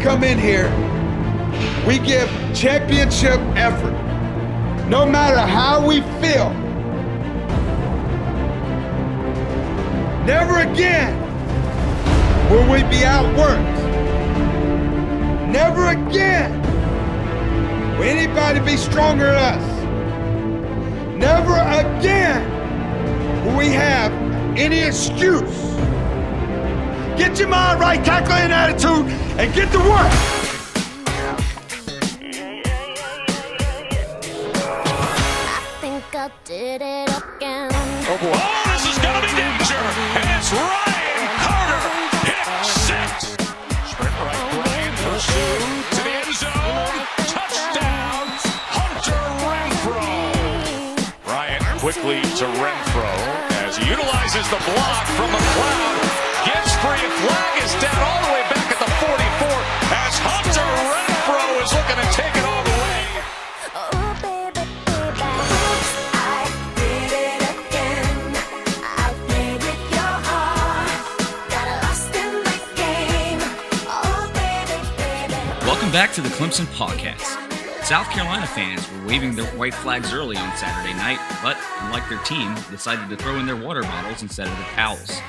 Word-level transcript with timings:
come 0.00 0.24
in 0.24 0.38
here, 0.38 0.68
we 1.86 1.98
give 1.98 2.28
championship 2.54 3.38
effort. 3.54 3.92
No 4.88 5.04
matter 5.04 5.38
how 5.38 5.86
we 5.86 6.00
feel. 6.20 6.50
Never 10.24 10.60
again 10.60 11.18
will 12.50 12.70
we 12.70 12.82
be 12.84 13.04
outworked. 13.04 13.80
Never 15.48 15.88
again 15.88 16.60
will 17.98 18.04
anybody 18.04 18.60
be 18.60 18.76
stronger 18.76 19.26
than 19.26 19.60
us. 19.60 21.16
Never 21.16 21.52
again 21.52 23.44
will 23.44 23.56
we 23.56 23.68
have 23.68 24.12
any 24.56 24.80
excuse. 24.80 25.89
Get 27.20 27.38
your 27.38 27.48
mind 27.48 27.78
right, 27.78 28.02
tackle 28.02 28.32
and 28.32 28.50
attitude, 28.50 29.06
and 29.38 29.52
get 29.52 29.70
to 29.72 29.78
work. 29.78 30.10
I 35.44 35.60
think 35.82 36.02
I 36.16 36.30
did 36.46 36.80
it 36.80 37.10
again. 37.12 37.68
Oh, 38.08 38.16
this 38.72 38.88
is 38.88 38.96
going 39.04 39.20
to 39.20 39.28
be 39.28 39.28
danger. 39.36 39.76
And 40.16 40.32
it's 40.32 40.48
Ryan 40.48 41.28
Carter. 41.44 41.92
Hit 42.24 42.40
six. 42.64 43.36
Sprint 43.92 44.16
right, 44.24 44.40
Brian 44.56 44.96
pursued 45.04 45.84
to 45.92 46.00
the 46.00 46.24
end 46.24 46.32
zone. 46.32 47.04
Touchdown, 47.28 48.32
Hunter 48.72 49.20
Renfrow. 49.44 50.32
Ryan 51.28 51.60
quickly 51.80 52.24
to 52.40 52.48
Renfrow 52.56 53.12
as 53.68 53.76
he 53.76 53.84
utilizes 53.90 54.48
the 54.48 54.56
block 54.72 55.04
from 55.20 55.28
McCloud. 55.28 56.29
Down 57.78 58.02
all 58.02 58.20
the 58.26 58.32
way 58.34 58.42
back 58.50 58.66
at 58.66 58.78
the 58.82 58.90
44 58.98 59.46
as 59.94 60.18
Hunter 60.26 60.66
Renfrow 60.90 61.62
is 61.62 61.70
looking 61.70 62.02
to 62.02 62.06
take 62.10 62.34
it 62.34 62.42
all 62.42 62.64
the 62.64 62.74
way. 62.82 63.06
The. 63.74 64.10
Welcome 75.64 75.92
back 75.92 76.12
to 76.14 76.20
the 76.20 76.28
Clemson 76.30 76.66
Podcast. 76.74 77.36
South 77.84 78.10
Carolina 78.10 78.46
fans 78.48 78.90
were 78.90 79.06
waving 79.06 79.36
their 79.36 79.46
white 79.56 79.74
flags 79.74 80.12
early 80.12 80.36
on 80.36 80.56
Saturday 80.56 80.94
night, 80.94 81.20
but 81.42 81.56
unlike 81.82 82.08
their 82.08 82.18
team, 82.24 82.54
decided 82.70 83.08
to 83.08 83.16
throw 83.16 83.38
in 83.38 83.46
their 83.46 83.54
water 83.56 83.82
bottles 83.82 84.22
instead 84.22 84.48
of 84.48 84.56
their 84.56 84.66
towels. 84.74 85.20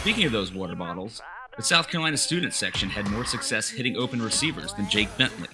Speaking 0.00 0.26
of 0.26 0.32
those 0.32 0.52
water 0.52 0.76
bottles, 0.76 1.20
the 1.58 1.64
South 1.64 1.88
Carolina 1.88 2.16
student 2.16 2.54
section 2.54 2.88
had 2.88 3.10
more 3.10 3.24
success 3.24 3.68
hitting 3.68 3.96
open 3.96 4.22
receivers 4.22 4.72
than 4.74 4.88
Jake 4.88 5.08
Bentley. 5.18 5.48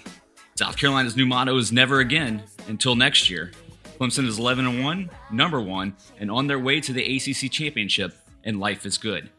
South 0.53 0.77
Carolina's 0.77 1.17
new 1.17 1.25
motto 1.25 1.57
is 1.57 1.71
never 1.71 1.99
again 1.99 2.43
until 2.67 2.95
next 2.95 3.27
year. 3.27 3.51
Clemson 3.99 4.27
is 4.27 4.37
11 4.37 4.67
and 4.67 4.83
1, 4.83 5.09
number 5.31 5.59
1, 5.59 5.95
and 6.19 6.29
on 6.29 6.45
their 6.45 6.59
way 6.59 6.79
to 6.79 6.93
the 6.93 7.15
ACC 7.15 7.51
championship, 7.51 8.13
and 8.43 8.59
life 8.59 8.85
is 8.85 8.99
good. 8.99 9.31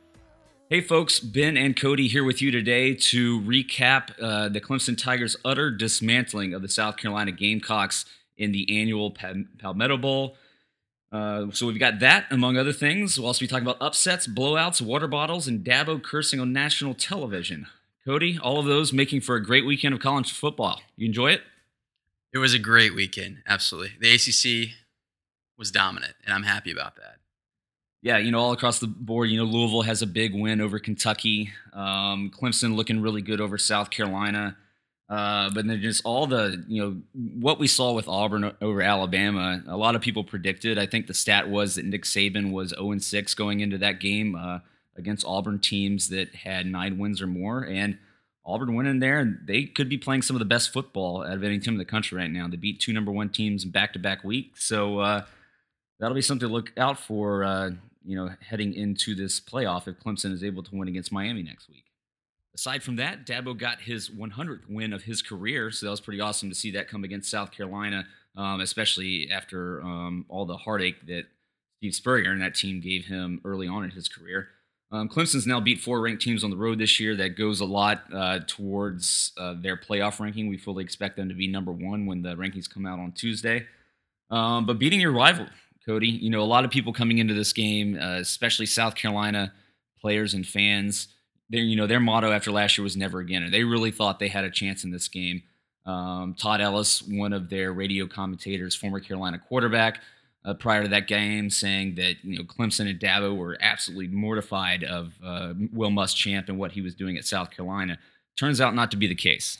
Hey, 0.69 0.81
folks, 0.81 1.21
Ben 1.21 1.56
and 1.56 1.76
Cody 1.76 2.09
here 2.09 2.25
with 2.25 2.43
you 2.43 2.50
today 2.50 2.97
to 2.97 3.41
recap 3.43 4.10
uh, 4.21 4.49
the 4.49 4.60
Clemson 4.60 4.99
Tigers' 4.99 5.37
utter 5.44 5.71
dismantling 5.71 6.53
of 6.53 6.62
the 6.62 6.69
South 6.69 6.97
Carolina 6.97 7.31
Gamecocks 7.31 8.06
in 8.37 8.50
the 8.50 8.81
annual 8.81 9.12
Pal- 9.12 9.44
Palmetto 9.60 9.99
Bowl. 9.99 10.37
Uh, 11.16 11.50
so 11.50 11.66
we've 11.66 11.78
got 11.78 12.00
that, 12.00 12.27
among 12.31 12.56
other 12.56 12.72
things. 12.72 13.19
We'll 13.19 13.27
also 13.27 13.41
be 13.41 13.47
talking 13.47 13.66
about 13.66 13.81
upsets, 13.81 14.27
blowouts, 14.27 14.82
water 14.82 15.09
bottles, 15.09 15.49
and 15.49 15.65
Dabo 15.65 16.03
cursing 16.03 16.41
on 16.41 16.53
national 16.53 16.94
television. 16.94 17.66
Cody, 18.04 18.38
all 18.41 18.59
of 18.59 18.66
those 18.66 18.93
making 18.93 19.22
for 19.22 19.34
a 19.34 19.43
great 19.43 19.65
weekend 19.65 19.94
of 19.94 20.00
college 20.00 20.32
football. 20.32 20.82
You 20.97 21.06
enjoy 21.06 21.32
it? 21.32 21.43
It 22.32 22.38
was 22.38 22.53
a 22.53 22.59
great 22.59 22.94
weekend, 22.94 23.38
absolutely. 23.47 23.93
The 23.99 24.15
ACC 24.15 24.75
was 25.56 25.71
dominant, 25.71 26.15
and 26.25 26.34
I'm 26.34 26.43
happy 26.43 26.71
about 26.71 26.97
that. 26.97 27.16
Yeah, 28.03 28.19
you 28.19 28.31
know, 28.31 28.38
all 28.38 28.53
across 28.53 28.78
the 28.78 28.87
board, 28.87 29.31
you 29.31 29.38
know, 29.38 29.44
Louisville 29.44 29.82
has 29.82 30.03
a 30.03 30.06
big 30.06 30.34
win 30.34 30.60
over 30.60 30.78
Kentucky. 30.78 31.50
Um, 31.72 32.31
Clemson 32.31 32.76
looking 32.76 33.00
really 33.00 33.22
good 33.22 33.41
over 33.41 33.56
South 33.56 33.91
Carolina. 33.91 34.56
Uh, 35.09 35.50
but 35.50 35.67
then 35.67 35.81
just 35.81 36.05
all 36.05 36.27
the, 36.27 36.65
you 36.67 36.83
know, 36.83 36.97
what 37.39 37.59
we 37.61 37.69
saw 37.69 37.93
with 37.93 38.09
Auburn 38.09 38.53
over 38.61 38.83
Alabama, 38.83 39.62
a 39.69 39.77
lot 39.77 39.94
of 39.94 40.03
people 40.03 40.25
predicted. 40.25 40.78
I 40.78 40.87
think 40.87 41.06
the 41.06 41.15
stat 41.15 41.49
was 41.49 41.77
that 41.77 41.84
Nick 41.84 42.03
Saban 42.03 42.50
was 42.50 42.71
0 42.71 42.99
6 42.99 43.34
going 43.34 43.61
into 43.61 43.78
that 43.78 44.00
game 44.00 44.34
uh, 44.34 44.59
against 44.97 45.25
Auburn 45.25 45.61
teams 45.61 46.09
that 46.09 46.34
had 46.34 46.67
nine 46.67 46.99
wins 46.99 47.22
or 47.22 47.28
more. 47.28 47.62
And 47.65 47.99
Auburn 48.44 48.75
went 48.75 48.89
in 48.89 48.99
there 48.99 49.21
and 49.21 49.39
they 49.47 49.65
could 49.65 49.89
be 49.89 49.99
playing 49.99 50.22
some 50.22 50.34
of 50.34 50.41
the 50.41 50.44
best 50.44 50.72
football 50.72 51.23
out 51.23 51.34
of 51.34 51.44
any 51.44 51.61
team 51.61 51.75
in 51.75 51.78
the 51.78 51.84
country 51.84 52.19
right 52.19 52.31
now. 52.31 52.49
They 52.49 52.56
beat 52.56 52.81
two 52.81 52.93
number 52.93 53.12
one 53.12 53.28
teams 53.28 53.65
back 53.65 53.93
to 53.93 54.00
back 54.00 54.25
weeks. 54.25 54.65
So, 54.65 54.99
uh, 54.99 55.23
that'll 56.00 56.15
be 56.15 56.23
something 56.23 56.49
to 56.49 56.53
look 56.53 56.73
out 56.77 56.99
for, 56.99 57.44
uh, 57.44 57.71
you 58.05 58.17
know, 58.17 58.31
heading 58.41 58.75
into 58.75 59.15
this 59.15 59.41
playoff 59.41 59.88
if 59.88 59.99
Clemson 60.00 60.33
is 60.33 60.44
able 60.44 60.62
to 60.65 60.75
win 60.75 60.88
against 60.88 61.12
Miami 61.12 61.43
next 61.43 61.69
week. 61.69 61.85
Aside 62.56 62.83
from 62.83 62.97
that, 62.97 63.27
Dabo 63.27 63.56
got 63.56 63.83
his 63.83 64.09
100th 64.09 64.62
win 64.67 64.94
of 64.94 65.03
his 65.03 65.21
career, 65.21 65.71
so 65.71 65.84
that 65.84 65.91
was 65.91 66.00
pretty 66.00 66.22
awesome 66.22 66.49
to 66.49 66.55
see 66.55 66.71
that 66.71 66.89
come 66.89 67.05
against 67.05 67.31
South 67.31 67.53
Carolina, 67.53 68.06
um, 68.34 68.62
especially 68.62 69.28
after 69.31 69.83
um, 69.83 70.25
all 70.31 70.47
the 70.47 70.56
heartache 70.56 71.06
that 71.06 71.25
Steve 71.77 71.94
Spurrier 71.94 72.33
and 72.33 72.41
that 72.41 72.55
team 72.55 72.81
gave 72.81 73.05
him 73.05 73.43
early 73.44 73.69
on 73.69 73.84
in 73.84 73.91
his 73.91 74.09
career. 74.09 74.49
Um, 74.91 75.06
Clemson's 75.11 75.47
now 75.47 75.61
beat 75.61 75.81
four 75.81 76.00
ranked 76.00 76.22
teams 76.22 76.43
on 76.44 76.50
the 76.50 76.56
road 76.56 76.78
this 76.78 76.99
year. 76.99 77.15
That 77.15 77.37
goes 77.37 77.61
a 77.61 77.67
lot 77.67 78.05
uh, 78.11 78.41
towards 78.47 79.33
uh, 79.37 79.55
their 79.61 79.77
playoff 79.77 80.19
ranking. 80.19 80.49
We 80.49 80.56
fully 80.56 80.83
expect 80.83 81.17
them 81.17 81.28
to 81.28 81.34
be 81.34 81.49
number 81.49 81.73
one 81.73 82.06
when 82.06 82.23
the 82.23 82.37
rankings 82.37 82.73
come 82.73 82.87
out 82.87 82.99
on 82.99 83.12
Tuesday. 83.12 83.67
Um, 84.31 84.65
but 84.65 84.78
beating 84.78 85.00
your 85.00 85.12
rival, 85.12 85.47
Cody, 85.84 86.09
you 86.09 86.31
know, 86.31 86.41
a 86.41 86.44
lot 86.44 86.65
of 86.65 86.71
people 86.71 86.94
coming 86.94 87.19
into 87.19 87.34
this 87.34 87.53
game, 87.53 87.99
uh, 88.00 88.15
especially 88.15 88.65
South 88.65 88.94
Carolina 88.94 89.53
players 90.00 90.33
and 90.33 90.47
fans, 90.47 91.09
their 91.50 91.62
you 91.62 91.76
know 91.76 91.86
their 91.86 92.00
motto 92.00 92.32
after 92.32 92.50
last 92.50 92.76
year 92.76 92.82
was 92.82 92.96
never 92.96 93.20
again, 93.20 93.42
and 93.42 93.52
they 93.52 93.64
really 93.64 93.90
thought 93.90 94.18
they 94.18 94.28
had 94.28 94.44
a 94.44 94.50
chance 94.50 94.84
in 94.84 94.90
this 94.90 95.08
game. 95.08 95.42
Um, 95.84 96.34
Todd 96.34 96.60
Ellis, 96.60 97.02
one 97.02 97.32
of 97.32 97.48
their 97.48 97.72
radio 97.72 98.06
commentators, 98.06 98.74
former 98.74 98.98
Carolina 98.98 99.38
quarterback, 99.38 100.00
uh, 100.44 100.54
prior 100.54 100.82
to 100.82 100.88
that 100.88 101.06
game, 101.06 101.48
saying 101.50 101.94
that 101.96 102.16
you 102.22 102.38
know 102.38 102.44
Clemson 102.44 102.88
and 102.90 102.98
Dabo 102.98 103.36
were 103.36 103.56
absolutely 103.60 104.08
mortified 104.08 104.84
of 104.84 105.12
uh, 105.24 105.54
Will 105.72 105.90
Muschamp 105.90 106.48
and 106.48 106.58
what 106.58 106.72
he 106.72 106.80
was 106.80 106.94
doing 106.94 107.16
at 107.16 107.24
South 107.24 107.50
Carolina. 107.50 107.98
Turns 108.36 108.60
out 108.60 108.74
not 108.74 108.90
to 108.90 108.96
be 108.96 109.06
the 109.06 109.14
case. 109.14 109.58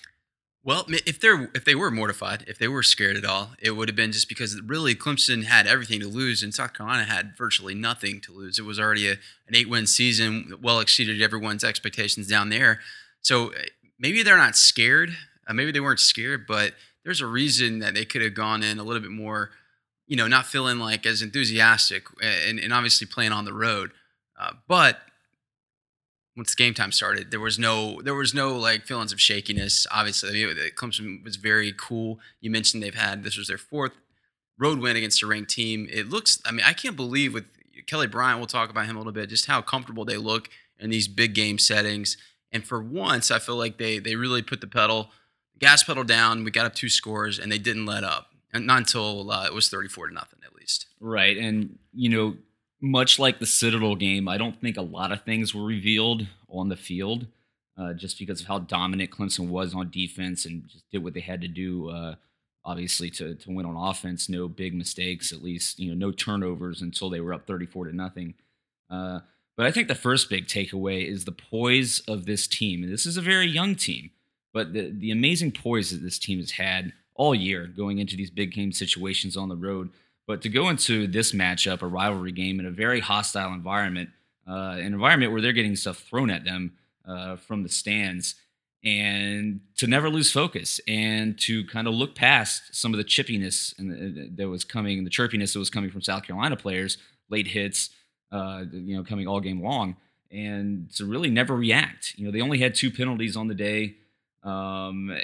Well, 0.67 0.85
if 0.89 1.21
they're 1.21 1.49
if 1.55 1.65
they 1.65 1.77
were 1.77 1.93
mortified, 1.93 2.45
if 2.49 2.59
they 2.59 2.67
were 2.67 2.83
scared 2.83 3.17
at 3.17 3.25
all, 3.25 3.51
it 3.61 3.71
would 3.71 3.89
have 3.89 3.95
been 3.95 4.11
just 4.11 4.29
because 4.29 4.61
really 4.63 4.97
Clemson 4.97 5.45
had 5.45 5.69
everything 5.69 6.01
to 6.01 6.09
lose, 6.09 6.43
and 6.43 6.53
South 6.53 6.75
Carolina 6.75 7.05
had 7.05 7.37
virtually 7.39 7.73
nothing 7.73 8.21
to 8.23 8.33
lose. 8.33 8.59
It 8.59 8.65
was 8.65 8.81
already 8.81 9.09
a, 9.09 9.13
an 9.13 9.55
eight 9.55 9.69
win 9.69 9.87
season, 9.87 10.59
well 10.61 10.81
exceeded 10.81 11.23
everyone's 11.23 11.63
expectations 11.63 12.27
down 12.27 12.49
there. 12.49 12.81
So 13.21 13.53
uh, 13.53 13.59
maybe 13.97 14.25
they're 14.25 14.37
not 14.37 14.57
scared. 14.57 15.17
Uh, 15.47 15.55
maybe 15.55 15.71
they 15.71 15.79
weren't 15.79 16.01
scared, 16.01 16.49
but 16.49 16.73
there's 17.05 17.21
a 17.21 17.27
reason 17.29 17.79
that 17.79 17.95
they 17.95 18.05
could 18.05 18.23
have 18.23 18.35
gone 18.35 18.65
in 18.65 18.81
a 18.81 18.83
little 18.83 19.01
bit 19.01 19.13
more, 19.13 19.51
you 20.09 20.17
know, 20.17 20.27
not 20.27 20.47
feeling 20.47 20.81
like 20.81 21.07
as 21.07 21.23
enthusiastic, 21.23 22.07
and, 22.21 22.59
and 22.59 22.73
obviously 22.73 23.07
playing 23.07 23.31
on 23.31 23.45
the 23.45 23.55
road. 23.55 23.93
Uh, 24.37 24.55
but 24.67 24.99
once 26.37 26.55
the 26.55 26.63
game 26.63 26.75
time 26.75 26.93
started, 26.93 27.31
there 27.31 27.41
was 27.41 27.59
no 27.59 28.01
there 28.03 28.15
was 28.15 28.35
no 28.35 28.57
like 28.57 28.85
feelings 28.85 29.13
of 29.13 29.21
shakiness. 29.21 29.87
Obviously, 29.91 30.45
I 30.45 30.47
mean, 30.47 30.57
Clemson 30.77 31.25
was 31.25 31.37
very 31.37 31.73
cool. 31.77 32.19
You 32.41 32.51
mentioned 32.51 32.83
they've 32.83 32.95
had 32.95 33.25
this 33.25 33.39
was 33.39 33.49
their 33.49 33.59
fourth 33.59 33.93
road 34.59 34.79
win 34.79 34.97
against 34.97 35.23
a 35.23 35.27
ranked 35.27 35.51
team. 35.51 35.87
It 35.91 36.09
looks, 36.09 36.41
I 36.45 36.51
mean, 36.51 36.65
I 36.67 36.73
can't 36.73 36.97
believe 36.97 37.35
with 37.35 37.45
Kelly 37.87 38.07
Bryant. 38.07 38.39
We'll 38.39 38.47
talk 38.47 38.71
about 38.71 38.87
him 38.87 38.97
a 38.97 38.99
little 38.99 39.13
bit, 39.13 39.29
just 39.29 39.47
how 39.47 39.63
comfortable 39.63 40.05
they 40.05 40.17
look 40.17 40.49
in 40.79 40.91
these 40.91 41.09
big 41.09 41.35
game 41.35 41.59
settings. 41.59 42.17
And 42.53 42.65
for 42.65 42.83
once, 42.83 43.31
I 43.31 43.39
feel 43.39 43.57
like 43.57 43.79
they 43.79 43.99
they 43.99 44.17
really 44.17 44.43
put 44.43 44.61
the 44.61 44.67
pedal, 44.67 45.11
gas 45.59 45.83
pedal 45.83 46.05
down. 46.05 46.45
We 46.45 46.51
got 46.51 46.67
up 46.67 46.75
two 46.75 46.89
scores, 46.89 47.39
and 47.39 47.51
they 47.51 47.59
didn't 47.59 47.87
let 47.87 48.05
up. 48.05 48.31
and 48.53 48.67
not 48.67 48.79
until 48.79 49.31
uh, 49.31 49.47
it 49.47 49.55
was 49.55 49.69
34 49.69 50.09
to 50.09 50.15
nothing 50.15 50.39
at 50.45 50.55
least. 50.55 50.87
Right. 51.01 51.37
And, 51.37 51.79
you 51.93 52.09
know, 52.09 52.37
much 52.91 53.19
like 53.19 53.39
the 53.39 53.47
Citadel 53.47 53.97
game, 53.97 54.29
I 54.29 54.39
don't 54.39 54.61
think 54.61 54.77
a 54.77 54.83
lot 54.83 55.13
of 55.13 55.23
things 55.23 55.55
were 55.55 55.65
revealed 55.65 56.27
on 56.49 56.69
the 56.69 56.77
field 56.77 57.27
uh, 57.79 57.93
just 57.93 58.19
because 58.19 58.41
of 58.41 58.47
how 58.47 58.61
dominant 58.61 59.11
Clemson 59.11 59.49
was 59.49 59.75
on 59.75 59.91
defense 59.91 60.47
and 60.47 60.67
just 60.67 60.89
did 60.91 61.05
what 61.05 61.15
they 61.15 61.21
had 61.21 61.41
to 61.43 61.49
do, 61.49 61.91
uh, 61.91 62.15
obviously, 62.65 63.11
to, 63.11 63.35
to 63.35 63.51
win 63.51 63.67
on 63.67 63.77
offense. 63.77 64.29
No 64.29 64.49
big 64.49 64.75
mistakes, 64.75 65.33
at 65.33 65.43
least, 65.43 65.79
you 65.79 65.89
know, 65.89 66.07
no 66.07 66.13
turnovers 66.13 66.81
until 66.81 67.11
they 67.11 67.21
were 67.21 67.35
up 67.35 67.47
34 67.47 67.87
to 67.87 67.97
nothing. 67.97 68.35
Uh, 68.89 69.21
but 69.57 69.67
I 69.67 69.71
think 69.71 69.89
the 69.89 69.95
first 69.95 70.31
big 70.31 70.47
takeaway 70.47 71.07
is 71.07 71.25
the 71.25 71.33
poise 71.33 72.01
of 72.01 72.27
this 72.27 72.47
team. 72.47 72.83
And 72.83 72.93
this 72.93 73.07
is 73.07 73.17
a 73.17 73.23
very 73.23 73.47
young 73.47 73.75
team, 73.75 74.11
but 74.53 74.73
the, 74.73 74.91
the 74.91 75.11
amazing 75.11 75.53
poise 75.53 75.91
that 75.91 76.03
this 76.03 76.19
team 76.19 76.39
has 76.39 76.53
had 76.53 76.93
all 77.15 77.35
year 77.35 77.67
going 77.67 77.99
into 77.99 78.17
these 78.17 78.31
big 78.31 78.53
game 78.53 78.73
situations 78.73 79.37
on 79.37 79.49
the 79.49 79.57
road. 79.57 79.91
But 80.27 80.43
to 80.43 80.49
go 80.49 80.69
into 80.69 81.07
this 81.07 81.33
matchup, 81.33 81.83
a 81.83 81.87
rivalry 81.87 82.33
game 82.33 82.59
in 82.59 82.67
a 82.67 82.71
very 82.71 83.01
hostile 83.01 83.53
environment, 83.53 84.11
uh, 84.49 84.75
an 84.79 84.93
environment 84.93 85.33
where 85.33 85.41
they're 85.41 85.53
getting 85.53 85.77
stuff 85.77 85.99
thrown 85.99 86.31
at 86.31 86.45
them 86.45 86.73
uh, 87.07 87.37
from 87.37 87.63
the 87.63 87.69
stands, 87.69 88.35
and 88.85 89.61
to 89.77 89.87
never 89.87 90.09
lose 90.09 90.31
focus 90.31 90.81
and 90.87 91.39
to 91.41 91.65
kind 91.67 91.89
of 91.89 91.95
look 91.95 92.15
past 92.15 92.75
some 92.75 92.93
of 92.93 92.99
the 92.99 93.05
chippiness 93.05 93.77
and 93.79 94.37
that 94.37 94.49
was 94.49 94.65
coming, 94.65 95.03
the 95.05 95.11
chirpiness 95.11 95.53
that 95.53 95.59
was 95.59 95.71
coming 95.71 95.91
from 95.91 96.03
South 96.03 96.23
Carolina 96.25 96.57
players, 96.57 96.99
late 97.29 97.49
hits, 97.49 97.91
uh, 98.31 98.65
you 98.73 98.97
know, 98.97 99.03
coming 99.03 99.27
all 99.27 99.41
game 99.41 99.63
long, 99.63 99.97
and 100.31 100.91
to 100.95 101.05
really 101.05 101.31
never 101.31 101.55
react. 101.55 102.15
You 102.17 102.27
know, 102.27 102.31
they 102.31 102.41
only 102.41 102.59
had 102.59 102.75
two 102.75 102.91
penalties 102.91 103.37
on 103.37 103.49
the 103.49 103.55
day. 103.55 103.97
Um, 104.43 105.17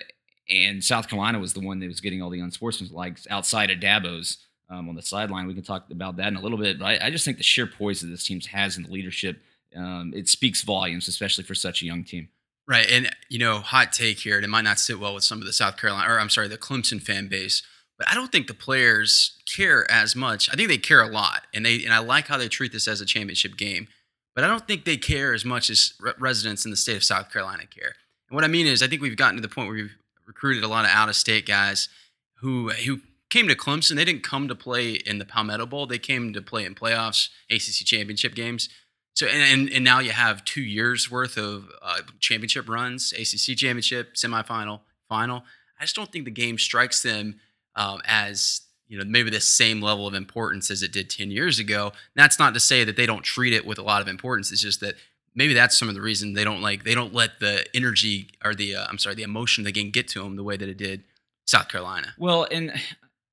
and 0.49 0.83
South 0.83 1.09
Carolina 1.09 1.39
was 1.39 1.55
the 1.55 1.61
one 1.61 1.79
that 1.81 1.87
was 1.87 2.01
getting 2.01 2.21
all 2.21 2.31
the 2.31 2.41
unsportsmanlike 2.41 3.19
outside 3.31 3.71
of 3.71 3.79
Dabo's 3.79 4.39
um, 4.73 4.89
on 4.89 4.95
the 4.95 5.03
sideline. 5.03 5.47
We 5.47 5.55
can 5.55 5.63
talk 5.63 5.91
about 5.91 6.17
that 6.17 6.29
in 6.29 6.37
a 6.37 6.41
little 6.41 6.59
bit, 6.59 6.79
but 6.79 6.87
I, 6.87 7.07
I 7.07 7.11
just 7.11 7.25
think 7.25 7.37
the 7.37 7.45
sheer 7.45 7.67
poise 7.67 8.01
that 8.01 8.09
this 8.09 8.25
team 8.25 8.41
has 8.41 8.77
in 8.77 8.85
the 8.85 8.91
leadership, 8.91 9.41
um, 9.77 10.13
it 10.17 10.29
speaks 10.29 10.63
volumes, 10.63 11.09
especially 11.09 11.45
for 11.45 11.55
such 11.55 11.83
a 11.83 11.87
young 11.87 12.05
team. 12.05 12.29
Right, 12.67 12.89
and 12.91 13.11
you 13.29 13.39
know, 13.39 13.59
hot 13.59 13.93
take 13.93 14.21
here, 14.21 14.37
and 14.37 14.45
it 14.45 14.49
might 14.49 14.63
not 14.63 14.79
sit 14.79 14.99
well 14.99 15.15
with 15.15 15.25
some 15.25 15.41
of 15.41 15.47
the 15.47 15.53
South 15.53 15.77
Carolina, 15.77 16.11
or 16.11 16.19
I'm 16.19 16.31
sorry, 16.31 16.49
the 16.49 16.57
Clemson 16.57 17.03
fan 17.03 17.29
base, 17.29 17.63
but 17.99 18.09
I 18.09 18.15
don't 18.15 18.33
think 18.33 18.47
the 18.47 18.55
players 18.55 19.37
care 19.47 19.89
as 19.91 20.17
much. 20.17 20.49
I 20.51 20.55
think 20.55 20.69
they 20.69 20.79
care 20.79 21.03
a 21.03 21.09
lot, 21.09 21.43
and 21.53 21.67
they 21.67 21.85
and 21.85 21.93
I 21.93 21.99
like 21.99 22.29
how 22.29 22.39
they 22.39 22.49
treat 22.49 22.73
this 22.73 22.89
as 22.89 23.01
a 23.01 23.07
championship 23.07 23.57
game, 23.57 23.89
but 24.35 24.45
I 24.45 24.47
don't 24.47 24.67
think 24.67 24.85
they 24.85 24.97
care 24.97 25.35
as 25.35 25.45
much 25.45 25.71
as 25.71 25.95
re- 26.01 26.13
residents 26.19 26.65
in 26.65 26.71
the 26.71 26.77
state 26.77 26.97
of 26.97 27.05
South 27.05 27.31
Carolina 27.33 27.65
care. 27.67 27.95
And 28.31 28.37
what 28.37 28.45
I 28.45 28.49
mean 28.49 28.67
is, 28.67 28.83
I 28.83 28.87
think 28.87 29.03
we've 29.03 29.17
gotten 29.17 29.37
to 29.37 29.43
the 29.43 29.53
point 29.53 29.69
where 29.69 29.77
we've 29.77 29.97
recruited 30.27 30.63
a 30.63 30.69
lot 30.69 30.85
of 30.85 30.93
out 30.93 31.09
of 31.09 31.17
state 31.17 31.47
guys 31.47 31.89
who 32.37 32.71
who 32.71 33.01
came 33.33 33.49
to 33.49 33.57
Clemson. 33.57 33.97
They 33.97 34.05
didn't 34.05 34.23
come 34.23 34.47
to 34.49 34.55
play 34.55 34.93
in 34.93 35.19
the 35.19 35.25
Palmetto 35.25 35.65
Bowl. 35.65 35.87
They 35.87 35.99
came 35.99 36.33
to 36.35 36.43
play 36.43 36.65
in 36.67 36.75
playoffs, 36.75 37.31
ACC 37.51 37.87
championship 37.87 38.35
games. 38.35 38.69
So 39.15 39.27
and 39.27 39.43
and, 39.43 39.73
and 39.73 39.85
now 39.85 39.99
you 40.01 40.11
have 40.11 40.45
two 40.45 40.63
years 40.63 41.11
worth 41.11 41.37
of 41.37 41.69
uh, 41.81 42.01
championship 42.21 42.69
runs, 42.69 43.13
ACC 43.13 43.57
championship, 43.57 44.15
semifinal, 44.15 44.81
final. 45.09 45.45
I 45.81 45.85
just 45.85 45.97
don't 45.97 46.13
think 46.13 46.27
the 46.27 46.31
game 46.31 46.59
strikes 46.59 47.03
them 47.03 47.41
um, 47.75 48.03
as 48.05 48.61
you 48.89 48.99
know 48.99 49.05
maybe 49.05 49.31
the 49.31 49.41
same 49.41 49.81
level 49.81 50.07
of 50.07 50.13
importance 50.13 50.71
as 50.71 50.83
it 50.83 50.93
did 50.93 51.09
10 51.09 51.31
years 51.31 51.59
ago 51.59 51.93
that's 52.15 52.39
not 52.39 52.53
to 52.53 52.61
say 52.61 52.85
that 52.85 52.95
they 52.95 53.07
don't 53.07 53.23
treat 53.23 53.55
it 53.55 53.65
with 53.65 53.79
a 53.79 53.83
lot 53.83 54.03
of 54.03 54.09
importance 54.09 54.53
it's 54.53 54.61
just 54.61 54.81
that 54.81 54.97
maybe 55.35 55.55
that's 55.55 55.79
some 55.79 55.89
of 55.89 55.95
the 55.95 56.01
reason 56.03 56.35
they 56.35 56.45
don't 56.45 56.61
like 56.61 56.85
they 56.85 56.95
don't 56.95 57.15
let 57.15 57.41
the 57.41 57.65
energy 57.75 58.29
or 58.45 58.55
the 58.55 58.77
uh, 58.77 58.85
i'm 58.91 58.99
sorry 58.99 59.15
the 59.15 59.23
emotion 59.23 59.63
of 59.63 59.65
the 59.65 59.73
game 59.73 59.91
get 59.91 60.09
to 60.09 60.23
them 60.23 60.37
the 60.37 60.45
way 60.45 60.59
that 60.59 60.69
it 60.69 60.77
did 60.77 61.05
south 61.47 61.69
carolina 61.69 62.09
Well, 62.19 62.47
and 62.51 62.73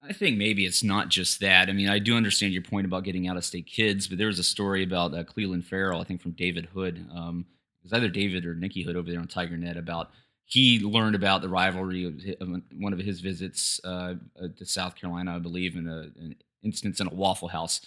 I 0.09 0.13
think 0.13 0.37
maybe 0.37 0.65
it's 0.65 0.83
not 0.83 1.09
just 1.09 1.39
that. 1.41 1.69
I 1.69 1.71
mean, 1.71 1.87
I 1.87 1.99
do 1.99 2.17
understand 2.17 2.51
your 2.51 2.63
point 2.63 2.85
about 2.85 3.03
getting 3.03 3.27
out 3.27 3.37
of 3.37 3.45
state 3.45 3.67
kids, 3.67 4.07
but 4.07 4.17
there 4.17 4.27
was 4.27 4.39
a 4.39 4.43
story 4.43 4.83
about 4.83 5.13
uh, 5.13 5.23
Clelin 5.23 5.63
Ferrell, 5.63 6.01
I 6.01 6.03
think 6.03 6.19
from 6.19 6.31
David 6.31 6.65
Hood. 6.65 7.05
Um, 7.15 7.45
it 7.81 7.85
was 7.85 7.93
either 7.93 8.09
David 8.09 8.43
or 8.45 8.55
Nikki 8.55 8.81
Hood 8.81 8.95
over 8.95 9.09
there 9.09 9.19
on 9.19 9.27
Tiger 9.27 9.55
Net 9.55 9.77
about 9.77 10.09
he 10.45 10.79
learned 10.79 11.13
about 11.13 11.43
the 11.43 11.49
rivalry 11.49 12.05
of 12.05 12.19
hi- 12.23 12.35
of 12.41 12.49
one 12.79 12.91
of 12.91 12.97
his 12.97 13.21
visits 13.21 13.79
uh, 13.83 14.15
uh, 14.41 14.47
to 14.57 14.65
South 14.65 14.95
Carolina, 14.95 15.35
I 15.35 15.39
believe, 15.39 15.75
in 15.75 15.87
a, 15.87 16.09
an 16.19 16.35
instance 16.63 16.99
in 16.99 17.07
a 17.07 17.13
Waffle 17.13 17.47
House 17.47 17.81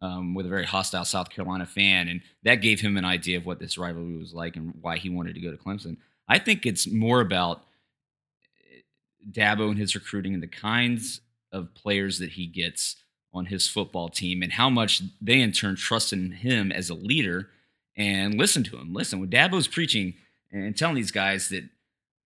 um, 0.00 0.32
with 0.32 0.46
a 0.46 0.48
very 0.48 0.64
hostile 0.64 1.04
South 1.04 1.28
Carolina 1.28 1.66
fan, 1.66 2.06
and 2.06 2.20
that 2.44 2.56
gave 2.56 2.80
him 2.80 2.96
an 2.96 3.04
idea 3.04 3.36
of 3.36 3.46
what 3.46 3.58
this 3.58 3.76
rivalry 3.76 4.16
was 4.16 4.32
like 4.32 4.54
and 4.54 4.72
why 4.80 4.96
he 4.96 5.10
wanted 5.10 5.34
to 5.34 5.40
go 5.40 5.50
to 5.50 5.56
Clemson. 5.56 5.96
I 6.28 6.38
think 6.38 6.66
it's 6.66 6.86
more 6.86 7.20
about 7.20 7.64
Dabo 9.28 9.70
and 9.70 9.78
his 9.78 9.96
recruiting 9.96 10.34
and 10.34 10.42
the 10.42 10.46
kinds 10.46 11.20
of 11.54 11.72
players 11.74 12.18
that 12.18 12.32
he 12.32 12.46
gets 12.46 12.96
on 13.32 13.46
his 13.46 13.68
football 13.68 14.08
team 14.08 14.42
and 14.42 14.52
how 14.52 14.68
much 14.68 15.02
they 15.20 15.40
in 15.40 15.52
turn 15.52 15.76
trust 15.76 16.12
in 16.12 16.32
him 16.32 16.70
as 16.70 16.90
a 16.90 16.94
leader 16.94 17.48
and 17.96 18.34
listen 18.34 18.62
to 18.64 18.76
him. 18.76 18.92
Listen, 18.92 19.20
when 19.20 19.30
Dabo's 19.30 19.68
preaching 19.68 20.14
and 20.52 20.76
telling 20.76 20.96
these 20.96 21.10
guys 21.10 21.48
that 21.48 21.64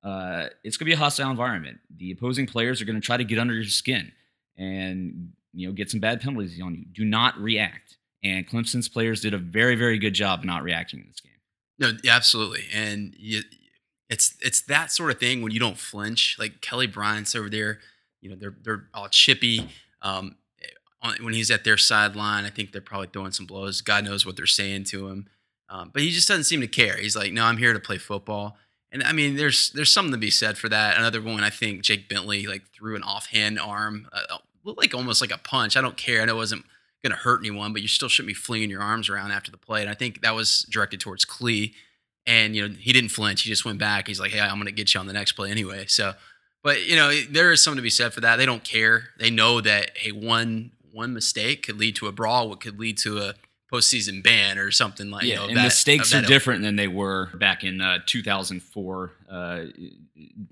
uh, 0.02 0.48
it's 0.64 0.76
going 0.76 0.86
to 0.86 0.90
be 0.90 0.92
a 0.92 0.98
hostile 0.98 1.30
environment, 1.30 1.78
the 1.94 2.10
opposing 2.10 2.46
players 2.46 2.80
are 2.80 2.84
going 2.84 3.00
to 3.00 3.04
try 3.04 3.16
to 3.16 3.24
get 3.24 3.38
under 3.38 3.54
your 3.54 3.64
skin 3.64 4.12
and 4.56 5.32
you 5.52 5.66
know 5.66 5.72
get 5.72 5.90
some 5.90 6.00
bad 6.00 6.20
penalties 6.20 6.60
on 6.60 6.74
you. 6.74 6.84
Do 6.92 7.04
not 7.04 7.38
react. 7.38 7.96
And 8.24 8.48
Clemson's 8.48 8.88
players 8.88 9.20
did 9.20 9.32
a 9.32 9.38
very, 9.38 9.76
very 9.76 9.98
good 9.98 10.14
job 10.14 10.44
not 10.44 10.62
reacting 10.64 11.00
in 11.00 11.06
this 11.06 11.20
game. 11.20 11.32
No, 11.78 11.92
absolutely, 12.10 12.64
and 12.74 13.14
you, 13.16 13.42
it's 14.10 14.36
it's 14.40 14.60
that 14.62 14.90
sort 14.90 15.12
of 15.12 15.20
thing 15.20 15.42
when 15.42 15.52
you 15.52 15.60
don't 15.60 15.78
flinch. 15.78 16.36
Like 16.38 16.60
Kelly 16.60 16.88
Bryant's 16.88 17.36
over 17.36 17.48
there, 17.48 17.78
you 18.20 18.30
know, 18.30 18.36
they're 18.36 18.56
they're 18.62 18.88
all 18.94 19.08
chippy. 19.08 19.68
Um, 20.02 20.36
on, 21.00 21.16
when 21.22 21.34
he's 21.34 21.50
at 21.50 21.64
their 21.64 21.76
sideline, 21.76 22.44
I 22.44 22.50
think 22.50 22.72
they're 22.72 22.80
probably 22.80 23.08
throwing 23.12 23.32
some 23.32 23.46
blows. 23.46 23.80
God 23.80 24.04
knows 24.04 24.26
what 24.26 24.36
they're 24.36 24.46
saying 24.46 24.84
to 24.84 25.08
him, 25.08 25.28
um, 25.68 25.90
but 25.92 26.02
he 26.02 26.10
just 26.10 26.28
doesn't 26.28 26.44
seem 26.44 26.60
to 26.60 26.66
care. 26.66 26.96
He's 26.96 27.16
like, 27.16 27.32
no, 27.32 27.44
I'm 27.44 27.58
here 27.58 27.72
to 27.72 27.80
play 27.80 27.98
football. 27.98 28.56
And 28.90 29.02
I 29.02 29.12
mean, 29.12 29.36
there's 29.36 29.70
there's 29.70 29.92
something 29.92 30.12
to 30.12 30.18
be 30.18 30.30
said 30.30 30.58
for 30.58 30.68
that. 30.68 30.96
Another 30.96 31.20
one, 31.20 31.44
I 31.44 31.50
think 31.50 31.82
Jake 31.82 32.08
Bentley 32.08 32.46
like 32.46 32.62
threw 32.74 32.96
an 32.96 33.02
offhand 33.02 33.60
arm, 33.60 34.08
uh, 34.12 34.38
like 34.64 34.94
almost 34.94 35.20
like 35.20 35.32
a 35.32 35.38
punch. 35.38 35.76
I 35.76 35.80
don't 35.80 35.96
care. 35.96 36.22
I 36.22 36.24
know 36.24 36.34
it 36.34 36.36
wasn't 36.36 36.64
going 37.02 37.12
to 37.12 37.18
hurt 37.18 37.40
anyone, 37.40 37.72
but 37.72 37.82
you 37.82 37.88
still 37.88 38.08
shouldn't 38.08 38.28
be 38.28 38.34
flinging 38.34 38.70
your 38.70 38.82
arms 38.82 39.08
around 39.08 39.30
after 39.30 39.50
the 39.50 39.56
play. 39.56 39.82
And 39.82 39.90
I 39.90 39.94
think 39.94 40.22
that 40.22 40.34
was 40.34 40.66
directed 40.70 41.00
towards 41.00 41.24
Klee. 41.24 41.74
And, 42.26 42.54
you 42.54 42.66
know, 42.68 42.74
he 42.78 42.92
didn't 42.92 43.10
flinch. 43.10 43.42
He 43.42 43.48
just 43.48 43.64
went 43.64 43.78
back. 43.78 44.06
He's 44.06 44.20
like, 44.20 44.32
hey, 44.32 44.40
I'm 44.40 44.56
going 44.56 44.66
to 44.66 44.72
get 44.72 44.92
you 44.92 45.00
on 45.00 45.06
the 45.06 45.12
next 45.12 45.32
play 45.32 45.50
anyway. 45.50 45.86
So, 45.86 46.14
but, 46.62 46.86
you 46.86 46.96
know, 46.96 47.12
there 47.30 47.52
is 47.52 47.62
something 47.62 47.76
to 47.78 47.82
be 47.82 47.90
said 47.90 48.12
for 48.12 48.20
that. 48.20 48.36
They 48.36 48.46
don't 48.46 48.64
care. 48.64 49.08
They 49.18 49.30
know 49.30 49.60
that, 49.60 49.90
hey, 49.96 50.12
one 50.12 50.72
one 50.92 51.12
mistake 51.14 51.64
could 51.66 51.78
lead 51.78 51.94
to 51.96 52.06
a 52.08 52.12
brawl, 52.12 52.48
what 52.48 52.60
could 52.60 52.78
lead 52.80 52.98
to 52.98 53.18
a 53.18 53.34
postseason 53.72 54.22
ban 54.22 54.58
or 54.58 54.70
something 54.70 55.10
like 55.10 55.24
yeah, 55.24 55.34
you 55.34 55.36
know, 55.36 55.46
and 55.48 55.56
that- 55.58 55.64
the 55.64 55.70
stakes 55.70 56.14
are 56.14 56.22
different 56.22 56.62
than 56.62 56.76
they 56.76 56.88
were 56.88 57.26
back 57.34 57.62
in 57.62 57.80
uh, 57.80 57.98
2004 58.06 59.12
uh, 59.30 59.64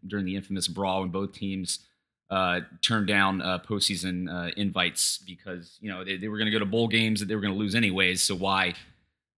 during 0.06 0.24
the 0.24 0.36
infamous 0.36 0.68
brawl 0.68 1.00
when 1.00 1.10
both 1.10 1.32
teams 1.32 1.80
uh, 2.30 2.60
turned 2.82 3.06
down 3.06 3.40
uh, 3.40 3.58
postseason 3.58 4.28
uh, 4.30 4.50
invites 4.56 5.18
because 5.18 5.78
you 5.80 5.90
know 5.90 6.04
they, 6.04 6.16
they 6.16 6.28
were 6.28 6.36
going 6.38 6.46
to 6.46 6.52
go 6.52 6.58
to 6.58 6.66
bowl 6.66 6.88
games 6.88 7.20
that 7.20 7.26
they 7.26 7.34
were 7.34 7.40
going 7.40 7.54
to 7.54 7.58
lose 7.58 7.74
anyways. 7.74 8.22
So 8.22 8.34
why, 8.34 8.74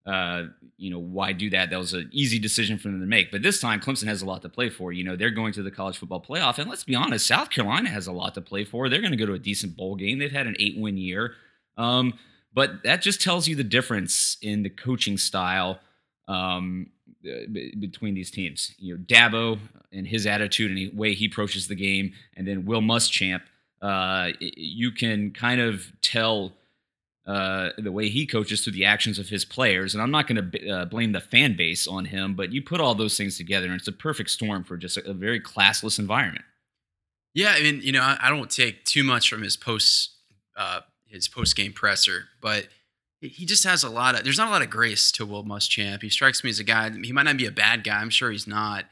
uh, 0.09 0.47
you 0.77 0.89
know, 0.89 0.97
why 0.97 1.33
do 1.33 1.49
that? 1.51 1.69
That 1.69 1.77
was 1.77 1.93
an 1.93 2.09
easy 2.11 2.39
decision 2.39 2.79
for 2.79 2.87
them 2.87 2.99
to 2.99 3.05
make. 3.05 3.31
But 3.31 3.43
this 3.43 3.59
time, 3.59 3.79
Clemson 3.79 4.07
has 4.07 4.21
a 4.21 4.25
lot 4.25 4.41
to 4.41 4.49
play 4.49 4.69
for. 4.69 4.91
You 4.91 5.03
know, 5.03 5.15
they're 5.15 5.29
going 5.29 5.53
to 5.53 5.61
the 5.61 5.69
college 5.69 5.97
football 5.97 6.23
playoff, 6.27 6.57
and 6.57 6.69
let's 6.69 6.83
be 6.83 6.95
honest, 6.95 7.27
South 7.27 7.51
Carolina 7.51 7.89
has 7.89 8.07
a 8.07 8.11
lot 8.11 8.33
to 8.33 8.41
play 8.41 8.63
for. 8.63 8.89
They're 8.89 9.01
going 9.01 9.11
to 9.11 9.17
go 9.17 9.27
to 9.27 9.33
a 9.33 9.39
decent 9.39 9.77
bowl 9.77 9.95
game. 9.95 10.17
They've 10.17 10.31
had 10.31 10.47
an 10.47 10.55
eight-win 10.57 10.97
year. 10.97 11.35
Um, 11.77 12.17
but 12.53 12.83
that 12.83 13.01
just 13.01 13.21
tells 13.21 13.47
you 13.47 13.55
the 13.55 13.63
difference 13.63 14.37
in 14.41 14.63
the 14.63 14.69
coaching 14.69 15.17
style 15.17 15.79
um, 16.27 16.89
uh, 17.23 17.45
between 17.79 18.15
these 18.15 18.31
teams. 18.31 18.73
You 18.79 18.97
know, 18.97 19.03
Dabo 19.03 19.59
and 19.91 20.07
his 20.07 20.25
attitude 20.25 20.71
and 20.71 20.77
the 20.77 20.91
way 20.97 21.13
he 21.13 21.27
approaches 21.27 21.67
the 21.67 21.75
game, 21.75 22.13
and 22.35 22.47
then 22.47 22.65
Will 22.65 22.81
Muschamp. 22.81 23.41
Uh, 23.81 24.31
you 24.39 24.91
can 24.91 25.31
kind 25.31 25.61
of 25.61 25.91
tell 26.01 26.53
uh, 27.29 27.69
the 27.77 27.91
way 27.91 28.09
he 28.09 28.25
coaches 28.25 28.63
through 28.63 28.73
the 28.73 28.85
actions 28.85 29.19
of 29.19 29.29
his 29.29 29.45
players. 29.45 29.93
And 29.93 30.01
I'm 30.01 30.09
not 30.09 30.27
going 30.27 30.49
to 30.49 30.69
uh, 30.69 30.85
blame 30.85 31.11
the 31.11 31.21
fan 31.21 31.55
base 31.55 31.87
on 31.87 32.05
him, 32.05 32.33
but 32.33 32.51
you 32.51 32.63
put 32.63 32.81
all 32.81 32.95
those 32.95 33.15
things 33.15 33.37
together, 33.37 33.67
and 33.67 33.75
it's 33.75 33.87
a 33.87 33.91
perfect 33.91 34.31
storm 34.31 34.63
for 34.63 34.77
just 34.77 34.97
a, 34.97 35.11
a 35.11 35.13
very 35.13 35.39
classless 35.39 35.99
environment. 35.99 36.45
Yeah, 37.35 37.53
I 37.55 37.61
mean, 37.61 37.81
you 37.83 37.91
know, 37.91 38.01
I, 38.01 38.17
I 38.19 38.29
don't 38.29 38.49
take 38.49 38.83
too 38.83 39.03
much 39.03 39.29
from 39.29 39.43
his 39.43 39.55
post 39.55 40.09
uh, 40.57 40.79
his 41.05 41.27
post 41.27 41.55
game 41.55 41.71
presser, 41.71 42.23
but 42.41 42.67
he 43.21 43.45
just 43.45 43.63
has 43.63 43.83
a 43.83 43.89
lot 43.89 44.15
of. 44.15 44.23
There's 44.23 44.39
not 44.39 44.47
a 44.47 44.51
lot 44.51 44.63
of 44.63 44.71
grace 44.71 45.11
to 45.11 45.25
Will 45.25 45.43
Muschamp. 45.43 46.01
He 46.01 46.09
strikes 46.09 46.43
me 46.43 46.49
as 46.49 46.59
a 46.59 46.63
guy. 46.63 46.89
He 46.89 47.11
might 47.11 47.23
not 47.23 47.37
be 47.37 47.45
a 47.45 47.51
bad 47.51 47.83
guy. 47.83 48.01
I'm 48.01 48.09
sure 48.09 48.31
he's 48.31 48.47
not, 48.47 48.85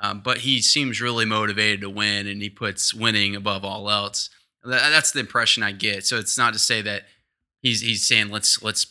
um, 0.00 0.22
but 0.24 0.38
he 0.38 0.62
seems 0.62 1.02
really 1.02 1.26
motivated 1.26 1.82
to 1.82 1.90
win, 1.90 2.26
and 2.26 2.40
he 2.40 2.48
puts 2.48 2.94
winning 2.94 3.36
above 3.36 3.66
all 3.66 3.90
else. 3.90 4.30
That, 4.64 4.88
that's 4.88 5.10
the 5.10 5.20
impression 5.20 5.62
I 5.62 5.72
get. 5.72 6.06
So 6.06 6.16
it's 6.16 6.38
not 6.38 6.54
to 6.54 6.58
say 6.58 6.80
that 6.80 7.02
he's 7.62 7.80
he's 7.80 8.06
saying 8.06 8.28
let's 8.30 8.62
let's 8.62 8.86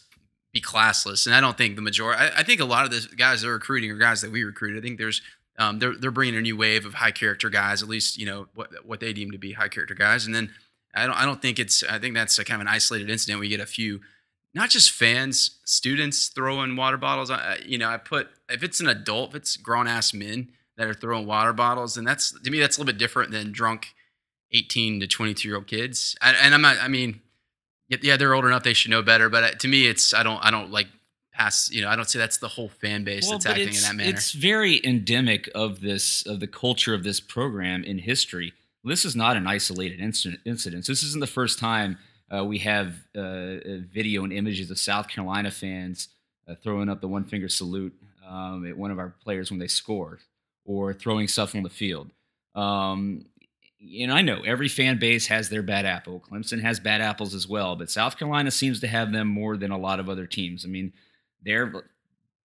be 0.54 0.62
classless, 0.62 1.26
and 1.26 1.36
I 1.36 1.42
don't 1.42 1.58
think 1.58 1.76
the 1.76 1.82
majority. 1.82 2.22
I, 2.22 2.40
I 2.40 2.44
think 2.44 2.60
a 2.60 2.66
lot 2.66 2.86
of 2.86 2.92
the 2.92 3.16
guys 3.16 3.42
they're 3.42 3.52
recruiting 3.52 3.92
are 3.92 3.98
guys 3.98 4.22
that 4.22 4.32
we 4.32 4.44
recruited. 4.44 4.84
I 4.84 4.86
think 4.86 4.98
there's 4.98 5.22
um, 5.58 5.80
they're 5.80 5.96
they're 5.96 6.12
bringing 6.12 6.36
a 6.36 6.42
new 6.42 6.58
wave 6.58 6.86
of 6.86 6.96
high 6.96 7.12
character 7.12 7.50
guys, 7.50 7.84
at 7.84 7.90
least 7.90 8.18
you 8.18 8.26
know 8.26 8.48
what 8.56 8.70
what 8.86 9.00
they 9.00 9.14
deem 9.14 9.32
to 9.32 9.38
be 9.38 9.54
high 9.54 9.68
character 9.68 9.94
guys, 9.94 10.26
and 10.26 10.34
then 10.34 10.52
I 10.94 11.06
don't 11.06 11.16
I 11.16 11.26
don't 11.26 11.42
think 11.42 11.60
it's 11.60 11.84
I 11.84 12.00
think 12.00 12.16
that's 12.16 12.38
kind 12.38 12.62
of 12.62 12.68
an 12.68 12.74
isolated 12.74 13.10
incident. 13.10 13.40
We 13.40 13.50
get 13.50 13.60
a 13.60 13.66
few, 13.66 14.02
not 14.54 14.70
just 14.70 14.92
fans, 14.92 15.60
students 15.66 16.28
throwing 16.28 16.76
water 16.76 16.98
bottles. 16.98 17.30
I, 17.30 17.60
you 17.66 17.78
know, 17.78 17.90
I 17.90 17.98
put 17.98 18.30
if 18.50 18.64
it's 18.64 18.80
an 18.80 18.88
adult, 18.88 19.32
if 19.32 19.36
it's 19.36 19.58
grown 19.58 19.88
ass 19.88 20.14
men 20.14 20.50
that 20.78 20.88
are 20.88 20.94
throwing 20.94 21.26
water 21.26 21.54
bottles, 21.54 21.98
and 21.98 22.08
that's 22.08 22.40
to 22.40 22.52
me 22.52 22.60
that's 22.60 22.78
a 22.78 22.82
little 22.82 22.94
bit 22.94 23.00
different 23.00 23.32
than 23.32 23.52
drunk 23.52 23.94
18 24.52 25.00
to 25.02 25.08
22 25.08 25.48
year 25.48 25.58
old 25.58 25.68
kids. 25.68 26.16
I, 26.22 26.34
and 26.34 26.54
I'm 26.54 26.62
not. 26.62 26.78
I 26.82 26.88
mean, 26.88 27.22
yeah, 27.92 27.98
yeah, 28.02 28.18
they're 28.18 28.34
old 28.34 28.46
enough; 28.46 28.64
they 28.64 28.74
should 28.74 28.90
know 28.90 29.02
better. 29.02 29.30
But 29.30 29.44
uh, 29.44 29.52
to 29.52 29.68
me, 29.68 29.86
it's 29.86 30.14
I 30.14 30.24
don't 30.24 30.40
I 30.44 30.50
don't 30.50 30.72
like 30.72 30.88
pass. 31.34 31.70
You 31.70 31.82
know, 31.82 31.90
I 31.90 31.96
don't 31.96 32.10
say 32.10 32.18
that's 32.18 32.38
the 32.38 32.48
whole 32.48 32.70
fan 32.70 33.04
base 33.04 33.30
that's 33.30 33.46
but 33.46 33.52
acting 33.52 33.76
in 33.76 33.82
that 33.82 33.96
manner. 33.96 34.10
it's 34.10 34.32
very 34.32 34.80
endemic 34.86 35.50
of 35.54 35.82
this 35.82 36.26
of 36.26 36.40
the 36.40 36.48
culture 36.48 36.94
of 36.94 37.04
this 37.04 37.20
program 37.20 37.84
in 37.84 38.00
history. 38.00 38.54
This 38.84 39.06
is 39.06 39.16
not 39.16 39.38
an 39.38 39.46
isolated 39.46 40.00
incident. 40.00 40.42
incident. 40.46 40.88
This 40.88 41.04
isn't 41.04 41.20
the 41.20 41.28
first 41.28 41.60
time 41.60 41.98
uh, 42.34 42.44
we 42.46 42.60
have 42.60 42.96
uh, 43.16 43.20
uh, 43.20 43.58
video 43.94 44.24
and 44.24 44.32
images 44.32 44.72
of 44.72 44.80
South 44.80 45.08
Carolina 45.10 45.52
fans 45.52 46.08
uh, 46.48 46.56
throwing 46.56 46.90
up 46.90 47.02
the 47.02 47.08
one 47.08 47.26
finger 47.26 47.50
salute 47.50 47.94
um, 48.28 48.66
at 48.66 48.78
one 48.78 48.90
of 48.90 49.00
our 49.00 49.14
players 49.22 49.52
when 49.52 49.60
they 49.60 49.68
score, 49.68 50.20
or 50.66 50.94
throwing 50.94 51.28
stuff 51.28 51.54
on 51.54 51.64
the 51.64 51.70
field. 51.70 52.10
Um, 52.56 53.26
you 53.84 54.06
know, 54.08 54.14
I 54.14 54.22
know 54.22 54.42
every 54.46 54.68
fan 54.68 55.00
base 55.00 55.28
has 55.28 55.50
their 55.50 55.64
bad 55.64 55.86
apple. 55.86 56.20
Clemson 56.20 56.62
has 56.62 56.80
bad 56.80 57.02
apples 57.02 57.34
as 57.34 57.48
well, 57.48 57.76
but 57.76 57.90
South 57.90 58.18
Carolina 58.18 58.52
seems 58.52 58.80
to 58.82 58.88
have 58.88 59.12
them 59.12 59.28
more 59.28 59.58
than 59.58 59.72
a 59.72 59.78
lot 59.78 60.00
of 60.00 60.08
other 60.08 60.28
teams. 60.28 60.64
I 60.64 60.68
mean, 60.68 60.94
they're 61.44 61.90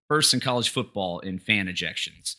first 0.09 0.33
in 0.33 0.41
college 0.41 0.71
football 0.71 1.21
in 1.21 1.39
fan 1.39 1.67
ejections 1.67 2.37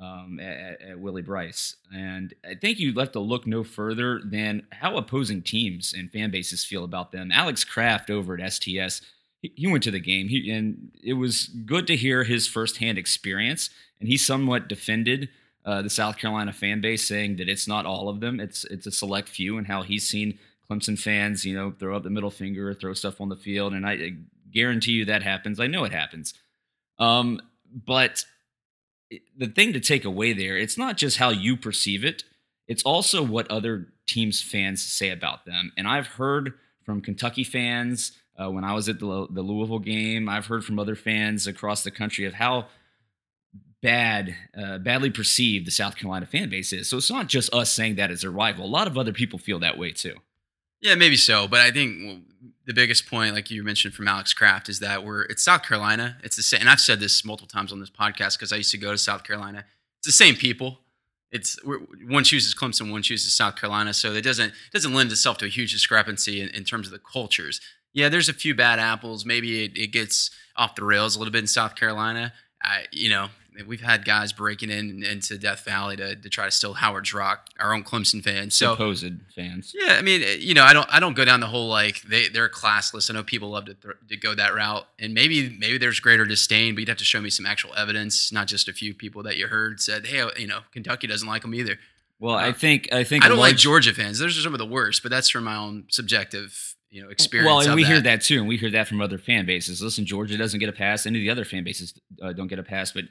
um, 0.00 0.40
at, 0.40 0.80
at 0.80 0.98
Williams-Brice. 0.98 1.76
And 1.94 2.32
I 2.42 2.54
think 2.54 2.78
you 2.78 2.94
have 2.98 3.12
to 3.12 3.20
look 3.20 3.46
no 3.46 3.64
further 3.64 4.20
than 4.24 4.66
how 4.72 4.96
opposing 4.96 5.42
teams 5.42 5.92
and 5.92 6.10
fan 6.10 6.30
bases 6.30 6.64
feel 6.64 6.84
about 6.84 7.12
them. 7.12 7.30
Alex 7.30 7.64
Kraft 7.64 8.08
over 8.08 8.38
at 8.38 8.52
STS, 8.52 9.02
he, 9.42 9.52
he 9.54 9.66
went 9.66 9.82
to 9.84 9.90
the 9.90 10.00
game, 10.00 10.28
he, 10.28 10.50
and 10.50 10.90
it 11.02 11.14
was 11.14 11.48
good 11.66 11.86
to 11.88 11.96
hear 11.96 12.24
his 12.24 12.46
firsthand 12.46 12.96
experience. 12.96 13.68
And 14.00 14.08
he 14.08 14.16
somewhat 14.16 14.68
defended 14.68 15.28
uh, 15.68 15.82
the 15.82 15.90
South 15.90 16.16
Carolina 16.16 16.52
fan 16.52 16.80
base, 16.80 17.06
saying 17.06 17.36
that 17.36 17.48
it's 17.48 17.68
not 17.68 17.84
all 17.84 18.08
of 18.08 18.20
them; 18.20 18.40
it's 18.40 18.64
it's 18.64 18.86
a 18.86 18.90
select 18.90 19.28
few, 19.28 19.58
and 19.58 19.66
how 19.66 19.82
he's 19.82 20.08
seen 20.08 20.38
Clemson 20.70 20.98
fans, 20.98 21.44
you 21.44 21.54
know, 21.54 21.74
throw 21.78 21.94
up 21.94 22.04
the 22.04 22.10
middle 22.10 22.30
finger 22.30 22.72
throw 22.72 22.94
stuff 22.94 23.20
on 23.20 23.28
the 23.28 23.36
field. 23.36 23.74
And 23.74 23.86
I, 23.86 23.92
I 23.92 24.12
guarantee 24.50 24.92
you 24.92 25.04
that 25.04 25.22
happens. 25.22 25.60
I 25.60 25.66
know 25.66 25.84
it 25.84 25.92
happens. 25.92 26.32
Um, 26.98 27.40
but 27.86 28.24
the 29.36 29.46
thing 29.46 29.74
to 29.74 29.80
take 29.80 30.04
away 30.04 30.32
there, 30.32 30.56
it's 30.56 30.78
not 30.78 30.96
just 30.96 31.18
how 31.18 31.30
you 31.30 31.56
perceive 31.56 32.02
it, 32.02 32.24
it's 32.66 32.82
also 32.82 33.22
what 33.22 33.50
other 33.50 33.88
teams' 34.06 34.42
fans 34.42 34.82
say 34.82 35.10
about 35.10 35.44
them. 35.44 35.72
And 35.76 35.86
I've 35.86 36.06
heard 36.06 36.54
from 36.84 37.02
Kentucky 37.02 37.44
fans 37.44 38.12
uh, 38.38 38.50
when 38.50 38.64
I 38.64 38.72
was 38.72 38.88
at 38.88 39.00
the, 39.00 39.26
the 39.30 39.42
Louisville 39.42 39.78
game, 39.78 40.28
I've 40.28 40.46
heard 40.46 40.64
from 40.64 40.78
other 40.78 40.96
fans 40.96 41.46
across 41.46 41.82
the 41.82 41.90
country 41.90 42.24
of 42.24 42.34
how 42.34 42.68
bad, 43.82 44.34
uh, 44.56 44.78
badly 44.78 45.10
perceived 45.10 45.66
the 45.66 45.70
South 45.70 45.96
Carolina 45.96 46.26
fan 46.26 46.48
base 46.48 46.72
is. 46.72 46.88
So 46.88 46.96
it's 46.96 47.10
not 47.10 47.28
just 47.28 47.52
us 47.54 47.70
saying 47.70 47.96
that 47.96 48.10
as 48.10 48.24
a 48.24 48.30
rival. 48.30 48.64
A 48.64 48.66
lot 48.66 48.86
of 48.86 48.98
other 48.98 49.12
people 49.12 49.38
feel 49.38 49.58
that 49.60 49.78
way 49.78 49.92
too. 49.92 50.14
Yeah, 50.80 50.94
maybe 50.94 51.16
so, 51.16 51.48
but 51.48 51.60
I 51.60 51.70
think 51.72 52.24
the 52.66 52.72
biggest 52.72 53.08
point, 53.08 53.34
like 53.34 53.50
you 53.50 53.64
mentioned 53.64 53.94
from 53.94 54.06
Alex 54.06 54.32
Kraft, 54.32 54.68
is 54.68 54.78
that 54.78 55.04
we're 55.04 55.22
it's 55.22 55.42
South 55.42 55.64
Carolina. 55.64 56.18
It's 56.22 56.36
the 56.36 56.42
same, 56.42 56.60
and 56.60 56.70
I've 56.70 56.80
said 56.80 57.00
this 57.00 57.24
multiple 57.24 57.48
times 57.48 57.72
on 57.72 57.80
this 57.80 57.90
podcast 57.90 58.38
because 58.38 58.52
I 58.52 58.56
used 58.56 58.70
to 58.72 58.78
go 58.78 58.92
to 58.92 58.98
South 58.98 59.24
Carolina. 59.24 59.64
It's 59.98 60.06
the 60.06 60.12
same 60.12 60.36
people. 60.36 60.80
It's 61.32 61.58
one 62.06 62.24
chooses 62.24 62.54
Clemson, 62.54 62.92
one 62.92 63.02
chooses 63.02 63.32
South 63.36 63.56
Carolina, 63.56 63.92
so 63.92 64.12
it 64.12 64.22
doesn't 64.22 64.52
doesn't 64.72 64.94
lend 64.94 65.10
itself 65.10 65.38
to 65.38 65.46
a 65.46 65.48
huge 65.48 65.72
discrepancy 65.72 66.40
in, 66.40 66.48
in 66.50 66.64
terms 66.64 66.86
of 66.86 66.92
the 66.92 67.00
cultures. 67.00 67.60
Yeah, 67.92 68.08
there's 68.08 68.28
a 68.28 68.34
few 68.34 68.54
bad 68.54 68.78
apples. 68.78 69.24
Maybe 69.24 69.64
it, 69.64 69.76
it 69.76 69.88
gets 69.88 70.30
off 70.56 70.76
the 70.76 70.84
rails 70.84 71.16
a 71.16 71.18
little 71.18 71.32
bit 71.32 71.40
in 71.40 71.46
South 71.48 71.74
Carolina. 71.74 72.32
I, 72.62 72.84
you 72.92 73.08
know, 73.08 73.28
we've 73.66 73.80
had 73.80 74.04
guys 74.04 74.32
breaking 74.32 74.70
in 74.70 75.02
into 75.02 75.38
Death 75.38 75.64
Valley 75.64 75.96
to, 75.96 76.14
to 76.14 76.28
try 76.28 76.44
to 76.44 76.50
steal 76.50 76.74
Howard's 76.74 77.12
Rock, 77.12 77.48
our 77.58 77.74
own 77.74 77.84
Clemson 77.84 78.22
fans. 78.22 78.54
So 78.54 78.72
Supposed 78.72 79.12
fans. 79.34 79.74
yeah, 79.74 79.96
I 79.98 80.02
mean, 80.02 80.22
you 80.40 80.54
know, 80.54 80.62
I 80.64 80.72
don't, 80.72 80.88
I 80.92 81.00
don't 81.00 81.14
go 81.14 81.24
down 81.24 81.40
the 81.40 81.46
whole 81.46 81.68
like 81.68 82.02
they, 82.02 82.28
they're 82.28 82.48
classless. 82.48 83.10
I 83.10 83.14
know 83.14 83.22
people 83.22 83.50
love 83.50 83.64
to, 83.66 83.74
th- 83.74 83.96
to 84.08 84.16
go 84.16 84.34
that 84.34 84.54
route, 84.54 84.86
and 84.98 85.14
maybe, 85.14 85.56
maybe 85.58 85.78
there's 85.78 86.00
greater 86.00 86.24
disdain, 86.24 86.74
but 86.74 86.80
you'd 86.80 86.88
have 86.88 86.98
to 86.98 87.04
show 87.04 87.20
me 87.20 87.30
some 87.30 87.46
actual 87.46 87.74
evidence, 87.76 88.30
not 88.32 88.46
just 88.46 88.68
a 88.68 88.72
few 88.72 88.94
people 88.94 89.22
that 89.24 89.36
you 89.36 89.48
heard 89.48 89.80
said, 89.80 90.06
hey, 90.06 90.24
you 90.36 90.46
know, 90.46 90.60
Kentucky 90.72 91.06
doesn't 91.06 91.28
like 91.28 91.42
them 91.42 91.54
either. 91.54 91.78
Well, 92.20 92.34
I 92.34 92.52
think 92.52 92.92
I 92.92 93.04
think 93.04 93.24
I 93.24 93.28
don't 93.28 93.38
like 93.38 93.56
Georgia 93.56 93.94
fans. 93.94 94.18
Those 94.18 94.36
are 94.36 94.40
some 94.40 94.52
of 94.52 94.58
the 94.58 94.66
worst, 94.66 95.02
but 95.04 95.10
that's 95.10 95.28
from 95.28 95.44
my 95.44 95.54
own 95.54 95.84
subjective, 95.88 96.74
you 96.90 97.00
know, 97.00 97.10
experience. 97.10 97.46
Well, 97.46 97.60
and 97.60 97.76
we 97.76 97.84
hear 97.84 98.00
that 98.00 98.22
too, 98.22 98.40
and 98.40 98.48
we 98.48 98.56
hear 98.56 98.72
that 98.72 98.88
from 98.88 99.00
other 99.00 99.18
fan 99.18 99.46
bases. 99.46 99.80
Listen, 99.80 100.04
Georgia 100.04 100.36
doesn't 100.36 100.58
get 100.58 100.68
a 100.68 100.72
pass. 100.72 101.06
Any 101.06 101.20
of 101.20 101.22
the 101.22 101.30
other 101.30 101.44
fan 101.44 101.62
bases 101.62 101.94
uh, 102.20 102.32
don't 102.32 102.48
get 102.48 102.58
a 102.58 102.64
pass, 102.64 102.90
but 102.90 103.04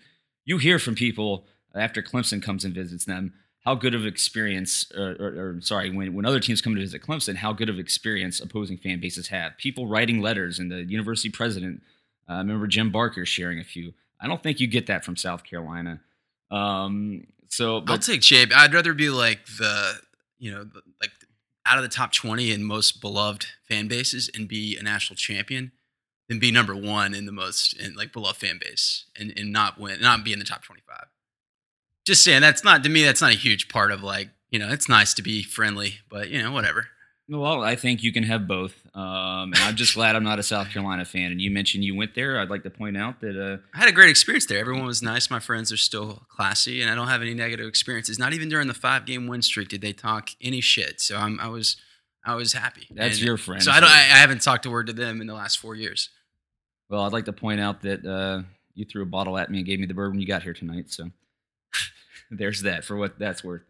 you 0.47 0.57
hear 0.57 0.79
from 0.79 0.95
people 0.95 1.45
after 1.75 2.01
Clemson 2.01 2.41
comes 2.41 2.65
and 2.65 2.73
visits 2.73 3.05
them 3.05 3.33
how 3.65 3.75
good 3.75 3.93
of 3.93 4.05
experience, 4.05 4.89
or, 4.97 5.17
or, 5.19 5.27
or 5.27 5.61
sorry, 5.61 5.89
when, 5.89 6.13
when 6.13 6.25
other 6.25 6.39
teams 6.39 6.61
come 6.61 6.73
to 6.73 6.79
visit 6.79 7.01
Clemson, 7.01 7.35
how 7.35 7.51
good 7.51 7.67
of 7.67 7.77
experience 7.77 8.39
opposing 8.39 8.77
fan 8.77 9.01
bases 9.01 9.27
have. 9.27 9.57
People 9.57 9.87
writing 9.87 10.21
letters, 10.21 10.57
and 10.57 10.71
the 10.71 10.83
university 10.83 11.29
president, 11.29 11.81
uh, 12.29 12.33
I 12.33 12.37
remember 12.37 12.65
Jim 12.65 12.93
Barker 12.93 13.25
sharing 13.25 13.59
a 13.59 13.65
few. 13.65 13.93
I 14.21 14.27
don't 14.27 14.41
think 14.41 14.61
you 14.61 14.67
get 14.67 14.87
that 14.87 15.03
from 15.03 15.17
South 15.17 15.43
Carolina. 15.43 15.99
Um, 16.49 17.27
so, 17.49 17.83
I'll 17.87 17.97
take 17.97 18.21
Jabe. 18.21 18.53
I'd 18.55 18.73
rather 18.73 18.93
be 18.93 19.09
like 19.09 19.45
the, 19.59 19.95
you 20.39 20.51
know, 20.51 20.65
like 21.01 21.11
out 21.65 21.77
of 21.77 21.83
the 21.83 21.89
top 21.89 22.13
20 22.13 22.53
and 22.53 22.65
most 22.65 23.01
beloved 23.01 23.47
fan 23.67 23.89
bases 23.89 24.29
and 24.33 24.47
be 24.47 24.77
a 24.77 24.83
national 24.83 25.17
champion 25.17 25.73
than 26.29 26.39
be 26.39 26.51
number 26.51 26.75
one 26.75 27.13
in 27.13 27.25
the 27.25 27.31
most 27.31 27.73
in 27.73 27.95
like 27.95 28.13
beloved 28.13 28.37
fan 28.37 28.59
base 28.61 29.05
and, 29.17 29.33
and 29.37 29.51
not 29.51 29.79
win, 29.79 30.01
not 30.01 30.23
be 30.23 30.33
in 30.33 30.39
the 30.39 30.45
top 30.45 30.63
25. 30.63 31.05
Just 32.05 32.23
saying 32.23 32.41
that's 32.41 32.63
not 32.63 32.83
to 32.83 32.89
me, 32.89 33.03
that's 33.03 33.21
not 33.21 33.31
a 33.31 33.37
huge 33.37 33.69
part 33.69 33.91
of 33.91 34.03
like, 34.03 34.29
you 34.49 34.59
know, 34.59 34.69
it's 34.69 34.87
nice 34.87 35.13
to 35.15 35.21
be 35.21 35.43
friendly, 35.43 35.95
but 36.09 36.29
you 36.29 36.41
know, 36.41 36.51
whatever. 36.51 36.87
Well, 37.29 37.61
I 37.61 37.75
think 37.75 38.03
you 38.03 38.13
can 38.13 38.23
have 38.23 38.47
both. 38.47 38.73
Um, 38.93 39.51
and 39.53 39.57
I'm 39.57 39.75
just 39.75 39.95
glad 39.95 40.15
I'm 40.15 40.23
not 40.23 40.39
a 40.39 40.43
South 40.43 40.69
Carolina 40.69 41.03
fan. 41.03 41.31
And 41.31 41.41
you 41.41 41.51
mentioned 41.51 41.83
you 41.83 41.93
went 41.93 42.15
there. 42.15 42.39
I'd 42.39 42.49
like 42.49 42.63
to 42.63 42.69
point 42.69 42.95
out 42.95 43.19
that 43.19 43.37
uh, 43.37 43.57
I 43.75 43.79
had 43.79 43.89
a 43.89 43.91
great 43.91 44.09
experience 44.09 44.45
there. 44.45 44.59
Everyone 44.59 44.85
was 44.85 45.01
nice. 45.01 45.29
My 45.29 45.39
friends 45.39 45.71
are 45.73 45.77
still 45.77 46.23
classy, 46.29 46.81
and 46.81 46.89
I 46.89 46.95
don't 46.95 47.09
have 47.09 47.21
any 47.21 47.33
negative 47.33 47.67
experiences. 47.67 48.17
Not 48.17 48.31
even 48.31 48.47
during 48.47 48.67
the 48.67 48.73
five 48.73 49.05
game 49.05 49.27
win 49.27 49.41
streak 49.41 49.67
did 49.67 49.81
they 49.81 49.91
talk 49.91 50.29
any 50.41 50.61
shit. 50.61 51.01
So 51.01 51.17
I'm, 51.17 51.37
I 51.41 51.49
was, 51.49 51.75
I 52.25 52.35
was 52.35 52.53
happy. 52.53 52.87
That's 52.91 53.17
And 53.17 53.25
your 53.25 53.35
friends. 53.35 53.65
So 53.65 53.71
I 53.71 53.81
don't. 53.81 53.91
I, 53.91 53.99
I 53.99 54.19
haven't 54.19 54.41
talked 54.41 54.65
a 54.65 54.69
word 54.69 54.87
to 54.87 54.93
them 54.93 55.19
in 55.19 55.27
the 55.27 55.33
last 55.33 55.59
four 55.59 55.75
years. 55.75 56.09
Well, 56.89 57.01
I'd 57.01 57.13
like 57.13 57.25
to 57.25 57.33
point 57.33 57.59
out 57.59 57.81
that 57.81 58.05
uh, 58.05 58.43
you 58.73 58.85
threw 58.85 59.03
a 59.03 59.07
bottle 59.07 59.37
at 59.37 59.51
me 59.51 59.59
and 59.59 59.67
gave 59.67 59.79
me 59.79 59.85
the 59.85 59.93
bourbon 59.93 60.19
you 60.19 60.27
got 60.27 60.43
here 60.43 60.53
tonight. 60.53 60.91
So 60.91 61.09
there's 62.31 62.61
that 62.61 62.85
for 62.85 62.95
what 62.95 63.19
that's 63.19 63.43
worth. 63.43 63.63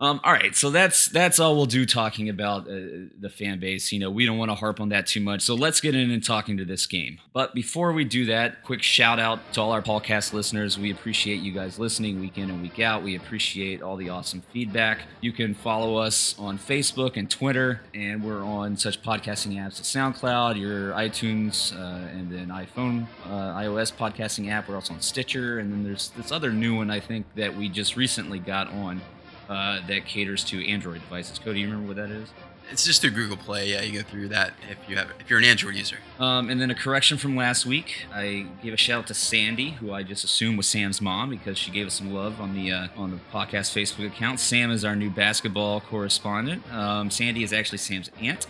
Um, 0.00 0.20
all 0.22 0.32
right, 0.32 0.54
so 0.54 0.70
that's 0.70 1.06
that's 1.06 1.40
all 1.40 1.56
we'll 1.56 1.66
do 1.66 1.84
talking 1.84 2.28
about 2.28 2.68
uh, 2.68 3.08
the 3.18 3.28
fan 3.28 3.58
base. 3.58 3.90
You 3.90 3.98
know, 3.98 4.12
we 4.12 4.26
don't 4.26 4.38
want 4.38 4.48
to 4.48 4.54
harp 4.54 4.80
on 4.80 4.90
that 4.90 5.08
too 5.08 5.20
much. 5.20 5.40
So 5.42 5.56
let's 5.56 5.80
get 5.80 5.96
in 5.96 6.12
and 6.12 6.22
talking 6.22 6.56
to 6.56 6.64
this 6.64 6.86
game. 6.86 7.18
But 7.32 7.52
before 7.52 7.92
we 7.92 8.04
do 8.04 8.24
that, 8.26 8.62
quick 8.62 8.80
shout 8.80 9.18
out 9.18 9.52
to 9.54 9.60
all 9.60 9.72
our 9.72 9.82
podcast 9.82 10.32
listeners. 10.32 10.78
We 10.78 10.92
appreciate 10.92 11.40
you 11.40 11.50
guys 11.50 11.80
listening 11.80 12.20
week 12.20 12.38
in 12.38 12.48
and 12.48 12.62
week 12.62 12.78
out. 12.78 13.02
We 13.02 13.16
appreciate 13.16 13.82
all 13.82 13.96
the 13.96 14.08
awesome 14.08 14.40
feedback. 14.52 15.00
You 15.20 15.32
can 15.32 15.52
follow 15.52 15.96
us 15.96 16.36
on 16.38 16.58
Facebook 16.58 17.16
and 17.16 17.28
Twitter, 17.28 17.80
and 17.92 18.22
we're 18.22 18.44
on 18.44 18.76
such 18.76 19.02
podcasting 19.02 19.56
apps 19.56 19.80
as 19.80 19.86
SoundCloud, 19.88 20.60
your 20.60 20.92
iTunes, 20.92 21.74
uh, 21.76 22.06
and 22.16 22.30
then 22.30 22.50
iPhone, 22.50 23.08
uh, 23.26 23.58
iOS 23.58 23.92
podcasting 23.92 24.48
app. 24.48 24.68
We're 24.68 24.76
also 24.76 24.94
on 24.94 25.00
Stitcher, 25.00 25.58
and 25.58 25.72
then 25.72 25.82
there's 25.82 26.10
this 26.10 26.30
other 26.30 26.52
new 26.52 26.76
one 26.76 26.88
I 26.88 27.00
think 27.00 27.26
that 27.34 27.56
we 27.56 27.68
just 27.68 27.96
recently 27.96 28.38
got 28.38 28.68
on 28.68 29.00
uh, 29.48 29.86
that 29.86 30.06
caters 30.06 30.44
to 30.44 30.66
Android 30.68 31.00
devices. 31.00 31.38
Cody, 31.38 31.60
you 31.60 31.66
remember 31.66 31.88
what 31.88 31.96
that 31.96 32.10
is? 32.10 32.28
It's 32.70 32.84
just 32.84 33.00
through 33.00 33.12
Google 33.12 33.38
Play. 33.38 33.70
Yeah, 33.70 33.80
you 33.80 34.02
go 34.02 34.06
through 34.06 34.28
that 34.28 34.52
if 34.70 34.76
you 34.88 34.96
have 34.96 35.10
if 35.18 35.30
you're 35.30 35.38
an 35.38 35.44
Android 35.46 35.74
user. 35.74 35.96
Um, 36.18 36.50
and 36.50 36.60
then 36.60 36.70
a 36.70 36.74
correction 36.74 37.16
from 37.16 37.34
last 37.34 37.64
week. 37.64 38.04
I 38.12 38.46
gave 38.62 38.74
a 38.74 38.76
shout 38.76 38.98
out 39.00 39.06
to 39.06 39.14
Sandy, 39.14 39.70
who 39.70 39.92
I 39.92 40.02
just 40.02 40.22
assumed 40.22 40.58
was 40.58 40.66
Sam's 40.66 41.00
mom 41.00 41.30
because 41.30 41.56
she 41.56 41.70
gave 41.70 41.86
us 41.86 41.94
some 41.94 42.12
love 42.12 42.40
on 42.40 42.54
the 42.54 42.70
uh, 42.72 42.88
on 42.96 43.10
the 43.10 43.20
podcast 43.32 43.72
Facebook 43.72 44.06
account. 44.06 44.38
Sam 44.38 44.70
is 44.70 44.84
our 44.84 44.94
new 44.94 45.08
basketball 45.08 45.80
correspondent. 45.80 46.70
Um, 46.70 47.10
Sandy 47.10 47.42
is 47.42 47.54
actually 47.54 47.78
Sam's 47.78 48.10
aunt. 48.20 48.46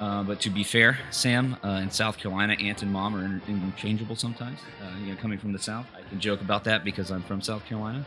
Uh, 0.00 0.22
but 0.22 0.40
to 0.42 0.50
be 0.50 0.62
fair, 0.62 0.98
Sam 1.10 1.56
uh, 1.64 1.80
in 1.82 1.90
South 1.90 2.18
Carolina, 2.18 2.54
aunt 2.60 2.82
and 2.82 2.92
mom 2.92 3.16
are 3.16 3.24
interchangeable 3.48 4.16
sometimes. 4.16 4.58
Uh, 4.82 4.98
you 5.00 5.06
know, 5.06 5.16
coming 5.16 5.38
from 5.38 5.52
the 5.52 5.58
South, 5.58 5.86
I 5.96 6.06
can 6.06 6.20
joke 6.20 6.42
about 6.42 6.64
that 6.64 6.84
because 6.84 7.10
I'm 7.10 7.22
from 7.22 7.40
South 7.40 7.64
Carolina. 7.64 8.04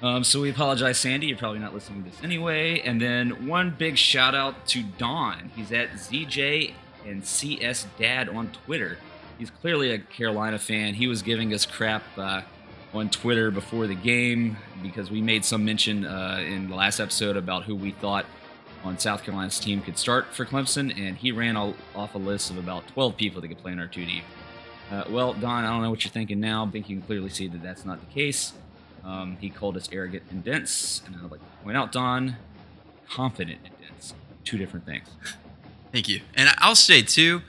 Um, 0.00 0.22
so 0.22 0.40
we 0.40 0.50
apologize, 0.50 0.98
Sandy. 0.98 1.26
You're 1.26 1.38
probably 1.38 1.58
not 1.58 1.74
listening 1.74 2.04
to 2.04 2.10
this 2.10 2.22
anyway. 2.22 2.80
And 2.80 3.00
then 3.00 3.48
one 3.48 3.74
big 3.76 3.98
shout 3.98 4.34
out 4.34 4.66
to 4.68 4.82
Don. 4.82 5.50
He's 5.56 5.72
at 5.72 5.90
ZJ 5.90 6.72
and 7.04 7.24
CS 7.24 7.86
Dad 7.98 8.28
on 8.28 8.50
Twitter. 8.64 8.98
He's 9.38 9.50
clearly 9.50 9.92
a 9.92 9.98
Carolina 9.98 10.58
fan. 10.58 10.94
He 10.94 11.08
was 11.08 11.22
giving 11.22 11.52
us 11.52 11.66
crap 11.66 12.02
uh, 12.16 12.42
on 12.94 13.08
Twitter 13.10 13.50
before 13.50 13.86
the 13.86 13.94
game 13.94 14.56
because 14.82 15.10
we 15.10 15.20
made 15.20 15.44
some 15.44 15.64
mention 15.64 16.04
uh, 16.04 16.42
in 16.46 16.68
the 16.68 16.74
last 16.74 17.00
episode 17.00 17.36
about 17.36 17.64
who 17.64 17.74
we 17.74 17.92
thought 17.92 18.26
on 18.84 18.98
South 18.98 19.24
Carolina's 19.24 19.58
team 19.58 19.80
could 19.80 19.98
start 19.98 20.26
for 20.32 20.44
Clemson, 20.44 20.96
and 20.96 21.16
he 21.16 21.32
ran 21.32 21.56
all, 21.56 21.74
off 21.96 22.14
a 22.14 22.18
list 22.18 22.50
of 22.50 22.58
about 22.58 22.86
12 22.88 23.16
people 23.16 23.40
that 23.40 23.48
could 23.48 23.58
play 23.58 23.72
in 23.72 23.80
our 23.80 23.88
2 23.88 24.04
deep. 24.04 24.24
Uh, 24.90 25.04
well, 25.10 25.34
Don, 25.34 25.64
I 25.64 25.68
don't 25.68 25.82
know 25.82 25.90
what 25.90 26.04
you're 26.04 26.12
thinking 26.12 26.40
now. 26.40 26.64
I 26.64 26.70
think 26.70 26.88
you 26.88 26.96
can 26.96 27.04
clearly 27.04 27.28
see 27.28 27.48
that 27.48 27.62
that's 27.62 27.84
not 27.84 28.00
the 28.00 28.12
case. 28.14 28.52
Um, 29.08 29.38
he 29.40 29.48
called 29.48 29.78
us 29.78 29.88
arrogant 29.90 30.24
and 30.30 30.44
dense, 30.44 31.00
and 31.06 31.16
I'd 31.16 31.30
like 31.30 31.40
to 31.40 31.64
point 31.64 31.78
out, 31.78 31.92
Don, 31.92 32.36
confident 33.08 33.60
and 33.64 33.72
dense, 33.80 34.12
two 34.44 34.58
different 34.58 34.84
things. 34.84 35.08
Thank 35.92 36.10
you. 36.10 36.20
And 36.34 36.50
I'll 36.58 36.74
say 36.74 37.00
too, 37.00 37.40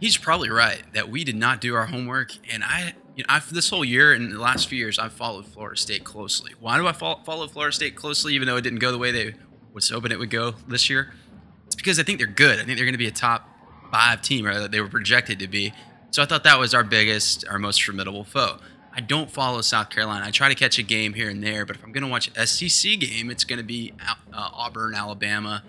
he's 0.00 0.16
probably 0.16 0.50
right 0.50 0.82
that 0.92 1.08
we 1.08 1.22
did 1.22 1.36
not 1.36 1.60
do 1.60 1.76
our 1.76 1.86
homework. 1.86 2.32
And 2.52 2.64
I, 2.64 2.94
you 3.14 3.22
know, 3.22 3.26
I've 3.28 3.52
this 3.54 3.70
whole 3.70 3.84
year 3.84 4.12
and 4.12 4.32
the 4.32 4.40
last 4.40 4.66
few 4.68 4.78
years, 4.78 4.98
I've 4.98 5.12
followed 5.12 5.46
Florida 5.46 5.80
State 5.80 6.02
closely. 6.02 6.54
Why 6.58 6.76
do 6.76 6.88
I 6.88 6.92
fol- 6.92 7.22
follow 7.24 7.46
Florida 7.46 7.72
State 7.72 7.94
closely, 7.94 8.34
even 8.34 8.48
though 8.48 8.56
it 8.56 8.62
didn't 8.62 8.80
go 8.80 8.90
the 8.90 8.98
way 8.98 9.12
they 9.12 9.34
was 9.72 9.88
hoping 9.88 10.10
it 10.10 10.18
would 10.18 10.30
go 10.30 10.54
this 10.66 10.90
year? 10.90 11.14
It's 11.66 11.76
because 11.76 12.00
I 12.00 12.02
think 12.02 12.18
they're 12.18 12.26
good. 12.26 12.58
I 12.58 12.64
think 12.64 12.76
they're 12.76 12.86
going 12.86 12.94
to 12.94 12.98
be 12.98 13.06
a 13.06 13.12
top 13.12 13.48
five 13.92 14.22
team, 14.22 14.44
or 14.44 14.58
that 14.58 14.72
they 14.72 14.80
were 14.80 14.88
projected 14.88 15.38
to 15.38 15.46
be. 15.46 15.72
So 16.10 16.20
I 16.20 16.26
thought 16.26 16.42
that 16.42 16.58
was 16.58 16.74
our 16.74 16.82
biggest, 16.82 17.46
our 17.46 17.60
most 17.60 17.80
formidable 17.80 18.24
foe. 18.24 18.58
I 18.92 19.00
don't 19.00 19.30
follow 19.30 19.60
South 19.60 19.90
Carolina. 19.90 20.26
I 20.26 20.30
try 20.30 20.48
to 20.48 20.54
catch 20.54 20.78
a 20.78 20.82
game 20.82 21.14
here 21.14 21.30
and 21.30 21.42
there, 21.42 21.64
but 21.64 21.76
if 21.76 21.84
I'm 21.84 21.92
going 21.92 22.02
to 22.02 22.10
watch 22.10 22.28
an 22.28 22.46
SEC 22.46 22.98
game, 22.98 23.30
it's 23.30 23.44
going 23.44 23.58
to 23.58 23.64
be 23.64 23.92
uh, 24.00 24.14
Auburn, 24.52 24.94
Alabama, 24.94 25.62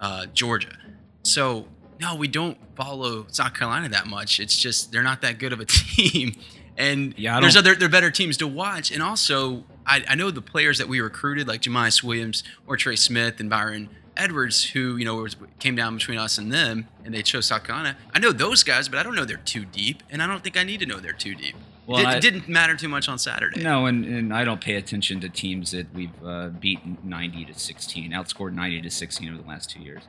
uh, 0.00 0.26
Georgia. 0.26 0.76
So 1.22 1.66
no, 2.00 2.14
we 2.14 2.28
don't 2.28 2.56
follow 2.76 3.26
South 3.28 3.54
Carolina 3.54 3.88
that 3.90 4.06
much. 4.06 4.40
It's 4.40 4.56
just 4.56 4.90
they're 4.90 5.02
not 5.02 5.20
that 5.22 5.38
good 5.38 5.52
of 5.52 5.60
a 5.60 5.64
team, 5.68 6.34
and 6.76 7.14
Yeah, 7.18 7.40
there's 7.40 7.56
other 7.56 7.74
they're 7.74 7.88
better 7.88 8.10
teams 8.10 8.36
to 8.38 8.46
watch. 8.46 8.90
And 8.90 9.02
also, 9.02 9.64
I, 9.86 10.02
I 10.08 10.14
know 10.14 10.30
the 10.30 10.42
players 10.42 10.78
that 10.78 10.88
we 10.88 11.00
recruited, 11.00 11.46
like 11.46 11.62
Jamyest 11.62 12.02
Williams 12.02 12.42
or 12.66 12.76
Trey 12.76 12.96
Smith 12.96 13.38
and 13.40 13.50
Byron 13.50 13.90
Edwards, 14.16 14.64
who 14.70 14.96
you 14.96 15.04
know 15.04 15.16
was, 15.16 15.36
came 15.58 15.76
down 15.76 15.96
between 15.96 16.18
us 16.18 16.38
and 16.38 16.50
them, 16.50 16.88
and 17.04 17.12
they 17.14 17.22
chose 17.22 17.46
South 17.46 17.64
Carolina. 17.64 17.96
I 18.14 18.18
know 18.18 18.32
those 18.32 18.62
guys, 18.62 18.88
but 18.88 18.98
I 18.98 19.02
don't 19.02 19.14
know 19.14 19.26
they're 19.26 19.36
too 19.36 19.66
deep, 19.66 20.02
and 20.10 20.22
I 20.22 20.26
don't 20.26 20.42
think 20.42 20.56
I 20.56 20.64
need 20.64 20.80
to 20.80 20.86
know 20.86 20.98
they're 21.00 21.12
too 21.12 21.34
deep. 21.34 21.56
Well, 21.90 22.02
it, 22.02 22.06
I- 22.06 22.18
didn't 22.20 22.48
matter 22.48 22.76
too 22.76 22.88
much 22.88 23.08
on 23.08 23.18
Saturday. 23.18 23.62
No, 23.62 23.86
and, 23.86 24.04
and 24.04 24.32
I 24.32 24.44
don't 24.44 24.60
pay 24.60 24.76
attention 24.76 25.18
to 25.22 25.28
teams 25.28 25.72
that 25.72 25.92
we've 25.92 26.12
uh, 26.24 26.50
beaten 26.50 26.96
90 27.02 27.46
to 27.46 27.54
16, 27.58 28.12
outscored 28.12 28.52
90 28.52 28.82
to 28.82 28.90
16 28.90 29.28
over 29.28 29.42
the 29.42 29.48
last 29.48 29.70
two 29.70 29.80
years. 29.80 30.04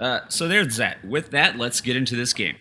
Uh, 0.00 0.20
so 0.28 0.48
there's 0.48 0.76
that. 0.78 1.04
With 1.04 1.30
that, 1.30 1.56
let's 1.58 1.80
get 1.80 1.94
into 1.94 2.16
this 2.16 2.32
game. 2.32 2.56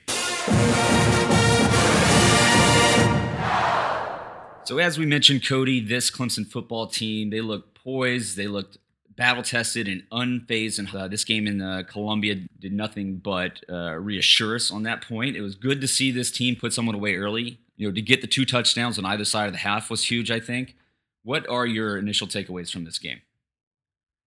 So 4.66 4.78
as 4.78 4.98
we 5.00 5.08
mentioned, 5.08 5.44
Cody, 5.48 5.80
this 5.80 6.12
Clemson 6.12 6.46
football 6.48 6.86
team, 6.86 7.32
they 7.32 7.42
looked 7.42 7.84
poised, 7.84 8.38
they 8.38 8.48
looked 8.48 8.78
battle 9.16 9.42
tested 9.44 9.88
and 9.88 10.04
unfazed, 10.12 10.78
and 10.78 10.94
uh, 10.94 11.08
this 11.08 11.24
game 11.24 11.48
in 11.48 11.62
uh, 11.62 11.82
Columbia 11.88 12.36
did 12.60 12.74
nothing 12.74 13.18
but 13.18 13.60
uh, 13.70 13.94
reassure 13.94 14.56
us 14.56 14.72
on 14.72 14.84
that 14.84 15.02
point. 15.08 15.36
It 15.36 15.42
was 15.42 15.56
good 15.56 15.82
to 15.82 15.88
see 15.88 16.12
this 16.12 16.30
team 16.32 16.56
put 16.56 16.74
someone 16.74 16.94
away 16.96 17.16
early. 17.16 17.60
You 17.78 17.88
know, 17.88 17.94
to 17.94 18.02
get 18.02 18.22
the 18.22 18.28
two 18.28 18.46
touchdowns 18.46 18.98
on 18.98 19.06
either 19.06 19.26
side 19.26 19.48
of 19.48 19.54
the 19.54 19.60
half 19.60 19.90
was 19.90 20.10
huge. 20.10 20.32
I 20.32 20.40
think. 20.40 20.76
What 21.24 21.50
are 21.50 21.66
your 21.66 21.98
initial 21.98 22.28
takeaways 22.28 22.72
from 22.72 22.86
this 22.86 23.00
game? 23.00 23.22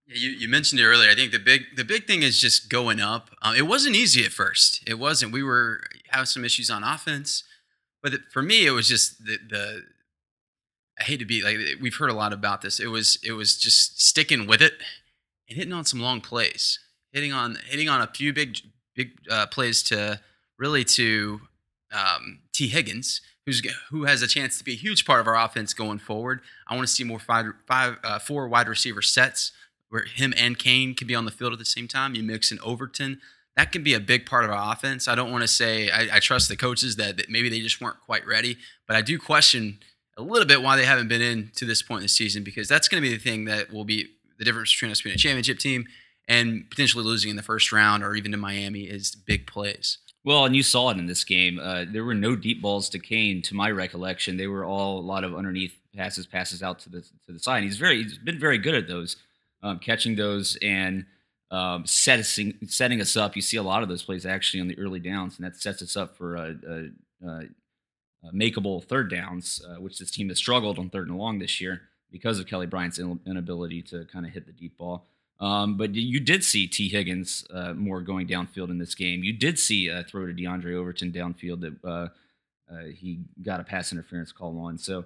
You, 0.06 0.30
you 0.30 0.48
mentioned 0.48 0.80
it 0.80 0.84
earlier. 0.84 1.10
I 1.10 1.14
think 1.14 1.32
the 1.32 1.38
big 1.38 1.76
the 1.76 1.84
big 1.84 2.06
thing 2.06 2.22
is 2.22 2.40
just 2.40 2.70
going 2.70 2.98
up. 3.00 3.30
Um, 3.42 3.54
it 3.54 3.66
wasn't 3.66 3.94
easy 3.94 4.24
at 4.24 4.32
first. 4.32 4.82
It 4.86 4.98
wasn't. 4.98 5.32
We 5.32 5.42
were 5.42 5.82
having 6.08 6.26
some 6.26 6.44
issues 6.44 6.70
on 6.70 6.82
offense, 6.82 7.44
but 8.02 8.12
for 8.32 8.42
me, 8.42 8.66
it 8.66 8.70
was 8.70 8.88
just 8.88 9.24
the 9.24 9.38
the. 9.48 9.82
I 10.98 11.04
hate 11.04 11.18
to 11.18 11.24
be 11.24 11.42
like 11.42 11.58
we've 11.80 11.94
heard 11.94 12.10
a 12.10 12.14
lot 12.14 12.32
about 12.32 12.62
this. 12.62 12.80
It 12.80 12.88
was 12.88 13.18
it 13.22 13.32
was 13.32 13.56
just 13.56 14.00
sticking 14.00 14.46
with 14.46 14.60
it 14.62 14.72
and 15.48 15.56
hitting 15.56 15.72
on 15.72 15.84
some 15.84 16.00
long 16.00 16.20
plays, 16.20 16.80
hitting 17.12 17.32
on 17.32 17.58
hitting 17.66 17.88
on 17.88 18.00
a 18.00 18.06
few 18.06 18.32
big 18.32 18.58
big 18.94 19.12
uh, 19.30 19.46
plays 19.46 19.82
to 19.84 20.20
really 20.58 20.84
to 20.84 21.42
um, 21.92 22.40
T 22.52 22.68
Higgins, 22.68 23.20
who's 23.48 23.62
who 23.90 24.04
has 24.04 24.20
a 24.20 24.26
chance 24.26 24.58
to 24.58 24.64
be 24.64 24.72
a 24.72 24.76
huge 24.76 25.06
part 25.06 25.20
of 25.20 25.26
our 25.26 25.36
offense 25.36 25.72
going 25.72 25.98
forward. 25.98 26.40
I 26.66 26.76
want 26.76 26.86
to 26.86 26.92
see 26.92 27.02
more 27.02 27.18
five 27.18 27.46
five 27.66 27.96
uh, 28.04 28.18
four 28.18 28.46
wide 28.46 28.68
receiver 28.68 29.00
sets 29.00 29.52
where 29.88 30.04
him 30.04 30.34
and 30.36 30.58
Cain 30.58 30.94
can 30.94 31.06
be 31.06 31.14
on 31.14 31.24
the 31.24 31.30
field 31.30 31.54
at 31.54 31.58
the 31.58 31.64
same 31.64 31.88
time. 31.88 32.14
You 32.14 32.22
mix 32.22 32.52
in 32.52 32.60
Overton. 32.60 33.20
That 33.56 33.72
can 33.72 33.82
be 33.82 33.94
a 33.94 34.00
big 34.00 34.26
part 34.26 34.44
of 34.44 34.50
our 34.50 34.72
offense. 34.72 35.08
I 35.08 35.14
don't 35.14 35.32
want 35.32 35.42
to 35.42 35.48
say 35.48 35.90
I, 35.90 36.16
I 36.16 36.18
trust 36.20 36.48
the 36.48 36.56
coaches 36.56 36.96
that, 36.96 37.16
that 37.16 37.30
maybe 37.30 37.48
they 37.48 37.60
just 37.60 37.80
weren't 37.80 38.00
quite 38.04 38.26
ready, 38.26 38.58
but 38.86 38.96
I 38.96 39.02
do 39.02 39.18
question 39.18 39.78
a 40.16 40.22
little 40.22 40.46
bit 40.46 40.62
why 40.62 40.76
they 40.76 40.84
haven't 40.84 41.08
been 41.08 41.22
in 41.22 41.50
to 41.56 41.64
this 41.64 41.80
point 41.80 42.00
in 42.00 42.04
the 42.04 42.08
season 42.08 42.44
because 42.44 42.68
that's 42.68 42.86
going 42.86 43.02
to 43.02 43.08
be 43.08 43.16
the 43.16 43.22
thing 43.22 43.46
that 43.46 43.72
will 43.72 43.84
be 43.84 44.08
the 44.38 44.44
difference 44.44 44.72
between 44.72 44.90
us 44.90 45.00
being 45.00 45.14
a 45.14 45.18
championship 45.18 45.58
team 45.58 45.86
and 46.28 46.68
potentially 46.70 47.02
losing 47.02 47.30
in 47.30 47.36
the 47.36 47.42
first 47.42 47.72
round 47.72 48.04
or 48.04 48.14
even 48.14 48.30
to 48.30 48.36
Miami 48.36 48.82
is 48.82 49.14
big 49.14 49.46
plays. 49.46 49.98
Well, 50.28 50.44
and 50.44 50.54
you 50.54 50.62
saw 50.62 50.90
it 50.90 50.98
in 50.98 51.06
this 51.06 51.24
game. 51.24 51.58
Uh, 51.58 51.86
there 51.90 52.04
were 52.04 52.12
no 52.12 52.36
deep 52.36 52.60
balls 52.60 52.90
to 52.90 52.98
Cain, 52.98 53.40
to 53.40 53.54
my 53.54 53.70
recollection. 53.70 54.36
They 54.36 54.46
were 54.46 54.62
all 54.62 54.98
a 54.98 55.00
lot 55.00 55.24
of 55.24 55.34
underneath 55.34 55.74
passes, 55.96 56.26
passes 56.26 56.62
out 56.62 56.80
to 56.80 56.90
the 56.90 57.00
to 57.00 57.32
the 57.32 57.38
side. 57.38 57.62
He's 57.62 57.78
very, 57.78 58.02
he's 58.02 58.18
been 58.18 58.38
very 58.38 58.58
good 58.58 58.74
at 58.74 58.86
those, 58.86 59.16
um, 59.62 59.78
catching 59.78 60.16
those 60.16 60.58
and 60.60 61.06
um, 61.50 61.86
setting 61.86 62.58
setting 62.66 63.00
us 63.00 63.16
up. 63.16 63.36
You 63.36 63.40
see 63.40 63.56
a 63.56 63.62
lot 63.62 63.82
of 63.82 63.88
those 63.88 64.02
plays 64.02 64.26
actually 64.26 64.60
on 64.60 64.68
the 64.68 64.78
early 64.78 65.00
downs, 65.00 65.38
and 65.38 65.46
that 65.46 65.56
sets 65.56 65.80
us 65.80 65.96
up 65.96 66.14
for 66.14 66.36
a, 66.36 66.54
a, 66.68 67.26
a, 67.26 68.30
makeable 68.34 68.84
third 68.84 69.10
downs, 69.10 69.62
uh, 69.66 69.80
which 69.80 69.98
this 69.98 70.10
team 70.10 70.28
has 70.28 70.36
struggled 70.36 70.78
on 70.78 70.90
third 70.90 71.08
and 71.08 71.16
long 71.16 71.38
this 71.38 71.58
year 71.58 71.80
because 72.12 72.38
of 72.38 72.46
Kelly 72.46 72.66
Bryant's 72.66 72.98
inability 72.98 73.80
to 73.80 74.04
kind 74.12 74.26
of 74.26 74.32
hit 74.32 74.44
the 74.44 74.52
deep 74.52 74.76
ball. 74.76 75.06
Um, 75.40 75.76
but 75.76 75.94
you 75.94 76.18
did 76.18 76.42
see 76.42 76.66
T. 76.66 76.88
Higgins 76.88 77.46
uh, 77.52 77.72
more 77.72 78.00
going 78.00 78.26
downfield 78.26 78.70
in 78.70 78.78
this 78.78 78.94
game. 78.94 79.22
You 79.22 79.32
did 79.32 79.58
see 79.58 79.88
a 79.88 80.02
throw 80.02 80.26
to 80.26 80.32
Diondre 80.32 80.74
Overton 80.74 81.12
downfield 81.12 81.60
that 81.60 81.88
uh, 81.88 82.08
uh, 82.72 82.84
he 82.94 83.20
got 83.42 83.60
a 83.60 83.64
pass 83.64 83.92
interference 83.92 84.32
call 84.32 84.58
on. 84.58 84.78
So 84.78 85.04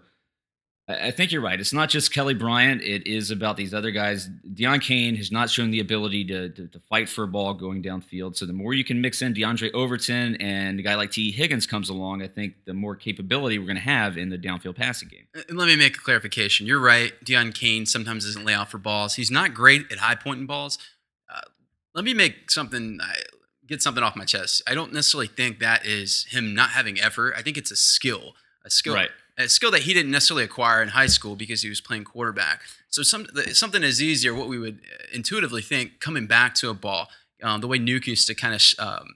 I 0.89 1.13
think 1.13 1.31
you're 1.31 1.43
right. 1.43 1.61
It's 1.61 1.73
not 1.73 1.89
just 1.89 2.13
Kelly 2.13 2.35
Bryant. 2.35 2.83
It 2.83 3.07
is 3.07 3.31
about 3.31 3.57
these 3.57 3.73
other 3.73 3.93
guys. 3.93 4.29
Deon 4.53 4.83
Cain 4.83 5.15
has 5.15 5.31
not 5.31 5.49
shown 5.49 5.71
the 5.71 5.79
ability 5.79 6.25
to, 6.25 6.49
to, 6.49 6.67
to 6.67 6.81
fight 6.81 7.09
for 7.09 7.23
a 7.23 7.29
ball 7.29 7.55
going 7.55 7.85
downfield. 7.85 8.37
So 8.37 8.47
the 8.47 8.53
more 8.53 8.75
you 8.75 8.85
can 8.85 9.01
mix 9.01 9.23
in 9.23 9.33
Diondre 9.33 9.73
Overton 9.75 10.37
and 10.37 10.81
a 10.81 10.83
guy 10.83 10.97
like 10.97 11.13
T. 11.13 11.31
Higgins 11.31 11.67
comes 11.67 11.89
along, 11.89 12.21
I 12.23 12.27
think 12.27 12.55
the 12.65 12.75
more 12.75 12.97
capability 12.97 13.61
we're 13.61 13.67
going 13.67 13.77
to 13.77 13.83
have 13.83 14.19
in 14.19 14.29
the 14.29 14.39
downfield 14.39 14.75
passing 14.77 15.09
game. 15.09 15.27
And 15.49 15.57
let 15.57 15.69
me 15.69 15.77
make 15.77 15.97
a 15.97 16.01
clarification. 16.01 16.67
You're 16.67 16.81
right. 16.81 17.13
Deon 17.25 17.55
Cain 17.55 17.87
sometimes 17.87 18.25
doesn't 18.25 18.45
lay 18.45 18.55
out 18.55 18.69
for 18.69 18.79
balls. 18.79 19.15
He's 19.15 19.31
not 19.31 19.55
great 19.55 19.91
at 19.93 19.99
high 19.99 20.17
pointing 20.17 20.47
balls. 20.47 20.79
Uh, 21.33 21.43
let 21.95 22.05
me 22.05 22.13
make 22.13 22.51
something, 22.51 22.99
I, 23.01 23.15
get 23.69 23.83
something 23.83 24.03
off 24.03 24.17
my 24.17 24.25
chest. 24.25 24.63
I 24.67 24.75
don't 24.75 24.93
necessarily 24.93 25.29
think 25.29 25.61
that 25.61 25.87
is 25.87 26.27
him 26.31 26.55
not 26.55 26.71
having 26.71 27.01
effort. 27.01 27.35
I 27.37 27.43
think 27.43 27.57
it's 27.57 27.71
a 27.71 27.77
skill, 27.77 28.35
a 28.65 28.71
skill, 28.71 28.95
Right. 28.95 29.11
A 29.39 29.49
skill 29.49 29.71
that 29.71 29.83
he 29.83 29.95
didn't 29.95 30.11
necessarily 30.11 30.45
acquire 30.45 30.83
in 30.83 30.89
high 30.89 31.07
school 31.07 31.37
because 31.37 31.63
he 31.63 31.69
was 31.69 31.81
playing 31.81 32.05
quarterback. 32.05 32.61
So 32.89 33.03
some 33.03 33.27
something 33.53 33.83
is 33.83 34.03
easier. 34.03 34.35
What 34.35 34.49
we 34.49 34.59
would 34.59 34.81
intuitively 35.13 35.63
think 35.63 36.01
coming 36.01 36.27
back 36.27 36.55
to 36.57 36.69
a 36.69 36.75
ball, 36.75 37.09
um, 37.43 37.63
the 37.63 37.69
way 37.69 37.79
Nuke 37.79 38.07
used 38.07 38.27
to 38.27 38.35
kind 38.35 38.55
of 38.55 38.63
um, 38.79 39.15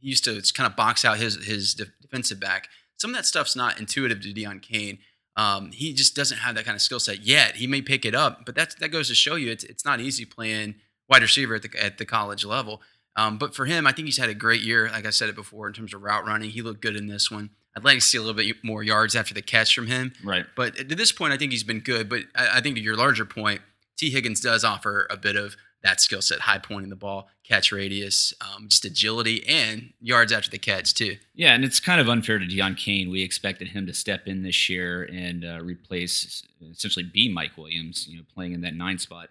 used 0.00 0.24
to 0.24 0.40
kind 0.54 0.66
of 0.66 0.76
box 0.76 1.04
out 1.04 1.18
his 1.18 1.44
his 1.44 1.74
de- 1.74 1.86
defensive 2.00 2.40
back. 2.40 2.68
Some 2.96 3.10
of 3.10 3.16
that 3.16 3.26
stuff's 3.26 3.54
not 3.54 3.78
intuitive 3.78 4.22
to 4.22 4.32
Deon 4.32 4.62
Cain. 4.62 4.98
Um, 5.36 5.72
he 5.72 5.92
just 5.92 6.14
doesn't 6.14 6.38
have 6.38 6.54
that 6.54 6.64
kind 6.64 6.76
of 6.76 6.82
skill 6.82 7.00
set 7.00 7.20
yet. 7.24 7.56
He 7.56 7.66
may 7.66 7.82
pick 7.82 8.04
it 8.04 8.14
up, 8.14 8.46
but 8.46 8.54
that's 8.54 8.74
that 8.76 8.88
goes 8.88 9.08
to 9.08 9.14
show 9.14 9.34
you 9.34 9.50
it's 9.50 9.64
it's 9.64 9.84
not 9.84 10.00
easy 10.00 10.24
playing 10.24 10.76
wide 11.08 11.22
receiver 11.22 11.56
at 11.56 11.62
the 11.62 11.84
at 11.84 11.98
the 11.98 12.06
college 12.06 12.44
level. 12.44 12.80
Um, 13.16 13.38
but 13.38 13.54
for 13.54 13.66
him, 13.66 13.86
I 13.86 13.92
think 13.92 14.06
he's 14.06 14.18
had 14.18 14.28
a 14.28 14.34
great 14.34 14.62
year. 14.62 14.88
Like 14.90 15.06
I 15.06 15.10
said 15.10 15.28
it 15.28 15.36
before, 15.36 15.66
in 15.66 15.72
terms 15.72 15.94
of 15.94 16.02
route 16.02 16.26
running, 16.26 16.50
he 16.50 16.62
looked 16.62 16.80
good 16.80 16.96
in 16.96 17.06
this 17.06 17.30
one. 17.30 17.50
I'd 17.76 17.84
like 17.84 17.96
to 17.96 18.00
see 18.00 18.18
a 18.18 18.20
little 18.20 18.34
bit 18.34 18.56
more 18.62 18.82
yards 18.82 19.16
after 19.16 19.34
the 19.34 19.42
catch 19.42 19.74
from 19.74 19.88
him. 19.88 20.12
Right. 20.22 20.46
But 20.56 20.76
to 20.76 20.94
this 20.94 21.12
point, 21.12 21.32
I 21.32 21.36
think 21.36 21.52
he's 21.52 21.64
been 21.64 21.80
good. 21.80 22.08
But 22.08 22.20
I, 22.34 22.58
I 22.58 22.60
think 22.60 22.76
to 22.76 22.82
your 22.82 22.96
larger 22.96 23.24
point, 23.24 23.62
T. 23.96 24.10
Higgins 24.10 24.40
does 24.40 24.64
offer 24.64 25.06
a 25.10 25.16
bit 25.16 25.36
of 25.36 25.56
that 25.82 26.00
skill 26.00 26.22
set, 26.22 26.40
high 26.40 26.58
pointing 26.58 26.88
the 26.88 26.96
ball, 26.96 27.28
catch 27.46 27.70
radius, 27.70 28.32
um, 28.40 28.68
just 28.68 28.84
agility, 28.86 29.46
and 29.46 29.92
yards 30.00 30.32
after 30.32 30.50
the 30.50 30.58
catch 30.58 30.94
too. 30.94 31.16
Yeah, 31.34 31.52
and 31.52 31.62
it's 31.62 31.78
kind 31.78 32.00
of 32.00 32.08
unfair 32.08 32.38
to 32.38 32.46
Deon 32.46 32.76
Cain. 32.78 33.10
We 33.10 33.22
expected 33.22 33.68
him 33.68 33.86
to 33.86 33.92
step 33.92 34.22
in 34.26 34.42
this 34.42 34.68
year 34.68 35.02
and 35.04 35.44
uh, 35.44 35.60
replace, 35.62 36.42
essentially, 36.72 37.04
be 37.04 37.30
Mike 37.30 37.58
Williams, 37.58 38.08
you 38.08 38.16
know, 38.16 38.24
playing 38.34 38.54
in 38.54 38.62
that 38.62 38.74
nine 38.74 38.98
spot. 38.98 39.28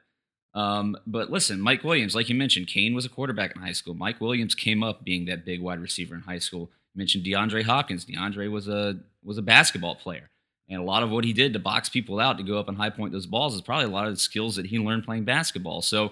Um, 0.53 0.95
but 1.07 1.31
listen, 1.31 1.59
Mike 1.59 1.83
Williams, 1.83 2.13
like 2.13 2.29
you 2.29 2.35
mentioned, 2.35 2.67
Cain 2.67 2.93
was 2.93 3.05
a 3.05 3.09
quarterback 3.09 3.55
in 3.55 3.61
high 3.63 3.71
school. 3.71 3.95
Mike 3.95 4.21
Williams 4.21 4.53
came 4.53 4.83
up 4.83 5.03
being 5.03 5.25
that 5.25 5.45
big 5.45 5.59
wide 5.59 5.79
receiver 5.79 6.13
in 6.13 6.21
high 6.21 6.37
school. 6.37 6.69
Mentioned 6.95 7.25
DeAndre 7.25 7.63
Hopkins. 7.63 8.05
DeAndre 8.05 8.51
was 8.51 8.67
a 8.67 8.99
was 9.23 9.37
a 9.37 9.41
basketball 9.41 9.95
player, 9.95 10.29
and 10.69 10.79
a 10.79 10.83
lot 10.83 11.03
of 11.03 11.09
what 11.09 11.23
he 11.23 11.33
did 11.33 11.53
to 11.53 11.59
box 11.59 11.89
people 11.89 12.19
out 12.19 12.37
to 12.37 12.43
go 12.43 12.57
up 12.59 12.67
and 12.67 12.77
high 12.77 12.89
point 12.89 13.11
those 13.11 13.25
balls 13.25 13.55
is 13.55 13.61
probably 13.61 13.85
a 13.85 13.89
lot 13.89 14.07
of 14.07 14.13
the 14.13 14.19
skills 14.19 14.55
that 14.57 14.67
he 14.67 14.79
learned 14.79 15.03
playing 15.03 15.25
basketball. 15.25 15.81
So. 15.81 16.11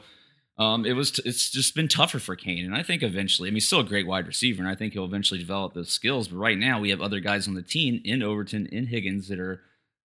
Um, 0.58 0.86
it 0.86 0.94
was. 0.94 1.12
T- 1.12 1.24
it's 1.26 1.50
just 1.50 1.74
been 1.74 1.88
tougher 1.88 2.20
for 2.20 2.36
Cain, 2.36 2.66
and 2.66 2.76
I 2.76 2.84
think 2.84 3.02
eventually. 3.02 3.48
I 3.48 3.52
mean, 3.52 3.56
he's 3.56 3.66
still 3.66 3.80
a 3.80 3.86
great 3.86 4.06
wide 4.06 4.28
receiver, 4.28 4.62
and 4.62 4.70
I 4.70 4.76
think 4.76 4.94
he'll 4.94 5.06
eventually 5.06 5.40
develop 5.40 5.74
those 5.74 5.90
skills. 5.90 6.28
But 6.28 6.38
right 6.38 6.58
now, 6.58 6.80
we 6.80 6.92
have 6.92 7.02
other 7.02 7.20
guys 7.20 7.48
on 7.48 7.56
the 7.56 7.64
team 7.64 8.00
in 8.04 8.22
Overton, 8.22 8.68
in 8.68 8.86
Higgins, 8.86 9.30
that 9.30 9.40
are 9.40 9.62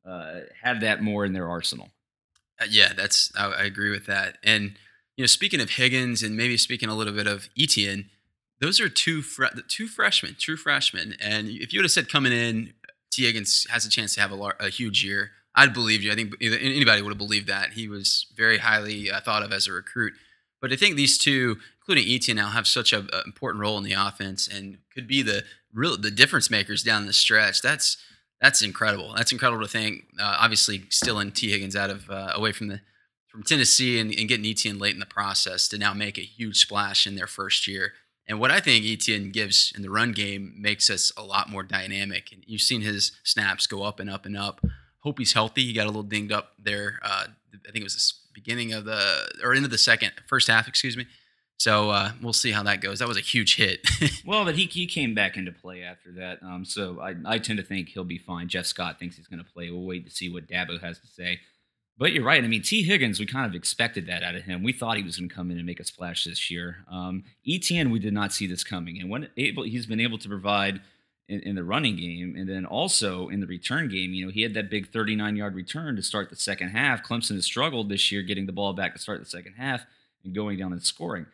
uh, 0.08 0.42
have 0.62 0.82
that 0.82 1.02
more 1.02 1.26
in 1.26 1.34
their 1.34 1.50
arsenal. 1.50 1.90
Uh, 2.62 2.66
yeah, 2.70 2.94
that's 2.96 3.32
I, 3.36 3.48
I 3.48 3.64
agree 3.64 3.90
with 3.90 4.06
that. 4.06 4.38
And 4.44 4.76
you 5.18 5.24
know, 5.24 5.28
speaking 5.28 5.62
of 5.62 5.72
Higgins 5.72 6.24
and 6.24 6.38
maybe 6.38 6.58
speaking 6.58 6.90
a 6.90 6.96
little 6.96 7.14
bit 7.14 7.28
of 7.28 7.50
Etienne, 7.58 8.10
those 8.60 8.80
are 8.80 8.90
two 8.90 9.22
fre- 9.22 9.46
two 9.68 9.88
freshmen, 9.88 10.36
true 10.40 10.58
freshmen. 10.58 11.16
And 11.20 11.50
if 11.50 11.74
you 11.74 11.80
would 11.80 11.86
have 11.86 11.92
said 11.92 12.10
coming 12.10 12.32
in, 12.32 12.74
T. 13.12 13.26
Higgins 13.26 13.68
has 13.70 13.86
a 13.86 13.90
chance 13.90 14.16
to 14.16 14.22
have 14.22 14.32
a, 14.32 14.36
lar- 14.36 14.58
a 14.60 14.70
huge 14.70 15.04
year, 15.04 15.32
I'd 15.56 15.74
believe 15.74 16.04
you. 16.04 16.12
I 16.12 16.16
think 16.16 16.36
anybody 16.42 17.02
would 17.02 17.12
have 17.12 17.18
believed 17.18 17.48
that. 17.48 17.74
He 17.74 17.88
was 17.88 18.28
very 18.36 18.58
highly 18.58 19.10
uh, 19.10 19.22
thought 19.22 19.44
of 19.44 19.54
as 19.54 19.68
a 19.68 19.72
recruit. 19.72 20.14
But 20.62 20.74
I 20.74 20.76
think 20.76 20.96
these 20.96 21.18
two, 21.18 21.58
including 21.80 22.12
Etienne, 22.12 22.38
now 22.38 22.50
have 22.50 22.68
such 22.68 22.92
an 22.92 23.10
important 23.26 23.62
role 23.62 23.78
in 23.78 23.84
the 23.84 23.94
offense 23.94 24.48
and 24.48 24.80
could 24.94 25.08
be 25.08 25.22
the 25.22 25.44
real 25.74 25.98
the 25.98 26.12
difference 26.12 26.50
makers 26.50 26.84
down 26.84 27.06
the 27.06 27.14
stretch. 27.14 27.62
That's 27.62 27.98
that's 28.42 28.62
incredible. 28.62 29.14
That's 29.16 29.32
incredible 29.32 29.64
to 29.64 29.70
think. 29.70 30.04
Uh, 30.20 30.38
obviously, 30.40 30.84
still 30.90 31.20
in 31.20 31.32
T. 31.32 31.52
Higgins 31.52 31.76
out 31.76 31.90
of 31.90 32.10
uh, 32.10 32.34
away 32.36 32.52
from 32.52 32.68
the 32.68 32.82
from 33.30 33.44
Tennessee 33.44 34.00
and, 34.00 34.14
and 34.14 34.28
getting 34.28 34.46
Etienne 34.46 34.80
late 34.80 34.94
in 34.94 35.00
the 35.00 35.06
process 35.06 35.68
to 35.70 35.78
now 35.78 35.94
make 35.94 36.18
a 36.18 36.22
huge 36.22 36.60
splash 36.62 37.06
in 37.06 37.16
their 37.16 37.28
first 37.28 37.68
year. 37.68 37.94
And 38.28 38.40
what 38.40 38.52
I 38.52 38.60
think 38.60 38.86
Etienne 38.86 39.32
gives 39.32 39.72
in 39.76 39.82
the 39.84 39.90
run 39.90 40.12
game 40.12 40.56
makes 40.58 40.90
us 40.90 41.12
a 41.16 41.24
lot 41.24 41.50
more 41.50 41.64
dynamic. 41.64 42.32
And 42.32 42.44
you've 42.48 42.62
seen 42.62 42.82
his 42.82 43.12
snaps 43.24 43.68
go 43.68 43.84
up 43.84 44.00
and 44.00 44.10
up 44.10 44.26
and 44.26 44.36
up. 44.38 44.62
Hope 45.00 45.20
he's 45.20 45.34
healthy. 45.34 45.66
He 45.66 45.74
got 45.74 45.84
a 45.84 45.90
little 45.90 46.04
dinged 46.04 46.32
up 46.32 46.54
there. 46.58 47.00
Uh, 47.04 47.28
I 47.54 47.72
think 47.72 47.82
it 47.82 47.84
was 47.84 47.96
the 48.34 48.40
beginning 48.40 48.74
of 48.74 48.86
the 48.86 49.30
or 49.44 49.54
end 49.54 49.66
of 49.66 49.72
the 49.72 49.78
second 49.78 50.12
first 50.28 50.48
half, 50.48 50.68
excuse 50.68 50.98
me. 50.98 51.06
So 51.58 51.90
uh, 51.92 52.12
we'll 52.22 52.34
see 52.34 52.52
how 52.52 52.64
that 52.64 52.82
goes. 52.82 53.00
That 53.00 53.08
was 53.08 53.18
a 53.18 53.22
huge 53.22 53.56
hit. 53.56 53.88
Well, 54.26 54.44
but 54.44 54.56
he, 54.56 54.66
he 54.66 54.88
came 54.88 55.14
back 55.14 55.38
into 55.38 55.52
play 55.52 55.84
after 55.84 56.12
that. 56.14 56.40
Um, 56.42 56.66
so 56.66 57.00
I, 57.00 57.14
I 57.26 57.38
tend 57.38 57.60
to 57.60 57.64
think 57.64 57.90
he'll 57.90 58.04
be 58.04 58.18
fine. 58.18 58.48
Jeff 58.48 58.66
Scott 58.66 58.98
thinks 58.98 59.16
he's 59.16 59.28
going 59.28 59.44
to 59.44 59.50
play. 59.50 59.70
We'll 59.70 59.86
wait 59.86 60.04
to 60.06 60.12
see 60.12 60.34
what 60.34 60.48
Dabo 60.48 60.82
has 60.82 61.00
to 61.00 61.08
say. 61.08 61.40
But 61.98 62.12
you're 62.12 62.26
right. 62.26 62.44
I 62.44 62.48
mean, 62.48 62.62
T. 62.62 62.84
Higgins, 62.84 63.20
we 63.20 63.26
kind 63.26 63.46
of 63.46 63.56
expected 63.56 64.06
that 64.08 64.22
out 64.22 64.36
of 64.36 64.44
him. 64.44 64.64
We 64.64 64.74
thought 64.74 64.98
he 64.98 65.04
was 65.04 65.18
going 65.18 65.30
to 65.30 65.36
come 65.36 65.50
in 65.50 65.58
and 65.58 65.66
make 65.66 65.80
a 65.80 65.86
splash 65.86 66.26
this 66.26 66.52
year. 66.52 66.86
Um, 66.92 67.24
Etienne, 67.48 67.90
we 67.90 68.00
did 68.00 68.14
not 68.14 68.34
see 68.34 68.48
this 68.48 68.66
coming. 68.66 69.00
And 69.00 69.10
when 69.10 69.30
able, 69.38 69.64
he's 69.64 69.86
been 69.86 70.02
able 70.02 70.18
to 70.18 70.28
provide 70.28 70.82
in, 71.30 71.40
in 71.42 71.56
the 71.56 71.64
running 71.64 71.96
game 71.96 72.36
and 72.38 72.50
then 72.50 72.66
also 72.66 73.30
in 73.30 73.40
the 73.40 73.48
return 73.48 73.88
game, 73.88 74.14
you 74.14 74.26
know, 74.26 74.32
he 74.32 74.42
had 74.42 74.54
that 74.56 74.70
big 74.70 74.92
39 74.92 75.38
yard 75.38 75.56
return 75.56 75.96
to 75.96 76.04
start 76.04 76.30
the 76.30 76.36
second 76.36 76.70
half. 76.70 77.02
Clemson 77.02 77.36
has 77.36 77.46
struggled 77.46 77.88
this 77.88 78.12
year 78.12 78.22
getting 78.22 78.46
the 78.46 78.52
ball 78.52 78.74
back 78.74 78.94
to 78.94 79.00
start 79.00 79.20
the 79.20 79.26
second 79.30 79.54
half 79.54 79.86
and 80.24 80.36
going 80.36 80.58
down 80.58 80.74
and 80.74 80.84
scoring. 80.84 81.26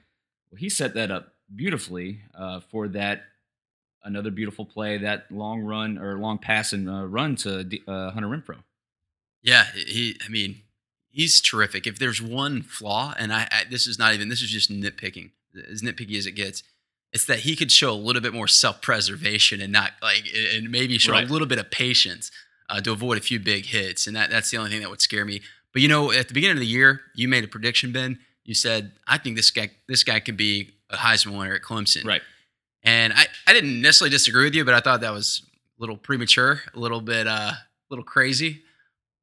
Well, 0.52 0.60
he 0.60 0.70
set 0.70 0.94
that 0.94 1.10
up 1.10 1.34
beautifully 1.54 2.22
uh, 2.38 2.60
for 2.60 2.88
that 2.90 3.24
another 4.04 4.32
beautiful 4.32 4.66
play, 4.66 4.98
that 5.00 5.32
long 5.32 5.62
run 5.62 5.98
or 5.98 6.18
long 6.18 6.38
pass 6.38 6.74
and 6.74 6.90
uh, 6.90 7.06
run 7.06 7.36
to 7.36 7.62
uh, 7.88 8.12
Hunter 8.12 8.28
Renfrow. 8.28 8.60
Yeah, 9.44 9.66
he. 9.74 10.18
I 10.26 10.30
mean, 10.30 10.62
he's 11.10 11.42
terrific. 11.42 11.88
If 11.88 12.00
there's 12.00 12.22
one 12.22 12.62
flaw, 12.62 13.14
and 13.18 13.34
I, 13.34 13.48
I 13.52 13.64
this 13.70 13.88
is 13.88 13.98
not 13.98 14.14
even 14.14 14.30
this 14.30 14.42
is 14.42 14.50
just 14.50 14.70
nitpicking, 14.72 15.32
as 15.72 15.82
nitpicky 15.82 16.18
as 16.18 16.26
it 16.26 16.34
gets, 16.34 16.64
it's 17.12 17.26
that 17.26 17.40
he 17.40 17.56
could 17.56 17.72
show 17.72 17.92
a 17.92 17.96
little 17.96 18.22
bit 18.22 18.34
more 18.34 18.48
self-preservation 18.48 19.62
and 19.62 19.72
not 19.72 19.92
like 20.02 20.24
and 20.56 20.70
maybe 20.70 20.98
show 20.98 21.12
Right. 21.14 21.28
a 21.28 21.32
little 21.32 21.48
bit 21.48 21.58
of 21.60 21.72
patience 21.72 22.32
uh, 22.70 22.80
to 22.82 22.92
avoid 22.92 23.18
a 23.18 23.22
few 23.22 23.40
big 23.40 23.66
hits, 23.66 24.08
and 24.08 24.16
that 24.16 24.30
that's 24.30 24.52
the 24.52 24.58
only 24.58 24.70
thing 24.70 24.82
that 24.82 24.90
would 24.90 25.02
scare 25.02 25.26
me. 25.26 25.42
But 25.74 25.82
you 25.82 25.88
know, 25.88 26.12
at 26.12 26.28
the 26.28 26.34
beginning 26.34 26.58
of 26.58 26.62
the 26.62 26.68
year, 26.68 27.02
you 27.16 27.28
made 27.28 27.44
a 27.44 27.48
prediction, 27.48 27.92
Ben. 27.92 28.20
You 28.46 28.54
said, 28.54 28.92
"I 29.08 29.18
think 29.18 29.36
this 29.38 29.50
guy 29.52 29.72
this 29.88 30.04
guy 30.04 30.20
could 30.20 30.38
be 30.38 30.72
a 30.90 30.98
Heisman 30.98 31.38
winner 31.38 31.56
at 31.56 31.62
Clemson." 31.62 32.06
Right. 32.06 32.22
And 32.84 33.14
I, 33.14 33.28
I 33.46 33.54
didn't 33.54 33.80
necessarily 33.82 34.10
disagree 34.10 34.44
with 34.46 34.56
you, 34.56 34.66
but 34.66 34.74
I 34.74 34.80
thought 34.80 35.02
that 35.02 35.14
was 35.14 35.44
a 35.78 35.82
little 35.82 35.98
premature, 35.98 36.62
a 36.74 36.80
little 36.80 37.00
bit, 37.00 37.28
uh, 37.28 37.52
a 37.54 37.58
little 37.92 38.04
crazy. 38.04 38.64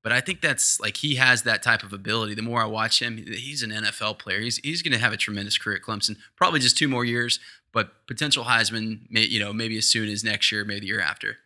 But 0.02 0.12
I 0.12 0.20
think 0.20 0.40
that's 0.40 0.80
like 0.80 0.98
he 0.98 1.16
has 1.16 1.42
that 1.42 1.62
type 1.62 1.82
of 1.82 1.92
ability. 1.92 2.34
The 2.34 2.42
more 2.42 2.62
I 2.62 2.66
watch 2.66 3.02
him, 3.02 3.16
he's 3.16 3.62
an 3.62 3.70
NFL 3.70 4.18
player. 4.18 4.40
He's 4.40 4.58
he's 4.58 4.82
going 4.82 4.92
to 4.92 4.98
have 4.98 5.12
a 5.12 5.16
tremendous 5.16 5.58
career 5.58 5.76
at 5.76 5.82
Clemson. 5.82 6.16
Probably 6.36 6.60
just 6.60 6.78
two 6.78 6.88
more 6.88 7.04
years, 7.04 7.40
but 7.72 8.06
potential 8.06 8.44
Heisman, 8.44 9.00
may, 9.10 9.24
you 9.24 9.40
know, 9.40 9.52
maybe 9.52 9.76
as 9.76 9.86
soon 9.86 10.08
as 10.08 10.22
next 10.22 10.52
year, 10.52 10.64
maybe 10.64 10.80
the 10.80 10.86
year 10.86 11.00
after. 11.00 11.36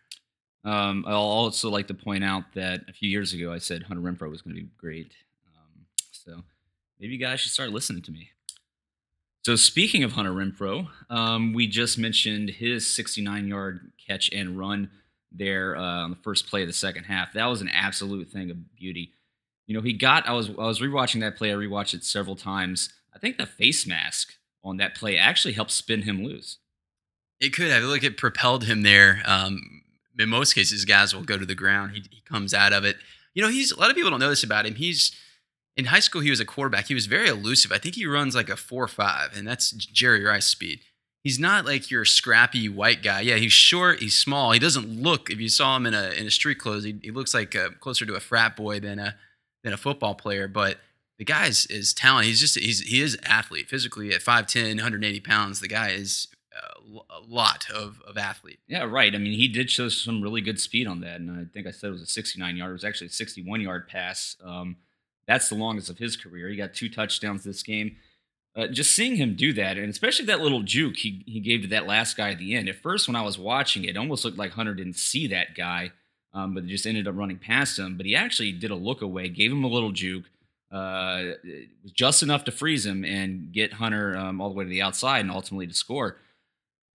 Um, 0.65 1.05
I'll 1.09 1.17
also 1.17 1.71
like 1.71 1.89
to 1.89 1.95
point 1.95 2.23
out 2.25 2.45
that 2.55 2.83
a 2.89 2.93
few 2.93 3.09
years 3.09 3.33
ago 3.33 3.53
I 3.53 3.59
said 3.59 3.85
Hunter 3.85 4.03
Renfrow 4.03 4.31
was 4.31 4.43
going 4.43 4.55
to 4.55 4.63
be 4.63 4.69
great. 4.77 5.13
Um, 5.57 5.87
so 6.13 6.45
maybe 7.01 7.15
you 7.15 7.19
guys 7.19 7.41
should 7.41 7.53
start 7.53 7.71
listening 7.71 8.03
to 8.03 8.13
me. 8.13 8.31
So 9.45 9.57
speaking 9.57 10.05
of 10.05 10.13
Hunter 10.13 10.31
Renfrow, 10.31 10.87
um, 11.11 11.53
we 11.53 11.67
just 11.67 11.99
mentioned 11.99 12.51
his 12.51 12.85
69-yard 12.85 13.91
catch 14.07 14.31
and 14.33 14.57
run 14.57 14.91
there 15.35 15.77
uh, 15.77 16.05
on 16.05 16.11
the 16.11 16.17
first 16.17 16.47
play 16.47 16.63
of 16.63 16.69
the 16.69 16.73
second 16.73 17.05
half. 17.05 17.33
That 17.33 17.47
was 17.47 17.61
an 17.61 17.69
absolute 17.69 18.29
thing 18.29 18.51
of 18.51 18.75
beauty. 18.75 19.13
You 19.67 19.75
know, 19.75 19.83
he 19.83 19.93
got. 19.93 20.29
I 20.29 20.33
was 20.33 20.51
I 20.51 20.67
was 20.67 20.81
rewatching 20.81 21.21
that 21.21 21.37
play. 21.37 21.51
I 21.51 21.57
rewatched 21.57 21.95
it 21.95 22.05
several 22.05 22.37
times. 22.37 22.93
I 23.15 23.19
think 23.19 23.39
the 23.39 23.47
face 23.47 23.87
mask 23.87 24.35
on 24.65 24.77
that 24.79 24.95
play 24.95 25.17
actually 25.17 25.55
helped 25.55 25.71
spin 25.71 26.03
him 26.03 26.25
loose. 26.25 26.59
It 27.41 27.53
could 27.53 27.71
have. 27.71 27.83
Look, 27.83 28.05
it 28.05 28.17
propelled 28.17 28.65
him 28.65 28.83
there. 28.83 29.23
Um, 29.25 29.83
in 30.19 30.29
most 30.29 30.55
cases, 30.55 30.85
guys 30.85 31.15
will 31.15 31.25
go 31.25 31.39
to 31.39 31.47
the 31.47 31.55
ground. 31.55 31.93
He, 31.93 32.05
he 32.11 32.21
comes 32.21 32.53
out 32.53 32.73
of 32.73 32.85
it. 32.85 32.97
You 33.35 33.43
know, 33.43 33.49
he's 33.49 33.73
a 33.73 33.81
lot 33.81 33.91
of 33.91 33.97
people 33.97 34.11
don't 34.11 34.21
know 34.21 34.29
this 34.29 34.45
about 34.45 34.67
him. 34.67 34.75
He's 34.75 35.13
in 35.77 35.87
high 35.87 36.01
school. 36.01 36.21
He 36.21 36.31
was 36.31 36.41
a 36.41 36.45
quarterback. 36.45 36.87
He 36.87 36.95
was 36.95 37.07
very 37.07 37.29
elusive. 37.29 37.73
I 37.73 37.79
think 37.79 37.95
he 37.95 38.07
runs 38.07 38.35
like 38.35 38.51
a 38.51 38.57
four 38.57 38.87
five, 38.89 39.37
and 39.37 39.47
that's 39.47 39.71
Jerry 39.71 40.25
Rice 40.25 40.47
speed. 40.47 40.81
He's 41.23 41.39
not 41.39 41.65
like 41.65 41.91
your 41.91 42.05
scrappy 42.05 42.69
white 42.69 43.03
guy. 43.03 43.21
Yeah, 43.21 43.37
he's 43.37 43.53
short. 43.53 44.01
He's 44.01 44.19
small. 44.19 44.51
He 44.51 44.59
doesn't 44.59 45.01
look. 45.01 45.31
If 45.31 45.39
you 45.39 45.49
saw 45.49 45.77
him 45.77 45.87
in 45.87 45.95
a 45.95 46.11
in 46.11 46.27
a 46.27 46.31
street 46.31 46.59
clothes, 46.59 46.85
he, 46.85 46.99
he 47.03 47.11
looks 47.13 47.33
like 47.33 47.55
a, 47.55 47.71
closer 47.81 48.05
to 48.05 48.15
a 48.15 48.21
frat 48.21 48.57
boy 48.57 48.81
than 48.81 48.99
a 48.99 49.15
than 49.63 49.73
a 49.73 49.77
football 49.77 50.17
player. 50.17 50.49
But 50.49 50.79
the 51.19 51.25
guy 51.25 51.47
is, 51.47 51.67
is 51.67 51.95
talent. 51.95 52.27
He's 52.27 52.41
just 52.41 52.59
he's 52.59 52.81
he 52.81 53.01
is 53.01 53.17
athlete 53.25 53.69
physically 53.69 54.13
at 54.13 54.21
5'10", 54.21 54.75
180 54.77 55.21
pounds. 55.21 55.61
The 55.61 55.69
guy 55.69 55.91
is 55.91 56.27
a, 57.11 57.21
lot 57.29 57.67
of 57.71 58.03
of 58.07 58.19
athlete. 58.19 58.59
Yeah, 58.67 58.83
right. 58.83 59.15
I 59.15 59.19
mean, 59.19 59.39
he 59.39 59.49
did 59.49 59.71
show 59.71 59.89
some 59.89 60.23
really 60.23 60.41
good 60.41 60.61
speed 60.61 60.87
on 60.87 61.01
that, 61.01 61.21
and 61.21 61.31
I 61.31 61.45
think 61.53 61.67
I 61.67 61.71
said 61.71 61.89
it 61.89 61.93
was 61.93 62.03
a 62.03 62.07
69 62.07 62.57
yard. 62.57 62.71
It 62.71 62.73
was 62.73 62.85
actually 62.85 63.07
a 63.07 63.11
61 63.11 63.61
yard 63.61 63.89
pass. 63.89 64.37
Um, 64.45 64.77
that's 65.27 65.49
the 65.49 65.55
longest 65.55 65.89
of 65.89 65.99
his 65.99 66.17
career. 66.17 66.49
He 66.49 66.57
got 66.57 66.75
two 66.75 66.89
touchdowns 66.89 67.45
this 67.45 67.63
game. 67.63 67.97
Uh, 68.55 68.67
just 68.67 68.95
seeing 68.95 69.17
him 69.17 69.35
do 69.35 69.53
that, 69.55 69.79
and 69.79 69.89
especially 69.89 70.27
that 70.27 70.41
little 70.41 70.63
juke 70.63 70.97
he, 70.97 71.23
he 71.27 71.41
gave 71.41 71.63
to 71.63 71.69
that 71.69 71.87
last 71.87 72.19
guy 72.19 72.31
at 72.33 72.39
the 72.39 72.55
end. 72.55 72.69
At 72.69 72.77
first, 72.77 73.09
when 73.09 73.17
I 73.17 73.23
was 73.23 73.39
watching 73.39 73.85
it, 73.85 73.91
it 73.91 73.97
almost 73.97 74.27
looked 74.27 74.37
like 74.37 74.53
Hunter 74.53 74.75
didn't 74.75 74.97
see 74.97 75.27
that 75.29 75.55
guy, 75.55 75.93
um, 76.35 76.53
but 76.53 76.67
just 76.67 76.87
ended 76.87 77.09
up 77.09 77.17
running 77.17 77.39
past 77.39 77.79
him. 77.79 77.97
But 77.97 78.05
he 78.05 78.15
actually 78.15 78.53
did 78.53 78.71
a 78.71 78.75
look 78.75 79.01
away, 79.01 79.31
gave 79.31 79.51
him 79.51 79.65
a 79.65 79.69
little 79.69 79.91
juke, 79.91 80.25
uh, 80.71 81.33
just 81.95 82.23
enough 82.23 82.45
to 82.45 82.53
freeze 82.53 82.85
him 82.85 83.07
and 83.07 83.53
get 83.53 83.75
Hunter 83.75 84.17
um, 84.17 84.39
all 84.41 84.51
the 84.51 84.55
way 84.55 84.65
to 84.65 84.71
the 84.71 84.83
outside 84.83 85.21
and 85.21 85.31
ultimately 85.31 85.67
to 85.67 85.75
score. 85.75 86.19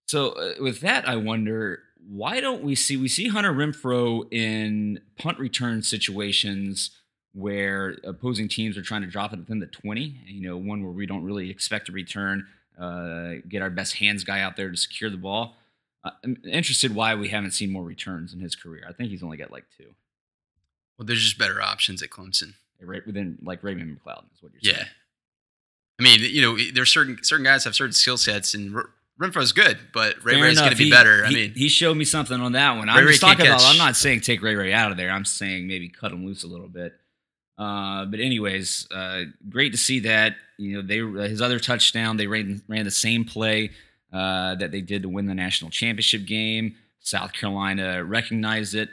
So 0.07 0.29
uh, 0.29 0.53
with 0.59 0.81
that, 0.81 1.07
I 1.07 1.15
wonder 1.15 1.81
why 2.07 2.39
don't 2.39 2.63
we 2.63 2.75
see 2.75 2.97
we 2.97 3.07
see 3.07 3.27
Hunter 3.27 3.51
Renfrow 3.51 4.31
in 4.31 5.01
punt 5.17 5.39
return 5.39 5.81
situations 5.81 6.91
where 7.38 7.97
opposing 8.04 8.47
teams 8.47 8.78
are 8.78 8.82
trying 8.82 9.02
to 9.02 9.08
drop 9.08 9.32
it 9.32 9.38
within 9.39 9.60
the 9.60 9.67
20, 9.67 10.15
you 10.26 10.41
know, 10.47 10.58
one 10.58 10.82
where 10.84 10.91
we 10.91 11.06
don't 11.06 11.23
really 11.23 11.50
expect 11.52 11.88
a 11.88 11.91
return, 11.91 12.47
uh, 12.80 13.34
get 13.47 13.62
our 13.62 13.69
best 13.69 13.95
hands 13.97 14.23
guy 14.23 14.41
out 14.41 14.56
there 14.58 14.71
to 14.71 14.78
secure 14.78 15.10
the 15.12 15.17
ball. 15.17 15.56
Uh, 16.04 16.12
I'm 16.23 16.38
interested 16.45 16.95
why 16.95 17.13
we 17.15 17.30
haven't 17.30 17.52
seen 17.52 17.71
more 17.71 17.84
returns 17.84 18.34
in 18.34 18.39
his 18.39 18.56
career. 18.56 18.84
I 18.89 18.93
think 18.93 19.10
he's 19.12 19.21
only 19.21 19.38
got 19.38 19.52
like 19.52 19.65
two. 19.78 19.93
Well, 20.97 21.06
there's 21.06 21.23
just 21.23 21.38
better 21.38 21.62
options 21.62 22.02
at 22.02 22.10
Clemson. 22.10 22.54
Right 22.82 23.06
within 23.06 23.38
like 23.43 23.63
Raymond 23.63 23.97
McCloud 24.00 24.23
is 24.36 24.41
what 24.41 24.52
you're 24.54 24.62
saying. 24.73 24.86
Yeah. 24.86 24.88
I 26.00 26.04
mean, 26.04 26.19
you 26.21 26.41
know, 26.43 26.58
there's 26.73 26.91
certain 26.91 27.17
certain 27.23 27.43
guys 27.43 27.63
have 27.63 27.73
certain 27.76 27.93
skill 27.93 28.17
sets, 28.17 28.54
and 28.54 28.76
R- 28.76 28.89
Renfrow's 29.19 29.52
good, 29.52 29.80
but 29.93 30.23
Ray 30.23 30.34
Fair 30.36 30.43
Ray's 30.43 30.60
going 30.60 30.69
to 30.71 30.78
be 30.78 30.86
He- 30.86 30.91
better. 30.91 31.26
I 31.26 31.30
mean, 31.30 31.54
he 31.56 31.69
showed 31.69 31.97
me 31.97 32.06
something 32.06 32.39
on 32.39 32.52
that 32.52 32.78
one. 32.78 32.88
Ray 32.88 32.93
I'm 32.93 33.06
Ray 33.06 33.12
just 33.13 33.21
talking 33.21 33.47
about. 33.47 33.62
catch. 33.62 33.71
I'm 33.71 33.78
not 33.80 33.95
saying 33.95 34.21
take 34.21 34.43
Ray 34.43 34.54
Ray 34.56 34.73
out 34.73 34.91
of 34.91 34.97
there. 34.97 35.10
I'm 35.10 35.26
saying 35.26 35.67
maybe 35.67 35.89
cut 35.89 36.12
him 36.12 36.23
loose 36.26 36.43
a 36.43 36.47
little 36.47 36.67
bit. 36.67 36.93
Uh, 37.57 38.05
but 38.05 38.19
anyways, 38.19 38.87
uh, 38.91 39.23
great 39.49 39.71
to 39.71 39.77
see 39.77 39.99
that. 40.01 40.35
You 40.57 40.75
know, 40.75 40.87
they 40.87 41.01
uh, 41.01 41.27
his 41.27 41.41
other 41.41 41.59
touchdown. 41.59 42.17
They 42.17 42.27
ran 42.27 42.61
ran 42.67 42.85
the 42.85 42.91
same 42.91 43.25
play 43.25 43.71
uh, 44.13 44.55
that 44.55 44.71
they 44.71 44.81
did 44.81 45.03
to 45.03 45.09
win 45.09 45.25
the 45.25 45.35
national 45.35 45.71
championship 45.71 46.25
game. 46.25 46.75
South 46.99 47.33
Carolina 47.33 48.03
recognized 48.03 48.75
it. 48.75 48.89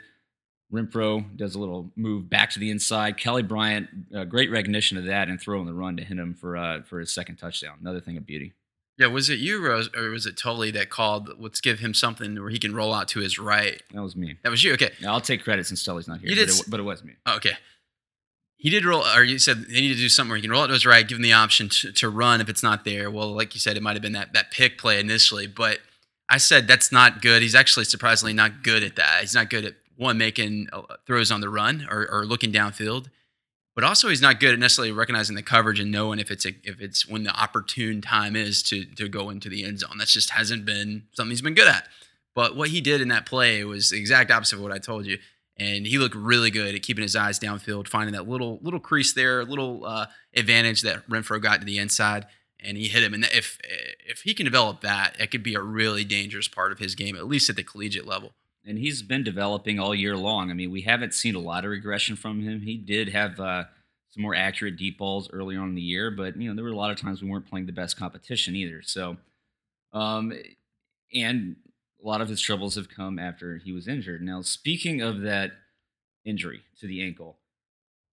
Renfrow 0.73 1.23
does 1.37 1.53
a 1.55 1.59
little 1.59 1.91
move 1.95 2.29
back 2.29 2.49
to 2.51 2.59
the 2.59 2.71
inside. 2.71 3.17
Kelly 3.17 3.43
Bryant, 3.43 3.87
uh, 4.15 4.23
great 4.23 4.49
recognition 4.49 4.97
of 4.97 5.05
that 5.05 5.29
and 5.29 5.39
throwing 5.39 5.67
the 5.67 5.73
run 5.73 5.95
to 5.97 6.03
hit 6.03 6.17
him 6.17 6.33
for 6.33 6.57
uh, 6.57 6.81
for 6.83 6.99
his 6.99 7.13
second 7.13 7.35
touchdown. 7.37 7.75
Another 7.79 8.01
thing 8.01 8.17
of 8.17 8.25
beauty. 8.25 8.53
yeah, 8.97 9.07
was 9.07 9.29
it 9.29 9.39
you, 9.39 9.63
Rose, 9.63 9.89
or 9.95 10.09
was 10.09 10.25
it 10.25 10.37
Tully 10.37 10.71
that 10.71 10.89
called? 10.89 11.29
Let's 11.39 11.61
give 11.61 11.79
him 11.79 11.93
something 11.93 12.35
where 12.41 12.49
he 12.49 12.57
can 12.57 12.73
roll 12.73 12.93
out 12.93 13.07
to 13.09 13.19
his 13.19 13.37
right. 13.37 13.81
That 13.93 14.01
was 14.01 14.15
me. 14.15 14.37
That 14.43 14.49
was 14.49 14.63
you. 14.63 14.73
Okay. 14.73 14.91
I'll 15.05 15.21
take 15.21 15.43
credit 15.43 15.67
since 15.67 15.81
Stelly's 15.81 16.07
not 16.07 16.19
here. 16.19 16.29
You 16.29 16.35
but, 16.35 16.47
did 16.47 16.59
it, 16.59 16.65
but 16.67 16.79
it 16.79 16.83
was 16.83 17.03
me. 17.03 17.13
Oh, 17.25 17.35
okay. 17.37 17.53
He 18.65 18.71
did 18.71 18.83
roll, 18.83 19.05
or 19.05 19.23
you 19.23 19.37
said 19.37 19.65
they 19.67 19.79
need 19.79 19.93
to 19.93 19.93
do 19.93 20.09
something 20.09 20.31
where 20.31 20.37
he 20.37 20.41
can 20.41 20.49
roll 20.49 20.63
it 20.63 20.69
to 20.69 20.73
his 20.73 20.87
right, 20.87 21.07
give 21.07 21.17
him 21.17 21.21
the 21.21 21.33
option 21.33 21.69
to, 21.69 21.91
to 21.91 22.09
run 22.09 22.41
if 22.41 22.49
it's 22.49 22.63
not 22.63 22.83
there. 22.83 23.11
Well, 23.11 23.31
like 23.31 23.53
you 23.53 23.59
said, 23.59 23.77
it 23.77 23.83
might 23.83 23.93
have 23.93 24.01
been 24.01 24.13
that 24.13 24.33
that 24.33 24.49
pick 24.49 24.79
play 24.79 24.99
initially, 24.99 25.45
but 25.45 25.81
I 26.29 26.39
said 26.39 26.67
that's 26.67 26.91
not 26.91 27.21
good. 27.21 27.43
He's 27.43 27.53
actually 27.53 27.85
surprisingly 27.85 28.33
not 28.33 28.63
good 28.63 28.83
at 28.83 28.95
that. 28.95 29.21
He's 29.21 29.35
not 29.35 29.51
good 29.51 29.65
at 29.65 29.75
one 29.97 30.17
making 30.17 30.69
uh, 30.73 30.81
throws 31.05 31.29
on 31.29 31.41
the 31.41 31.49
run 31.49 31.85
or, 31.91 32.07
or 32.11 32.25
looking 32.25 32.51
downfield. 32.51 33.05
but 33.75 33.83
also 33.83 34.07
he's 34.09 34.21
not 34.21 34.39
good 34.39 34.53
at 34.53 34.59
necessarily 34.59 34.91
recognizing 34.91 35.35
the 35.35 35.43
coverage 35.43 35.79
and 35.79 35.91
knowing 35.91 36.17
if 36.17 36.31
it's 36.31 36.45
a, 36.45 36.53
if 36.63 36.81
it's 36.81 37.07
when 37.07 37.23
the 37.23 37.39
opportune 37.39 38.01
time 38.01 38.35
is 38.35 38.63
to 38.63 38.85
to 38.95 39.07
go 39.09 39.29
into 39.29 39.49
the 39.49 39.63
end 39.63 39.79
zone. 39.79 39.97
That 39.99 40.07
just 40.07 40.31
hasn't 40.31 40.65
been 40.65 41.03
something 41.13 41.29
he's 41.29 41.41
been 41.41 41.53
good 41.53 41.67
at. 41.67 41.87
But 42.33 42.55
what 42.55 42.69
he 42.69 42.81
did 42.81 43.01
in 43.01 43.09
that 43.09 43.25
play 43.25 43.63
was 43.63 43.91
the 43.91 43.97
exact 43.99 44.31
opposite 44.31 44.55
of 44.55 44.61
what 44.61 44.71
I 44.71 44.77
told 44.77 45.05
you, 45.05 45.19
and 45.57 45.87
he 45.87 45.97
looked 45.97 46.15
really 46.15 46.51
good 46.51 46.75
at 46.75 46.81
keeping 46.83 47.01
his 47.03 47.15
eyes 47.15 47.39
downfield, 47.39 47.87
finding 47.87 48.13
that 48.13 48.27
little 48.27 48.59
little 48.61 48.79
crease 48.79 49.13
there, 49.13 49.43
little 49.45 49.85
uh, 49.85 50.07
advantage 50.35 50.81
that 50.81 51.07
Renfrow 51.09 51.41
got 51.41 51.59
to 51.59 51.65
the 51.65 51.77
inside, 51.77 52.27
and 52.59 52.77
he 52.77 52.87
hit 52.87 53.03
him. 53.03 53.13
And 53.13 53.25
if 53.25 53.57
if 54.05 54.21
he 54.21 54.33
can 54.33 54.45
develop 54.45 54.81
that, 54.81 55.15
it 55.19 55.31
could 55.31 55.43
be 55.43 55.55
a 55.55 55.61
really 55.61 56.03
dangerous 56.03 56.47
part 56.47 56.71
of 56.71 56.79
his 56.79 56.95
game, 56.95 57.15
at 57.15 57.27
least 57.27 57.49
at 57.49 57.55
the 57.55 57.63
collegiate 57.63 58.07
level. 58.07 58.33
and 58.65 58.77
he's 58.79 59.01
been 59.01 59.23
developing 59.23 59.79
all 59.79 59.93
year 59.93 60.17
long. 60.17 60.49
I 60.49 60.53
mean, 60.53 60.71
we 60.71 60.81
haven't 60.81 61.13
seen 61.13 61.35
a 61.35 61.39
lot 61.39 61.63
of 61.65 61.71
regression 61.71 62.15
from 62.15 62.41
him. 62.41 62.61
He 62.61 62.77
did 62.77 63.09
have 63.09 63.39
uh, 63.39 63.65
some 64.09 64.23
more 64.23 64.35
accurate 64.35 64.77
deep 64.77 64.97
balls 64.97 65.29
earlier 65.31 65.59
on 65.61 65.69
in 65.69 65.75
the 65.75 65.81
year, 65.81 66.09
but 66.11 66.35
you 66.35 66.49
know 66.49 66.55
there 66.55 66.63
were 66.63 66.71
a 66.71 66.75
lot 66.75 66.91
of 66.91 66.99
times 66.99 67.21
we 67.21 67.29
weren't 67.29 67.47
playing 67.47 67.65
the 67.67 67.71
best 67.71 67.97
competition 67.97 68.55
either. 68.55 68.81
So, 68.81 69.17
um, 69.93 70.33
and 71.13 71.55
a 72.05 72.07
lot 72.07 72.21
of 72.21 72.29
his 72.29 72.39
troubles 72.39 72.75
have 72.75 72.87
come 72.89 73.17
after 73.17 73.57
he 73.57 73.71
was 73.71 73.87
injured. 73.87 74.21
Now, 74.21 74.41
speaking 74.41 75.01
of 75.01 75.21
that 75.21 75.51
injury 76.23 76.61
to 76.79 76.87
the 76.87 77.01
ankle, 77.01 77.39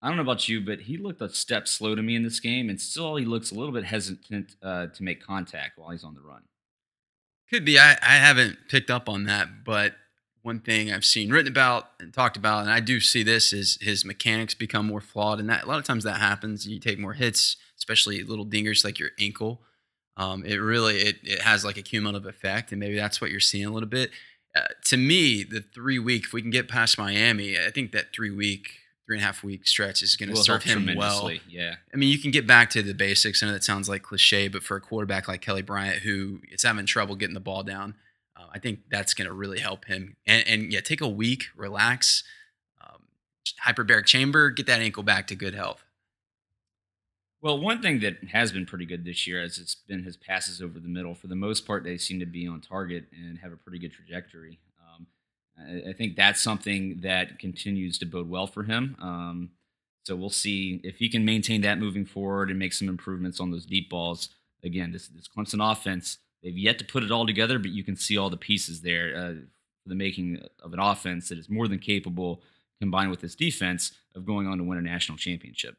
I 0.00 0.08
don't 0.08 0.16
know 0.16 0.22
about 0.22 0.48
you, 0.48 0.60
but 0.60 0.80
he 0.80 0.96
looked 0.96 1.20
a 1.20 1.28
step 1.28 1.68
slow 1.68 1.94
to 1.94 2.02
me 2.02 2.16
in 2.16 2.22
this 2.22 2.40
game, 2.40 2.68
and 2.68 2.80
still 2.80 3.16
he 3.16 3.24
looks 3.24 3.52
a 3.52 3.54
little 3.54 3.72
bit 3.72 3.84
hesitant 3.84 4.56
uh, 4.62 4.86
to 4.86 5.02
make 5.02 5.22
contact 5.22 5.78
while 5.78 5.90
he's 5.90 6.02
on 6.02 6.14
the 6.14 6.22
run. 6.22 6.42
Could 7.50 7.64
be. 7.64 7.78
I, 7.78 7.92
I 8.02 8.16
haven't 8.16 8.56
picked 8.68 8.90
up 8.90 9.08
on 9.08 9.24
that, 9.24 9.64
but 9.64 9.94
one 10.40 10.58
thing 10.58 10.90
I've 10.90 11.04
seen 11.04 11.30
written 11.30 11.52
about 11.52 11.90
and 12.00 12.12
talked 12.12 12.36
about, 12.36 12.62
and 12.62 12.70
I 12.70 12.80
do 12.80 12.98
see 12.98 13.22
this, 13.22 13.52
is 13.52 13.78
his 13.80 14.04
mechanics 14.04 14.54
become 14.54 14.86
more 14.86 15.02
flawed, 15.02 15.38
and 15.38 15.48
that 15.50 15.64
a 15.64 15.68
lot 15.68 15.78
of 15.78 15.84
times 15.84 16.04
that 16.04 16.18
happens. 16.18 16.66
You 16.66 16.80
take 16.80 16.98
more 16.98 17.12
hits, 17.12 17.58
especially 17.76 18.24
little 18.24 18.46
dingers 18.46 18.84
like 18.84 18.98
your 18.98 19.10
ankle. 19.20 19.60
Um, 20.16 20.44
it 20.44 20.56
really 20.56 20.96
it, 20.98 21.16
it 21.22 21.40
has 21.40 21.64
like 21.64 21.76
a 21.76 21.82
cumulative 21.82 22.26
effect, 22.26 22.72
and 22.72 22.80
maybe 22.80 22.96
that's 22.96 23.20
what 23.20 23.30
you're 23.30 23.40
seeing 23.40 23.66
a 23.66 23.70
little 23.70 23.88
bit. 23.88 24.10
Uh, 24.54 24.66
to 24.84 24.96
me, 24.96 25.42
the 25.42 25.62
three 25.62 25.98
week, 25.98 26.24
if 26.24 26.32
we 26.32 26.42
can 26.42 26.50
get 26.50 26.68
past 26.68 26.98
Miami, 26.98 27.58
I 27.58 27.70
think 27.70 27.92
that 27.92 28.12
three 28.12 28.30
week, 28.30 28.68
three 29.06 29.16
and 29.16 29.22
a 29.22 29.26
half 29.26 29.42
week 29.42 29.66
stretch 29.66 30.02
is 30.02 30.14
going 30.16 30.28
to 30.28 30.36
serve 30.36 30.62
him 30.64 30.86
well. 30.94 31.30
Yeah. 31.48 31.76
I 31.92 31.96
mean, 31.96 32.10
you 32.10 32.18
can 32.18 32.30
get 32.30 32.46
back 32.46 32.68
to 32.70 32.82
the 32.82 32.92
basics. 32.92 33.42
I 33.42 33.46
know 33.46 33.52
that 33.52 33.64
sounds 33.64 33.88
like 33.88 34.02
cliche, 34.02 34.48
but 34.48 34.62
for 34.62 34.76
a 34.76 34.80
quarterback 34.80 35.26
like 35.26 35.40
Kelly 35.40 35.62
Bryant, 35.62 36.02
who 36.02 36.40
is 36.50 36.62
having 36.62 36.84
trouble 36.84 37.16
getting 37.16 37.34
the 37.34 37.40
ball 37.40 37.62
down, 37.62 37.94
uh, 38.36 38.44
I 38.52 38.58
think 38.58 38.80
that's 38.90 39.14
going 39.14 39.28
to 39.28 39.34
really 39.34 39.58
help 39.58 39.86
him. 39.86 40.16
And, 40.26 40.46
and 40.46 40.72
yeah, 40.72 40.80
take 40.80 41.00
a 41.00 41.08
week, 41.08 41.44
relax, 41.56 42.22
um, 42.82 43.04
hyperbaric 43.64 44.04
chamber, 44.04 44.50
get 44.50 44.66
that 44.66 44.80
ankle 44.80 45.02
back 45.02 45.28
to 45.28 45.34
good 45.34 45.54
health. 45.54 45.82
Well, 47.42 47.58
one 47.58 47.82
thing 47.82 47.98
that 48.00 48.22
has 48.30 48.52
been 48.52 48.66
pretty 48.66 48.86
good 48.86 49.04
this 49.04 49.26
year 49.26 49.42
has 49.42 49.58
it's 49.58 49.74
been 49.74 50.04
his 50.04 50.16
passes 50.16 50.62
over 50.62 50.78
the 50.78 50.88
middle. 50.88 51.12
For 51.16 51.26
the 51.26 51.34
most 51.34 51.66
part, 51.66 51.82
they 51.82 51.98
seem 51.98 52.20
to 52.20 52.26
be 52.26 52.46
on 52.46 52.60
target 52.60 53.06
and 53.12 53.36
have 53.38 53.52
a 53.52 53.56
pretty 53.56 53.80
good 53.80 53.92
trajectory. 53.92 54.60
Um, 54.80 55.08
I, 55.58 55.90
I 55.90 55.92
think 55.92 56.14
that's 56.14 56.40
something 56.40 57.00
that 57.02 57.40
continues 57.40 57.98
to 57.98 58.06
bode 58.06 58.30
well 58.30 58.46
for 58.46 58.62
him. 58.62 58.96
Um, 59.02 59.50
so 60.04 60.14
we'll 60.14 60.30
see 60.30 60.80
if 60.84 60.98
he 60.98 61.08
can 61.08 61.24
maintain 61.24 61.62
that 61.62 61.80
moving 61.80 62.06
forward 62.06 62.48
and 62.48 62.60
make 62.60 62.72
some 62.72 62.88
improvements 62.88 63.40
on 63.40 63.50
those 63.50 63.66
deep 63.66 63.90
balls. 63.90 64.28
Again, 64.62 64.92
this 64.92 65.08
this 65.08 65.26
Clemson 65.26 65.68
offense, 65.68 66.18
they've 66.44 66.56
yet 66.56 66.78
to 66.78 66.84
put 66.84 67.02
it 67.02 67.10
all 67.10 67.26
together, 67.26 67.58
but 67.58 67.72
you 67.72 67.82
can 67.82 67.96
see 67.96 68.16
all 68.16 68.30
the 68.30 68.36
pieces 68.36 68.82
there 68.82 69.16
uh, 69.16 69.34
for 69.82 69.88
the 69.88 69.96
making 69.96 70.40
of 70.62 70.72
an 70.72 70.78
offense 70.78 71.28
that 71.28 71.38
is 71.38 71.50
more 71.50 71.66
than 71.66 71.80
capable, 71.80 72.40
combined 72.80 73.10
with 73.10 73.20
this 73.20 73.34
defense, 73.34 73.90
of 74.14 74.24
going 74.24 74.46
on 74.46 74.58
to 74.58 74.64
win 74.64 74.78
a 74.78 74.82
national 74.82 75.18
championship. 75.18 75.76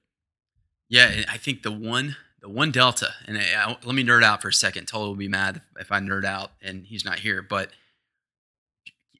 Yeah, 0.89 1.23
I 1.29 1.37
think 1.37 1.63
the 1.63 1.71
one 1.71 2.15
the 2.41 2.49
one 2.49 2.71
delta, 2.71 3.09
and 3.25 3.37
I, 3.37 3.41
I- 3.55 3.77
let 3.85 3.95
me 3.95 4.03
nerd 4.03 4.23
out 4.23 4.41
for 4.41 4.49
a 4.49 4.53
second. 4.53 4.87
Tola 4.87 5.07
will 5.07 5.15
be 5.15 5.29
mad 5.29 5.61
if 5.79 5.91
I 5.91 5.99
nerd 5.99 6.25
out 6.25 6.51
and 6.61 6.85
he's 6.85 7.05
not 7.05 7.19
here, 7.19 7.41
but 7.41 7.69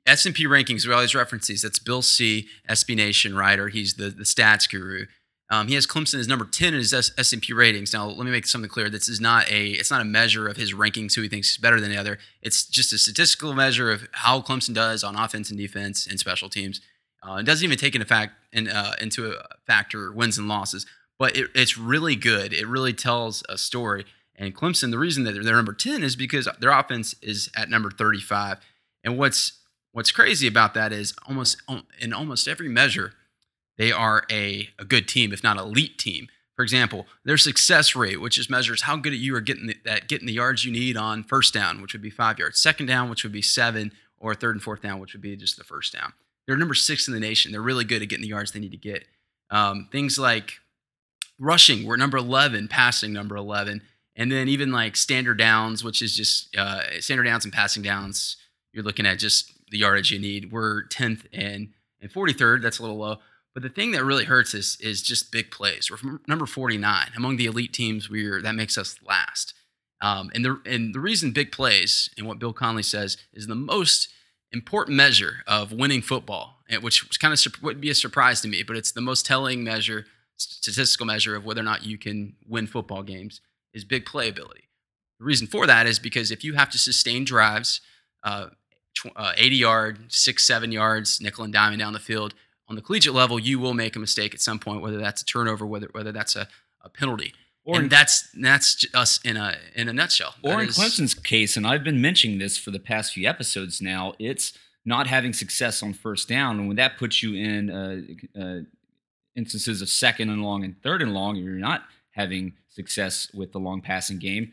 S 0.06 0.26
and 0.26 0.36
P 0.36 0.46
rankings. 0.46 0.86
We 0.86 0.94
always 0.94 1.16
reference 1.16 1.48
these. 1.48 1.62
That's 1.62 1.80
Bill 1.80 2.02
C, 2.02 2.48
SB 2.70 2.96
Nation 2.96 3.36
writer. 3.36 3.70
He's 3.70 3.94
the 3.96 4.10
the 4.10 4.24
stats 4.24 4.70
guru. 4.70 5.06
Um, 5.50 5.68
he 5.68 5.76
has 5.76 5.86
Clemson 5.86 6.20
as 6.20 6.28
number 6.28 6.46
ten 6.46 6.74
in 6.74 6.80
his 6.80 6.94
S 6.94 7.32
and 7.32 7.42
P 7.42 7.54
ratings. 7.54 7.94
Now, 7.94 8.08
let 8.08 8.26
me 8.26 8.32
make 8.32 8.46
something 8.48 8.70
clear. 8.70 8.90
This 8.90 9.08
is 9.08 9.22
not 9.22 9.50
a 9.50 9.68
it's 9.70 9.92
not 9.92 10.02
a 10.02 10.06
measure 10.06 10.48
of 10.48 10.58
his 10.58 10.74
rankings 10.74 11.14
who 11.16 11.22
he 11.22 11.30
thinks 11.30 11.52
is 11.52 11.58
better 11.58 11.80
than 11.80 11.90
the 11.90 11.98
other. 11.98 12.18
It's 12.42 12.66
just 12.66 12.92
a 12.92 12.98
statistical 12.98 13.54
measure 13.54 13.90
of 13.92 14.08
how 14.12 14.42
Clemson 14.42 14.74
does 14.74 15.04
on 15.04 15.16
offense 15.16 15.50
and 15.50 15.58
defense 15.58 16.06
and 16.08 16.20
special 16.20 16.50
teams. 16.50 16.82
Uh, 17.26 17.36
it 17.36 17.46
doesn't 17.46 17.64
even 17.64 17.78
take 17.78 17.96
into 17.96 18.06
fact 18.08 18.34
in, 18.52 18.68
uh, 18.68 18.96
into 19.00 19.32
a 19.32 19.46
factor 19.66 20.12
wins 20.12 20.38
and 20.38 20.50
losses, 20.50 20.86
but 21.20 21.36
it, 21.38 21.50
it's 21.56 21.78
really 21.78 22.16
good. 22.16 22.54
It 22.54 22.68
really 22.68 22.94
tells 22.94 23.44
a 23.50 23.58
story. 23.58 24.06
And 24.36 24.56
Clemson, 24.56 24.92
the 24.92 24.98
reason 24.98 25.24
that 25.24 25.34
they're, 25.34 25.44
they're 25.44 25.56
number 25.56 25.74
ten 25.74 26.04
is 26.04 26.16
because 26.16 26.48
their 26.60 26.72
offense 26.72 27.16
is 27.22 27.50
at 27.56 27.70
number 27.70 27.92
thirty-five. 27.92 28.58
And 29.04 29.18
what's 29.18 29.60
what's 29.92 30.12
crazy 30.12 30.48
about 30.48 30.74
that 30.74 30.92
is 30.92 31.14
almost 31.28 31.62
in 32.00 32.14
almost 32.14 32.48
every 32.48 32.70
measure, 32.70 33.14
they 33.78 33.92
are 33.92 34.24
a, 34.32 34.70
a 34.80 34.86
good 34.86 35.08
team, 35.08 35.32
if 35.32 35.44
not 35.44 35.58
elite 35.58 35.98
team. 35.98 36.28
For 36.56 36.64
example, 36.64 37.08
their 37.26 37.38
success 37.38 37.96
rate, 37.96 38.22
which 38.22 38.38
is 38.38 38.50
measures 38.50 38.84
how 38.84 38.96
good 38.96 39.14
you 39.14 39.36
are 39.36 39.42
getting 39.42 39.68
the, 39.68 39.78
that 39.86 40.08
getting 40.08 40.28
the 40.28 40.34
yards 40.34 40.64
you 40.64 40.72
need 40.72 40.98
on 40.98 41.24
first 41.24 41.54
down, 41.54 41.82
which 41.82 41.94
would 41.94 42.02
be 42.02 42.10
five 42.10 42.40
yards, 42.40 42.60
second 42.60 42.86
down, 42.86 43.10
which 43.10 43.24
would 43.24 43.34
be 43.34 43.42
seven, 43.42 43.92
or 44.20 44.34
third 44.36 44.56
and 44.56 44.64
fourth 44.64 44.82
down, 44.82 45.00
which 45.00 45.14
would 45.14 45.22
be 45.22 45.36
just 45.36 45.58
the 45.58 45.64
first 45.64 45.94
down. 45.94 46.14
They're 46.46 46.58
number 46.58 46.74
six 46.74 47.08
in 47.08 47.14
the 47.14 47.20
nation. 47.20 47.52
They're 47.52 47.62
really 47.62 47.86
good 47.86 48.02
at 48.02 48.10
getting 48.10 48.24
the 48.24 48.30
yards 48.30 48.52
they 48.52 48.60
need 48.60 48.72
to 48.72 48.78
get. 48.78 49.06
Um, 49.50 49.90
things 49.92 50.18
like 50.18 50.60
rushing, 51.44 51.86
we're 51.86 51.98
number 51.98 52.18
11, 52.18 52.68
passing 52.68 53.14
number 53.14 53.36
11. 53.36 53.82
And 54.16 54.32
then 54.32 54.48
even 54.48 54.72
like 54.72 54.96
standard 54.96 55.38
downs, 55.38 55.84
which 55.84 56.02
is 56.02 56.16
just 56.16 56.56
uh, 56.56 57.00
standard 57.02 57.24
downs 57.24 57.46
and 57.46 57.54
passing 57.54 57.84
downs, 57.84 58.38
you're 58.72 58.84
looking 58.84 59.06
at 59.06 59.20
just 59.20 59.52
the 59.70 59.80
yardage 59.80 60.12
you 60.12 60.20
need. 60.20 60.52
We're 60.52 60.84
10th 60.88 61.26
and, 61.34 61.70
and 62.02 62.12
43rd. 62.12 62.62
That's 62.62 62.80
a 62.80 62.82
little 62.82 62.98
low. 62.98 63.18
But 63.54 63.64
the 63.64 63.70
thing 63.70 63.92
that 63.92 64.04
really 64.04 64.26
hurts 64.26 64.54
is, 64.54 64.78
is 64.80 65.02
just 65.02 65.32
big 65.32 65.52
plays. 65.52 65.92
We're 65.92 66.20
number 66.28 66.46
49. 66.46 67.12
Among 67.16 67.38
the 67.38 67.46
elite 67.46 67.74
teams, 67.74 68.10
we're, 68.10 68.42
that 68.42 68.56
makes 68.56 68.78
us 68.78 68.98
last. 69.06 69.54
Um, 70.02 70.32
and, 70.34 70.44
the, 70.44 70.60
and 70.66 70.94
the 70.94 71.00
reason 71.00 71.32
big 71.32 71.52
plays, 71.52 72.10
and 72.18 72.28
what 72.28 72.40
Bill 72.40 72.54
Connelly 72.54 72.84
says, 72.84 73.18
is 73.34 73.48
the 73.48 73.56
most 73.56 74.10
important 74.52 74.98
measure 74.98 75.38
of 75.48 75.72
winning 75.72 76.02
football, 76.02 76.60
which 76.82 77.20
kind 77.20 77.34
of 77.34 77.64
would 77.64 77.82
be 77.82 77.90
a 77.90 77.96
surprise 77.96 78.42
to 78.42 78.48
me, 78.48 78.64
but 78.64 78.76
it's 78.76 78.92
the 78.92 79.02
most 79.02 79.26
telling 79.26 79.64
measure, 79.64 80.06
statistical 80.44 81.06
measure 81.06 81.36
of 81.36 81.46
whether 81.46 81.62
or 81.62 81.66
not 81.66 81.86
you 81.86 81.98
can 81.98 82.36
win 82.48 82.68
football 82.68 83.04
games, 83.04 83.42
is 83.74 83.84
big 83.84 84.06
playability. 84.06 84.66
The 85.20 85.26
reason 85.26 85.48
for 85.48 85.66
that 85.68 85.88
is 85.88 86.00
because 86.00 86.32
if 86.32 86.44
you 86.44 86.54
have 86.54 86.70
to 86.72 86.78
sustain 86.78 87.24
drives, 87.26 87.82
uh, 88.24 88.48
tw- 88.96 89.12
uh, 89.16 89.34
80 89.38 89.56
yard, 89.56 90.00
six, 90.12 90.44
seven 90.46 90.72
yards, 90.72 91.22
nickel 91.22 91.44
and 91.44 91.54
diamond 91.54 91.80
down 91.80 91.94
the 91.94 92.00
field, 92.00 92.34
on 92.70 92.76
the 92.76 92.82
collegiate 92.82 93.14
level, 93.14 93.38
you 93.40 93.60
will 93.60 93.74
make 93.74 93.96
a 93.96 94.00
mistake 94.00 94.34
at 94.34 94.40
some 94.42 94.58
point, 94.60 94.82
whether 94.82 94.98
that's 94.98 95.22
a 95.22 95.26
turnover, 95.26 95.66
whether 95.66 95.88
whether 95.92 96.12
that's 96.12 96.36
a, 96.36 96.48
a 96.82 96.90
penalty. 96.90 97.34
Or 97.66 97.76
and 97.76 97.84
in- 97.86 97.90
that's 97.90 98.30
that's 98.40 98.86
us 98.94 99.20
in 99.24 99.38
a 99.38 99.56
in 99.76 99.90
a 99.90 99.94
nutshell. 99.94 100.36
Or 100.44 100.52
That 100.54 100.60
in 100.64 100.70
is- 100.70 100.78
Clemson's 100.78 101.14
case, 101.14 101.58
and 101.58 101.66
I've 101.68 101.84
been 101.84 102.02
mentioning 102.02 102.40
this 102.40 102.58
for 102.58 102.72
the 102.72 102.80
past 102.80 103.14
few 103.14 103.28
episodes 103.28 103.82
now, 103.82 104.14
it's 104.20 104.54
not 104.86 105.08
having 105.08 105.32
success 105.34 105.82
on 105.84 105.94
first 105.94 106.28
down. 106.28 106.58
And 106.60 106.68
when 106.68 106.78
that 106.78 106.98
puts 106.98 107.22
you 107.24 107.34
in 107.36 107.70
uh, 107.70 108.40
uh, 108.42 108.60
instances 109.36 109.82
of 109.82 109.90
second 109.90 110.30
and 110.30 110.44
long 110.44 110.64
and 110.64 110.82
third 110.82 111.02
and 111.02 111.14
long, 111.14 111.38
and 111.38 111.46
you're 111.46 111.56
not 111.56 111.84
having 112.12 112.54
success 112.70 113.30
with 113.34 113.52
the 113.52 113.60
long 113.60 113.82
passing 113.82 114.20
game. 114.20 114.52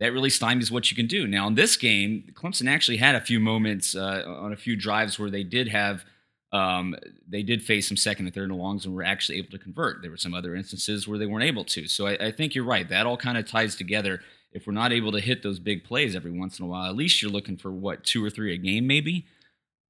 That 0.00 0.12
really 0.12 0.30
stymies 0.30 0.70
what 0.70 0.90
you 0.90 0.96
can 0.96 1.06
do. 1.06 1.26
Now, 1.26 1.46
in 1.46 1.54
this 1.54 1.76
game, 1.76 2.32
Clemson 2.34 2.68
actually 2.68 2.96
had 2.96 3.14
a 3.14 3.20
few 3.20 3.38
moments 3.38 3.94
uh, 3.94 4.24
on 4.26 4.52
a 4.52 4.56
few 4.56 4.76
drives 4.76 5.18
where 5.18 5.30
they 5.30 5.44
did 5.44 5.68
have, 5.68 6.04
um, 6.52 6.96
they 7.28 7.42
did 7.42 7.62
face 7.62 7.88
some 7.88 7.96
second 7.96 8.26
and 8.26 8.34
third 8.34 8.50
and 8.50 8.58
longs 8.58 8.84
and 8.84 8.94
were 8.94 9.04
actually 9.04 9.38
able 9.38 9.50
to 9.50 9.58
convert. 9.58 10.02
There 10.02 10.10
were 10.10 10.16
some 10.16 10.34
other 10.34 10.54
instances 10.56 11.06
where 11.06 11.18
they 11.18 11.26
weren't 11.26 11.44
able 11.44 11.64
to. 11.66 11.86
So 11.86 12.06
I, 12.06 12.26
I 12.26 12.30
think 12.32 12.54
you're 12.54 12.64
right. 12.64 12.88
That 12.88 13.06
all 13.06 13.16
kind 13.16 13.38
of 13.38 13.48
ties 13.48 13.76
together 13.76 14.20
if 14.52 14.66
we're 14.66 14.72
not 14.72 14.92
able 14.92 15.12
to 15.12 15.20
hit 15.20 15.42
those 15.42 15.58
big 15.58 15.84
plays 15.84 16.14
every 16.14 16.30
once 16.30 16.58
in 16.58 16.64
a 16.64 16.68
while, 16.68 16.88
at 16.88 16.96
least 16.96 17.20
you're 17.20 17.30
looking 17.30 17.56
for 17.56 17.72
what 17.72 18.04
two 18.04 18.24
or 18.24 18.30
three 18.30 18.54
a 18.54 18.56
game, 18.56 18.86
maybe. 18.86 19.26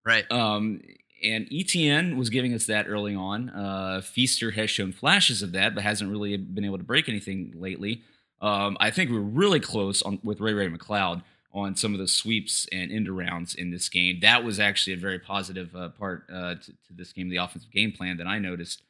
right? 0.04 0.30
Um, 0.30 0.80
and 1.24 1.48
Etienne 1.52 2.16
was 2.16 2.30
giving 2.30 2.54
us 2.54 2.66
that 2.66 2.86
early 2.88 3.14
on. 3.14 3.50
Uh, 3.50 4.02
Feaster 4.02 4.50
has 4.52 4.70
shown 4.70 4.92
flashes 4.92 5.42
of 5.42 5.52
that, 5.52 5.74
but 5.74 5.82
hasn't 5.82 6.10
really 6.10 6.36
been 6.36 6.64
able 6.64 6.78
to 6.78 6.84
break 6.84 7.08
anything 7.08 7.52
lately. 7.56 8.02
Um, 8.40 8.76
I 8.80 8.90
think 8.90 9.10
we 9.10 9.16
were 9.16 9.22
really 9.22 9.60
close 9.60 10.02
on 10.02 10.18
with 10.22 10.40
Ray 10.40 10.52
Ray 10.52 10.68
McCloud 10.68 11.22
on 11.52 11.76
some 11.76 11.94
of 11.94 12.00
the 12.00 12.08
sweeps 12.08 12.66
and 12.72 12.90
end 12.90 13.08
rounds 13.08 13.54
in 13.54 13.70
this 13.70 13.88
game. 13.88 14.18
That 14.20 14.44
was 14.44 14.58
actually 14.58 14.94
a 14.94 14.98
very 14.98 15.18
positive 15.18 15.74
uh, 15.74 15.88
part 15.90 16.24
uh, 16.30 16.56
to, 16.56 16.72
to 16.72 16.92
this 16.92 17.12
game, 17.12 17.28
the 17.28 17.36
offensive 17.36 17.70
game 17.70 17.92
plan 17.92 18.16
that 18.18 18.26
I 18.26 18.38
noticed. 18.38 18.82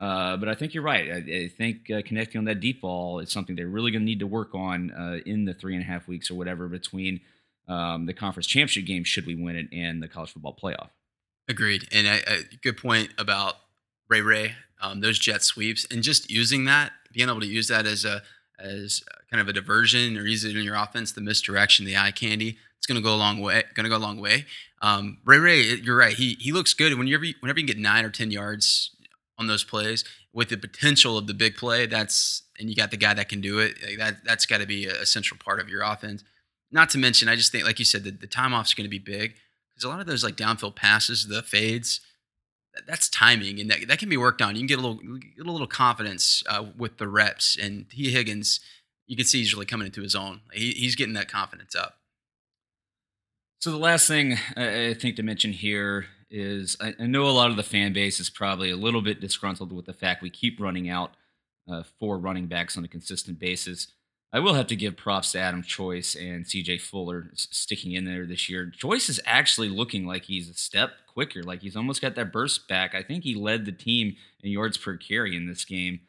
Uh, 0.00 0.36
but 0.36 0.48
I 0.48 0.54
think 0.54 0.72
you're 0.72 0.82
right. 0.82 1.10
I, 1.10 1.16
I 1.16 1.48
think 1.48 1.90
uh, 1.90 2.02
connecting 2.04 2.38
on 2.38 2.44
that 2.46 2.60
deep 2.60 2.80
ball 2.80 3.18
is 3.18 3.30
something 3.30 3.54
they're 3.54 3.68
really 3.68 3.90
going 3.90 4.02
to 4.02 4.06
need 4.06 4.20
to 4.20 4.26
work 4.26 4.54
on 4.54 4.90
uh, 4.92 5.18
in 5.26 5.44
the 5.44 5.54
three 5.54 5.74
and 5.74 5.82
a 5.82 5.86
half 5.86 6.08
weeks 6.08 6.30
or 6.30 6.34
whatever 6.34 6.68
between 6.68 7.20
um, 7.68 8.06
the 8.06 8.14
conference 8.14 8.46
championship 8.46 8.86
game, 8.86 9.04
should 9.04 9.26
we 9.26 9.34
win 9.34 9.56
it, 9.56 9.68
and 9.72 10.02
the 10.02 10.08
college 10.08 10.32
football 10.32 10.56
playoff. 10.60 10.88
Agreed. 11.52 11.86
And 11.92 12.06
a, 12.06 12.30
I, 12.30 12.42
good 12.62 12.78
point 12.78 13.10
about 13.18 13.56
Ray 14.08 14.22
Ray, 14.22 14.54
um, 14.80 15.00
those 15.00 15.18
jet 15.18 15.42
sweeps, 15.42 15.86
and 15.90 16.02
just 16.02 16.30
using 16.30 16.64
that, 16.64 16.92
being 17.12 17.28
able 17.28 17.40
to 17.40 17.46
use 17.46 17.68
that 17.68 17.84
as 17.84 18.06
a 18.06 18.22
as 18.58 19.02
kind 19.30 19.40
of 19.40 19.48
a 19.48 19.52
diversion 19.52 20.16
or 20.16 20.24
use 20.24 20.44
it 20.44 20.56
in 20.56 20.64
your 20.64 20.76
offense, 20.76 21.12
the 21.12 21.20
misdirection, 21.20 21.84
the 21.84 21.96
eye 21.96 22.10
candy, 22.10 22.56
it's 22.78 22.86
going 22.86 22.96
to 22.96 23.02
go 23.02 23.14
a 23.14 23.16
long 23.16 23.40
way. 23.40 23.64
Going 23.74 23.84
to 23.84 23.90
go 23.90 23.96
a 23.96 23.98
long 23.98 24.18
way. 24.18 24.46
Um, 24.80 25.18
Ray 25.26 25.38
Ray, 25.38 25.60
you're 25.60 25.96
right. 25.96 26.14
He 26.14 26.38
he 26.40 26.52
looks 26.52 26.72
good. 26.72 26.96
Whenever 26.96 27.24
you, 27.24 27.34
whenever 27.40 27.60
you 27.60 27.66
can 27.66 27.74
get 27.76 27.82
nine 27.82 28.06
or 28.06 28.10
ten 28.10 28.30
yards 28.30 28.96
on 29.36 29.46
those 29.46 29.62
plays 29.62 30.04
with 30.32 30.48
the 30.48 30.56
potential 30.56 31.18
of 31.18 31.26
the 31.26 31.34
big 31.34 31.56
play, 31.56 31.84
that's 31.84 32.44
and 32.58 32.70
you 32.70 32.74
got 32.74 32.90
the 32.90 32.96
guy 32.96 33.12
that 33.12 33.28
can 33.28 33.42
do 33.42 33.58
it. 33.58 33.76
like, 33.86 33.98
that 33.98 34.24
that's 34.24 34.46
got 34.46 34.62
to 34.62 34.66
be 34.66 34.86
a, 34.86 35.02
a 35.02 35.06
central 35.06 35.38
part 35.38 35.60
of 35.60 35.68
your 35.68 35.82
offense. 35.82 36.24
Not 36.70 36.88
to 36.90 36.98
mention, 36.98 37.28
I 37.28 37.36
just 37.36 37.52
think, 37.52 37.66
like 37.66 37.78
you 37.78 37.84
said, 37.84 38.04
the, 38.04 38.10
the 38.10 38.26
time 38.26 38.54
is 38.54 38.72
going 38.72 38.86
to 38.86 38.90
be 38.90 38.98
big 38.98 39.34
because 39.74 39.84
a 39.84 39.88
lot 39.88 40.00
of 40.00 40.06
those 40.06 40.24
like 40.24 40.36
downfield 40.36 40.76
passes, 40.76 41.28
the 41.28 41.42
fades, 41.42 42.00
that- 42.74 42.86
that's 42.86 43.08
timing, 43.08 43.60
and 43.60 43.70
that, 43.70 43.88
that 43.88 43.98
can 43.98 44.08
be 44.08 44.16
worked 44.16 44.40
on. 44.42 44.54
You 44.54 44.60
can 44.60 44.66
get 44.66 44.78
a 44.78 44.82
little 44.86 45.18
get 45.18 45.46
a 45.46 45.50
little 45.52 45.66
confidence 45.66 46.42
uh, 46.48 46.64
with 46.76 46.98
the 46.98 47.08
reps. 47.08 47.56
And 47.56 47.88
Tee 47.90 48.10
Higgins, 48.10 48.60
you 49.06 49.16
can 49.16 49.26
see 49.26 49.38
he's 49.38 49.52
really 49.54 49.66
coming 49.66 49.86
into 49.86 50.02
his 50.02 50.14
own. 50.14 50.40
He, 50.52 50.72
he's 50.72 50.96
getting 50.96 51.14
that 51.14 51.30
confidence 51.30 51.74
up. 51.74 51.98
So 53.60 53.70
the 53.70 53.76
last 53.78 54.08
thing 54.08 54.36
I 54.56 54.88
I 54.88 54.94
think 54.94 55.16
to 55.16 55.22
mention 55.22 55.52
here 55.52 56.06
is 56.30 56.76
I, 56.80 56.94
I 56.98 57.06
know 57.06 57.26
a 57.26 57.30
lot 57.30 57.50
of 57.50 57.56
the 57.56 57.62
fan 57.62 57.92
base 57.92 58.18
is 58.18 58.30
probably 58.30 58.70
a 58.70 58.76
little 58.76 59.02
bit 59.02 59.20
disgruntled 59.20 59.72
with 59.72 59.84
the 59.86 59.92
fact 59.92 60.22
we 60.22 60.30
keep 60.30 60.58
running 60.58 60.88
out 60.88 61.12
uh, 61.70 61.82
four 62.00 62.18
running 62.18 62.46
backs 62.46 62.76
on 62.76 62.84
a 62.84 62.88
consistent 62.88 63.38
basis. 63.38 63.88
I 64.32 64.40
will 64.40 64.54
have 64.54 64.66
to 64.68 64.76
give 64.76 64.96
props 64.96 65.32
to 65.32 65.40
Adam 65.40 65.62
Choice 65.62 66.14
and 66.14 66.46
CJ 66.46 66.80
Fuller 66.80 67.30
sticking 67.34 67.92
in 67.92 68.06
there 68.06 68.24
this 68.24 68.48
year. 68.48 68.70
Choice 68.74 69.10
is 69.10 69.20
actually 69.26 69.68
looking 69.68 70.06
like 70.06 70.24
he's 70.24 70.48
a 70.48 70.54
step 70.54 70.92
quicker, 71.06 71.42
like 71.42 71.60
he's 71.60 71.76
almost 71.76 72.00
got 72.00 72.14
that 72.14 72.32
burst 72.32 72.66
back. 72.66 72.94
I 72.94 73.02
think 73.02 73.24
he 73.24 73.34
led 73.34 73.66
the 73.66 73.72
team 73.72 74.16
in 74.42 74.50
yards 74.50 74.78
per 74.78 74.96
carry 74.96 75.36
in 75.36 75.46
this 75.46 75.66
game. 75.66 76.00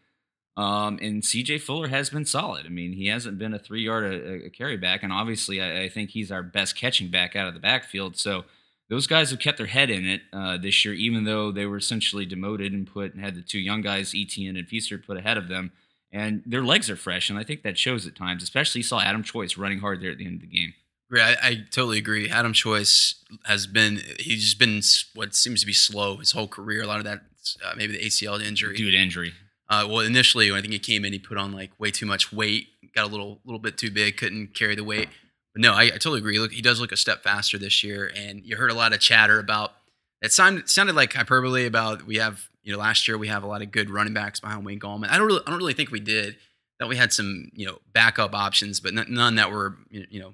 Um, 0.56 1.00
and 1.02 1.24
CJ 1.24 1.62
Fuller 1.62 1.88
has 1.88 2.12
been 2.12 2.26
solid. 2.26 2.66
I 2.66 2.70
mean, 2.70 2.94
he 2.94 3.08
hasn't 3.08 3.40
been 3.40 3.54
a 3.54 3.60
three 3.60 3.84
yard 3.84 4.06
a, 4.06 4.46
a 4.46 4.50
carry 4.50 4.78
back, 4.78 5.04
and 5.04 5.12
obviously, 5.12 5.60
I, 5.60 5.84
I 5.84 5.90
think 5.90 6.12
he's 6.12 6.32
our 6.32 6.44
best 6.44 6.76
catching 6.78 7.10
back 7.10 7.36
out 7.36 7.48
of 7.48 7.56
the 7.56 7.60
backfield. 7.60 8.18
So 8.18 8.46
those 8.90 9.08
guys 9.08 9.32
have 9.32 9.40
kept 9.40 9.58
their 9.58 9.68
head 9.68 9.90
in 9.90 10.06
it 10.06 10.22
uh, 10.32 10.58
this 10.58 10.86
year, 10.86 10.94
even 10.94 11.24
though 11.24 11.52
they 11.52 11.66
were 11.66 11.78
essentially 11.78 12.26
demoted 12.26 12.72
and 12.72 12.86
put 12.86 13.14
and 13.16 13.24
had 13.24 13.36
the 13.36 13.42
two 13.42 13.60
young 13.60 13.82
guys, 13.82 14.14
Etienne 14.16 14.56
and 14.56 14.68
Feaster, 14.68 15.00
put 15.00 15.18
ahead 15.18 15.38
of 15.38 15.48
them. 15.48 15.72
And 16.14 16.44
their 16.46 16.64
legs 16.64 16.92
are 16.92 16.96
fresh, 16.96 17.32
and 17.32 17.40
I 17.40 17.44
think 17.44 17.64
that 17.64 17.78
shows 17.78 18.06
at 18.06 18.16
times. 18.16 18.44
Especially, 18.44 18.80
you 18.80 18.84
saw 18.84 19.02
Adam 19.02 19.24
Choice 19.24 19.58
running 19.58 19.80
hard 19.80 20.00
there 20.00 20.12
at 20.12 20.20
the 20.20 20.28
end 20.28 20.36
of 20.36 20.42
the 20.42 20.56
game. 20.56 20.76
Yeah, 21.12 21.36
I, 21.42 21.48
I 21.48 21.56
totally 21.72 21.98
agree. 21.98 22.30
Adam 22.30 22.54
Choice 22.54 23.16
has 23.46 23.66
been 23.66 24.00
he's 24.20 24.44
just 24.44 24.60
been 24.60 24.82
what 25.16 25.34
seems 25.34 25.62
to 25.62 25.66
be 25.66 25.74
slow 25.74 26.18
his 26.18 26.32
whole 26.32 26.48
career. 26.48 26.84
A 26.84 26.88
lot 26.88 27.00
of 27.00 27.06
that 27.06 27.22
uh, 27.66 27.74
maybe 27.76 27.94
the 27.94 28.06
ACL 28.06 28.42
injury. 28.42 28.78
Due 28.78 28.92
to 28.92 28.98
injury. 28.98 29.34
Uh, 29.70 29.88
well, 29.90 30.00
initially 30.02 30.52
when 30.52 30.60
I 30.60 30.62
think 30.62 30.74
he 30.74 30.80
came 30.80 31.04
in, 31.04 31.14
he 31.14 31.20
put 31.20 31.38
on 31.38 31.52
like 31.52 31.72
way 31.80 31.90
too 31.90 32.06
much 32.06 32.32
weight, 32.32 32.68
got 32.94 33.06
a 33.06 33.10
little 33.10 33.40
little 33.44 33.60
bit 33.60 33.78
too 33.78 33.90
big, 33.90 34.18
couldn't 34.18 34.54
carry 34.54 34.76
the 34.76 34.84
weight. 34.84 35.10
But 35.54 35.62
no, 35.62 35.74
I, 35.74 35.84
I 35.84 35.90
totally 35.92 36.20
agree. 36.20 36.38
Look, 36.38 36.52
he 36.52 36.62
does 36.62 36.80
look 36.80 36.92
a 36.92 36.98
step 36.98 37.24
faster 37.24 37.58
this 37.58 37.84
year, 37.84 38.12
and 38.16 38.44
you 38.44 38.56
heard 38.56 38.72
a 38.72 38.76
lot 38.76 38.94
of 38.94 39.00
chatter 39.00 39.40
about. 39.40 39.74
It 40.22 40.32
sounded 40.32 40.70
sounded 40.70 40.96
like 40.96 41.14
hyperbole 41.14 41.66
about 41.66 42.04
we 42.04 42.18
have 42.18 42.50
you 42.64 42.74
know 42.74 42.80
last 42.80 43.08
year 43.08 43.18
we 43.18 43.28
have 43.28 43.44
a 43.44 43.48
lot 43.48 43.62
of 43.62 43.72
good 43.72 43.90
running 43.90 44.14
backs 44.14 44.40
behind 44.40 44.66
Wayne 44.66 44.80
Gallman. 44.80 45.10
I 45.10 45.18
don't 45.18 45.28
really 45.28 45.42
I 45.46 45.50
don't 45.50 45.60
really 45.60 45.74
think 45.74 45.92
we 45.92 46.00
did. 46.00 46.38
That 46.80 46.88
we 46.88 46.96
had 46.96 47.14
some 47.14 47.52
you 47.54 47.66
know 47.66 47.80
backup 47.94 48.34
options, 48.34 48.80
but 48.80 48.94
none 48.94 49.36
that 49.36 49.52
were 49.52 49.76
you 49.90 50.20
know 50.20 50.34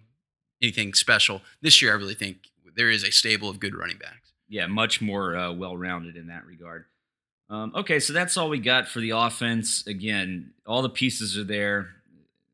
anything 0.62 0.94
special. 0.94 1.42
This 1.62 1.82
year, 1.82 1.92
I 1.92 1.96
really 1.96 2.16
think 2.16 2.38
there 2.76 2.90
is 2.90 3.04
a 3.04 3.12
stable 3.12 3.50
of 3.50 3.60
good 3.60 3.76
running 3.76 3.98
backs. 3.98 4.32
yeah, 4.48 4.68
much 4.68 5.02
more 5.02 5.36
uh, 5.36 5.52
well 5.52 5.76
rounded 5.78 6.16
in 6.16 6.28
that 6.28 6.46
regard. 6.46 6.86
Um, 7.50 7.74
okay, 7.76 8.00
so 8.00 8.14
that's 8.14 8.38
all 8.38 8.50
we 8.50 8.60
got 8.60 8.88
for 8.88 9.00
the 9.00 9.12
offense. 9.12 9.86
Again, 9.88 10.52
all 10.68 10.82
the 10.82 10.90
pieces 10.90 11.38
are 11.38 11.44
there. 11.44 11.90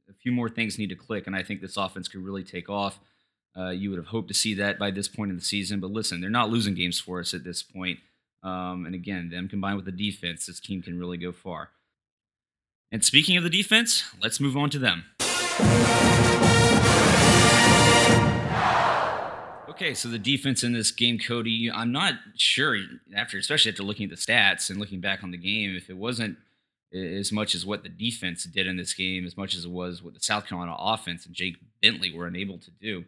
A 0.09 0.13
few 0.13 0.31
more 0.31 0.49
things 0.49 0.77
need 0.79 0.89
to 0.89 0.95
click, 0.95 1.27
and 1.27 1.35
I 1.35 1.43
think 1.43 1.61
this 1.61 1.77
offense 1.77 2.07
could 2.07 2.23
really 2.23 2.43
take 2.43 2.69
off. 2.69 2.99
Uh, 3.57 3.69
you 3.69 3.89
would 3.89 3.99
have 3.99 4.07
hoped 4.07 4.27
to 4.29 4.33
see 4.33 4.53
that 4.55 4.77
by 4.79 4.91
this 4.91 5.07
point 5.07 5.31
in 5.31 5.37
the 5.37 5.43
season, 5.43 5.79
but 5.79 5.91
listen, 5.91 6.21
they're 6.21 6.29
not 6.29 6.49
losing 6.49 6.75
games 6.75 6.99
for 6.99 7.19
us 7.19 7.33
at 7.33 7.43
this 7.43 7.63
point. 7.63 7.99
Um, 8.45 8.85
and 8.85 8.93
again, 8.93 9.29
them 9.29 9.49
combined 9.49 9.75
with 9.75 9.85
the 9.85 9.91
defense, 9.91 10.45
this 10.45 10.59
team 10.59 10.83
can 10.83 10.99
really 10.99 11.17
go 11.17 11.31
far. 11.31 11.71
And 12.91 13.03
speaking 13.03 13.37
of 13.37 13.43
the 13.43 13.49
defense, 13.49 14.03
let's 14.21 14.39
move 14.39 14.55
on 14.55 14.69
to 14.69 14.77
them. 14.77 15.05
Okay, 19.67 19.95
so 19.95 20.07
the 20.07 20.19
defense 20.19 20.63
in 20.63 20.73
this 20.73 20.91
game, 20.91 21.17
Cody, 21.17 21.71
I'm 21.73 21.91
not 21.91 22.13
sure 22.37 22.77
after, 23.15 23.39
especially 23.39 23.71
after 23.71 23.83
looking 23.83 24.09
at 24.09 24.11
the 24.11 24.15
stats 24.15 24.69
and 24.69 24.79
looking 24.79 25.01
back 25.01 25.23
on 25.23 25.31
the 25.31 25.37
game, 25.37 25.75
if 25.75 25.89
it 25.89 25.97
wasn't 25.97 26.37
as 26.93 27.31
much 27.31 27.55
as 27.55 27.65
what 27.65 27.81
the 27.81 27.89
defense 27.89 28.43
did 28.43 28.67
in 28.67 28.77
this 28.77 28.93
game, 28.93 29.25
as 29.25 29.35
much 29.35 29.55
as 29.55 29.65
it 29.65 29.71
was 29.71 30.03
what 30.03 30.13
the 30.13 30.19
South 30.19 30.45
Carolina 30.45 30.75
offense 30.77 31.25
and 31.25 31.33
Jake 31.33 31.57
Bentley 31.81 32.15
were 32.15 32.27
unable 32.27 32.59
to 32.59 32.71
do. 32.79 33.05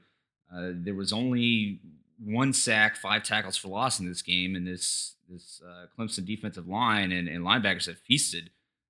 Uh, 0.52 0.71
there 0.73 0.95
was 0.95 1.13
only 1.13 1.80
one 2.21 2.54
sack, 2.54 2.95
five 2.95 3.21
tackles 3.21 3.56
for 3.56 3.67
loss 3.67 4.00
in 4.00 4.08
this 4.08 4.23
game, 4.23 4.56
and 4.56 4.67
this 4.67 5.13
this 5.30 5.62
uh, 5.68 5.86
Clemson 5.98 6.26
defensive 6.26 6.68
line 6.68 7.12
and, 7.12 7.28
and 7.28 7.44
linebackers 7.44 7.88
have 7.88 8.00
feasted 8.00 8.50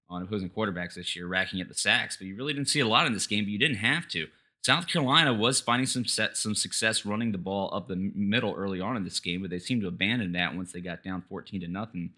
on 0.10 0.22
opposing 0.22 0.50
quarterbacks 0.50 0.96
this 0.96 1.16
year, 1.16 1.28
racking 1.28 1.62
up 1.62 1.68
the 1.68 1.74
sacks. 1.74 2.18
But 2.18 2.28
you 2.28 2.36
really 2.36 2.54
didn't 2.54 2.70
see 2.70 2.80
a 2.80 2.88
lot 2.88 3.08
in 3.08 3.14
this 3.14 3.28
game, 3.28 3.46
but 3.46 3.52
you 3.52 3.60
didn't 3.60 3.78
have 3.78 4.08
to. 4.10 4.28
South 4.64 4.88
Carolina 4.88 5.34
was 5.34 5.62
finding 5.62 5.86
some 5.86 6.06
set, 6.06 6.36
some 6.36 6.56
success 6.56 7.06
running 7.06 7.32
the 7.32 7.38
ball 7.38 7.70
up 7.74 7.88
the 7.88 7.96
middle 7.96 8.54
early 8.54 8.82
on 8.82 8.98
in 8.98 9.04
this 9.04 9.20
game, 9.20 9.42
but 9.42 9.50
they 9.50 9.60
seemed 9.60 9.82
to 9.82 9.88
abandon 9.88 10.34
that 10.34 10.56
once 10.56 10.72
they 10.72 10.82
got 10.82 11.04
down 11.04 11.24
14 11.30 11.62
to 11.62 11.68
nothing. 11.68 12.12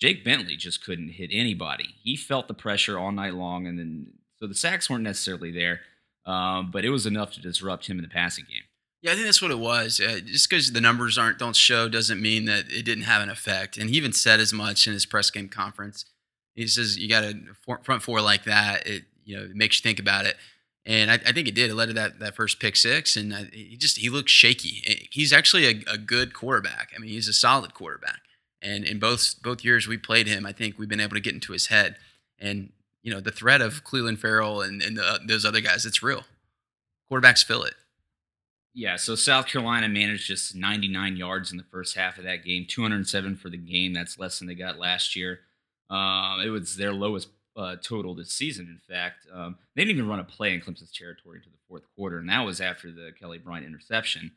Jake 0.00 0.24
Bentley 0.24 0.56
just 0.56 0.84
couldn't 0.84 1.10
hit 1.10 1.30
anybody. 1.32 1.96
He 2.02 2.16
felt 2.16 2.48
the 2.48 2.54
pressure 2.54 2.98
all 2.98 3.12
night 3.12 3.34
long, 3.34 3.66
and 3.66 3.78
then 3.78 4.12
so 4.36 4.46
the 4.46 4.54
sacks 4.54 4.88
weren't 4.88 5.02
necessarily 5.04 5.50
there, 5.50 5.80
um, 6.24 6.70
but 6.70 6.84
it 6.84 6.90
was 6.90 7.06
enough 7.06 7.32
to 7.32 7.40
disrupt 7.40 7.86
him 7.86 7.98
in 7.98 8.02
the 8.02 8.08
passing 8.08 8.46
game. 8.48 8.62
Yeah, 9.02 9.12
I 9.12 9.14
think 9.14 9.26
that's 9.26 9.40
what 9.40 9.50
it 9.50 9.58
was. 9.58 9.98
Uh, 9.98 10.20
just 10.24 10.48
because 10.50 10.72
the 10.72 10.80
numbers 10.80 11.16
aren't 11.16 11.38
don't 11.38 11.56
show 11.56 11.88
doesn't 11.88 12.20
mean 12.20 12.44
that 12.44 12.70
it 12.70 12.84
didn't 12.84 13.04
have 13.04 13.22
an 13.22 13.30
effect. 13.30 13.78
And 13.78 13.88
he 13.88 13.96
even 13.96 14.12
said 14.12 14.40
as 14.40 14.52
much 14.52 14.86
in 14.86 14.92
his 14.92 15.06
press 15.06 15.30
game 15.30 15.48
conference. 15.48 16.04
He 16.54 16.66
says 16.66 16.98
you 16.98 17.08
got 17.08 17.24
a 17.24 17.34
front 17.82 18.02
four 18.02 18.20
like 18.20 18.44
that. 18.44 18.86
It 18.86 19.04
you 19.24 19.36
know 19.36 19.44
it 19.44 19.54
makes 19.54 19.78
you 19.78 19.82
think 19.82 19.98
about 19.98 20.26
it. 20.26 20.36
And 20.84 21.10
I, 21.10 21.14
I 21.14 21.32
think 21.32 21.46
it 21.46 21.54
did. 21.54 21.70
It 21.70 21.74
led 21.74 21.86
to 21.86 21.92
that 21.94 22.18
that 22.20 22.36
first 22.36 22.60
pick 22.60 22.76
six, 22.76 23.16
and 23.16 23.32
uh, 23.32 23.44
he 23.52 23.76
just 23.76 23.98
he 23.98 24.10
looks 24.10 24.32
shaky. 24.32 25.08
He's 25.10 25.32
actually 25.32 25.66
a, 25.66 25.92
a 25.92 25.98
good 25.98 26.34
quarterback. 26.34 26.92
I 26.94 26.98
mean, 26.98 27.10
he's 27.10 27.28
a 27.28 27.32
solid 27.32 27.74
quarterback. 27.74 28.20
And 28.62 28.84
in 28.84 28.98
both 28.98 29.36
both 29.42 29.64
years 29.64 29.88
we 29.88 29.96
played 29.96 30.26
him, 30.26 30.44
I 30.44 30.52
think 30.52 30.78
we've 30.78 30.88
been 30.88 31.00
able 31.00 31.14
to 31.14 31.20
get 31.20 31.34
into 31.34 31.52
his 31.52 31.68
head. 31.68 31.96
And 32.38 32.72
you 33.02 33.12
know 33.12 33.20
the 33.20 33.30
threat 33.30 33.62
of 33.62 33.84
Clelin 33.84 34.18
Ferrell 34.18 34.60
and, 34.60 34.82
and 34.82 34.98
the, 34.98 35.20
those 35.26 35.46
other 35.46 35.60
guys, 35.60 35.86
it's 35.86 36.02
real. 36.02 36.24
Quarterbacks 37.10 37.44
feel 37.44 37.62
it. 37.62 37.74
Yeah, 38.72 38.96
so 38.96 39.16
South 39.16 39.46
Carolina 39.46 39.88
managed 39.88 40.26
just 40.26 40.54
99 40.54 41.16
yards 41.16 41.50
in 41.50 41.58
the 41.58 41.64
first 41.64 41.96
half 41.96 42.18
of 42.18 42.24
that 42.24 42.44
game, 42.44 42.66
207 42.68 43.36
for 43.36 43.50
the 43.50 43.56
game. 43.56 43.92
That's 43.92 44.18
less 44.18 44.38
than 44.38 44.46
they 44.46 44.54
got 44.54 44.78
last 44.78 45.16
year. 45.16 45.40
Um, 45.90 46.40
it 46.40 46.50
was 46.50 46.76
their 46.76 46.92
lowest 46.92 47.28
uh, 47.56 47.76
total 47.82 48.14
this 48.14 48.30
season. 48.30 48.66
In 48.66 48.94
fact, 48.94 49.26
um, 49.32 49.56
they 49.74 49.82
didn't 49.82 49.96
even 49.96 50.08
run 50.08 50.20
a 50.20 50.24
play 50.24 50.54
in 50.54 50.60
Clemson's 50.60 50.92
territory 50.92 51.38
into 51.38 51.50
the 51.50 51.58
fourth 51.68 51.82
quarter, 51.96 52.18
and 52.18 52.28
that 52.28 52.44
was 52.44 52.60
after 52.60 52.92
the 52.92 53.10
Kelly 53.18 53.38
Bryant 53.38 53.66
interception. 53.66 54.32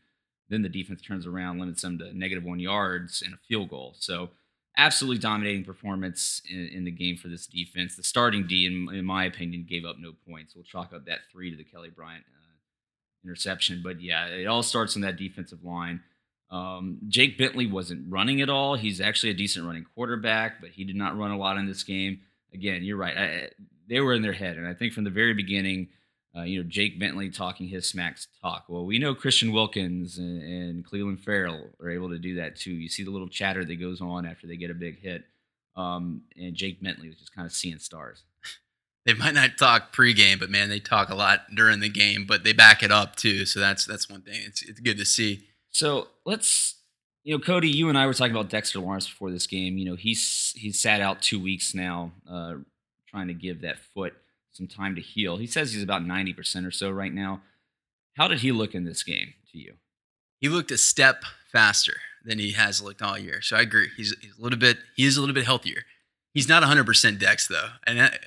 Then 0.49 0.63
the 0.63 0.69
defense 0.69 1.01
turns 1.01 1.27
around, 1.27 1.59
limits 1.59 1.83
them 1.83 1.99
to 1.99 2.17
negative 2.17 2.43
one 2.43 2.59
yards 2.59 3.21
and 3.21 3.33
a 3.35 3.37
field 3.47 3.69
goal. 3.69 3.95
So, 3.99 4.31
absolutely 4.75 5.19
dominating 5.19 5.63
performance 5.63 6.41
in, 6.49 6.67
in 6.67 6.83
the 6.83 6.91
game 6.91 7.15
for 7.15 7.27
this 7.27 7.45
defense. 7.45 7.95
The 7.95 8.03
starting 8.03 8.47
D, 8.47 8.65
in, 8.65 8.93
in 8.93 9.05
my 9.05 9.25
opinion, 9.25 9.67
gave 9.69 9.85
up 9.85 9.97
no 9.99 10.13
points. 10.27 10.55
We'll 10.55 10.63
chalk 10.63 10.91
up 10.93 11.05
that 11.05 11.19
three 11.31 11.51
to 11.51 11.55
the 11.55 11.63
Kelly 11.63 11.89
Bryant 11.89 12.23
uh, 12.27 12.32
interception. 13.23 13.81
But 13.83 14.01
yeah, 14.01 14.27
it 14.27 14.45
all 14.45 14.63
starts 14.63 14.95
in 14.95 15.01
that 15.01 15.17
defensive 15.17 15.63
line. 15.63 16.01
Um, 16.49 16.99
Jake 17.07 17.37
Bentley 17.37 17.65
wasn't 17.65 18.11
running 18.11 18.41
at 18.41 18.49
all. 18.49 18.75
He's 18.75 19.01
actually 19.01 19.31
a 19.31 19.35
decent 19.35 19.65
running 19.65 19.85
quarterback, 19.95 20.61
but 20.61 20.69
he 20.69 20.83
did 20.83 20.95
not 20.95 21.17
run 21.17 21.31
a 21.31 21.37
lot 21.37 21.57
in 21.57 21.65
this 21.65 21.83
game. 21.83 22.19
Again, 22.53 22.83
you're 22.83 22.97
right. 22.97 23.17
I, 23.17 23.49
they 23.89 23.99
were 23.99 24.13
in 24.13 24.21
their 24.21 24.33
head, 24.33 24.57
and 24.57 24.67
I 24.67 24.75
think 24.75 24.93
from 24.93 25.03
the 25.03 25.09
very 25.09 25.33
beginning, 25.33 25.89
uh, 26.35 26.43
you 26.43 26.61
know, 26.61 26.69
Jake 26.69 26.99
Bentley 26.99 27.29
talking 27.29 27.67
his 27.67 27.87
smacks 27.87 28.27
talk. 28.41 28.65
Well, 28.67 28.85
we 28.85 28.99
know 28.99 29.15
Christian 29.15 29.51
Wilkins 29.51 30.17
and, 30.17 30.41
and 30.41 30.85
Clelin 30.85 31.19
Ferrell 31.19 31.69
are 31.81 31.89
able 31.89 32.09
to 32.09 32.19
do 32.19 32.35
that 32.35 32.55
too. 32.55 32.71
You 32.71 32.89
see 32.89 33.03
the 33.03 33.11
little 33.11 33.27
chatter 33.27 33.65
that 33.65 33.75
goes 33.79 34.01
on 34.01 34.25
after 34.25 34.47
they 34.47 34.55
get 34.55 34.71
a 34.71 34.75
big 34.75 34.99
hit, 35.01 35.23
um, 35.75 36.21
and 36.37 36.55
Jake 36.55 36.81
Bentley 36.81 37.09
was 37.09 37.17
just 37.17 37.35
kind 37.35 37.45
of 37.45 37.51
seeing 37.51 37.79
stars. 37.79 38.23
They 39.05 39.13
might 39.13 39.33
not 39.33 39.57
talk 39.57 39.93
pregame, 39.93 40.39
but 40.39 40.49
man, 40.49 40.69
they 40.69 40.79
talk 40.79 41.09
a 41.09 41.15
lot 41.15 41.41
during 41.55 41.79
the 41.81 41.89
game. 41.89 42.25
But 42.25 42.43
they 42.43 42.53
back 42.53 42.83
it 42.83 42.91
up 42.91 43.15
too, 43.15 43.45
so 43.45 43.59
that's 43.59 43.85
that's 43.85 44.09
one 44.09 44.21
thing. 44.21 44.41
It's 44.45 44.61
it's 44.61 44.79
good 44.79 44.97
to 44.97 45.05
see. 45.05 45.45
So 45.71 46.07
let's, 46.25 46.75
you 47.23 47.35
know, 47.35 47.43
Cody, 47.43 47.69
you 47.69 47.89
and 47.89 47.97
I 47.97 48.05
were 48.05 48.13
talking 48.13 48.35
about 48.35 48.49
Dexter 48.49 48.79
Lawrence 48.79 49.07
before 49.07 49.31
this 49.31 49.47
game. 49.47 49.77
You 49.77 49.85
know, 49.85 49.95
he's 49.95 50.53
he's 50.55 50.79
sat 50.79 51.01
out 51.01 51.21
two 51.21 51.41
weeks 51.41 51.73
now, 51.73 52.13
uh, 52.29 52.55
trying 53.07 53.27
to 53.27 53.33
give 53.33 53.61
that 53.61 53.79
foot 53.79 54.13
some 54.51 54.67
time 54.67 54.95
to 54.95 55.01
heal. 55.01 55.37
He 55.37 55.47
says 55.47 55.73
he's 55.73 55.83
about 55.83 56.05
ninety 56.05 56.33
percent 56.33 56.65
or 56.65 56.71
so 56.71 56.89
right 56.89 57.13
now. 57.13 57.41
How 58.15 58.27
did 58.27 58.39
he 58.39 58.51
look 58.51 58.75
in 58.75 58.85
this 58.85 59.03
game 59.03 59.33
to 59.51 59.57
you? 59.57 59.73
He 60.39 60.47
looked 60.47 60.71
a 60.71 60.77
step 60.77 61.23
faster 61.51 61.95
than 62.23 62.39
he 62.39 62.51
has 62.51 62.81
looked 62.81 63.01
all 63.01 63.17
year. 63.17 63.41
So 63.41 63.57
I 63.57 63.61
agree. 63.61 63.89
He's, 63.97 64.15
he's 64.21 64.37
a 64.37 64.41
little 64.41 64.59
bit 64.59 64.77
he 64.95 65.03
is 65.05 65.17
a 65.17 65.19
little 65.19 65.35
bit 65.35 65.45
healthier. 65.45 65.83
He's 66.33 66.47
not 66.47 66.63
100% 66.63 67.19
Dex 67.19 67.47
though, 67.47 67.69
and 67.85 67.99
that, 67.99 68.19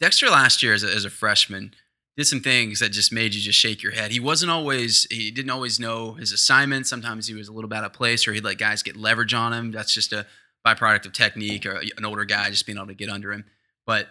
Dexter 0.00 0.28
last 0.28 0.62
year 0.62 0.74
as 0.74 0.82
a, 0.82 0.92
as 0.92 1.04
a 1.04 1.10
freshman 1.10 1.74
did 2.16 2.26
some 2.26 2.40
things 2.40 2.80
that 2.80 2.90
just 2.90 3.12
made 3.12 3.34
you 3.34 3.40
just 3.40 3.58
shake 3.58 3.82
your 3.82 3.92
head. 3.92 4.10
He 4.10 4.20
wasn't 4.20 4.50
always 4.50 5.06
he 5.10 5.30
didn't 5.30 5.50
always 5.50 5.78
know 5.78 6.12
his 6.14 6.32
assignment. 6.32 6.86
Sometimes 6.86 7.26
he 7.26 7.34
was 7.34 7.48
a 7.48 7.52
little 7.52 7.68
bit 7.68 7.78
out 7.78 7.84
of 7.84 7.92
place, 7.92 8.26
or 8.26 8.32
he'd 8.32 8.44
let 8.44 8.58
guys 8.58 8.82
get 8.82 8.96
leverage 8.96 9.34
on 9.34 9.52
him. 9.52 9.70
That's 9.70 9.92
just 9.92 10.12
a 10.12 10.26
byproduct 10.66 11.06
of 11.06 11.12
technique 11.12 11.66
or 11.66 11.82
an 11.96 12.04
older 12.04 12.24
guy 12.24 12.50
just 12.50 12.66
being 12.66 12.78
able 12.78 12.88
to 12.88 12.94
get 12.94 13.10
under 13.10 13.32
him. 13.32 13.44
But 13.84 14.08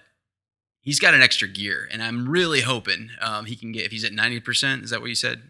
he's 0.82 1.00
got 1.00 1.14
an 1.14 1.22
extra 1.22 1.48
gear, 1.48 1.90
and 1.92 2.02
I'm 2.02 2.30
really 2.30 2.62
hoping 2.62 3.10
um, 3.20 3.46
he 3.46 3.56
can 3.56 3.72
get 3.72 3.86
if 3.86 3.92
he's 3.92 4.06
at 4.06 4.12
90%. 4.12 4.84
Is 4.84 4.92
that 4.92 5.02
what 5.02 5.10
you 5.10 5.16
said? 5.16 5.50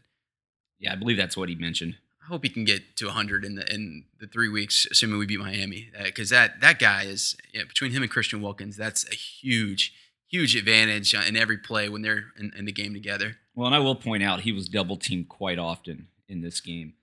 Yeah, 0.80 0.94
I 0.94 0.96
believe 0.96 1.18
that's 1.18 1.38
what 1.38 1.50
he 1.50 1.56
mentioned. 1.56 1.96
I 2.24 2.28
hope 2.28 2.44
he 2.44 2.50
can 2.50 2.66
get 2.66 2.96
to 2.96 3.06
100 3.06 3.46
in 3.46 3.56
the 3.56 3.72
in 3.72 4.06
the 4.20 4.28
three 4.28 4.50
weeks, 4.50 4.88
assuming 4.90 5.20
we 5.20 5.28
beat 5.28 5.40
Miami, 5.40 5.92
because 6.04 6.30
that 6.30 6.62
that 6.62 6.80
guy 6.80 7.04
is 7.04 7.36
yeah, 7.54 7.64
between 7.66 7.92
him 7.92 8.02
and 8.02 8.10
Christian 8.10 8.42
Wilkins, 8.42 8.78
that's 8.78 9.08
a 9.12 9.14
huge 9.14 9.94
huge 10.36 10.56
advantage 10.56 11.14
in 11.14 11.38
every 11.38 11.58
play 11.58 11.88
when 11.88 12.02
they're 12.02 12.26
in, 12.38 12.52
in 12.58 12.66
the 12.66 12.72
game 12.72 12.94
together. 12.94 13.38
Well, 13.56 13.68
and 13.68 13.76
I 13.76 13.80
will 13.80 13.96
point 13.96 14.22
out 14.22 14.42
he 14.42 14.52
was 14.52 14.68
double 14.68 14.98
teamed 14.98 15.30
quite 15.30 15.58
often 15.58 16.08
in 16.28 16.42
this 16.42 16.60
game, 16.60 16.94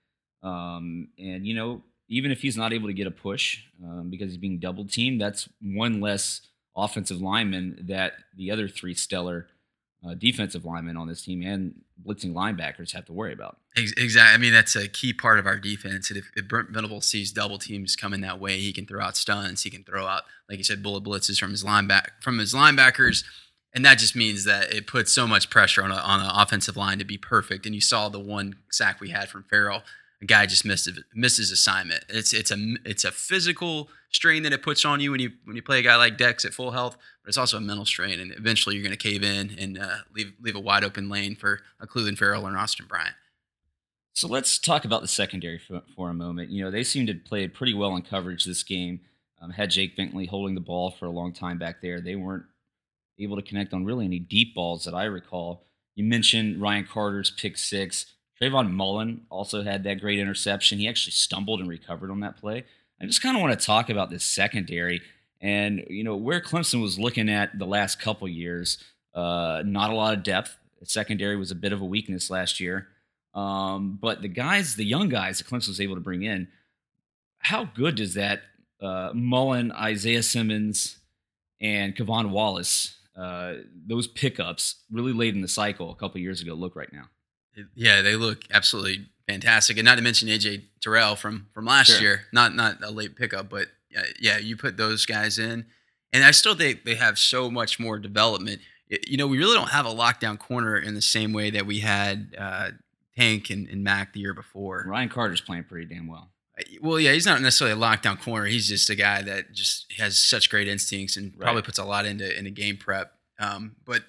um, 0.43 1.07
and 1.17 1.47
you 1.47 1.55
know 1.55 1.81
even 2.09 2.31
if 2.31 2.41
he's 2.41 2.57
not 2.57 2.73
able 2.73 2.87
to 2.87 2.93
get 2.93 3.07
a 3.07 3.11
push 3.11 3.63
um, 3.83 4.09
because 4.11 4.29
he's 4.29 4.37
being 4.37 4.59
double 4.59 4.85
teamed, 4.85 5.19
that's 5.19 5.49
one 5.61 5.99
less 5.99 6.41
offensive 6.75 7.19
lineman 7.21 7.85
that 7.87 8.13
the 8.37 8.51
other 8.51 8.67
three 8.67 8.93
stellar 8.93 9.47
uh, 10.05 10.13
defensive 10.15 10.65
linemen 10.65 10.97
on 10.97 11.07
this 11.07 11.21
team 11.21 11.41
and 11.41 11.73
blitzing 12.05 12.33
linebackers 12.33 12.91
have 12.91 13.05
to 13.05 13.13
worry 13.13 13.33
about. 13.33 13.57
Exactly. 13.75 14.33
I 14.33 14.37
mean, 14.37 14.53
that's 14.53 14.75
a 14.75 14.87
key 14.87 15.13
part 15.13 15.39
of 15.39 15.47
our 15.47 15.57
defense. 15.57 16.09
And 16.09 16.17
if, 16.17 16.31
if 16.35 16.47
Brent 16.47 16.69
Venable 16.69 17.01
sees 17.01 17.31
double 17.31 17.57
teams 17.57 17.95
coming 17.95 18.21
that 18.21 18.39
way, 18.39 18.59
he 18.59 18.73
can 18.73 18.85
throw 18.85 19.01
out 19.01 19.15
stunts. 19.15 19.63
He 19.63 19.69
can 19.69 19.83
throw 19.83 20.05
out, 20.05 20.23
like 20.49 20.57
you 20.57 20.63
said, 20.63 20.83
bullet 20.83 21.03
blitzes 21.03 21.39
from 21.39 21.51
his 21.51 21.63
lineback 21.63 22.21
from 22.21 22.39
his 22.39 22.53
linebackers, 22.53 23.23
and 23.73 23.83
that 23.85 23.97
just 23.97 24.15
means 24.15 24.43
that 24.45 24.73
it 24.73 24.85
puts 24.85 25.11
so 25.11 25.25
much 25.25 25.49
pressure 25.49 25.83
on 25.83 25.91
a, 25.91 25.95
on 25.95 26.21
offensive 26.21 26.77
line 26.77 26.99
to 26.99 27.05
be 27.05 27.17
perfect. 27.17 27.65
And 27.65 27.73
you 27.73 27.81
saw 27.81 28.09
the 28.09 28.19
one 28.19 28.55
sack 28.69 29.01
we 29.01 29.09
had 29.09 29.29
from 29.29 29.43
Ferrell. 29.43 29.81
A 30.23 30.25
guy 30.25 30.45
just 30.45 30.63
missed 30.63 30.89
missed 31.13 31.35
his 31.35 31.51
assignment. 31.51 32.05
It's 32.07 32.31
it's 32.31 32.49
a 32.49 32.75
it's 32.85 33.03
a 33.03 33.11
physical 33.11 33.89
strain 34.09 34.43
that 34.43 34.53
it 34.53 34.61
puts 34.61 34.85
on 34.85 35.01
you 35.01 35.11
when 35.11 35.19
you 35.19 35.31
when 35.43 35.57
you 35.57 35.61
play 35.61 35.79
a 35.79 35.81
guy 35.81 35.97
like 35.97 36.17
Dex 36.17 36.45
at 36.45 36.53
full 36.53 36.71
health, 36.71 36.95
but 37.21 37.27
it's 37.27 37.37
also 37.37 37.57
a 37.57 37.61
mental 37.61 37.85
strain, 37.85 38.21
and 38.21 38.31
eventually 38.31 38.75
you're 38.75 38.85
going 38.85 38.97
to 38.97 38.97
cave 38.97 39.21
in 39.21 39.53
and 39.59 39.77
uh, 39.77 39.97
leave 40.15 40.31
leave 40.41 40.55
a 40.55 40.61
wide 40.61 40.85
open 40.85 41.09
lane 41.09 41.35
for 41.35 41.59
a 41.77 41.85
Clelin 41.85 42.17
Ferrell 42.17 42.47
or 42.47 42.57
Austin 42.57 42.85
Bryant. 42.87 43.15
So 44.13 44.29
let's 44.29 44.59
talk 44.59 44.85
about 44.85 45.01
the 45.01 45.09
secondary 45.09 45.57
for, 45.57 45.81
for, 45.93 46.09
a 46.09 46.13
moment. 46.13 46.51
You 46.51 46.63
know, 46.63 46.71
they 46.71 46.83
seemed 46.83 47.07
to 47.07 47.15
play 47.15 47.47
pretty 47.49 47.73
well 47.73 47.95
in 47.95 48.03
coverage 48.03 48.45
this 48.45 48.63
game. 48.63 49.01
Um, 49.41 49.49
had 49.49 49.71
Jake 49.71 49.97
Bentley 49.97 50.27
holding 50.27 50.55
the 50.55 50.61
ball 50.61 50.91
for 50.91 51.05
a 51.05 51.11
long 51.11 51.33
time 51.33 51.57
back 51.57 51.81
there. 51.81 51.99
They 51.99 52.15
weren't 52.15 52.45
able 53.19 53.35
to 53.35 53.41
connect 53.41 53.73
on 53.73 53.83
really 53.83 54.05
any 54.05 54.19
deep 54.19 54.55
balls 54.55 54.85
that 54.85 54.93
I 54.93 55.05
recall. 55.05 55.65
You 55.95 56.05
mentioned 56.05 56.61
Ryan 56.61 56.85
Carter's 56.85 57.31
pick 57.31 57.57
six. 57.57 58.05
Trayvon 58.41 58.71
Mullen 58.71 59.25
also 59.29 59.63
had 59.63 59.83
that 59.83 60.01
great 60.01 60.19
interception. 60.19 60.79
He 60.79 60.87
actually 60.87 61.11
stumbled 61.11 61.59
and 61.59 61.69
recovered 61.69 62.11
on 62.11 62.21
that 62.21 62.37
play. 62.37 62.65
I 63.01 63.05
just 63.05 63.21
kind 63.21 63.35
of 63.35 63.41
want 63.41 63.57
to 63.59 63.65
talk 63.65 63.89
about 63.89 64.09
this 64.09 64.23
secondary 64.23 65.01
and 65.43 65.83
you 65.89 66.03
know 66.03 66.15
where 66.15 66.41
Clemson 66.41 66.81
was 66.81 66.97
looking 66.97 67.29
at 67.29 67.59
the 67.59 67.65
last 67.65 67.99
couple 67.99 68.27
years. 68.27 68.77
Uh, 69.13 69.61
not 69.65 69.91
a 69.91 69.95
lot 69.95 70.13
of 70.15 70.23
depth. 70.23 70.57
Secondary 70.85 71.35
was 71.35 71.51
a 71.51 71.55
bit 71.55 71.73
of 71.73 71.81
a 71.81 71.85
weakness 71.85 72.29
last 72.29 72.59
year. 72.59 72.87
Um, 73.33 73.97
but 74.01 74.21
the 74.21 74.27
guys, 74.27 74.75
the 74.75 74.85
young 74.85 75.09
guys 75.09 75.37
that 75.37 75.47
Clemson 75.47 75.69
was 75.69 75.81
able 75.81 75.95
to 75.95 76.01
bring 76.01 76.23
in, 76.23 76.47
how 77.39 77.65
good 77.65 77.95
does 77.95 78.13
that 78.15 78.41
uh, 78.81 79.11
Mullen, 79.13 79.71
Isaiah 79.71 80.23
Simmons, 80.23 80.97
and 81.61 81.95
K'Von 81.95 82.29
Wallace, 82.29 82.97
uh, 83.17 83.55
those 83.87 84.07
pickups 84.07 84.83
really 84.91 85.13
late 85.13 85.35
in 85.35 85.41
the 85.41 85.47
cycle 85.47 85.91
a 85.91 85.95
couple 85.95 86.19
years 86.19 86.41
ago 86.41 86.53
look 86.53 86.75
right 86.75 86.91
now? 86.91 87.05
Yeah, 87.75 88.01
they 88.01 88.15
look 88.15 88.43
absolutely 88.51 89.07
fantastic, 89.27 89.77
and 89.77 89.85
not 89.85 89.95
to 89.95 90.01
mention 90.01 90.27
AJ 90.27 90.63
Terrell 90.81 91.15
from 91.15 91.47
from 91.53 91.65
last 91.65 91.87
Sure. 91.91 92.01
year. 92.01 92.25
Not 92.31 92.55
not 92.55 92.83
a 92.83 92.91
late 92.91 93.15
pickup, 93.15 93.49
but 93.49 93.67
yeah, 93.89 94.03
yeah, 94.19 94.37
you 94.37 94.57
put 94.57 94.77
those 94.77 95.05
guys 95.05 95.37
in, 95.39 95.65
and 96.11 96.23
I 96.23 96.31
still 96.31 96.55
think 96.55 96.83
they 96.83 96.95
have 96.95 97.17
so 97.19 97.49
much 97.51 97.79
more 97.79 97.99
development. 97.99 98.61
You 99.07 99.17
know, 99.17 99.27
we 99.27 99.37
really 99.37 99.55
don't 99.55 99.69
have 99.69 99.85
a 99.85 99.89
lockdown 99.93 100.37
corner 100.37 100.77
in 100.77 100.93
the 100.93 101.01
same 101.01 101.33
way 101.33 101.49
that 101.51 101.65
we 101.65 101.79
had 101.79 102.35
uh, 102.37 102.71
Tank 103.17 103.49
and, 103.49 103.67
and 103.69 103.83
Mac 103.83 104.13
the 104.13 104.19
year 104.19 104.33
before. 104.33 104.83
Ryan 104.87 105.09
Carter's 105.09 105.41
playing 105.41 105.63
pretty 105.65 105.85
damn 105.93 106.07
well. 106.07 106.29
Well, 106.81 106.99
yeah, 106.99 107.13
he's 107.13 107.25
not 107.25 107.41
necessarily 107.41 107.75
a 107.75 107.79
lockdown 107.83 108.19
corner. 108.21 108.45
He's 108.45 108.67
just 108.67 108.89
a 108.91 108.95
guy 108.95 109.23
that 109.23 109.53
just 109.53 109.91
has 109.93 110.19
such 110.19 110.49
great 110.51 110.67
instincts 110.67 111.17
and 111.17 111.35
probably 111.39 111.63
puts 111.63 111.79
a 111.79 111.83
lot 111.83 112.05
into 112.05 112.37
into 112.37 112.51
game 112.51 112.77
prep. 112.77 113.13
Um, 113.39 113.75
but 113.85 114.03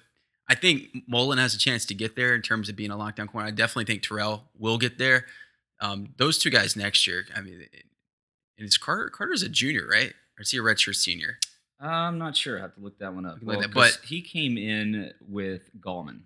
I 0.47 0.55
think 0.55 0.89
Mullen 1.07 1.37
has 1.39 1.55
a 1.55 1.57
chance 1.57 1.85
to 1.87 1.93
get 1.95 2.15
there 2.15 2.35
in 2.35 2.41
terms 2.41 2.69
of 2.69 2.75
being 2.75 2.91
a 2.91 2.95
lockdown 2.95 3.27
corner. 3.27 3.47
I 3.47 3.51
definitely 3.51 3.85
think 3.85 4.03
Terrell 4.03 4.43
will 4.57 4.77
get 4.77 4.97
there. 4.97 5.25
Um, 5.79 6.09
those 6.17 6.37
two 6.37 6.49
guys 6.49 6.75
next 6.75 7.07
year. 7.07 7.25
I 7.35 7.41
mean, 7.41 7.65
and 8.57 8.65
it's 8.65 8.77
Carter. 8.77 9.09
Carter's 9.09 9.41
a 9.43 9.49
junior, 9.49 9.87
right? 9.89 10.09
Or 10.37 10.41
is 10.41 10.51
he 10.51 10.57
a 10.57 10.61
redshirt 10.61 10.95
senior? 10.95 11.39
I'm 11.79 12.17
not 12.17 12.37
sure. 12.37 12.57
I 12.57 12.61
have 12.61 12.75
to 12.75 12.81
look 12.81 12.99
that 12.99 13.13
one 13.13 13.25
up. 13.25 13.37
At 13.41 13.59
that, 13.61 13.73
but- 13.73 13.99
he 14.05 14.21
came 14.21 14.57
in 14.57 15.11
with 15.27 15.61
Gallman. 15.79 16.21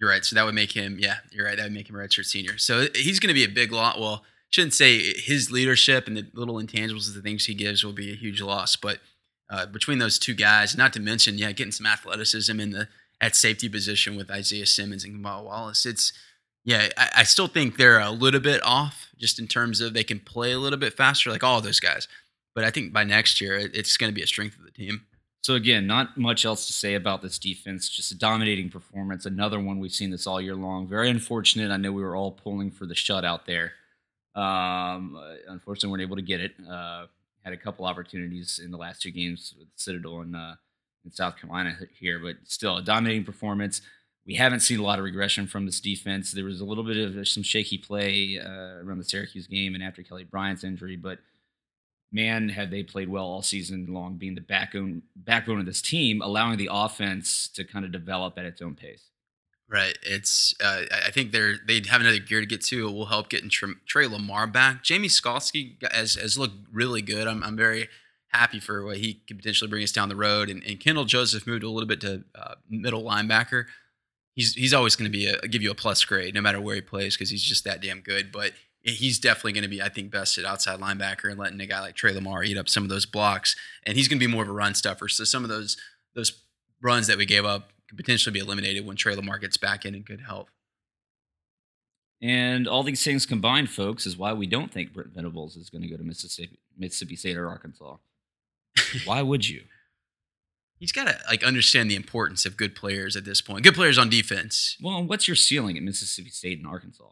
You're 0.00 0.10
right. 0.10 0.24
So 0.24 0.36
that 0.36 0.44
would 0.44 0.54
make 0.54 0.72
him, 0.72 0.98
yeah, 1.00 1.16
you're 1.32 1.44
right. 1.44 1.56
That 1.56 1.64
would 1.64 1.72
make 1.72 1.88
him 1.90 1.96
a 1.96 1.98
redshirt 1.98 2.26
senior. 2.26 2.56
So 2.56 2.86
he's 2.94 3.18
going 3.18 3.28
to 3.28 3.34
be 3.34 3.42
a 3.44 3.48
big 3.48 3.72
lot. 3.72 3.98
Well, 3.98 4.22
shouldn't 4.50 4.74
say 4.74 5.12
his 5.14 5.50
leadership 5.50 6.06
and 6.06 6.16
the 6.16 6.26
little 6.34 6.54
intangibles 6.56 7.08
of 7.08 7.14
the 7.14 7.20
things 7.22 7.46
he 7.46 7.54
gives 7.54 7.84
will 7.84 7.92
be 7.92 8.12
a 8.12 8.16
huge 8.16 8.40
loss. 8.40 8.76
But 8.76 9.00
uh, 9.50 9.66
between 9.66 9.98
those 9.98 10.18
two 10.18 10.34
guys, 10.34 10.76
not 10.76 10.92
to 10.92 11.00
mention, 11.00 11.38
yeah, 11.38 11.52
getting 11.52 11.72
some 11.72 11.86
athleticism 11.86 12.58
in 12.60 12.70
the 12.70 12.88
at 13.20 13.34
safety 13.34 13.68
position 13.68 14.16
with 14.16 14.30
Isaiah 14.30 14.66
Simmons 14.66 15.04
and 15.04 15.14
Kamal 15.14 15.44
Wallace, 15.44 15.84
it's 15.86 16.12
yeah, 16.64 16.88
I, 16.96 17.10
I 17.18 17.22
still 17.24 17.46
think 17.48 17.76
they're 17.76 17.98
a 17.98 18.10
little 18.10 18.40
bit 18.40 18.60
off 18.62 19.08
just 19.16 19.38
in 19.38 19.46
terms 19.48 19.80
of 19.80 19.94
they 19.94 20.04
can 20.04 20.20
play 20.20 20.52
a 20.52 20.58
little 20.58 20.78
bit 20.78 20.94
faster, 20.94 21.30
like 21.30 21.42
all 21.42 21.60
those 21.60 21.80
guys. 21.80 22.06
But 22.54 22.64
I 22.64 22.70
think 22.70 22.92
by 22.92 23.04
next 23.04 23.40
year, 23.40 23.56
it- 23.56 23.74
it's 23.74 23.96
going 23.96 24.10
to 24.10 24.14
be 24.14 24.22
a 24.22 24.26
strength 24.26 24.58
of 24.58 24.64
the 24.64 24.70
team. 24.70 25.06
So 25.42 25.54
again, 25.54 25.86
not 25.86 26.18
much 26.18 26.44
else 26.44 26.66
to 26.66 26.72
say 26.72 26.94
about 26.94 27.22
this 27.22 27.38
defense. 27.38 27.88
Just 27.88 28.12
a 28.12 28.18
dominating 28.18 28.68
performance. 28.70 29.24
Another 29.24 29.58
one 29.58 29.78
we've 29.78 29.92
seen 29.92 30.10
this 30.10 30.26
all 30.26 30.40
year 30.40 30.54
long. 30.56 30.86
Very 30.88 31.08
unfortunate. 31.08 31.70
I 31.70 31.76
know 31.78 31.90
we 31.92 32.02
were 32.02 32.16
all 32.16 32.32
pulling 32.32 32.70
for 32.70 32.84
the 32.86 32.94
shutout 32.94 33.46
there. 33.46 33.72
Um, 34.34 35.16
unfortunately, 35.48 35.90
weren't 35.90 36.02
able 36.02 36.16
to 36.16 36.22
get 36.22 36.40
it. 36.40 36.52
Uh, 36.68 37.06
had 37.44 37.52
a 37.52 37.56
couple 37.56 37.86
opportunities 37.86 38.60
in 38.62 38.70
the 38.70 38.76
last 38.76 39.02
two 39.02 39.10
games 39.10 39.54
with 39.58 39.68
Citadel 39.76 40.20
and 40.20 40.36
uh, 40.36 40.54
in 41.04 41.12
South 41.12 41.36
Carolina 41.36 41.76
here, 41.98 42.18
but 42.18 42.36
still 42.44 42.76
a 42.76 42.82
dominating 42.82 43.24
performance. 43.24 43.80
We 44.26 44.34
haven't 44.34 44.60
seen 44.60 44.78
a 44.78 44.82
lot 44.82 44.98
of 44.98 45.04
regression 45.04 45.46
from 45.46 45.64
this 45.64 45.80
defense. 45.80 46.32
There 46.32 46.44
was 46.44 46.60
a 46.60 46.64
little 46.64 46.84
bit 46.84 46.98
of 46.98 47.26
some 47.26 47.42
shaky 47.42 47.78
play 47.78 48.38
uh, 48.38 48.84
around 48.84 48.98
the 48.98 49.04
Syracuse 49.04 49.46
game 49.46 49.74
and 49.74 49.82
after 49.82 50.02
Kelly 50.02 50.24
Bryant's 50.24 50.64
injury, 50.64 50.96
but 50.96 51.18
man, 52.12 52.48
had 52.48 52.70
they 52.70 52.82
played 52.82 53.08
well 53.08 53.24
all 53.24 53.42
season 53.42 53.86
long, 53.88 54.16
being 54.16 54.34
the 54.34 54.40
backbone 54.40 55.02
backbone 55.16 55.60
of 55.60 55.66
this 55.66 55.82
team, 55.82 56.20
allowing 56.22 56.58
the 56.58 56.68
offense 56.70 57.48
to 57.48 57.64
kind 57.64 57.84
of 57.84 57.92
develop 57.92 58.38
at 58.38 58.44
its 58.44 58.62
own 58.62 58.74
pace. 58.74 59.10
Right. 59.70 59.98
It's. 60.02 60.54
Uh, 60.64 60.84
I 61.06 61.10
think 61.10 61.30
they're 61.30 61.56
they 61.66 61.82
have 61.90 62.00
another 62.00 62.18
gear 62.18 62.40
to 62.40 62.46
get 62.46 62.62
to. 62.66 62.88
It 62.88 62.92
will 62.92 63.06
help 63.06 63.28
getting 63.28 63.50
Tre, 63.50 63.74
Tre 63.86 64.06
Lamar 64.06 64.46
back. 64.46 64.82
Jamie 64.82 65.08
Skalski 65.08 65.76
has 65.92 66.14
has 66.14 66.38
looked 66.38 66.54
really 66.72 67.02
good. 67.02 67.26
I'm 67.28 67.42
I'm 67.42 67.56
very 67.56 67.88
happy 68.28 68.60
for 68.60 68.84
what 68.84 68.98
he 68.98 69.14
could 69.26 69.36
potentially 69.38 69.68
bring 69.68 69.82
us 69.82 69.92
down 69.92 70.08
the 70.08 70.16
road. 70.16 70.48
And, 70.48 70.62
and 70.64 70.78
Kendall 70.80 71.04
Joseph 71.04 71.46
moved 71.46 71.62
a 71.62 71.70
little 71.70 71.88
bit 71.88 72.00
to 72.02 72.24
uh, 72.34 72.54
middle 72.68 73.02
linebacker. 73.02 73.64
He's 74.34 74.54
he's 74.54 74.72
always 74.72 74.96
going 74.96 75.10
to 75.10 75.16
be 75.16 75.26
a 75.26 75.38
give 75.48 75.62
you 75.62 75.70
a 75.70 75.74
plus 75.74 76.02
grade 76.04 76.34
no 76.34 76.40
matter 76.40 76.60
where 76.60 76.76
he 76.76 76.80
plays 76.80 77.14
because 77.14 77.28
he's 77.28 77.42
just 77.42 77.64
that 77.64 77.82
damn 77.82 78.00
good. 78.00 78.32
But 78.32 78.52
he's 78.80 79.18
definitely 79.18 79.52
going 79.52 79.62
to 79.62 79.68
be 79.68 79.82
I 79.82 79.90
think 79.90 80.10
best 80.10 80.38
at 80.38 80.46
outside 80.46 80.80
linebacker 80.80 81.28
and 81.28 81.38
letting 81.38 81.60
a 81.60 81.66
guy 81.66 81.80
like 81.80 81.94
Tre 81.94 82.12
Lamar 82.12 82.42
eat 82.42 82.56
up 82.56 82.70
some 82.70 82.84
of 82.84 82.88
those 82.88 83.04
blocks. 83.04 83.54
And 83.84 83.98
he's 83.98 84.08
going 84.08 84.18
to 84.18 84.26
be 84.26 84.32
more 84.32 84.44
of 84.44 84.48
a 84.48 84.52
run 84.52 84.74
stuffer. 84.74 85.08
So 85.08 85.24
some 85.24 85.42
of 85.42 85.50
those 85.50 85.76
those 86.14 86.42
runs 86.80 87.06
that 87.08 87.18
we 87.18 87.26
gave 87.26 87.44
up 87.44 87.72
could 87.88 87.96
potentially 87.96 88.32
be 88.32 88.40
eliminated 88.40 88.86
when 88.86 88.96
Tre 88.96 89.14
Lamar 89.14 89.38
gets 89.38 89.56
back 89.56 89.84
in 89.84 89.94
in 89.94 90.02
good 90.02 90.20
health. 90.22 90.50
And 92.20 92.66
all 92.66 92.82
these 92.82 93.04
things 93.04 93.26
combined, 93.26 93.70
folks, 93.70 94.04
is 94.04 94.16
why 94.16 94.32
we 94.32 94.46
don't 94.46 94.72
think 94.72 94.92
Brent 94.92 95.14
Venables 95.14 95.56
is 95.56 95.70
going 95.70 95.82
to 95.82 95.88
go 95.88 95.96
to 95.96 96.02
Mississippi, 96.02 96.58
Mississippi 96.76 97.16
State 97.16 97.36
or 97.36 97.48
Arkansas. 97.48 97.96
why 99.04 99.22
would 99.22 99.48
you? 99.48 99.62
He's 100.78 100.92
got 100.92 101.06
to 101.06 101.18
like 101.28 101.42
understand 101.44 101.90
the 101.90 101.96
importance 101.96 102.44
of 102.44 102.56
good 102.56 102.74
players 102.74 103.16
at 103.16 103.24
this 103.24 103.40
point. 103.40 103.64
Good 103.64 103.74
players 103.74 103.98
on 103.98 104.08
defense. 104.08 104.76
Well, 104.80 105.04
what's 105.04 105.26
your 105.26 105.36
ceiling 105.36 105.76
at 105.76 105.82
Mississippi 105.82 106.30
State 106.30 106.58
and 106.58 106.66
Arkansas? 106.66 107.10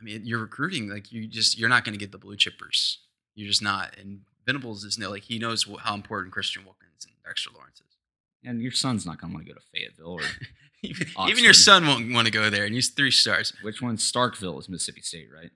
I 0.00 0.04
mean, 0.04 0.22
you're 0.24 0.40
recruiting 0.40 0.88
like 0.88 1.10
you 1.10 1.26
just 1.26 1.58
you're 1.58 1.68
not 1.68 1.84
going 1.84 1.94
to 1.94 1.98
get 1.98 2.12
the 2.12 2.18
blue 2.18 2.36
chippers. 2.36 2.96
You're 3.34 3.48
just 3.48 3.62
not. 3.62 3.96
And 3.98 4.20
Venables 4.46 4.84
is 4.84 4.98
no 4.98 5.10
like 5.10 5.24
he 5.24 5.38
knows 5.38 5.66
how 5.80 5.94
important 5.94 6.32
Christian 6.32 6.64
Wilkins 6.64 7.06
and 7.06 7.14
Dexter 7.24 7.50
Lawrence 7.54 7.80
is. 7.80 7.95
And 8.44 8.60
your 8.62 8.72
son's 8.72 9.04
not 9.04 9.20
going 9.20 9.30
to 9.32 9.34
want 9.36 9.46
to 9.46 9.52
go 9.52 9.58
to 9.58 9.66
Fayetteville 9.74 10.06
or 10.12 10.20
even, 10.82 11.06
Oxford. 11.16 11.38
your 11.38 11.52
son 11.52 11.86
won't 11.86 12.12
want 12.12 12.26
to 12.26 12.32
go 12.32 12.48
there, 12.50 12.64
and 12.64 12.74
he's 12.74 12.90
three 12.90 13.10
stars. 13.10 13.52
which 13.62 13.82
one? 13.82 13.96
Starkville 13.96 14.58
is 14.60 14.68
Mississippi 14.68 15.00
State, 15.00 15.28
right? 15.34 15.50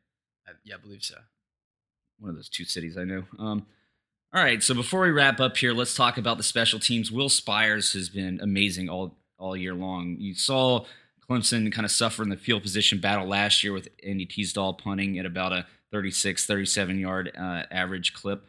I, 0.47 0.53
yeah, 0.65 0.75
I 0.77 0.79
believe 0.79 1.03
so. 1.05 1.17
one 2.19 2.31
of 2.31 2.37
those 2.37 2.49
two 2.49 2.65
cities 2.65 2.97
I 2.99 3.05
know. 3.05 3.25
Um, 3.39 3.67
All 4.35 4.43
right, 4.43 4.63
so 4.63 4.75
before 4.75 5.03
we 5.03 5.11
wrap 5.11 5.39
up 5.41 5.57
here, 5.57 5.73
let's 5.73 5.95
talk 5.95 6.19
about 6.19 6.37
the 6.37 6.43
special 6.43 6.81
teams. 6.81 7.13
Will 7.13 7.29
Spiers 7.29 7.93
has 7.93 8.09
been 8.09 8.41
amazing 8.43 8.89
all 8.89 9.17
all 9.39 9.57
year 9.57 9.75
long. 9.75 10.17
You 10.19 10.35
saw 10.35 10.85
Clemson 11.29 11.73
kind 11.73 11.85
of 11.85 11.91
suffer 11.93 12.23
in 12.23 12.29
the 12.29 12.37
field 12.37 12.63
position 12.63 12.99
battle 13.01 13.27
last 13.27 13.63
year 13.65 13.73
with 13.73 13.89
Andy 14.07 14.27
Teasdall 14.27 14.79
punting 14.79 15.19
at 15.19 15.25
about 15.27 15.53
a 15.53 15.67
36, 15.93 16.45
37 16.45 16.99
yard 16.99 17.33
uh, 17.39 17.63
average 17.71 18.13
clip. 18.13 18.47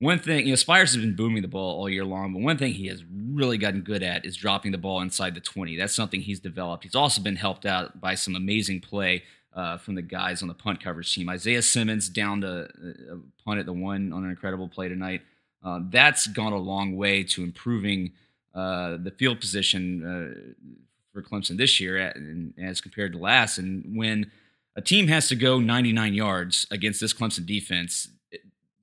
One 0.00 0.18
thing, 0.18 0.46
you 0.46 0.52
know, 0.52 0.56
Spiers 0.56 0.92
has 0.94 1.02
been 1.02 1.14
booming 1.14 1.42
the 1.42 1.48
ball 1.48 1.78
all 1.78 1.88
year 1.88 2.04
long, 2.04 2.32
but 2.32 2.42
one 2.42 2.58
thing 2.58 2.74
he 2.74 2.88
has 2.88 3.02
really 3.08 3.56
gotten 3.58 3.80
good 3.80 4.02
at 4.02 4.24
is 4.24 4.36
dropping 4.36 4.72
the 4.72 4.78
ball 4.78 5.00
inside 5.00 5.34
the 5.34 5.40
20. 5.40 5.76
That's 5.76 5.94
something 5.94 6.20
he's 6.20 6.40
developed. 6.40 6.84
He's 6.84 6.94
also 6.94 7.22
been 7.22 7.36
helped 7.36 7.64
out 7.64 8.00
by 8.00 8.14
some 8.14 8.34
amazing 8.34 8.80
play 8.80 9.22
uh, 9.54 9.78
from 9.78 9.94
the 9.94 10.02
guys 10.02 10.42
on 10.42 10.48
the 10.48 10.54
punt 10.54 10.82
coverage 10.82 11.14
team. 11.14 11.28
Isaiah 11.28 11.62
Simmons 11.62 12.08
down 12.08 12.40
to 12.40 12.64
uh, 12.64 13.16
punt 13.44 13.60
at 13.60 13.66
the 13.66 13.72
one 13.72 14.12
on 14.12 14.24
an 14.24 14.30
incredible 14.30 14.68
play 14.68 14.88
tonight. 14.88 15.22
Uh, 15.62 15.80
that's 15.90 16.26
gone 16.26 16.52
a 16.52 16.58
long 16.58 16.96
way 16.96 17.22
to 17.22 17.42
improving 17.42 18.12
uh, 18.54 18.98
the 19.02 19.12
field 19.12 19.40
position 19.40 20.04
uh, 20.04 20.82
for 21.12 21.22
Clemson 21.22 21.56
this 21.56 21.80
year 21.80 21.96
at, 21.96 22.16
as 22.60 22.80
compared 22.80 23.12
to 23.12 23.18
last. 23.18 23.58
And 23.58 23.96
when 23.96 24.30
a 24.76 24.82
team 24.82 25.08
has 25.08 25.28
to 25.28 25.36
go 25.36 25.60
99 25.60 26.14
yards 26.14 26.66
against 26.70 27.00
this 27.00 27.14
Clemson 27.14 27.46
defense, 27.46 28.08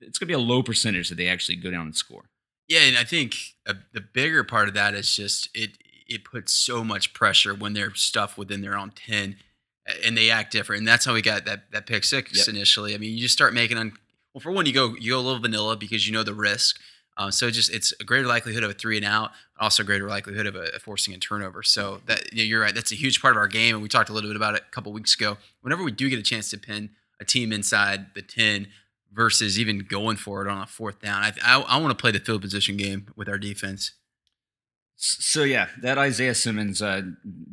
it's 0.02 0.18
going 0.18 0.26
to 0.26 0.26
be 0.26 0.32
a 0.34 0.38
low 0.38 0.62
percentage 0.62 1.08
that 1.08 1.16
they 1.16 1.28
actually 1.28 1.56
go 1.56 1.70
down 1.70 1.86
and 1.86 1.96
score. 1.96 2.24
Yeah, 2.68 2.80
and 2.80 2.96
I 2.96 3.04
think 3.04 3.36
uh, 3.66 3.74
the 3.92 4.00
bigger 4.00 4.44
part 4.44 4.68
of 4.68 4.74
that 4.74 4.94
is 4.94 5.14
just 5.14 5.48
it 5.54 5.78
it 6.08 6.24
puts 6.24 6.52
so 6.52 6.84
much 6.84 7.14
pressure 7.14 7.54
when 7.54 7.72
they're 7.74 7.94
stuffed 7.94 8.36
within 8.36 8.60
their 8.60 8.76
own 8.76 8.90
10 8.90 9.36
and 10.04 10.16
they 10.16 10.30
act 10.30 10.52
different. 10.52 10.80
And 10.80 10.88
that's 10.88 11.04
how 11.04 11.14
we 11.14 11.22
got 11.22 11.44
that 11.46 11.70
that 11.72 11.86
pick 11.86 12.04
six 12.04 12.36
Yep. 12.46 12.48
initially. 12.54 12.94
I 12.94 12.98
mean, 12.98 13.12
you 13.14 13.20
just 13.20 13.34
start 13.34 13.52
making 13.54 13.78
un- 13.78 13.92
well 14.34 14.40
for 14.40 14.50
one, 14.52 14.66
you 14.66 14.72
go 14.72 14.94
you 14.98 15.12
go 15.12 15.18
a 15.18 15.22
little 15.22 15.40
vanilla 15.40 15.76
because 15.76 16.06
you 16.06 16.12
know 16.12 16.22
the 16.22 16.34
risk. 16.34 16.78
Um, 17.18 17.30
so 17.30 17.50
just 17.50 17.70
it's 17.70 17.92
a 18.00 18.04
greater 18.04 18.26
likelihood 18.26 18.62
of 18.62 18.70
a 18.70 18.74
three 18.74 18.96
and 18.96 19.04
out, 19.04 19.32
also 19.60 19.82
a 19.82 19.86
greater 19.86 20.08
likelihood 20.08 20.46
of 20.46 20.56
a, 20.56 20.70
a 20.74 20.78
forcing 20.78 21.12
a 21.12 21.18
turnover. 21.18 21.62
So 21.62 22.00
that 22.06 22.32
yeah, 22.32 22.44
you're 22.44 22.60
right. 22.62 22.74
That's 22.74 22.90
a 22.92 22.94
huge 22.94 23.20
part 23.20 23.36
of 23.36 23.38
our 23.38 23.48
game, 23.48 23.74
and 23.74 23.82
we 23.82 23.88
talked 23.88 24.08
a 24.08 24.14
little 24.14 24.30
bit 24.30 24.36
about 24.36 24.54
it 24.54 24.62
a 24.66 24.70
couple 24.70 24.92
weeks 24.92 25.14
ago. 25.14 25.36
Whenever 25.60 25.84
we 25.84 25.90
do 25.92 26.08
get 26.08 26.18
a 26.18 26.22
chance 26.22 26.48
to 26.50 26.58
pin 26.58 26.88
a 27.20 27.24
team 27.24 27.52
inside 27.52 28.14
the 28.14 28.22
ten 28.22 28.68
versus 29.12 29.58
even 29.58 29.80
going 29.80 30.16
for 30.16 30.44
it 30.44 30.50
on 30.50 30.62
a 30.62 30.66
fourth 30.66 31.00
down, 31.00 31.22
I 31.22 31.32
I, 31.42 31.60
I 31.60 31.76
want 31.78 31.96
to 31.96 32.00
play 32.00 32.10
the 32.10 32.20
field 32.20 32.42
position 32.42 32.76
game 32.76 33.08
with 33.16 33.28
our 33.28 33.38
defense. 33.38 33.92
So 34.96 35.42
yeah, 35.42 35.68
that 35.80 35.98
Isaiah 35.98 36.34
Simmons 36.34 36.80
uh, 36.80 37.02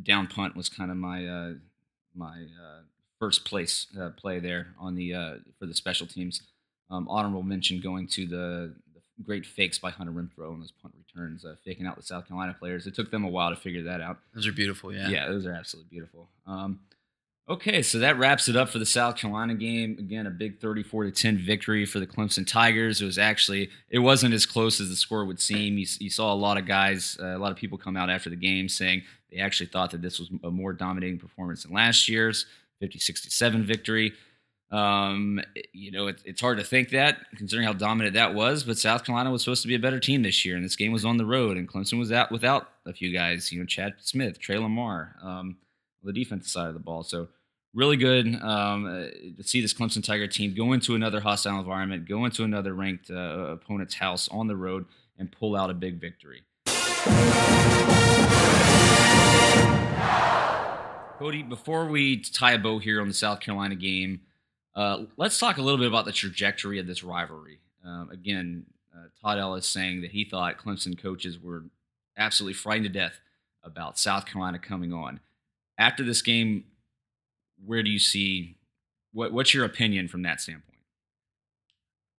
down 0.03 0.27
punt 0.27 0.55
was 0.55 0.69
kind 0.69 0.91
of 0.91 0.97
my 0.97 1.25
uh, 1.27 1.53
my 2.15 2.43
uh, 2.43 2.81
first 3.19 3.43
place 3.45 3.87
uh, 3.99 4.09
play 4.11 4.39
there 4.39 4.67
on 4.79 4.95
the 4.95 5.13
uh, 5.13 5.33
for 5.57 5.65
the 5.65 5.73
special 5.73 6.07
teams. 6.07 6.41
Um, 6.91 7.07
honorable 7.07 7.43
mention 7.43 7.81
going 7.81 8.07
to 8.07 8.25
the, 8.25 8.73
the 8.95 9.23
great 9.23 9.45
fakes 9.45 9.77
by 9.77 9.91
Hunter 9.91 10.11
Renfrow 10.11 10.51
on 10.51 10.59
those 10.59 10.71
punt 10.71 10.95
returns, 10.97 11.45
uh, 11.45 11.55
faking 11.63 11.85
out 11.85 11.95
the 11.95 12.01
South 12.01 12.27
Carolina 12.27 12.55
players. 12.57 12.87
It 12.87 12.95
took 12.95 13.11
them 13.11 13.23
a 13.23 13.27
while 13.27 13.51
to 13.51 13.55
figure 13.55 13.83
that 13.83 14.01
out. 14.01 14.17
Those 14.33 14.47
are 14.47 14.51
beautiful. 14.51 14.91
Yeah. 14.91 15.09
Yeah, 15.09 15.27
those 15.27 15.45
are 15.45 15.53
absolutely 15.53 15.89
beautiful. 15.89 16.29
Um, 16.47 16.79
okay, 17.49 17.81
so 17.81 17.99
that 17.99 18.17
wraps 18.17 18.47
it 18.47 18.55
up 18.55 18.69
for 18.69 18.77
the 18.77 18.85
South 18.85 19.17
Carolina 19.17 19.55
game. 19.55 19.95
Again, 19.97 20.27
a 20.27 20.29
big 20.29 20.59
34 20.59 21.05
to 21.05 21.11
10 21.11 21.37
victory 21.39 21.85
for 21.85 21.99
the 21.99 22.05
Clemson 22.05 22.45
Tigers. 22.45 23.01
It 23.01 23.05
was 23.05 23.17
actually 23.17 23.69
it 23.89 23.99
wasn't 23.99 24.33
as 24.33 24.45
close 24.45 24.79
as 24.79 24.89
the 24.89 24.95
score 24.95 25.25
would 25.25 25.39
seem. 25.39 25.77
You, 25.77 25.87
you 25.99 26.09
saw 26.09 26.31
a 26.31 26.35
lot 26.35 26.57
of 26.57 26.65
guys, 26.65 27.17
uh, 27.19 27.35
a 27.35 27.39
lot 27.39 27.51
of 27.51 27.57
people 27.57 27.77
come 27.77 27.97
out 27.97 28.09
after 28.09 28.29
the 28.29 28.35
game 28.35 28.69
saying 28.69 29.03
they 29.31 29.39
actually 29.39 29.67
thought 29.67 29.91
that 29.91 30.01
this 30.01 30.19
was 30.19 30.29
a 30.43 30.51
more 30.51 30.73
dominating 30.73 31.19
performance 31.19 31.63
than 31.63 31.73
last 31.73 32.07
year's 32.07 32.45
50-67 32.81 33.63
victory. 33.63 34.13
Um, 34.71 35.41
you 35.73 35.89
know, 35.89 36.07
it, 36.07 36.21
it's 36.25 36.41
hard 36.41 36.59
to 36.59 36.63
think 36.63 36.89
that 36.89 37.17
considering 37.35 37.65
how 37.65 37.73
dominant 37.73 38.13
that 38.13 38.35
was, 38.35 38.63
but 38.63 38.77
South 38.77 39.03
Carolina 39.03 39.31
was 39.31 39.41
supposed 39.41 39.63
to 39.63 39.67
be 39.67 39.73
a 39.73 39.79
better 39.79 39.99
team 39.99 40.21
this 40.21 40.45
year, 40.45 40.55
and 40.55 40.63
this 40.63 40.75
game 40.75 40.91
was 40.91 41.05
on 41.05 41.17
the 41.17 41.25
road, 41.25 41.57
and 41.57 41.67
Clemson 41.67 41.97
was 41.97 42.11
out 42.11 42.31
without 42.31 42.69
a 42.85 42.93
few 42.93 43.11
guys, 43.11 43.51
you 43.51 43.59
know, 43.59 43.65
Chad 43.65 43.95
Smith, 43.97 44.39
Tre 44.39 44.59
Lamar, 44.59 45.15
um, 45.23 45.57
the 46.03 46.13
defensive 46.13 46.51
side 46.51 46.67
of 46.67 46.75
the 46.75 46.79
ball. 46.79 47.01
So 47.01 47.29
really 47.73 47.97
good 47.97 48.35
um, 48.41 48.85
uh, 48.85 49.35
to 49.37 49.43
see 49.43 49.61
this 49.61 49.73
Clemson 49.73 50.03
Tiger 50.03 50.27
team 50.27 50.53
go 50.55 50.73
into 50.73 50.95
another 50.95 51.19
hostile 51.19 51.59
environment, 51.59 52.07
go 52.07 52.25
into 52.25 52.43
another 52.43 52.73
ranked 52.73 53.11
uh, 53.11 53.13
opponent's 53.51 53.95
house 53.95 54.27
on 54.29 54.47
the 54.47 54.55
road, 54.55 54.85
and 55.17 55.31
pull 55.31 55.55
out 55.55 55.69
a 55.69 55.73
big 55.73 55.99
victory. 55.99 56.43
Cody, 61.19 61.43
before 61.43 61.85
we 61.87 62.17
tie 62.21 62.53
a 62.53 62.57
bow 62.57 62.79
here 62.79 63.01
on 63.01 63.09
the 63.09 63.13
South 63.13 63.41
Carolina 63.41 63.75
game, 63.75 64.21
uh, 64.73 65.03
let's 65.17 65.37
talk 65.37 65.57
a 65.57 65.61
little 65.61 65.77
bit 65.77 65.87
about 65.87 66.05
the 66.05 66.13
trajectory 66.13 66.79
of 66.79 66.87
this 66.87 67.03
rivalry. 67.03 67.59
Um, 67.85 68.09
again, 68.09 68.65
uh, 68.95 69.07
Todd 69.21 69.37
Ellis 69.37 69.67
saying 69.67 70.01
that 70.01 70.11
he 70.11 70.23
thought 70.23 70.57
Clemson 70.57 70.97
coaches 70.97 71.37
were 71.37 71.65
absolutely 72.17 72.53
frightened 72.53 72.85
to 72.85 72.99
death 72.99 73.19
about 73.63 73.99
South 73.99 74.25
Carolina 74.25 74.59
coming 74.59 74.93
on. 74.93 75.19
After 75.77 76.03
this 76.05 76.21
game, 76.21 76.63
where 77.65 77.83
do 77.83 77.89
you 77.89 77.99
see 77.99 78.55
what, 79.11 79.31
what's 79.33 79.53
your 79.53 79.65
opinion 79.65 80.07
from 80.07 80.21
that 80.23 80.39
standpoint? 80.41 80.65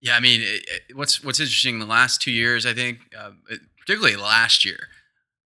Yeah, 0.01 0.17
I 0.17 0.21
mean, 0.21 0.41
it, 0.41 0.67
it- 0.89 0.97
what's 0.97 1.23
what's 1.23 1.41
interesting 1.41 1.75
in 1.75 1.81
the 1.81 1.87
last 1.87 2.21
two 2.23 2.31
years, 2.33 2.65
I 2.67 2.73
think, 2.75 2.99
uh, 3.19 3.33
it- 3.51 3.61
particularly 3.79 4.17
last 4.17 4.65
year, 4.65 4.89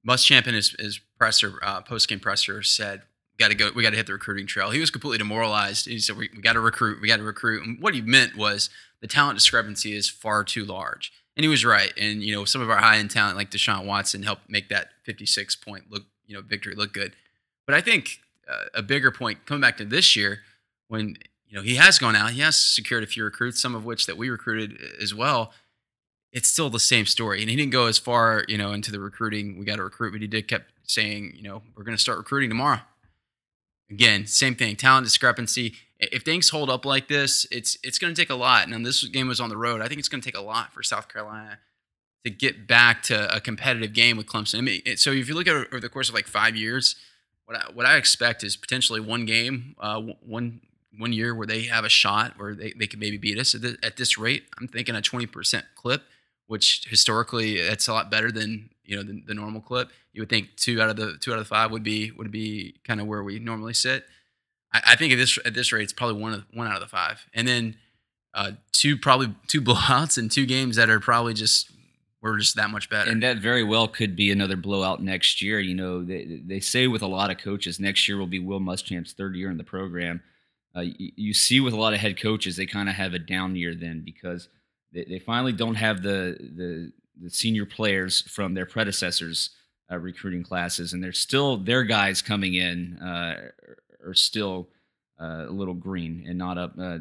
Muschamp 0.06 0.46
in 0.46 0.54
his, 0.54 0.74
his 0.78 1.00
presser 1.18 1.58
uh, 1.62 1.80
post 1.82 2.08
game 2.08 2.20
presser 2.20 2.62
said, 2.62 3.02
"Got 3.38 3.48
to 3.48 3.54
go. 3.54 3.70
We 3.74 3.82
got 3.82 3.90
to 3.90 3.96
hit 3.96 4.06
the 4.06 4.12
recruiting 4.12 4.46
trail." 4.46 4.70
He 4.70 4.80
was 4.80 4.90
completely 4.90 5.18
demoralized. 5.18 5.86
He 5.86 5.98
said, 5.98 6.16
"We, 6.16 6.30
we 6.34 6.40
got 6.40 6.52
to 6.54 6.60
recruit. 6.60 7.00
We 7.00 7.08
got 7.08 7.16
to 7.16 7.22
recruit." 7.24 7.66
And 7.66 7.80
what 7.80 7.94
he 7.94 8.00
meant 8.00 8.36
was 8.36 8.70
the 9.00 9.08
talent 9.08 9.36
discrepancy 9.38 9.94
is 9.96 10.08
far 10.08 10.44
too 10.44 10.64
large, 10.64 11.12
and 11.36 11.42
he 11.44 11.48
was 11.48 11.64
right. 11.64 11.92
And 11.98 12.22
you 12.22 12.34
know, 12.34 12.44
some 12.44 12.60
of 12.62 12.70
our 12.70 12.76
high 12.78 12.98
end 12.98 13.10
talent 13.10 13.36
like 13.36 13.50
Deshaun 13.50 13.86
Watson 13.86 14.22
helped 14.22 14.48
make 14.48 14.68
that 14.68 14.88
56 15.04 15.56
point 15.56 15.90
look, 15.90 16.04
you 16.26 16.34
know, 16.36 16.42
victory 16.42 16.74
look 16.76 16.92
good. 16.92 17.14
But 17.66 17.74
I 17.74 17.80
think 17.80 18.20
a 18.74 18.82
bigger 18.82 19.10
point 19.10 19.46
coming 19.46 19.60
back 19.60 19.76
to 19.78 19.84
this 19.84 20.16
year 20.16 20.40
when 20.88 21.16
you 21.46 21.56
know 21.56 21.62
he 21.62 21.76
has 21.76 21.98
gone 21.98 22.16
out, 22.16 22.30
he 22.30 22.40
has 22.40 22.56
secured 22.56 23.02
a 23.02 23.06
few 23.06 23.24
recruits, 23.24 23.60
some 23.60 23.74
of 23.74 23.84
which 23.84 24.06
that 24.06 24.16
we 24.16 24.30
recruited 24.30 24.78
as 25.00 25.14
well. 25.14 25.52
It's 26.32 26.48
still 26.48 26.68
the 26.68 26.80
same 26.80 27.06
story, 27.06 27.40
and 27.40 27.48
he 27.48 27.56
didn't 27.56 27.72
go 27.72 27.86
as 27.86 27.98
far, 27.98 28.44
you 28.48 28.58
know, 28.58 28.72
into 28.72 28.90
the 28.90 28.98
recruiting. 28.98 29.56
We 29.56 29.64
got 29.64 29.76
to 29.76 29.84
recruit, 29.84 30.12
but 30.12 30.20
he 30.20 30.26
did 30.26 30.48
kept 30.48 30.72
saying, 30.82 31.32
you 31.36 31.42
know, 31.42 31.62
we're 31.76 31.84
going 31.84 31.96
to 31.96 32.02
start 32.02 32.18
recruiting 32.18 32.50
tomorrow. 32.50 32.80
Again, 33.90 34.26
same 34.26 34.56
thing, 34.56 34.74
talent 34.76 35.04
discrepancy. 35.06 35.74
If 36.00 36.22
things 36.22 36.48
hold 36.48 36.70
up 36.70 36.84
like 36.84 37.06
this, 37.06 37.46
it's 37.52 37.78
it's 37.84 37.98
going 37.98 38.12
to 38.12 38.20
take 38.20 38.30
a 38.30 38.34
lot. 38.34 38.66
And 38.68 38.84
this 38.84 39.04
game 39.04 39.28
was 39.28 39.40
on 39.40 39.48
the 39.48 39.56
road. 39.56 39.80
I 39.80 39.86
think 39.86 40.00
it's 40.00 40.08
going 40.08 40.20
to 40.20 40.26
take 40.26 40.36
a 40.36 40.42
lot 40.42 40.72
for 40.72 40.82
South 40.82 41.08
Carolina 41.08 41.58
to 42.24 42.30
get 42.30 42.66
back 42.66 43.02
to 43.04 43.34
a 43.34 43.40
competitive 43.40 43.92
game 43.92 44.16
with 44.16 44.26
Clemson. 44.26 44.58
I 44.58 44.60
mean, 44.62 44.96
so 44.96 45.12
if 45.12 45.28
you 45.28 45.34
look 45.34 45.46
at 45.46 45.54
over 45.54 45.80
the 45.80 45.88
course 45.88 46.08
of 46.08 46.14
like 46.14 46.26
five 46.26 46.56
years, 46.56 46.96
what 47.46 47.56
I, 47.56 47.70
what 47.72 47.86
I 47.86 47.96
expect 47.96 48.42
is 48.42 48.56
potentially 48.56 49.00
one 49.00 49.24
game, 49.26 49.74
uh, 49.78 50.00
one 50.24 50.60
one 50.98 51.12
year 51.12 51.34
where 51.34 51.46
they 51.46 51.62
have 51.62 51.84
a 51.84 51.88
shot 51.88 52.34
where 52.36 52.54
they, 52.54 52.72
they 52.78 52.86
could 52.86 53.00
maybe 53.00 53.16
beat 53.16 53.38
us 53.38 53.54
at, 53.54 53.64
at 53.84 53.96
this 53.96 54.16
rate. 54.16 54.44
I'm 54.58 54.68
thinking 54.68 54.94
a 54.94 55.00
20% 55.00 55.62
clip, 55.74 56.02
which 56.46 56.86
historically 56.88 57.60
that's 57.60 57.88
a 57.88 57.92
lot 57.92 58.12
better 58.12 58.30
than 58.30 58.70
you 58.84 58.96
know 58.96 59.02
the, 59.02 59.22
the 59.26 59.34
normal 59.34 59.60
clip. 59.60 59.90
You 60.12 60.22
would 60.22 60.28
think 60.28 60.56
two 60.56 60.80
out 60.80 60.90
of 60.90 60.96
the 60.96 61.16
two 61.18 61.32
out 61.32 61.38
of 61.38 61.44
the 61.44 61.48
five 61.48 61.70
would 61.70 61.82
be 61.82 62.10
would 62.12 62.30
be 62.30 62.76
kind 62.84 63.00
of 63.00 63.06
where 63.06 63.22
we 63.22 63.38
normally 63.38 63.74
sit. 63.74 64.04
I, 64.72 64.82
I 64.88 64.96
think 64.96 65.12
at 65.12 65.16
this 65.16 65.38
at 65.44 65.54
this 65.54 65.72
rate, 65.72 65.82
it's 65.82 65.92
probably 65.92 66.20
one 66.20 66.34
of 66.34 66.44
one 66.52 66.66
out 66.66 66.74
of 66.74 66.80
the 66.80 66.88
five, 66.88 67.26
and 67.34 67.48
then 67.48 67.76
uh, 68.34 68.52
two 68.72 68.96
probably 68.96 69.34
two 69.48 69.60
blowouts 69.62 70.18
and 70.18 70.30
two 70.30 70.46
games 70.46 70.76
that 70.76 70.90
are 70.90 71.00
probably 71.00 71.34
just 71.34 71.70
we're 72.24 72.38
just 72.38 72.56
that 72.56 72.70
much 72.70 72.88
better. 72.88 73.10
And 73.10 73.22
that 73.22 73.38
very 73.38 73.62
well 73.62 73.86
could 73.86 74.16
be 74.16 74.30
another 74.30 74.56
blowout 74.56 75.02
next 75.02 75.42
year. 75.42 75.60
You 75.60 75.74
know, 75.74 76.02
they, 76.02 76.40
they 76.44 76.58
say 76.58 76.86
with 76.86 77.02
a 77.02 77.06
lot 77.06 77.30
of 77.30 77.36
coaches, 77.38 77.78
next 77.78 78.08
year 78.08 78.16
will 78.16 78.26
be 78.26 78.38
Will 78.38 78.60
Muschamp's 78.60 79.12
third 79.12 79.36
year 79.36 79.50
in 79.50 79.58
the 79.58 79.64
program. 79.64 80.22
Uh, 80.74 80.80
you, 80.80 81.12
you 81.16 81.34
see 81.34 81.60
with 81.60 81.74
a 81.74 81.76
lot 81.76 81.92
of 81.92 82.00
head 82.00 82.18
coaches, 82.20 82.56
they 82.56 82.66
kind 82.66 82.88
of 82.88 82.94
have 82.94 83.12
a 83.12 83.18
down 83.18 83.54
year 83.54 83.74
then 83.74 84.02
because 84.04 84.48
they, 84.92 85.04
they 85.04 85.18
finally 85.18 85.52
don't 85.52 85.74
have 85.74 86.02
the, 86.02 86.36
the 86.56 86.92
the 87.22 87.30
senior 87.30 87.64
players 87.64 88.22
from 88.22 88.54
their 88.54 88.66
predecessors 88.66 89.50
uh, 89.92 89.98
recruiting 89.98 90.42
classes, 90.42 90.92
and 90.92 91.04
they're 91.04 91.12
still 91.12 91.58
their 91.58 91.84
guys 91.84 92.22
coming 92.22 92.54
in 92.54 92.98
uh, 93.00 93.50
are 94.04 94.14
still 94.14 94.68
uh, 95.20 95.44
a 95.46 95.52
little 95.52 95.74
green 95.74 96.24
and 96.26 96.38
not 96.38 96.58
up 96.58 96.72
uh, 96.80 96.98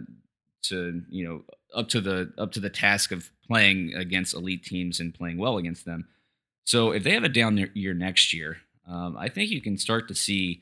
to 0.64 1.02
you 1.10 1.28
know 1.28 1.42
up 1.74 1.90
to 1.90 2.02
the 2.02 2.34
up 2.38 2.52
to 2.54 2.60
the 2.60 2.70
task 2.70 3.12
of 3.12 3.30
playing 3.48 3.94
against 3.94 4.34
elite 4.34 4.64
teams 4.64 5.00
and 5.00 5.14
playing 5.14 5.38
well 5.38 5.58
against 5.58 5.86
them. 5.86 6.08
So 6.66 6.92
if 6.92 7.04
they 7.04 7.12
have 7.12 7.24
a 7.24 7.30
down 7.30 7.58
year- 7.74 7.94
next 7.94 8.34
year, 8.34 8.58
um, 8.88 9.18
I 9.18 9.28
think 9.30 9.50
you 9.52 9.62
can 9.62 9.78
start 9.78 10.08
to 10.08 10.16
see 10.16 10.62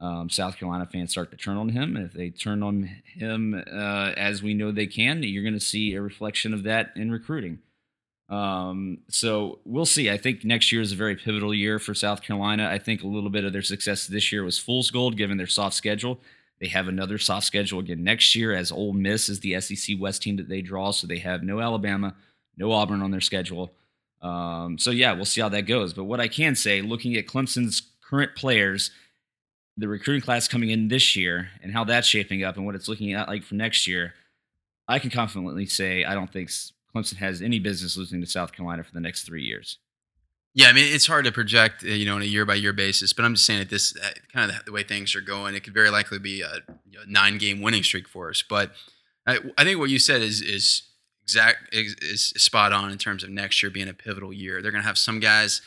um, 0.00 0.28
South 0.30 0.56
Carolina 0.56 0.86
fans 0.86 1.10
start 1.10 1.30
to 1.30 1.36
turn 1.36 1.56
on 1.56 1.68
him. 1.70 1.96
And 1.96 2.06
if 2.06 2.12
they 2.12 2.30
turn 2.30 2.62
on 2.62 2.90
him 3.04 3.54
uh, 3.54 4.12
as 4.16 4.42
we 4.42 4.54
know 4.54 4.72
they 4.72 4.86
can, 4.86 5.22
you're 5.22 5.42
going 5.42 5.54
to 5.54 5.60
see 5.60 5.94
a 5.94 6.02
reflection 6.02 6.52
of 6.54 6.62
that 6.64 6.92
in 6.96 7.10
recruiting. 7.10 7.58
Um, 8.28 8.98
so 9.08 9.60
we'll 9.64 9.86
see. 9.86 10.10
I 10.10 10.16
think 10.16 10.44
next 10.44 10.72
year 10.72 10.80
is 10.80 10.92
a 10.92 10.96
very 10.96 11.14
pivotal 11.14 11.54
year 11.54 11.78
for 11.78 11.94
South 11.94 12.22
Carolina. 12.22 12.68
I 12.70 12.78
think 12.78 13.02
a 13.02 13.06
little 13.06 13.30
bit 13.30 13.44
of 13.44 13.52
their 13.52 13.62
success 13.62 14.06
this 14.06 14.32
year 14.32 14.42
was 14.42 14.58
fool's 14.58 14.90
gold 14.90 15.16
given 15.16 15.36
their 15.36 15.46
soft 15.46 15.76
schedule. 15.76 16.18
They 16.64 16.70
have 16.70 16.88
another 16.88 17.18
soft 17.18 17.44
schedule 17.44 17.80
again 17.80 18.02
next 18.02 18.34
year 18.34 18.54
as 18.54 18.72
Ole 18.72 18.94
Miss 18.94 19.28
is 19.28 19.40
the 19.40 19.60
SEC 19.60 19.96
West 20.00 20.22
team 20.22 20.36
that 20.36 20.48
they 20.48 20.62
draw. 20.62 20.92
So 20.92 21.06
they 21.06 21.18
have 21.18 21.42
no 21.42 21.60
Alabama, 21.60 22.14
no 22.56 22.72
Auburn 22.72 23.02
on 23.02 23.10
their 23.10 23.20
schedule. 23.20 23.74
Um, 24.22 24.78
so 24.78 24.90
yeah, 24.90 25.12
we'll 25.12 25.26
see 25.26 25.42
how 25.42 25.50
that 25.50 25.66
goes. 25.66 25.92
But 25.92 26.04
what 26.04 26.20
I 26.20 26.28
can 26.28 26.54
say, 26.54 26.80
looking 26.80 27.16
at 27.16 27.26
Clemson's 27.26 27.82
current 28.00 28.34
players, 28.34 28.92
the 29.76 29.88
recruiting 29.88 30.22
class 30.22 30.48
coming 30.48 30.70
in 30.70 30.88
this 30.88 31.14
year, 31.14 31.50
and 31.62 31.70
how 31.70 31.84
that's 31.84 32.08
shaping 32.08 32.42
up, 32.44 32.56
and 32.56 32.64
what 32.64 32.74
it's 32.74 32.88
looking 32.88 33.12
at 33.12 33.28
like 33.28 33.42
for 33.42 33.56
next 33.56 33.86
year, 33.86 34.14
I 34.88 34.98
can 34.98 35.10
confidently 35.10 35.66
say 35.66 36.04
I 36.04 36.14
don't 36.14 36.32
think 36.32 36.48
Clemson 36.48 37.16
has 37.16 37.42
any 37.42 37.58
business 37.58 37.98
losing 37.98 38.22
to 38.22 38.26
South 38.26 38.52
Carolina 38.52 38.84
for 38.84 38.92
the 38.94 39.00
next 39.00 39.24
three 39.24 39.44
years. 39.44 39.76
Yeah, 40.54 40.68
I 40.68 40.72
mean 40.72 40.92
it's 40.94 41.06
hard 41.06 41.24
to 41.24 41.32
project, 41.32 41.82
uh, 41.82 41.88
you 41.88 42.06
know, 42.06 42.14
on 42.14 42.22
a 42.22 42.26
year 42.26 42.46
by 42.46 42.54
year 42.54 42.72
basis. 42.72 43.12
But 43.12 43.24
I'm 43.24 43.34
just 43.34 43.44
saying 43.44 43.58
that 43.58 43.70
this 43.70 43.96
uh, 43.96 44.10
kind 44.32 44.50
of 44.50 44.64
the 44.64 44.72
way 44.72 44.84
things 44.84 45.14
are 45.16 45.20
going, 45.20 45.54
it 45.54 45.64
could 45.64 45.74
very 45.74 45.90
likely 45.90 46.18
be 46.18 46.42
a 46.42 46.60
you 46.88 46.98
know, 46.98 47.04
nine 47.08 47.38
game 47.38 47.60
winning 47.60 47.82
streak 47.82 48.08
for 48.08 48.30
us. 48.30 48.42
But 48.48 48.72
I, 49.26 49.38
I 49.58 49.64
think 49.64 49.80
what 49.80 49.90
you 49.90 49.98
said 49.98 50.22
is 50.22 50.40
is 50.40 50.82
exact 51.24 51.74
is, 51.74 51.96
is 52.00 52.22
spot 52.42 52.72
on 52.72 52.92
in 52.92 52.98
terms 52.98 53.24
of 53.24 53.30
next 53.30 53.62
year 53.62 53.70
being 53.70 53.88
a 53.88 53.94
pivotal 53.94 54.32
year. 54.32 54.62
They're 54.62 54.70
going 54.70 54.82
to 54.82 54.86
have 54.86 54.98
some 54.98 55.18
guys, 55.18 55.60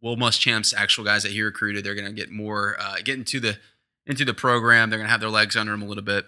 Will 0.00 0.16
Muschamps, 0.16 0.74
actual 0.76 1.04
guys 1.04 1.24
that 1.24 1.32
he 1.32 1.42
recruited. 1.42 1.84
They're 1.84 1.94
going 1.96 2.06
to 2.06 2.12
get 2.12 2.30
more 2.30 2.76
uh, 2.78 2.96
get 3.02 3.16
into 3.16 3.40
the 3.40 3.58
into 4.06 4.24
the 4.24 4.34
program. 4.34 4.90
They're 4.90 4.98
going 4.98 5.08
to 5.08 5.12
have 5.12 5.20
their 5.20 5.30
legs 5.30 5.56
under 5.56 5.72
them 5.72 5.82
a 5.82 5.86
little 5.86 6.04
bit. 6.04 6.26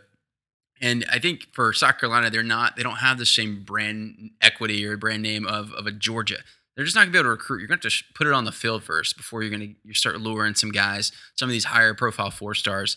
And 0.80 1.04
I 1.12 1.20
think 1.20 1.46
for 1.52 1.72
South 1.72 1.98
Carolina, 1.98 2.30
they're 2.30 2.42
not. 2.42 2.74
They 2.74 2.82
don't 2.82 2.96
have 2.96 3.18
the 3.18 3.26
same 3.26 3.62
brand 3.62 4.30
equity 4.40 4.84
or 4.84 4.96
brand 4.96 5.22
name 5.22 5.46
of 5.46 5.72
of 5.72 5.86
a 5.86 5.92
Georgia. 5.92 6.38
They're 6.74 6.84
just 6.84 6.96
not 6.96 7.02
gonna 7.02 7.12
be 7.12 7.18
able 7.18 7.24
to 7.24 7.30
recruit. 7.30 7.58
You're 7.58 7.68
gonna 7.68 7.80
have 7.82 7.92
to 7.92 8.04
put 8.14 8.26
it 8.26 8.32
on 8.32 8.44
the 8.44 8.52
field 8.52 8.82
first 8.82 9.16
before 9.16 9.42
you're 9.42 9.50
gonna 9.50 9.72
you 9.84 9.94
start 9.94 10.20
luring 10.20 10.54
some 10.54 10.70
guys, 10.70 11.12
some 11.34 11.48
of 11.48 11.52
these 11.52 11.64
higher 11.64 11.94
profile 11.94 12.30
four 12.30 12.54
stars, 12.54 12.96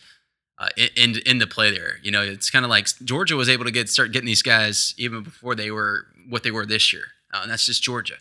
uh, 0.58 0.70
in, 0.78 0.90
in 0.96 1.16
into 1.26 1.48
play 1.48 1.72
there. 1.72 2.00
You 2.02 2.12
know, 2.12 2.22
it's 2.22 2.50
kind 2.50 2.64
of 2.64 2.70
like 2.70 2.88
Georgia 3.04 3.36
was 3.36 3.50
able 3.50 3.66
to 3.66 3.72
get 3.72 3.90
start 3.90 4.12
getting 4.12 4.28
these 4.28 4.44
guys 4.44 4.94
even 4.98 5.24
before 5.24 5.56
they 5.56 5.72
were 5.72 6.08
what 6.30 6.44
they 6.44 6.52
were 6.52 6.66
this 6.66 6.94
year, 6.94 7.06
uh, 7.34 7.40
and 7.44 7.52
that's 7.52 7.66
just 7.66 7.84
Georgia. 7.84 8.16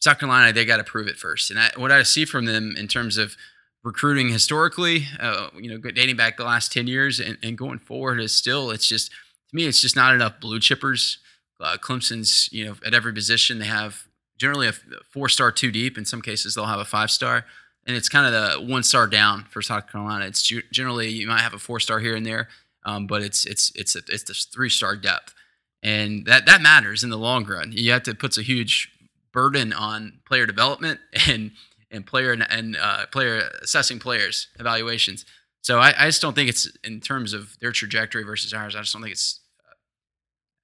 South 0.00 0.18
Carolina, 0.18 0.52
they 0.52 0.64
got 0.64 0.78
to 0.78 0.84
prove 0.84 1.08
it 1.08 1.16
first. 1.16 1.50
And 1.50 1.60
I, 1.60 1.70
what 1.76 1.92
I 1.92 2.02
see 2.02 2.24
from 2.24 2.46
them 2.46 2.74
in 2.76 2.88
terms 2.88 3.18
of 3.18 3.36
recruiting 3.84 4.30
historically, 4.30 5.06
uh, 5.18 5.48
you 5.58 5.70
know, 5.70 5.78
dating 5.90 6.16
back 6.16 6.36
the 6.36 6.44
last 6.44 6.72
10 6.72 6.86
years 6.86 7.20
and, 7.20 7.38
and 7.42 7.56
going 7.56 7.78
forward 7.78 8.20
is 8.20 8.34
still, 8.34 8.70
it's 8.70 8.88
just, 8.88 9.10
to 9.10 9.56
me, 9.56 9.66
it's 9.66 9.80
just 9.80 9.96
not 9.96 10.14
enough 10.14 10.40
blue 10.40 10.58
chippers. 10.58 11.18
Uh, 11.60 11.76
Clemson's, 11.76 12.48
you 12.50 12.64
know, 12.64 12.76
at 12.84 12.94
every 12.94 13.12
position, 13.12 13.58
they 13.58 13.66
have 13.66 14.06
generally 14.40 14.66
a 14.66 14.72
four 15.10 15.28
star 15.28 15.52
two 15.52 15.70
deep. 15.70 15.98
In 15.98 16.04
some 16.04 16.22
cases, 16.22 16.54
they'll 16.54 16.64
have 16.64 16.80
a 16.80 16.84
five 16.84 17.10
star. 17.10 17.44
And 17.86 17.96
it's 17.96 18.08
kind 18.08 18.26
of 18.26 18.32
the 18.32 18.66
one 18.66 18.82
star 18.82 19.06
down 19.06 19.44
for 19.50 19.62
South 19.62 19.90
Carolina. 19.90 20.26
It's 20.26 20.42
generally, 20.72 21.08
you 21.08 21.26
might 21.26 21.40
have 21.40 21.54
a 21.54 21.58
four 21.58 21.80
star 21.80 21.98
here 21.98 22.14
and 22.14 22.26
there, 22.26 22.48
um, 22.84 23.06
but 23.06 23.22
it's, 23.22 23.44
it's, 23.46 23.72
it's, 23.74 23.96
a, 23.96 24.00
it's 24.08 24.24
this 24.24 24.44
three 24.44 24.68
star 24.68 24.96
depth. 24.96 25.34
And 25.82 26.26
that, 26.26 26.46
that 26.46 26.60
matters 26.60 27.04
in 27.04 27.10
the 27.10 27.18
long 27.18 27.44
run. 27.44 27.72
You 27.72 27.92
have 27.92 28.02
to 28.04 28.14
put 28.14 28.36
a 28.36 28.42
huge 28.42 28.90
burden 29.32 29.72
on 29.72 30.20
player 30.26 30.46
development 30.46 31.00
and 31.28 31.52
and 31.92 32.06
player 32.06 32.30
and, 32.30 32.46
and 32.48 32.76
uh, 32.80 33.06
player 33.06 33.50
assessing 33.62 33.98
players 33.98 34.46
evaluations. 34.60 35.26
So 35.62 35.80
I, 35.80 35.92
I 35.98 36.06
just 36.06 36.22
don't 36.22 36.34
think 36.34 36.48
it's 36.48 36.70
in 36.84 37.00
terms 37.00 37.32
of 37.32 37.58
their 37.58 37.72
trajectory 37.72 38.22
versus 38.22 38.54
ours. 38.54 38.76
I 38.76 38.80
just 38.80 38.92
don't 38.92 39.02
think 39.02 39.12
it's. 39.12 39.39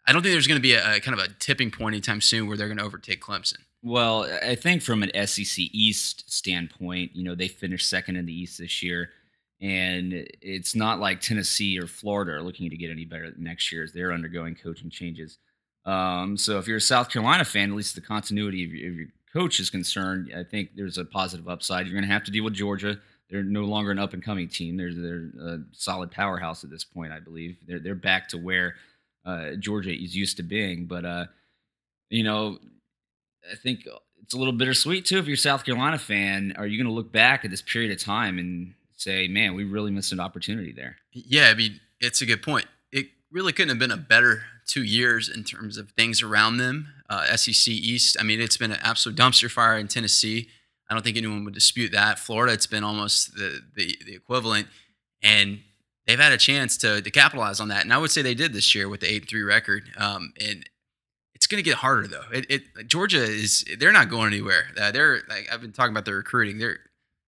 I 0.07 0.13
don't 0.13 0.23
think 0.23 0.33
there's 0.33 0.47
going 0.47 0.59
to 0.59 0.63
be 0.63 0.75
a, 0.75 0.97
a 0.97 1.01
kind 1.01 1.19
of 1.19 1.25
a 1.25 1.33
tipping 1.39 1.71
point 1.71 1.95
anytime 1.95 2.21
soon 2.21 2.47
where 2.47 2.57
they're 2.57 2.69
going 2.69 2.79
to 2.79 2.85
overtake 2.85 3.21
Clemson. 3.21 3.59
Well, 3.83 4.25
I 4.43 4.55
think 4.55 4.83
from 4.83 5.03
an 5.03 5.27
SEC 5.27 5.59
East 5.73 6.33
standpoint, 6.33 7.15
you 7.15 7.25
know, 7.25 7.35
they 7.35 7.49
finished 7.49 7.89
second 7.89 8.17
in 8.17 8.27
the 8.27 8.33
East 8.33 8.59
this 8.59 8.83
year. 8.83 9.11
And 9.61 10.13
it's 10.43 10.75
not 10.75 11.01
like 11.01 11.21
Tennessee 11.21 11.79
or 11.79 11.87
Florida 11.87 12.33
are 12.33 12.43
looking 12.43 12.69
to 12.69 12.77
get 12.77 12.91
any 12.91 13.05
better 13.05 13.33
next 13.39 13.73
year 13.73 13.83
as 13.83 13.93
they're 13.93 14.13
undergoing 14.13 14.55
coaching 14.55 14.91
changes. 14.91 15.39
Um, 15.87 16.37
so 16.37 16.59
if 16.59 16.67
you're 16.67 16.77
a 16.77 16.81
South 16.81 17.09
Carolina 17.11 17.45
fan, 17.45 17.71
at 17.71 17.77
least 17.77 17.95
the 17.95 18.01
continuity 18.01 18.65
of 18.65 18.73
your, 18.73 18.91
of 18.91 18.97
your 18.97 19.09
coach 19.33 19.61
is 19.61 19.71
concerned, 19.71 20.33
I 20.37 20.43
think 20.43 20.71
there's 20.75 20.99
a 20.99 21.05
positive 21.05 21.49
upside. 21.49 21.87
You're 21.87 21.95
going 21.95 22.07
to 22.07 22.13
have 22.13 22.25
to 22.25 22.31
deal 22.31 22.45
with 22.45 22.55
Georgia. 22.55 22.99
They're 23.31 23.43
no 23.43 23.63
longer 23.63 23.91
an 23.91 23.99
up 23.99 24.13
and 24.13 24.23
coming 24.23 24.49
team. 24.49 24.77
They're 24.77 24.95
they're 24.95 25.31
a 25.41 25.59
solid 25.73 26.11
powerhouse 26.11 26.63
at 26.63 26.71
this 26.71 26.85
point, 26.85 27.13
I 27.13 27.21
believe. 27.21 27.57
They're 27.67 27.81
they're 27.81 27.95
back 27.95 28.29
to 28.29 28.39
where 28.39 28.77
uh, 29.27 29.57
Georgia 29.59 29.93
is 29.93 30.17
used 30.17 30.37
to 30.39 30.43
being. 30.43 30.87
But 30.87 31.05
uh, 31.05 31.27
you 32.09 32.23
know, 32.23 32.59
I 33.51 33.57
think 33.57 33.87
it's 34.23 34.35
a 34.35 34.39
little 34.39 34.53
bittersweet 34.53 35.05
too. 35.05 35.19
If 35.19 35.27
you're 35.27 35.35
a 35.35 35.39
South 35.39 35.65
Carolina 35.65 35.99
fan, 35.99 36.55
are 36.57 36.67
you 36.67 36.79
going 36.79 36.89
to 36.89 36.95
look 36.95 37.13
back 37.13 37.45
at 37.45 37.51
this 37.51 37.63
period 37.63 37.93
of 37.93 38.03
time 38.03 38.39
and 38.39 38.75
say, 38.97 39.29
"Man, 39.29 39.55
we 39.55 39.65
really 39.65 39.91
missed 39.91 40.13
an 40.13 40.21
opportunity 40.21 40.73
there"? 40.73 40.97
Yeah, 41.13 41.49
I 41.49 41.55
mean, 41.55 41.81
it's 42.01 42.21
a 42.23 42.27
good 42.27 42.43
point. 42.43 42.67
It 42.93 43.09
really 43.31 43.53
couldn't 43.53 43.71
have 43.71 43.79
been 43.79 43.91
a 43.91 43.97
better 43.97 44.45
two 44.67 44.83
years 44.83 45.29
in 45.29 45.45
terms 45.45 45.77
of 45.77 45.91
things 45.91 46.23
around 46.23 46.57
them. 46.57 46.89
Uh, 47.09 47.37
SEC 47.37 47.73
East, 47.73 48.17
I 48.19 48.25
mean, 48.25 48.41
it's 48.41 48.57
been 48.57 48.73
an 48.73 48.81
absolute 48.83 49.17
dumpster 49.17 49.51
fire 49.51 49.79
in 49.79 49.87
Tennessee. 49.87 50.49
I 50.89 50.95
don't 50.95 51.03
think 51.03 51.17
anyone 51.17 51.45
would 51.45 51.55
dispute 51.55 51.93
that. 51.93 52.19
Florida, 52.19 52.53
it's 52.53 52.67
been 52.67 52.85
almost 52.85 53.35
the, 53.35 53.61
the, 53.75 53.97
the 54.05 54.15
equivalent. 54.15 54.69
And 55.23 55.61
they've 56.07 56.19
had 56.19 56.33
a 56.33 56.39
chance 56.39 56.77
to, 56.79 57.01
to 57.01 57.11
capitalize 57.11 57.61
on 57.61 57.69
that. 57.69 57.83
And 57.83 57.93
I 57.93 57.99
would 57.99 58.11
say 58.11 58.23
they 58.23 58.35
did 58.35 58.53
this 58.53 58.75
year 58.75 58.89
with 58.89 59.01
the 59.01 59.13
8 59.13 59.29
3 59.29 59.43
record. 59.43 59.85
Um, 59.97 60.33
and 60.41 60.69
it's 61.35 61.47
going 61.47 61.63
to 61.63 61.69
get 61.69 61.79
harder, 61.79 62.07
though. 62.07 62.25
It, 62.33 62.47
it, 62.49 62.89
Georgia 62.89 63.23
is, 63.23 63.65
they're 63.79 63.93
not 63.93 64.09
going 64.09 64.29
anywhere. 64.33 64.69
Uh, 64.81 64.91
they're, 64.91 65.23
like, 65.29 65.49
I've 65.53 65.61
been 65.61 65.73
talking 65.73 65.93
about 65.93 66.05
their 66.05 66.17
recruiting. 66.17 66.59
They're, 66.59 66.79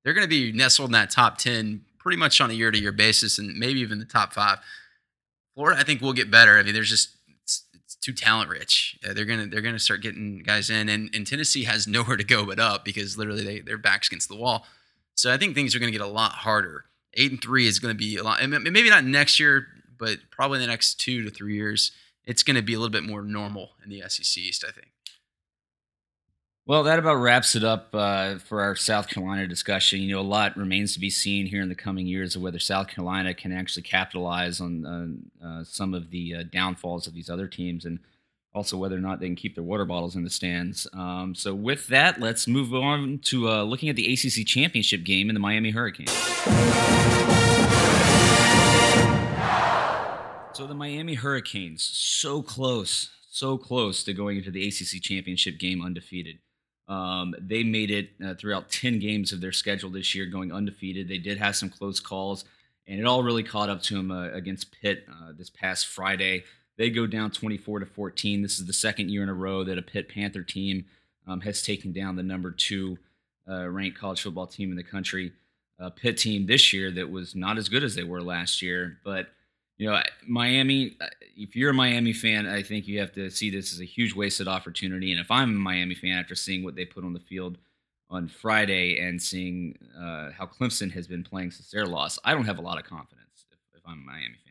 they're 0.05 0.15
going 0.15 0.25
to 0.25 0.29
be 0.29 0.53
nestled 0.53 0.89
in 0.89 0.93
that 0.93 1.11
top 1.11 1.39
10 1.39 1.83
pretty 1.99 2.17
much 2.17 2.41
on 2.41 2.51
a 2.51 2.55
year 2.55 2.71
to 2.71 2.79
year 2.79 2.93
basis 2.93 3.39
and 3.39 3.59
maybe 3.59 3.81
even 3.81 3.99
the 3.99 4.05
top 4.05 4.33
five. 4.33 4.59
Florida, 5.55 5.79
I 5.79 5.85
think 5.85 6.01
will 6.01 6.13
get 6.13 6.31
better. 6.31 6.59
I 6.59 6.63
mean, 6.63 6.73
there's 6.73 6.89
just 6.89 7.17
it's, 7.43 7.65
it's 7.75 7.97
too 7.97 8.13
talent 8.13 8.49
rich. 8.49 8.99
Uh, 9.07 9.13
they're 9.13 9.25
gonna 9.25 9.47
they're 9.47 9.61
gonna 9.61 9.79
start 9.79 10.01
getting 10.01 10.39
guys 10.39 10.71
in, 10.71 10.89
and, 10.89 11.11
and 11.13 11.27
Tennessee 11.27 11.65
has 11.65 11.87
nowhere 11.89 12.17
to 12.17 12.25
go 12.25 12.47
but 12.47 12.59
up 12.59 12.85
because 12.85 13.19
literally 13.19 13.45
they 13.45 13.61
their 13.61 13.77
backs 13.77 14.09
against 14.09 14.29
the 14.29 14.37
wall. 14.37 14.67
So 15.17 15.33
I 15.33 15.37
think 15.37 15.55
things 15.55 15.75
are 15.75 15.81
gonna 15.81 15.93
get 15.93 16.01
a 16.01 16.07
lot 16.07 16.33
harder. 16.33 16.85
Eight 17.15 17.31
and 17.31 17.43
three 17.43 17.67
is 17.67 17.79
gonna 17.79 17.95
be 17.95 18.17
a 18.17 18.23
lot, 18.23 18.47
maybe 18.49 18.91
not 18.91 19.05
next 19.05 19.41
year, 19.41 19.67
but 19.99 20.19
probably 20.31 20.57
in 20.57 20.63
the 20.63 20.69
next 20.69 21.01
two 21.01 21.25
to 21.25 21.31
three 21.31 21.55
years, 21.55 21.93
it's 22.25 22.43
gonna 22.43 22.63
be 22.63 22.75
a 22.75 22.79
little 22.79 22.93
bit 22.93 23.05
more 23.05 23.23
normal 23.23 23.71
in 23.83 23.91
the 23.91 24.03
SEC 24.09 24.43
East. 24.43 24.65
I 24.67 24.73
think. 24.73 24.89
Well, 26.69 26.83
that 26.83 26.99
about 26.99 27.15
wraps 27.15 27.57
it 27.57 27.65
up 27.65 27.89
uh, 27.95 28.37
for 28.37 28.61
our 28.61 28.77
South 28.77 29.09
Carolina 29.09 29.47
discussion. 29.47 30.03
You 30.03 30.15
know, 30.15 30.21
a 30.21 30.23
lot 30.23 30.55
remains 30.55 30.93
to 30.93 31.01
be 31.01 31.09
seen 31.09 31.47
here 31.47 31.63
in 31.63 31.71
the 31.71 31.75
coming 31.75 32.07
years 32.07 32.37
of 32.37 32.43
whether 32.43 32.59
South 32.59 32.89
Carolina 32.89 33.33
can 33.33 33.53
actually 33.53 33.85
capitalize 33.85 34.61
on 34.61 34.85
uh, 35.43 35.47
uh, 35.47 35.65
some 35.65 35.95
of 35.95 36.11
the 36.11 36.35
uh, 36.35 36.43
downfalls 36.43 37.07
of 37.07 37.15
these 37.15 37.31
other 37.31 37.47
teams, 37.47 37.87
and 37.87 38.01
also 38.55 38.77
whether 38.77 38.97
or 38.97 39.01
not 39.01 39.21
they 39.21 39.27
can 39.27 39.37
keep 39.37 39.55
their 39.55 39.65
water 39.65 39.85
bottles 39.85 40.17
in 40.17 40.25
the 40.25 40.31
stands. 40.31 40.87
Um, 40.93 41.35
so, 41.35 41.55
with 41.55 41.87
that, 41.89 42.21
let's 42.21 42.47
move 42.47 42.75
on 42.75 43.21
to 43.25 43.49
uh, 43.49 43.63
looking 43.63 43.89
at 43.89 43.97
the 43.97 44.13
ACC 44.13 44.47
championship 44.47 45.05
game 45.05 45.29
in 45.29 45.35
the 45.35 45.41
Miami 45.41 45.71
Hurricanes. 45.71 46.13
So, 50.55 50.67
the 50.67 50.75
Miami 50.75 51.15
Hurricanes, 51.15 51.85
so 51.85 52.43
close, 52.43 53.11
so 53.31 53.57
close 53.57 54.03
to 54.05 54.13
going 54.13 54.39
into 54.39 54.51
the 54.51 54.67
ACC 54.67 55.01
championship 55.03 55.59
game 55.59 55.81
undefeated. 55.83 56.39
Um, 56.89 57.35
they 57.39 57.63
made 57.63 57.91
it 57.91 58.11
uh, 58.25 58.35
throughout 58.35 58.71
10 58.71 58.99
games 58.99 59.33
of 59.33 59.41
their 59.41 59.53
schedule 59.53 59.91
this 59.91 60.15
year, 60.15 60.27
going 60.27 60.51
undefeated. 60.51 61.07
They 61.07 61.19
did 61.19 61.39
have 61.39 61.55
some 61.55 61.69
close 61.69 62.01
calls, 62.01 62.45
and 62.87 62.99
it 62.99 63.05
all 63.05 63.23
really 63.23 63.43
caught 63.43 63.69
up 63.69 63.83
to 63.83 63.95
them 63.95 64.11
uh, 64.11 64.31
against 64.33 64.73
Pitt 64.73 65.05
uh, 65.09 65.33
this 65.37 65.51
past 65.51 65.87
Friday. 65.87 66.45
They 66.79 66.91
go 66.91 67.07
down 67.07 67.33
24 67.33 67.81
to 67.81 67.87
14. 67.87 68.41
This 68.41 68.59
is 68.59 68.67
the 68.67 68.73
second 68.73 69.11
year 69.11 69.23
in 69.25 69.29
a 69.29 69.35
row 69.35 69.65
that 69.65 69.79
a 69.79 69.83
Pitt 69.83 70.09
Panther 70.09 70.45
team 70.45 70.87
um, 71.27 71.41
has 71.41 71.61
taken 71.61 71.93
down 71.93 72.17
the 72.17 72.23
number 72.23 72.53
two 72.53 72.99
uh, 73.49 73.69
ranked 73.69 73.99
college 73.99 74.23
football 74.23 74.47
team 74.47 74.71
in 74.71 74.77
the 74.77 74.85
country. 74.85 75.33
A 75.81 75.91
Pitt 75.91 76.17
team 76.17 76.47
this 76.47 76.73
year 76.73 76.91
that 76.93 77.11
was 77.11 77.35
not 77.35 77.59
as 77.59 77.69
good 77.69 77.85
as 77.85 77.95
they 77.95 78.05
were 78.05 78.23
last 78.23 78.63
year, 78.63 78.99
but 79.05 79.29
you 79.77 79.89
know, 79.89 80.01
Miami, 80.27 80.97
uh, 81.01 81.07
if 81.37 81.55
you're 81.55 81.71
a 81.71 81.75
Miami 81.75 82.13
fan, 82.13 82.47
I 82.47 82.63
think 82.63 82.89
you 82.89 82.99
have 82.99 83.13
to 83.13 83.31
see 83.31 83.51
this 83.51 83.73
as 83.73 83.81
a 83.81 83.85
huge 83.85 84.15
wasted 84.15 84.49
opportunity. 84.49 85.13
And 85.13 85.21
if 85.21 85.31
I'm 85.31 85.51
a 85.51 85.59
Miami 85.59 85.95
fan 85.95 86.19
after 86.19 86.35
seeing 86.35 86.65
what 86.65 86.75
they 86.75 86.85
put 86.85 87.05
on 87.05 87.13
the 87.13 87.21
field 87.21 87.59
on 88.11 88.27
Friday 88.27 88.99
and 88.99 89.23
seeing 89.23 89.79
uh, 89.97 90.31
how 90.33 90.47
Clemson 90.47 90.91
has 90.93 91.07
been 91.07 91.23
playing 91.23 91.53
since 91.53 91.71
their 91.71 91.87
loss, 91.87 92.19
I 92.25 92.35
don't 92.35 92.47
have 92.47 92.59
a 92.59 92.63
lot 92.63 92.79
of 92.79 92.85
confidence 92.85 93.47
if, 93.53 93.59
if 93.77 93.83
I'm 93.87 94.03
a 94.03 94.13
Miami 94.13 94.37
fan. 94.45 94.48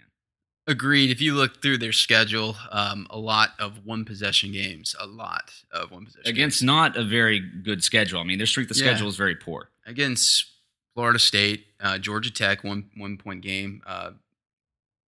Agreed. 0.69 1.09
If 1.11 1.21
you 1.21 1.33
look 1.33 1.61
through 1.61 1.77
their 1.77 1.93
schedule, 1.93 2.57
um, 2.71 3.07
a 3.09 3.17
lot 3.17 3.51
of 3.57 3.85
one 3.85 4.03
possession 4.03 4.51
games, 4.51 4.95
a 4.99 5.07
lot 5.07 5.51
of 5.71 5.91
one 5.91 6.05
possession 6.05 6.27
Against 6.29 6.59
games. 6.59 6.65
not 6.65 6.97
a 6.97 7.05
very 7.05 7.39
good 7.39 7.83
schedule. 7.83 8.19
I 8.19 8.23
mean, 8.25 8.37
their 8.37 8.45
strength 8.47 8.71
of 8.71 8.77
Yeah. 8.77 8.87
schedule 8.87 9.07
is 9.07 9.15
very 9.15 9.35
poor. 9.35 9.69
against 9.85 10.45
Florida 10.93 11.17
State, 11.19 11.67
uh, 11.79 11.97
Georgia 11.97 12.29
Tech, 12.29 12.65
one 12.65 12.89
one 12.97 13.17
point 13.17 13.41
game, 13.41 13.81
uh, 13.85 14.11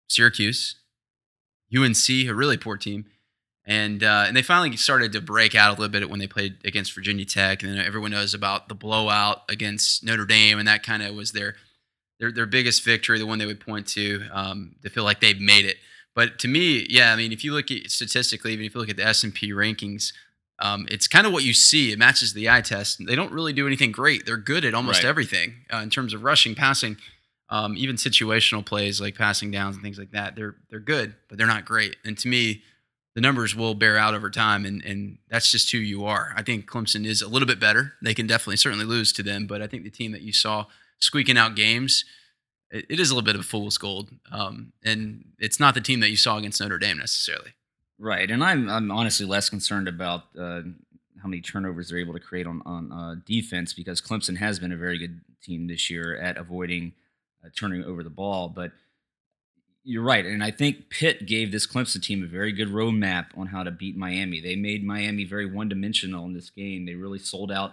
Syracuse, 0.09 0.77
UNC, 1.75 2.09
a 2.29 2.33
really 2.35 2.57
poor 2.57 2.77
team, 2.77 3.07
and 3.65 4.05
uh, 4.05 4.25
and 4.29 4.37
they 4.37 4.43
finally 4.43 4.77
started 4.77 5.11
to 5.13 5.21
break 5.21 5.55
out 5.57 5.71
a 5.77 5.81
little 5.81 5.89
bit 5.89 6.09
when 6.09 6.21
they 6.21 6.29
played 6.29 6.59
against 6.65 6.95
Virginia 6.95 7.25
Tech, 7.25 7.63
and 7.65 7.73
then 7.77 7.85
everyone 7.85 8.13
knows 8.13 8.33
about 8.35 8.69
the 8.69 8.75
blowout 8.77 9.43
against 9.49 10.05
Notre 10.05 10.25
Dame, 10.25 10.59
and 10.61 10.69
that 10.69 10.85
kind 10.85 11.03
of 11.03 11.15
was 11.17 11.33
their 11.33 11.57
their 12.21 12.33
their 12.33 12.47
biggest 12.47 12.85
victory, 12.85 13.19
the 13.19 13.27
one 13.27 13.39
they 13.39 13.47
would 13.47 13.61
point 13.61 13.87
to 13.89 14.25
um, 14.33 14.75
to 14.83 14.91
feel 14.91 15.05
like 15.05 15.21
they've 15.21 15.41
made 15.41 15.65
it. 15.65 15.77
But 16.15 16.39
to 16.41 16.49
me, 16.49 16.87
yeah, 16.91 17.13
I 17.13 17.17
mean, 17.17 17.33
if 17.33 17.45
you 17.45 17.53
look 17.53 17.71
at 17.71 17.91
statistically, 17.91 18.53
even 18.53 18.65
if 18.67 18.75
you 18.75 18.81
look 18.81 18.91
at 18.91 18.97
the 18.97 19.07
S 19.07 19.23
and 19.25 19.35
P 19.35 19.53
rankings, 19.53 20.13
Um, 20.61 20.87
it's 20.91 21.07
kind 21.07 21.25
of 21.27 21.33
what 21.33 21.45
you 21.45 21.55
see. 21.55 21.93
It 21.93 21.99
matches 22.01 22.33
the 22.33 22.51
eye 22.51 22.63
test. 22.63 22.99
They 23.07 23.15
don't 23.15 23.31
really 23.31 23.53
do 23.53 23.67
anything 23.69 23.93
great. 23.93 24.27
They're 24.27 24.37
good 24.37 24.65
at 24.65 24.75
almost 24.75 25.05
Right. 25.05 25.09
everything 25.09 25.55
uh, 25.73 25.77
in 25.85 25.91
terms 25.91 26.13
of 26.15 26.25
rushing, 26.25 26.57
passing, 26.57 26.97
um, 27.49 27.77
even 27.77 27.95
situational 27.95 28.65
plays 28.67 29.01
like 29.01 29.15
passing 29.15 29.53
downs 29.53 29.77
and 29.77 29.85
things 29.85 29.99
like 29.99 30.11
that. 30.11 30.35
They're 30.35 30.57
they're 30.69 30.81
good, 30.81 31.15
but 31.29 31.39
they're 31.39 31.47
not 31.47 31.65
great. 31.65 31.95
And 32.05 32.19
to 32.19 32.27
me, 32.29 32.63
the 33.15 33.21
numbers 33.21 33.55
will 33.55 33.75
bear 33.75 33.97
out 33.97 34.15
over 34.15 34.31
time, 34.31 34.67
and 34.67 34.83
and 34.85 35.19
that's 35.31 35.53
just 35.53 35.71
who 35.71 35.79
you 35.79 36.05
are. 36.07 36.35
I 36.37 36.43
think 36.43 36.67
Clemson 36.69 37.07
is 37.07 37.23
a 37.23 37.29
little 37.29 37.47
bit 37.47 37.61
better. 37.61 37.95
They 38.03 38.15
can 38.15 38.27
definitely 38.27 38.57
certainly 38.57 38.85
lose 38.85 39.13
to 39.13 39.23
them, 39.23 39.47
but 39.47 39.63
I 39.63 39.69
think 39.69 39.85
the 39.85 39.91
team 39.91 40.11
that 40.13 40.23
you 40.23 40.33
saw 40.33 40.67
squeaking 40.99 41.39
out 41.39 41.55
games, 41.55 42.05
it, 42.71 42.87
it 42.89 43.01
is 43.01 43.11
a 43.11 43.15
little 43.15 43.27
bit 43.27 43.35
of 43.35 43.43
a 43.43 43.45
fool's 43.45 43.79
gold. 43.79 44.11
Um, 44.31 44.73
and 44.85 45.25
it's 45.39 45.61
not 45.61 45.75
the 45.75 45.81
team 45.81 46.01
that 46.01 46.11
you 46.11 46.17
saw 46.17 46.37
against 46.39 46.61
Notre 46.61 46.79
Dame 46.79 46.99
necessarily. 46.99 47.55
Right, 47.99 48.31
and 48.31 48.45
I'm 48.45 48.69
I'm 48.69 48.93
honestly 48.93 49.27
less 49.27 49.51
concerned 49.51 49.89
about 49.89 50.23
uh, 50.39 50.63
how 51.21 51.29
many 51.29 51.41
turnovers 51.41 51.89
they're 51.89 51.99
able 51.99 52.13
to 52.13 52.21
create 52.21 52.47
on 52.47 52.63
on 52.65 52.93
uh, 52.93 53.17
defense 53.27 53.73
because 53.73 54.01
Clemson 54.01 54.37
has 54.37 54.61
been 54.61 54.71
a 54.71 54.77
very 54.77 54.99
good 54.99 55.21
team 55.43 55.67
this 55.67 55.91
year 55.91 56.17
at 56.17 56.37
avoiding 56.37 56.93
uh, 57.45 57.49
turning 57.57 57.83
over 57.83 58.05
the 58.05 58.11
ball. 58.11 58.49
But 58.49 58.71
you're 59.83 60.05
right, 60.05 60.25
and 60.25 60.45
I 60.45 60.53
think 60.53 60.91
Pitt 60.91 61.27
gave 61.27 61.51
this 61.51 61.67
Clemson 61.67 62.01
team 62.01 62.23
a 62.23 62.29
very 62.29 62.53
good 62.53 62.69
roadmap 62.69 63.37
on 63.37 63.49
how 63.49 63.65
to 63.65 63.73
beat 63.73 63.97
Miami. 63.97 64.41
They 64.41 64.55
made 64.55 64.85
Miami 64.85 65.25
very 65.25 65.47
one 65.47 65.69
dimensional 65.69 66.25
in 66.25 66.35
this 66.35 66.51
game. 66.51 66.87
They 66.87 66.95
really 66.95 67.19
sold 67.19 67.51
out 67.51 67.73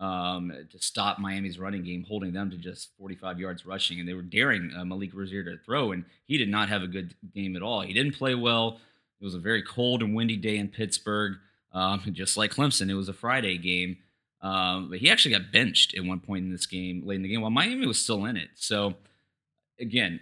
um, 0.00 0.50
to 0.70 0.78
stop 0.80 1.18
Miami's 1.18 1.58
running 1.58 1.84
game, 1.84 2.04
holding 2.08 2.32
them 2.32 2.50
to 2.50 2.56
just 2.56 2.88
45 2.98 3.38
yards 3.38 3.66
rushing, 3.66 4.00
and 4.00 4.08
they 4.08 4.14
were 4.14 4.22
daring 4.22 4.72
uh, 4.76 4.84
Malik 4.84 5.10
Rosier 5.14 5.44
to 5.44 5.58
throw, 5.58 5.92
and 5.92 6.04
he 6.26 6.38
did 6.38 6.48
not 6.48 6.70
have 6.70 6.82
a 6.82 6.86
good 6.86 7.14
game 7.34 7.54
at 7.54 7.62
all. 7.62 7.82
He 7.82 7.92
didn't 7.92 8.14
play 8.14 8.34
well. 8.34 8.80
It 9.20 9.24
was 9.24 9.34
a 9.34 9.38
very 9.38 9.62
cold 9.62 10.02
and 10.02 10.14
windy 10.14 10.36
day 10.36 10.56
in 10.56 10.68
Pittsburgh, 10.68 11.34
um, 11.72 12.02
just 12.12 12.38
like 12.38 12.54
Clemson. 12.54 12.88
It 12.88 12.94
was 12.94 13.10
a 13.10 13.12
Friday 13.14 13.58
game, 13.58 13.98
um, 14.40 14.88
but 14.88 15.00
he 15.00 15.10
actually 15.10 15.34
got 15.34 15.52
benched 15.52 15.94
at 15.94 16.04
one 16.04 16.20
point 16.20 16.46
in 16.46 16.50
this 16.50 16.66
game, 16.66 17.02
late 17.04 17.16
in 17.16 17.22
the 17.22 17.28
game, 17.28 17.42
while 17.42 17.50
Miami 17.50 17.86
was 17.86 18.02
still 18.02 18.24
in 18.24 18.38
it. 18.38 18.48
So, 18.54 18.94
again, 19.78 20.20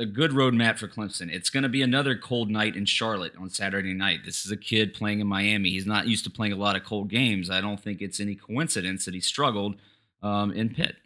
a 0.00 0.06
good 0.06 0.30
roadmap 0.30 0.78
for 0.78 0.88
Clemson. 0.88 1.30
It's 1.30 1.50
going 1.50 1.62
to 1.62 1.68
be 1.68 1.82
another 1.82 2.16
cold 2.16 2.50
night 2.50 2.74
in 2.74 2.86
Charlotte 2.86 3.34
on 3.38 3.50
Saturday 3.50 3.92
night. 3.92 4.20
This 4.24 4.46
is 4.46 4.50
a 4.50 4.56
kid 4.56 4.94
playing 4.94 5.20
in 5.20 5.26
Miami. 5.26 5.70
He's 5.70 5.86
not 5.86 6.08
used 6.08 6.24
to 6.24 6.30
playing 6.30 6.54
a 6.54 6.56
lot 6.56 6.74
of 6.74 6.84
cold 6.84 7.10
games. 7.10 7.50
I 7.50 7.60
don't 7.60 7.78
think 7.78 8.00
it's 8.00 8.18
any 8.18 8.34
coincidence 8.34 9.04
that 9.04 9.12
he 9.12 9.20
struggled 9.20 9.76
um, 10.22 10.52
in 10.52 10.70
Pitt. 10.70 10.96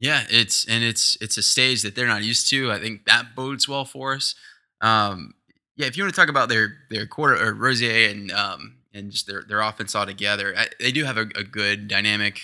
Yeah, 0.00 0.24
it's 0.28 0.66
and 0.66 0.82
it's 0.82 1.16
it's 1.20 1.38
a 1.38 1.42
stage 1.42 1.82
that 1.82 1.94
they're 1.94 2.08
not 2.08 2.24
used 2.24 2.50
to. 2.50 2.72
I 2.72 2.80
think 2.80 3.06
that 3.06 3.36
bodes 3.36 3.68
well 3.68 3.84
for 3.84 4.14
us. 4.14 4.34
Um, 4.80 5.34
yeah, 5.76 5.86
if 5.86 5.96
you 5.96 6.02
want 6.02 6.12
to 6.12 6.20
talk 6.20 6.28
about 6.28 6.48
their 6.48 6.74
their 6.90 7.06
quarter 7.06 7.40
or 7.40 7.54
Rosier 7.54 8.10
and 8.10 8.32
um, 8.32 8.78
and 8.92 9.12
just 9.12 9.28
their 9.28 9.44
their 9.48 9.60
offense 9.60 9.94
altogether, 9.94 10.52
I, 10.58 10.66
they 10.80 10.90
do 10.90 11.04
have 11.04 11.16
a, 11.16 11.26
a 11.36 11.44
good 11.44 11.86
dynamic 11.86 12.40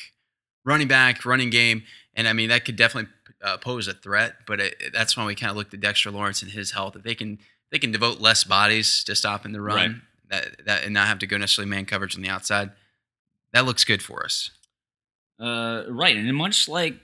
running 0.64 0.88
back, 0.88 1.24
running 1.24 1.50
game, 1.50 1.82
and 2.14 2.28
I 2.28 2.32
mean 2.32 2.48
that 2.50 2.64
could 2.64 2.76
definitely 2.76 3.10
uh, 3.42 3.56
pose 3.58 3.88
a 3.88 3.94
threat. 3.94 4.34
But 4.46 4.60
it, 4.60 4.74
that's 4.92 5.16
when 5.16 5.26
we 5.26 5.34
kind 5.34 5.50
of 5.50 5.56
look 5.56 5.72
at 5.72 5.80
Dexter 5.80 6.10
Lawrence 6.10 6.42
and 6.42 6.50
his 6.50 6.72
health. 6.72 6.96
If 6.96 7.02
they 7.02 7.14
can 7.14 7.38
they 7.70 7.78
can 7.78 7.92
devote 7.92 8.20
less 8.20 8.44
bodies 8.44 9.04
to 9.04 9.14
stopping 9.14 9.52
the 9.52 9.60
run, 9.60 9.76
Right. 9.76 10.00
that 10.30 10.64
that 10.66 10.84
and 10.84 10.94
not 10.94 11.06
have 11.08 11.18
to 11.20 11.26
go 11.26 11.36
necessarily 11.36 11.70
man 11.70 11.86
coverage 11.86 12.16
on 12.16 12.22
the 12.22 12.28
outside, 12.28 12.70
that 13.52 13.64
looks 13.66 13.84
good 13.84 14.02
for 14.02 14.24
us. 14.24 14.50
Uh, 15.38 15.84
right, 15.88 16.16
and 16.16 16.36
much 16.36 16.68
like 16.68 16.96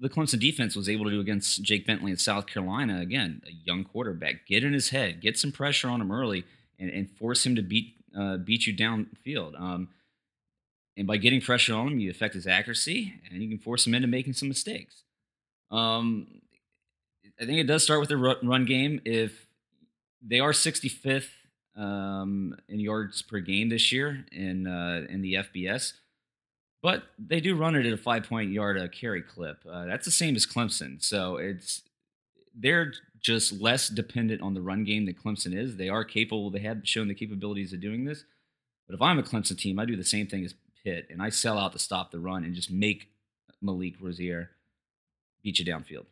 the 0.00 0.08
Clemson 0.08 0.40
defense 0.40 0.74
was 0.74 0.88
able 0.88 1.04
to 1.04 1.10
do 1.12 1.20
against 1.20 1.62
Jake 1.62 1.86
Bentley 1.86 2.10
in 2.10 2.16
South 2.16 2.46
Carolina, 2.46 3.00
again, 3.00 3.40
a 3.46 3.52
young 3.64 3.84
quarterback, 3.84 4.46
get 4.46 4.64
in 4.64 4.72
his 4.72 4.90
head, 4.90 5.20
get 5.20 5.38
some 5.38 5.52
pressure 5.52 5.88
on 5.88 6.00
him 6.00 6.10
early, 6.10 6.44
and, 6.78 6.90
and 6.90 7.10
force 7.10 7.44
him 7.46 7.54
to 7.54 7.62
beat 7.62 7.94
uh, 8.18 8.36
beat 8.36 8.66
you 8.66 8.74
downfield. 8.74 9.60
Um, 9.60 9.88
and 10.96 11.06
by 11.06 11.18
getting 11.18 11.40
pressure 11.40 11.74
on 11.74 11.88
him, 11.88 11.98
you 12.00 12.10
affect 12.10 12.34
his 12.34 12.46
accuracy, 12.48 13.14
and 13.30 13.40
you 13.42 13.48
can 13.48 13.58
force 13.58 13.86
him 13.86 13.94
into 13.94 14.08
making 14.08 14.32
some 14.32 14.48
mistakes. 14.48 15.04
Um, 15.70 16.40
I 17.40 17.44
think 17.44 17.58
it 17.58 17.66
does 17.66 17.82
start 17.82 18.00
with 18.00 18.08
the 18.08 18.16
run 18.16 18.64
game. 18.64 19.00
If 19.04 19.46
they 20.22 20.40
are 20.40 20.52
65th 20.52 21.28
um, 21.76 22.56
in 22.68 22.80
yards 22.80 23.22
per 23.22 23.38
game 23.38 23.68
this 23.68 23.92
year 23.92 24.24
in 24.32 24.66
uh, 24.66 25.06
in 25.08 25.22
the 25.22 25.34
FBS, 25.34 25.92
but 26.82 27.04
they 27.18 27.40
do 27.40 27.54
run 27.54 27.76
it 27.76 27.86
at 27.86 27.92
a 27.92 27.96
five 27.96 28.24
point 28.24 28.50
yard 28.50 28.76
a 28.76 28.88
carry 28.88 29.22
clip. 29.22 29.58
Uh, 29.70 29.84
that's 29.86 30.04
the 30.04 30.10
same 30.10 30.34
as 30.36 30.46
Clemson. 30.46 31.02
So 31.02 31.36
it's 31.36 31.82
they're 32.54 32.92
just 33.20 33.52
less 33.52 33.88
dependent 33.88 34.42
on 34.42 34.54
the 34.54 34.60
run 34.60 34.84
game 34.84 35.06
than 35.06 35.14
Clemson 35.14 35.56
is. 35.56 35.76
They 35.76 35.88
are 35.88 36.04
capable. 36.04 36.50
They 36.50 36.60
have 36.60 36.80
shown 36.84 37.08
the 37.08 37.14
capabilities 37.14 37.72
of 37.72 37.80
doing 37.80 38.04
this. 38.04 38.24
But 38.86 38.94
if 38.94 39.02
I'm 39.02 39.18
a 39.18 39.22
Clemson 39.22 39.58
team, 39.58 39.78
I 39.78 39.84
do 39.84 39.96
the 39.96 40.04
same 40.04 40.26
thing 40.26 40.44
as 40.44 40.54
Pitt, 40.84 41.08
and 41.10 41.20
I 41.20 41.28
sell 41.28 41.58
out 41.58 41.72
to 41.72 41.78
stop 41.78 42.10
the 42.10 42.20
run 42.20 42.44
and 42.44 42.54
just 42.54 42.70
make 42.70 43.08
Malik 43.60 43.94
Rosier 44.00 44.50
beat 45.42 45.58
you 45.58 45.64
downfield. 45.64 46.06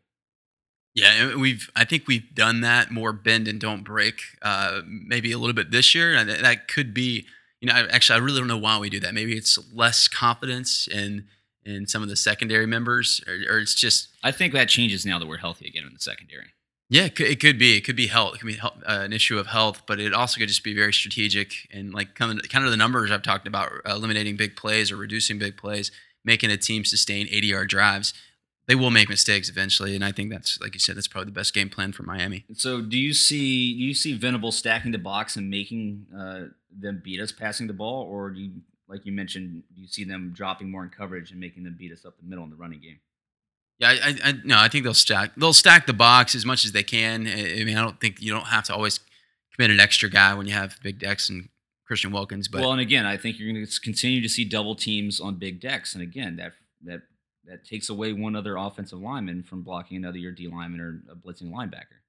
Yeah, 0.94 1.36
we've. 1.36 1.70
I 1.76 1.84
think 1.84 2.08
we've 2.08 2.34
done 2.34 2.62
that 2.62 2.90
more 2.90 3.12
bend 3.12 3.48
and 3.48 3.60
don't 3.60 3.84
break. 3.84 4.22
Uh, 4.40 4.80
maybe 4.86 5.30
a 5.30 5.38
little 5.38 5.54
bit 5.54 5.70
this 5.70 5.94
year, 5.94 6.14
and 6.14 6.28
that- 6.28 6.68
could 6.68 6.94
be. 6.94 7.26
You 7.60 7.68
know, 7.68 7.74
I, 7.74 7.86
actually, 7.88 8.20
I 8.20 8.24
really 8.24 8.38
don't 8.38 8.48
know 8.48 8.58
why 8.58 8.78
we 8.78 8.90
do 8.90 9.00
that. 9.00 9.14
Maybe 9.14 9.36
it's 9.36 9.58
less 9.72 10.08
confidence 10.08 10.88
in 10.88 11.26
in 11.64 11.86
some 11.86 12.02
of 12.02 12.08
the 12.08 12.16
secondary 12.16 12.66
members, 12.66 13.20
or, 13.26 13.56
or 13.56 13.58
it's 13.58 13.74
just. 13.74 14.08
I 14.22 14.32
think 14.32 14.54
that 14.54 14.68
changes 14.68 15.04
now 15.04 15.18
that 15.18 15.26
we're 15.26 15.36
healthy 15.38 15.66
again 15.66 15.84
in 15.86 15.92
the 15.92 16.00
secondary. 16.00 16.52
Yeah, 16.88 17.06
it 17.06 17.16
could, 17.16 17.26
it 17.26 17.40
could 17.40 17.58
be. 17.58 17.76
It 17.76 17.84
could 17.84 17.96
be 17.96 18.06
health. 18.06 18.36
It 18.36 18.38
could 18.38 18.46
be 18.46 18.54
health, 18.54 18.78
uh, 18.86 19.00
an 19.02 19.12
issue 19.12 19.38
of 19.38 19.48
health, 19.48 19.82
but 19.86 19.98
it 19.98 20.14
also 20.14 20.38
could 20.38 20.48
just 20.48 20.62
be 20.62 20.74
very 20.74 20.92
strategic 20.92 21.52
and 21.72 21.92
like 21.92 22.14
kind 22.14 22.38
of, 22.38 22.48
kind 22.48 22.64
of 22.64 22.70
the 22.70 22.76
numbers 22.76 23.10
I've 23.10 23.22
talked 23.22 23.48
about, 23.48 23.72
uh, 23.84 23.90
eliminating 23.90 24.36
big 24.36 24.54
plays 24.54 24.92
or 24.92 24.96
reducing 24.96 25.38
big 25.38 25.56
plays, 25.56 25.90
making 26.24 26.50
a 26.50 26.56
team 26.56 26.84
sustain 26.84 27.26
80 27.28 27.46
yard 27.48 27.68
drives. 27.68 28.14
They 28.68 28.74
will 28.74 28.90
make 28.90 29.08
mistakes 29.08 29.48
eventually, 29.48 29.94
and 29.94 30.04
I 30.04 30.10
think 30.10 30.30
that's 30.30 30.58
like 30.60 30.74
you 30.74 30.80
said, 30.80 30.96
that's 30.96 31.06
probably 31.06 31.26
the 31.26 31.38
best 31.38 31.54
game 31.54 31.68
plan 31.68 31.92
for 31.92 32.02
Miami. 32.02 32.44
So 32.54 32.80
do 32.80 32.98
you 32.98 33.14
see 33.14 33.74
do 33.74 33.84
you 33.84 33.94
see 33.94 34.16
Venable 34.16 34.50
stacking 34.50 34.92
the 34.92 34.98
box 34.98 35.36
and 35.36 35.48
making 35.48 36.06
uh, 36.16 36.46
them 36.76 37.00
beat 37.04 37.20
us 37.20 37.30
passing 37.30 37.68
the 37.68 37.72
ball, 37.72 38.02
or 38.02 38.30
do 38.30 38.40
you 38.40 38.50
like 38.88 39.04
you 39.04 39.12
mentioned, 39.12 39.62
do 39.74 39.80
you 39.80 39.88
see 39.88 40.04
them 40.04 40.32
dropping 40.34 40.70
more 40.70 40.84
in 40.84 40.90
coverage 40.90 41.30
and 41.30 41.40
making 41.40 41.64
them 41.64 41.76
beat 41.78 41.92
us 41.92 42.04
up 42.04 42.16
the 42.18 42.28
middle 42.28 42.44
in 42.44 42.50
the 42.50 42.56
running 42.56 42.80
game? 42.80 43.00
Yeah, 43.78 43.88
I, 43.90 44.16
I, 44.24 44.34
no, 44.44 44.58
I 44.58 44.68
think 44.68 44.84
they'll 44.84 44.94
stack. 44.94 45.32
They'll 45.36 45.52
stack 45.52 45.86
the 45.86 45.92
box 45.92 46.34
as 46.34 46.46
much 46.46 46.64
as 46.64 46.72
they 46.72 46.82
can. 46.82 47.26
I 47.26 47.60
I 47.60 47.64
mean, 47.64 47.76
I 47.76 47.82
don't 47.82 48.00
think 48.00 48.22
you 48.22 48.32
don't 48.32 48.46
have 48.46 48.64
to 48.64 48.74
always 48.74 49.00
commit 49.54 49.70
an 49.70 49.80
extra 49.80 50.08
guy 50.08 50.34
when 50.34 50.46
you 50.46 50.54
have 50.54 50.78
Big 50.82 50.98
Dex 50.98 51.28
and 51.28 51.50
Christian 51.86 52.10
Wilkins. 52.10 52.48
But 52.48 52.62
well, 52.62 52.72
and 52.72 52.80
again, 52.80 53.04
I 53.04 53.16
think 53.18 53.38
you're 53.38 53.52
going 53.52 53.66
to 53.66 53.80
continue 53.80 54.22
to 54.22 54.28
see 54.28 54.44
double 54.44 54.74
teams 54.74 55.20
on 55.20 55.34
Big 55.34 55.60
Dex, 55.60 55.94
and 55.94 56.02
again, 56.02 56.36
that 56.36 56.52
that 56.84 57.02
that 57.48 57.64
takes 57.64 57.88
away 57.88 58.12
one 58.12 58.36
other 58.36 58.56
offensive 58.56 59.00
lineman 59.00 59.42
from 59.42 59.62
blocking 59.62 59.96
another 59.96 60.18
your 60.18 60.32
D 60.32 60.48
lineman 60.48 60.80
or 60.80 61.02
a 61.10 61.14
blitzing 61.14 61.52
linebacker. 61.52 62.00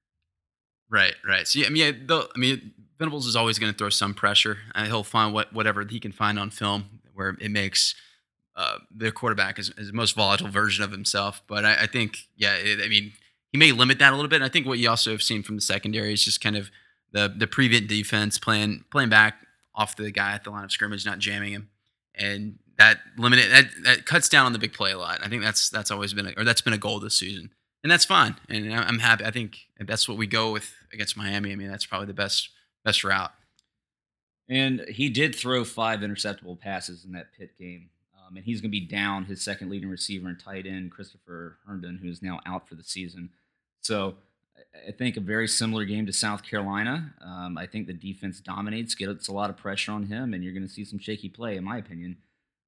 right, 0.90 1.16
right. 1.28 1.48
So 1.48 1.60
yeah, 1.60 1.68
I 1.68 1.70
mean, 1.70 2.06
yeah, 2.10 2.22
I 2.36 2.40
mean, 2.40 2.74
Venables 2.98 3.28
is 3.28 3.36
always 3.36 3.60
going 3.60 3.72
to 3.72 3.78
throw 3.78 3.90
some 3.90 4.14
pressure. 4.14 4.58
And 4.74 4.88
he'll 4.88 5.04
find 5.04 5.34
what 5.34 5.54
whatever 5.54 5.86
he 5.86 6.00
can 6.00 6.12
find 6.12 6.40
on 6.40 6.50
film 6.50 7.02
where 7.14 7.36
it 7.40 7.52
makes 7.52 7.96
uh, 8.56 8.80
the 8.96 9.12
quarterback 9.12 9.60
is, 9.60 9.72
is 9.78 9.88
the 9.88 9.94
most 9.94 10.16
volatile 10.16 10.48
version 10.50 10.84
of 10.84 10.92
himself. 10.92 11.42
But 11.48 11.66
I, 11.66 11.84
I 11.84 11.88
think, 11.88 12.28
yeah, 12.36 12.56
it, 12.56 12.80
I 12.84 12.88
mean, 12.88 13.14
he 13.52 13.58
may 13.58 13.72
limit 13.72 14.00
that 14.00 14.14
a 14.14 14.16
little 14.16 14.30
bit. 14.30 14.38
And 14.38 14.46
I 14.46 14.50
think 14.50 14.66
what 14.66 14.80
you 14.80 14.90
also 14.90 15.12
have 15.12 15.22
seen 15.22 15.44
from 15.44 15.56
the 15.56 15.62
secondary 15.62 16.14
is 16.14 16.24
just 16.24 16.42
kind 16.42 16.58
of 16.58 16.72
the 17.12 17.34
the 17.36 17.48
prevent 17.48 17.88
defense 17.88 18.38
playing 18.38 18.84
playing 18.92 19.10
back 19.10 19.36
off 19.74 19.96
the 19.96 20.12
guy 20.12 20.34
at 20.34 20.44
the 20.44 20.50
line 20.50 20.64
of 20.64 20.72
scrimmage, 20.72 21.06
not 21.06 21.20
jamming 21.20 21.54
him, 21.54 21.70
and 22.16 22.58
that 22.78 23.00
limited 23.18 23.52
that, 23.52 23.66
that 23.84 24.06
cuts 24.06 24.30
down 24.30 24.46
on 24.46 24.54
the 24.54 24.60
big 24.60 24.74
play 24.74 24.92
a 24.92 24.98
lot. 24.98 25.20
I 25.24 25.30
think 25.30 25.44
that's 25.44 25.70
that's 25.70 25.92
always 25.92 26.14
been 26.14 26.28
a, 26.28 26.34
or 26.38 26.44
that's 26.44 26.62
been 26.62 26.74
a 26.74 26.78
goal 26.78 27.00
this 27.00 27.16
season, 27.16 27.52
and 27.84 27.92
that's 27.92 28.06
fine. 28.06 28.36
And 28.50 28.74
I'm 28.74 29.00
happy. 29.00 29.26
I 29.26 29.32
think 29.32 29.58
that's 29.80 30.08
what 30.08 30.18
we 30.18 30.28
go 30.28 30.52
with 30.52 30.74
against 30.94 31.18
Miami. 31.18 31.52
I 31.52 31.56
mean, 31.56 31.70
that's 31.70 31.86
probably 31.86 32.08
the 32.08 32.14
best 32.14 32.50
best 32.86 33.04
route. 33.04 33.32
And 34.50 34.86
he 34.88 35.10
did 35.10 35.36
throw 35.36 35.64
five 35.66 36.00
interceptable 36.00 36.60
passes 36.60 37.04
in 37.04 37.12
that 37.14 37.34
Pitt 37.38 37.58
game. 37.60 37.90
Um, 38.18 38.38
and 38.38 38.46
he's 38.46 38.62
going 38.62 38.72
to 38.72 38.80
be 38.80 38.86
down 38.86 39.26
his 39.26 39.42
second 39.42 39.70
leading 39.70 39.90
receiver 39.90 40.28
and 40.30 40.40
tight 40.40 40.66
end, 40.66 40.92
Christopher 40.92 41.58
Herndon, 41.66 42.00
who 42.02 42.10
is 42.10 42.22
now 42.22 42.40
out 42.46 42.68
for 42.68 42.76
the 42.76 42.84
season. 42.84 43.30
So 43.82 44.16
I- 44.56 44.90
I 44.90 44.92
think 44.92 45.18
a 45.18 45.22
very 45.22 45.48
similar 45.48 45.84
game 45.86 46.06
to 46.06 46.14
South 46.14 46.44
Carolina. 46.44 47.14
Um, 47.22 47.58
I 47.58 47.66
think 47.68 47.88
the 47.88 47.94
defense 47.94 48.40
dominates, 48.40 48.96
gets 48.96 49.28
a 49.28 49.34
lot 49.34 49.50
of 49.50 49.58
pressure 49.58 49.92
on 49.92 50.04
him, 50.04 50.34
and 50.34 50.44
you're 50.44 50.54
going 50.54 50.68
to 50.68 50.72
see 50.74 50.86
some 50.86 51.00
shaky 51.00 51.30
play, 51.30 51.58
in 51.58 51.64
my 51.64 51.78
opinion, 51.78 52.18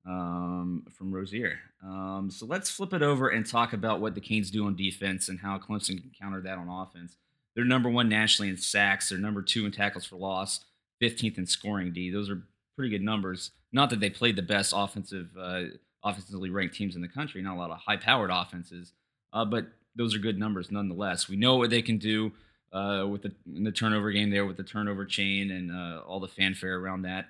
um, 0.10 0.84
from 0.92 1.14
Rosier. 1.14 1.60
Um, 1.84 2.30
so 2.32 2.46
let's 2.46 2.70
flip 2.70 2.94
it 2.94 3.04
over 3.04 3.30
and 3.30 3.46
talk 3.46 3.74
about 3.74 4.02
what 4.02 4.16
the 4.16 4.22
Canes 4.22 4.50
do 4.50 4.66
on 4.66 4.76
defense 4.76 5.30
and 5.30 5.40
how 5.40 5.58
Clemson 5.60 6.02
can 6.02 6.12
counter 6.20 6.42
that 6.42 6.58
on 6.58 6.68
offense. 6.68 7.16
They're 7.56 7.64
number 7.64 7.90
one 7.90 8.10
nationally 8.10 8.50
in 8.50 8.58
sacks. 8.58 9.10
They're 9.10 9.20
number 9.20 9.42
two 9.42 9.66
in 9.66 9.72
tackles 9.72 10.06
for 10.06 10.16
loss. 10.16 10.66
15th 11.02 11.38
in 11.38 11.46
scoring 11.46 11.94
D. 11.94 12.12
Those 12.12 12.30
are 12.30 12.42
pretty 12.76 12.90
good 12.90 13.04
numbers. 13.04 13.52
Not 13.72 13.92
that 13.92 14.00
they 14.00 14.10
played 14.10 14.36
the 14.36 14.42
best 14.42 14.74
offensive, 14.76 15.30
uh, 15.40 15.64
offensively 16.04 16.50
ranked 16.50 16.76
teams 16.76 16.96
in 16.96 17.02
the 17.02 17.08
country. 17.08 17.42
Not 17.42 17.56
a 17.56 17.60
lot 17.60 17.72
of 17.72 17.78
high-powered 17.78 18.32
offenses, 18.32 18.94
uh, 19.32 19.46
but 19.46 19.68
those 19.96 20.16
are 20.16 20.20
good 20.20 20.40
numbers 20.40 20.72
nonetheless. 20.72 21.30
We 21.30 21.36
know 21.36 21.58
what 21.58 21.70
they 21.70 21.82
can 21.82 21.98
do 21.98 22.32
uh, 22.74 23.06
with 23.08 23.22
the 23.24 23.34
in 23.56 23.64
the 23.64 23.72
turnover 23.72 24.12
game 24.12 24.30
there 24.30 24.46
with 24.46 24.58
the 24.58 24.64
turnover 24.64 25.06
chain 25.06 25.52
and 25.52 25.72
uh, 25.72 26.02
all 26.08 26.20
the 26.20 26.28
fanfare 26.28 26.80
around 26.80 27.04
that. 27.04 27.28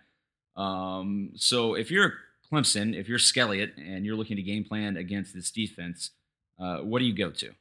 Um, 0.55 1.31
so 1.35 1.75
if 1.75 1.91
you're 1.91 2.13
Clemson, 2.51 2.95
if 2.95 3.07
you're 3.07 3.19
Skelliott 3.19 3.71
and 3.77 4.05
you're 4.05 4.15
looking 4.15 4.35
to 4.37 4.41
game 4.41 4.63
plan 4.63 4.97
against 4.97 5.33
this 5.33 5.51
defense, 5.51 6.11
uh, 6.59 6.79
what 6.79 6.99
do 6.99 7.05
you 7.05 7.13
go 7.13 7.31
to? 7.31 7.51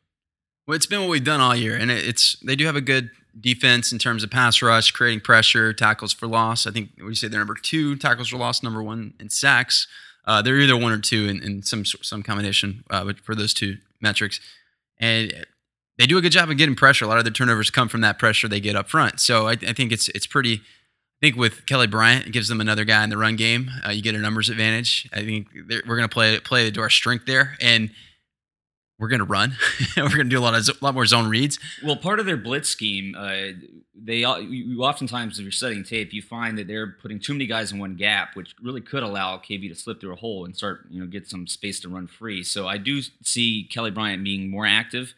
Well, 0.67 0.77
it's 0.77 0.87
been 0.87 1.01
what 1.01 1.09
we've 1.09 1.25
done 1.25 1.41
all 1.41 1.57
year, 1.57 1.77
and 1.77 1.91
it's 1.91 2.37
they 2.41 2.55
do 2.55 2.67
have 2.67 2.77
a 2.77 2.83
good 2.83 3.11
defense 3.41 3.93
in 3.93 3.99
terms 3.99 4.23
of 4.23 4.31
pass 4.31 4.61
rush, 4.61 4.91
creating 4.91 5.21
pressure, 5.21 5.73
tackles 5.73 6.13
for 6.13 6.27
loss. 6.27 6.67
I 6.67 6.71
think 6.71 6.91
you 6.97 7.15
say 7.15 7.29
they're 7.29 7.41
number 7.41 7.55
two 7.55 7.97
tackles 7.97 8.29
for 8.29 8.37
loss, 8.37 8.63
number 8.63 8.83
one 8.83 9.15
in 9.19 9.31
sacks. 9.31 9.87
Uh, 10.27 10.43
they're 10.43 10.59
either 10.59 10.77
one 10.77 10.93
or 10.93 10.99
two 10.99 11.27
in, 11.27 11.43
in 11.43 11.63
some 11.63 11.85
some 11.87 12.23
combination 12.23 12.85
uh, 12.91 13.13
for 13.23 13.35
those 13.35 13.55
two 13.55 13.79
metrics, 14.01 14.41
and 14.99 15.47
they 15.97 16.07
do 16.07 16.19
a 16.19 16.21
good 16.21 16.33
job 16.33 16.51
of 16.51 16.57
getting 16.59 16.75
pressure. 16.75 17.07
A 17.07 17.09
lot 17.09 17.17
of 17.19 17.25
their 17.25 17.33
turnovers 17.33 17.71
come 17.71 17.89
from 17.89 18.03
that 18.03 18.19
pressure 18.19 18.47
they 18.47 18.61
get 18.61 18.77
up 18.77 18.91
front. 18.91 19.21
So 19.21 19.49
I, 19.49 19.53
I 19.53 19.73
think 19.73 19.91
it's 19.91 20.09
it's 20.11 20.27
pretty. 20.27 20.61
I 21.21 21.27
think 21.27 21.37
with 21.37 21.67
Kelly 21.67 21.89
Bryant, 21.89 22.27
it 22.27 22.31
gives 22.31 22.47
them 22.47 22.61
another 22.61 22.85
guy 22.85 23.03
in 23.03 23.11
the 23.11 23.17
run 23.17 23.35
game. 23.35 23.71
Uh, 23.85 23.91
you 23.91 24.03
get 24.03 24.15
a 24.15 24.19
numbers 24.19 24.49
advantage. 24.49 25.09
I 25.13 25.25
think 25.25 25.49
we're 25.53 25.97
going 25.97 26.09
to 26.09 26.13
play 26.13 26.39
play 26.39 26.71
to 26.71 26.81
our 26.81 26.91
strength 26.91 27.27
there, 27.27 27.57
and 27.61 27.91
we're 29.01 29.09
going 29.09 29.19
to 29.19 29.25
run. 29.25 29.57
we're 29.97 30.09
going 30.11 30.19
to 30.19 30.31
do 30.31 30.39
a 30.39 30.41
lot 30.41 30.55
of 30.55 30.69
a 30.69 30.85
lot 30.85 30.95
more 30.95 31.07
zone 31.07 31.29
reads. 31.29 31.59
Well, 31.83 31.97
part 31.97 32.21
of 32.21 32.27
their 32.27 32.37
blitz 32.37 32.69
scheme, 32.69 33.17
uh, 33.19 33.53
they 33.95 34.19
you 34.19 34.85
oftentimes, 34.85 35.41
if 35.41 35.43
you're 35.43 35.51
studying 35.51 35.83
tape, 35.83 36.13
you 36.13 36.23
find 36.23 36.57
that 36.57 36.69
they're 36.69 36.93
putting 37.03 37.19
too 37.19 37.33
many 37.33 37.47
guys 37.47 37.73
in 37.73 37.81
one 37.81 37.97
gap, 37.97 38.37
which 38.37 38.55
really 38.63 38.81
could 38.81 39.03
allow 39.03 39.39
KB 39.39 39.69
to 39.69 39.75
slip 39.75 40.01
through 40.01 40.13
a 40.13 40.17
hole 40.17 40.45
and 40.45 40.57
start, 40.57 40.87
you 40.89 41.01
know, 41.01 41.07
get 41.07 41.29
some 41.29 41.49
space 41.49 41.81
to 41.81 41.89
run 41.89 42.07
free. 42.07 42.45
So 42.45 42.69
I 42.69 42.79
do 42.79 43.03
see 43.25 43.69
Kelly 43.73 43.91
Bryant 43.91 44.23
being 44.23 44.51
more 44.51 44.67
active, 44.67 45.15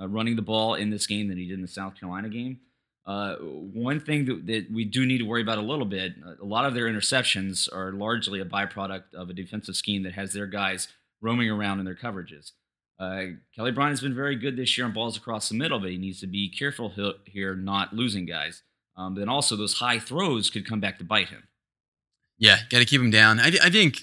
uh, 0.00 0.08
running 0.08 0.36
the 0.36 0.42
ball 0.42 0.74
in 0.74 0.88
this 0.88 1.06
game 1.06 1.28
than 1.28 1.36
he 1.36 1.46
did 1.46 1.54
in 1.54 1.62
the 1.62 1.68
South 1.68 2.00
Carolina 2.00 2.30
game. 2.30 2.60
Uh, 3.06 3.36
one 3.36 4.00
thing 4.00 4.24
that, 4.24 4.46
that 4.46 4.66
we 4.72 4.84
do 4.84 5.04
need 5.04 5.18
to 5.18 5.24
worry 5.24 5.42
about 5.42 5.58
a 5.58 5.62
little 5.62 5.84
bit, 5.84 6.14
uh, 6.26 6.42
a 6.42 6.44
lot 6.44 6.64
of 6.64 6.74
their 6.74 6.86
interceptions 6.86 7.70
are 7.72 7.92
largely 7.92 8.40
a 8.40 8.44
byproduct 8.44 9.12
of 9.14 9.28
a 9.28 9.34
defensive 9.34 9.76
scheme 9.76 10.02
that 10.02 10.14
has 10.14 10.32
their 10.32 10.46
guys 10.46 10.88
roaming 11.20 11.50
around 11.50 11.78
in 11.80 11.84
their 11.84 11.94
coverages. 11.94 12.52
Uh, 12.98 13.36
Kelly 13.54 13.72
Bryant 13.72 13.92
has 13.92 14.00
been 14.00 14.14
very 14.14 14.36
good 14.36 14.56
this 14.56 14.78
year 14.78 14.86
on 14.86 14.92
balls 14.92 15.16
across 15.16 15.48
the 15.48 15.54
middle, 15.54 15.80
but 15.80 15.90
he 15.90 15.98
needs 15.98 16.20
to 16.20 16.26
be 16.26 16.48
careful 16.48 16.92
here 17.26 17.54
not 17.54 17.92
losing 17.92 18.24
guys. 18.24 18.62
Um, 18.96 19.16
then 19.16 19.28
also 19.28 19.56
those 19.56 19.74
high 19.74 19.98
throws 19.98 20.48
could 20.48 20.66
come 20.66 20.80
back 20.80 20.98
to 20.98 21.04
bite 21.04 21.28
him. 21.28 21.48
Yeah, 22.38 22.58
got 22.70 22.78
to 22.78 22.84
keep 22.84 23.00
him 23.00 23.10
down. 23.10 23.40
I, 23.40 23.48
I 23.62 23.70
think 23.70 23.98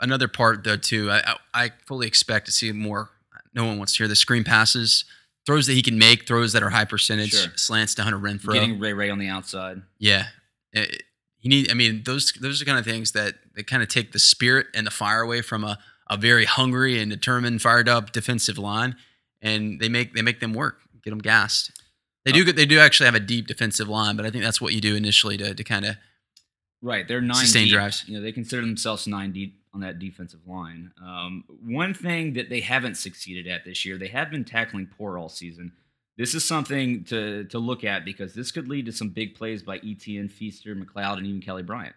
another 0.00 0.28
part 0.28 0.64
though 0.64 0.76
too. 0.76 1.10
I, 1.10 1.18
I 1.18 1.36
I 1.54 1.70
fully 1.86 2.06
expect 2.06 2.46
to 2.46 2.52
see 2.52 2.70
more. 2.72 3.10
No 3.54 3.64
one 3.64 3.78
wants 3.78 3.94
to 3.94 3.98
hear 3.98 4.08
the 4.08 4.16
screen 4.16 4.44
passes, 4.44 5.04
throws 5.46 5.66
that 5.68 5.74
he 5.74 5.82
can 5.82 5.98
make, 5.98 6.26
throws 6.26 6.52
that 6.52 6.62
are 6.62 6.70
high 6.70 6.84
percentage, 6.84 7.30
Sure. 7.32 7.52
slants 7.56 7.94
to 7.94 8.02
Hunter 8.02 8.18
Renfrow. 8.18 8.52
Getting 8.54 8.78
Ray 8.78 8.92
Ray 8.92 9.10
on 9.10 9.18
the 9.18 9.28
outside. 9.28 9.82
Yeah. 9.98 10.26
Eh, 10.74 10.82
it- 10.82 11.02
he 11.38 11.48
need 11.48 11.70
I 11.70 11.74
mean 11.74 12.02
those 12.04 12.32
those 12.32 12.60
are 12.60 12.64
the 12.64 12.68
kind 12.68 12.78
of 12.78 12.84
things 12.84 13.12
that 13.12 13.36
that 13.54 13.68
kind 13.68 13.80
of 13.82 13.88
take 13.88 14.10
the 14.10 14.18
spirit 14.18 14.66
and 14.74 14.84
the 14.84 14.90
fire 14.90 15.20
away 15.20 15.42
from 15.42 15.62
a, 15.62 15.78
a 16.10 16.16
very 16.16 16.44
hungry 16.44 16.98
and 17.00 17.08
determined 17.08 17.62
fired 17.62 17.88
up 17.88 18.10
defensive 18.10 18.58
line 18.58 18.96
and 19.40 19.78
they 19.78 19.88
make 19.88 20.12
they 20.14 20.22
make 20.22 20.40
them 20.40 20.52
work, 20.54 20.80
get 21.04 21.10
them 21.10 21.20
gassed. 21.20 21.70
They 22.24 22.32
do 22.32 22.40
uh, 22.40 22.44
get 22.46 22.56
they 22.56 22.66
do 22.66 22.80
actually 22.80 23.04
have 23.06 23.14
a 23.14 23.20
deep 23.20 23.46
defensive 23.46 23.88
line, 23.88 24.16
but 24.16 24.26
I 24.26 24.30
think 24.30 24.42
that's 24.42 24.60
what 24.60 24.72
you 24.72 24.80
do 24.80 24.96
initially 24.96 25.36
to 25.36 25.54
to 25.54 25.62
kind 25.62 25.84
of 25.84 25.96
Right, 26.82 27.06
they're 27.06 27.20
nine 27.20 27.36
Sustained 27.36 27.66
deep. 27.66 27.74
drives. 27.74 28.04
You 28.08 28.16
know, 28.16 28.22
they 28.22 28.32
consider 28.32 28.62
themselves 28.62 29.06
nine 29.06 29.30
deep 29.32 29.60
on 29.76 29.82
that 29.82 29.98
defensive 29.98 30.40
line. 30.46 30.90
Um, 31.04 31.44
one 31.62 31.92
thing 31.92 32.32
that 32.32 32.48
they 32.48 32.60
haven't 32.60 32.96
succeeded 32.96 33.46
at 33.46 33.66
this 33.66 33.84
year, 33.84 33.98
they 33.98 34.08
have 34.08 34.30
been 34.30 34.44
tackling 34.44 34.88
poor 34.96 35.18
all 35.18 35.28
season. 35.28 35.72
This 36.16 36.34
is 36.34 36.44
something 36.44 37.04
to 37.04 37.44
to 37.44 37.58
look 37.58 37.84
at 37.84 38.06
because 38.06 38.32
this 38.32 38.50
could 38.50 38.68
lead 38.68 38.86
to 38.86 38.92
some 38.92 39.10
big 39.10 39.34
plays 39.34 39.62
by 39.62 39.76
Etienne, 39.84 40.30
Feaster, 40.30 40.74
McCloud, 40.74 41.18
and 41.18 41.26
even 41.26 41.42
Kelly 41.42 41.62
Bryant. 41.62 41.94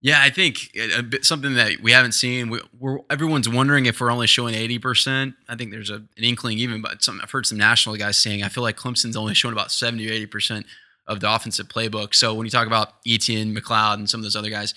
Yeah, 0.00 0.22
I 0.22 0.30
think 0.30 0.72
bit, 1.10 1.26
something 1.26 1.54
that 1.56 1.80
we 1.82 1.92
haven't 1.92 2.12
seen. 2.12 2.48
We, 2.48 2.60
we're 2.78 3.00
everyone's 3.10 3.50
wondering 3.50 3.84
if 3.84 4.00
we're 4.00 4.10
only 4.10 4.26
showing 4.26 4.54
eighty 4.54 4.78
percent. 4.78 5.34
I 5.46 5.56
think 5.56 5.72
there's 5.72 5.90
a, 5.90 5.96
an 5.96 6.24
inkling, 6.24 6.56
even, 6.56 6.80
but 6.80 7.04
some 7.04 7.20
I've 7.22 7.30
heard 7.30 7.44
some 7.44 7.58
national 7.58 7.96
guys 7.96 8.16
saying 8.16 8.42
I 8.42 8.48
feel 8.48 8.62
like 8.62 8.78
Clemson's 8.78 9.16
only 9.16 9.34
showing 9.34 9.52
about 9.52 9.70
seventy 9.70 10.08
or 10.08 10.12
eighty 10.12 10.24
percent 10.24 10.64
of 11.06 11.20
the 11.20 11.30
offensive 11.30 11.68
playbook. 11.68 12.14
So 12.14 12.32
when 12.32 12.46
you 12.46 12.50
talk 12.50 12.66
about 12.66 12.94
Etienne, 13.06 13.54
McCloud, 13.54 13.94
and 13.94 14.08
some 14.08 14.20
of 14.20 14.22
those 14.22 14.36
other 14.36 14.48
guys, 14.48 14.74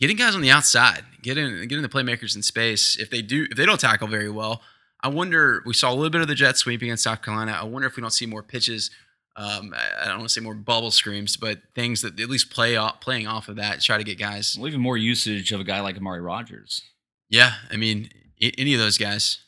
getting 0.00 0.16
guys 0.16 0.34
on 0.34 0.40
the 0.40 0.50
outside, 0.50 1.04
getting 1.22 1.66
getting 1.68 1.82
the 1.82 1.88
playmakers 1.88 2.36
in 2.36 2.42
space. 2.42 2.96
If 2.96 3.10
they 3.10 3.22
do, 3.22 3.46
if 3.50 3.56
they 3.56 3.66
don't 3.66 3.80
tackle 3.80 4.08
very 4.08 4.30
well, 4.30 4.62
I 5.02 5.08
wonder. 5.08 5.62
We 5.66 5.74
saw 5.74 5.92
a 5.92 5.94
little 5.94 6.10
bit 6.10 6.20
of 6.20 6.28
the 6.28 6.34
jet 6.34 6.56
sweep 6.56 6.82
against 6.82 7.04
South 7.04 7.22
Carolina. 7.22 7.52
I 7.60 7.64
wonder 7.64 7.86
if 7.86 7.96
we 7.96 8.00
don't 8.00 8.12
see 8.12 8.26
more 8.26 8.42
pitches. 8.42 8.90
Um, 9.36 9.72
I 9.74 10.06
don't 10.06 10.18
want 10.18 10.28
to 10.28 10.34
say 10.34 10.40
more 10.40 10.54
bubble 10.54 10.90
screams, 10.90 11.36
but 11.36 11.60
things 11.76 12.02
that 12.02 12.18
at 12.18 12.28
least 12.28 12.50
play 12.50 12.74
off, 12.76 13.00
playing 13.00 13.28
off 13.28 13.48
of 13.48 13.54
that, 13.56 13.80
try 13.80 13.96
to 13.96 14.02
get 14.02 14.18
guys 14.18 14.56
Well, 14.58 14.66
even 14.66 14.80
more 14.80 14.96
usage 14.96 15.52
of 15.52 15.60
a 15.60 15.64
guy 15.64 15.80
like 15.80 15.96
Amari 15.96 16.20
Rogers. 16.20 16.82
yeah, 17.28 17.52
I 17.70 17.76
mean, 17.76 18.10
any 18.40 18.74
of 18.74 18.80
those 18.80 18.98
guys. 18.98 19.38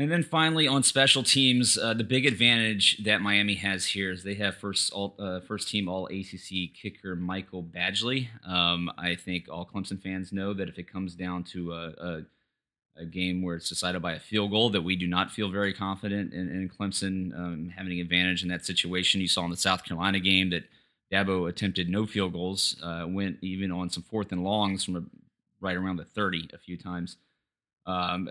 And 0.00 0.10
then 0.10 0.22
finally, 0.22 0.66
on 0.66 0.82
special 0.82 1.22
teams, 1.22 1.76
uh, 1.76 1.92
the 1.92 2.04
big 2.04 2.24
advantage 2.24 3.04
that 3.04 3.20
Miami 3.20 3.52
has 3.56 3.84
here 3.84 4.10
is 4.10 4.22
they 4.22 4.32
have 4.36 4.56
first 4.56 4.90
all, 4.94 5.14
uh, 5.18 5.40
first 5.40 5.68
team 5.68 5.90
All 5.90 6.06
ACC 6.06 6.72
kicker 6.72 7.14
Michael 7.14 7.62
Badgley. 7.62 8.28
Um, 8.48 8.90
I 8.96 9.14
think 9.14 9.50
all 9.50 9.66
Clemson 9.66 10.02
fans 10.02 10.32
know 10.32 10.54
that 10.54 10.70
if 10.70 10.78
it 10.78 10.90
comes 10.90 11.14
down 11.14 11.44
to 11.52 11.74
a, 11.74 11.88
a, 11.98 12.22
a 13.02 13.04
game 13.04 13.42
where 13.42 13.56
it's 13.56 13.68
decided 13.68 14.00
by 14.00 14.14
a 14.14 14.18
field 14.18 14.52
goal, 14.52 14.70
that 14.70 14.80
we 14.80 14.96
do 14.96 15.06
not 15.06 15.30
feel 15.30 15.50
very 15.50 15.74
confident 15.74 16.32
in, 16.32 16.48
in 16.48 16.70
Clemson 16.70 17.38
um, 17.38 17.70
having 17.76 17.92
an 17.92 18.00
advantage 18.00 18.42
in 18.42 18.48
that 18.48 18.64
situation. 18.64 19.20
You 19.20 19.28
saw 19.28 19.44
in 19.44 19.50
the 19.50 19.56
South 19.58 19.84
Carolina 19.84 20.18
game 20.18 20.48
that 20.48 20.64
Dabo 21.12 21.46
attempted 21.46 21.90
no 21.90 22.06
field 22.06 22.32
goals, 22.32 22.74
uh, 22.82 23.04
went 23.06 23.36
even 23.42 23.70
on 23.70 23.90
some 23.90 24.04
fourth 24.04 24.32
and 24.32 24.44
longs 24.44 24.82
from 24.82 24.96
a, 24.96 25.02
right 25.60 25.76
around 25.76 25.96
the 25.96 26.06
30 26.06 26.48
a 26.54 26.58
few 26.58 26.78
times. 26.78 27.18
Um, 27.84 28.30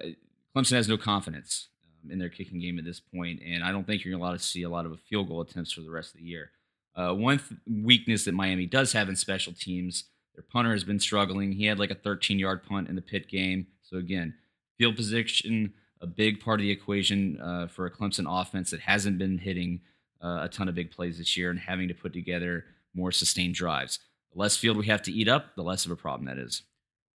Clemson 0.59 0.75
has 0.75 0.89
no 0.89 0.97
confidence 0.97 1.69
um, 2.03 2.11
in 2.11 2.19
their 2.19 2.29
kicking 2.29 2.59
game 2.59 2.77
at 2.77 2.85
this 2.85 2.99
point, 2.99 3.41
and 3.45 3.63
I 3.63 3.71
don't 3.71 3.85
think 3.85 4.03
you're 4.03 4.17
going 4.17 4.37
to 4.37 4.43
see 4.43 4.63
a 4.63 4.69
lot 4.69 4.85
of 4.85 4.99
field 5.01 5.29
goal 5.29 5.41
attempts 5.41 5.71
for 5.71 5.81
the 5.81 5.91
rest 5.91 6.13
of 6.13 6.19
the 6.19 6.25
year. 6.25 6.51
Uh, 6.95 7.13
one 7.13 7.39
th- 7.39 7.59
weakness 7.83 8.25
that 8.25 8.33
Miami 8.33 8.65
does 8.65 8.91
have 8.93 9.07
in 9.07 9.15
special 9.15 9.53
teams, 9.53 10.05
their 10.35 10.43
punter 10.43 10.73
has 10.73 10.83
been 10.83 10.99
struggling. 10.99 11.53
He 11.53 11.65
had 11.65 11.79
like 11.79 11.91
a 11.91 11.95
13 11.95 12.39
yard 12.39 12.63
punt 12.63 12.89
in 12.89 12.95
the 12.95 13.01
Pitt 13.01 13.29
game. 13.29 13.67
So, 13.83 13.97
again, 13.97 14.33
field 14.77 14.95
position, 14.95 15.73
a 16.01 16.07
big 16.07 16.41
part 16.41 16.59
of 16.59 16.63
the 16.63 16.71
equation 16.71 17.39
uh, 17.39 17.67
for 17.67 17.85
a 17.85 17.91
Clemson 17.91 18.25
offense 18.27 18.71
that 18.71 18.81
hasn't 18.81 19.17
been 19.17 19.37
hitting 19.37 19.81
uh, 20.21 20.39
a 20.43 20.49
ton 20.49 20.67
of 20.67 20.75
big 20.75 20.91
plays 20.91 21.17
this 21.17 21.37
year 21.37 21.49
and 21.49 21.59
having 21.59 21.87
to 21.87 21.93
put 21.93 22.11
together 22.11 22.65
more 22.93 23.11
sustained 23.11 23.55
drives. 23.55 23.99
The 24.33 24.39
less 24.39 24.57
field 24.57 24.77
we 24.77 24.87
have 24.87 25.01
to 25.03 25.11
eat 25.11 25.27
up, 25.27 25.55
the 25.55 25.63
less 25.63 25.85
of 25.85 25.91
a 25.91 25.95
problem 25.95 26.27
that 26.27 26.37
is. 26.37 26.63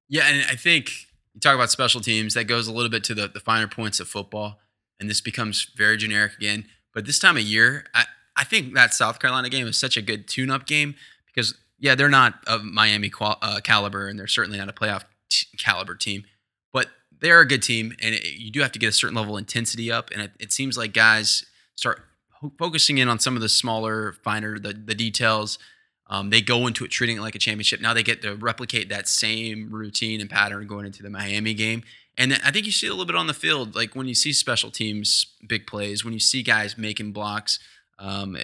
Yeah, 0.09 0.27
and 0.27 0.47
I 0.51 0.55
think 0.55 0.91
you 1.35 1.41
talk 1.41 1.55
about 1.55 1.71
special 1.71 2.01
teams, 2.01 2.35
that 2.35 2.45
goes 2.45 2.69
a 2.69 2.73
little 2.73 2.91
bit 2.91 3.05
to 3.05 3.15
the, 3.15 3.29
the 3.29 3.41
finer 3.41 3.69
points 3.69 4.01
of 4.01 4.09
football, 4.09 4.61
and 5.01 5.11
this 5.11 5.21
becomes 5.21 5.71
very 5.77 5.97
generic 5.97 6.33
again. 6.37 6.67
But 6.93 7.07
this 7.07 7.19
time 7.19 7.37
of 7.37 7.43
year, 7.43 7.87
I, 7.93 8.05
I 8.37 8.45
think 8.45 8.75
that 8.75 8.95
South 8.95 9.19
Carolina 9.19 9.49
game 9.49 9.67
is 9.67 9.77
such 9.77 9.97
a 9.97 10.03
good 10.03 10.29
tune 10.29 10.51
up 10.51 10.67
game 10.67 10.95
because, 11.27 11.55
yeah, 11.79 11.97
they're 11.97 12.09
not 12.09 12.35
of 12.47 12.63
Miami 12.63 13.11
qual- 13.11 13.39
uh, 13.43 13.61
caliber, 13.63 14.07
and 14.07 14.19
they're 14.19 14.29
certainly 14.29 14.59
not 14.59 14.69
a 14.69 14.73
playoff 14.73 15.03
t- 15.29 15.47
caliber 15.59 15.97
team, 15.97 16.25
but 16.73 16.89
they're 17.21 17.41
a 17.41 17.47
good 17.47 17.63
team, 17.63 17.95
and 18.01 18.15
it, 18.15 18.25
you 18.39 18.53
do 18.53 18.61
have 18.61 18.73
to 18.73 18.79
get 18.79 18.89
a 18.89 18.93
certain 18.93 19.17
level 19.17 19.37
of 19.37 19.41
intensity 19.41 19.91
up. 19.91 20.11
And 20.13 20.23
it, 20.23 20.33
it 20.39 20.53
seems 20.53 20.79
like 20.79 20.93
guys 20.93 21.45
start 21.75 22.05
ho- 22.41 22.53
focusing 22.59 22.99
in 22.99 23.09
on 23.09 23.19
some 23.19 23.35
of 23.35 23.43
the 23.43 23.49
smaller, 23.49 24.13
finer, 24.23 24.59
the, 24.59 24.73
the 24.73 24.95
details. 24.95 25.59
Um, 26.07 26.31
they 26.31 26.41
go 26.41 26.67
into 26.67 26.85
it 26.85 26.91
treating 26.91 27.17
it 27.17 27.21
like 27.21 27.35
a 27.35 27.39
championship. 27.39 27.81
Now 27.81 27.95
they 27.95 28.03
get 28.03 28.23
to 28.23 28.35
replicate 28.35 28.89
that 28.91 29.09
same 29.09 29.71
routine 29.71 30.21
and 30.21 30.29
pattern 30.29 30.67
going 30.67 30.87
into 30.87 31.03
the 31.03 31.11
Miami 31.11 31.55
game. 31.55 31.83
And 32.17 32.35
I 32.45 32.51
think 32.51 32.67
you 32.67 32.73
see 32.73 32.87
a 32.87 32.91
little 32.91 33.07
bit 33.07 33.17
on 33.17 33.27
the 33.27 33.35
field, 33.35 33.75
like 33.75 33.97
when 33.97 34.07
you 34.07 34.15
see 34.15 34.33
special 34.33 34.71
teams 34.71 35.27
big 35.47 35.67
plays, 35.67 36.05
when 36.05 36.15
you 36.15 36.21
see 36.21 36.43
guys 36.43 36.79
making 36.79 37.13
blocks. 37.13 37.59
Um, 37.99 38.37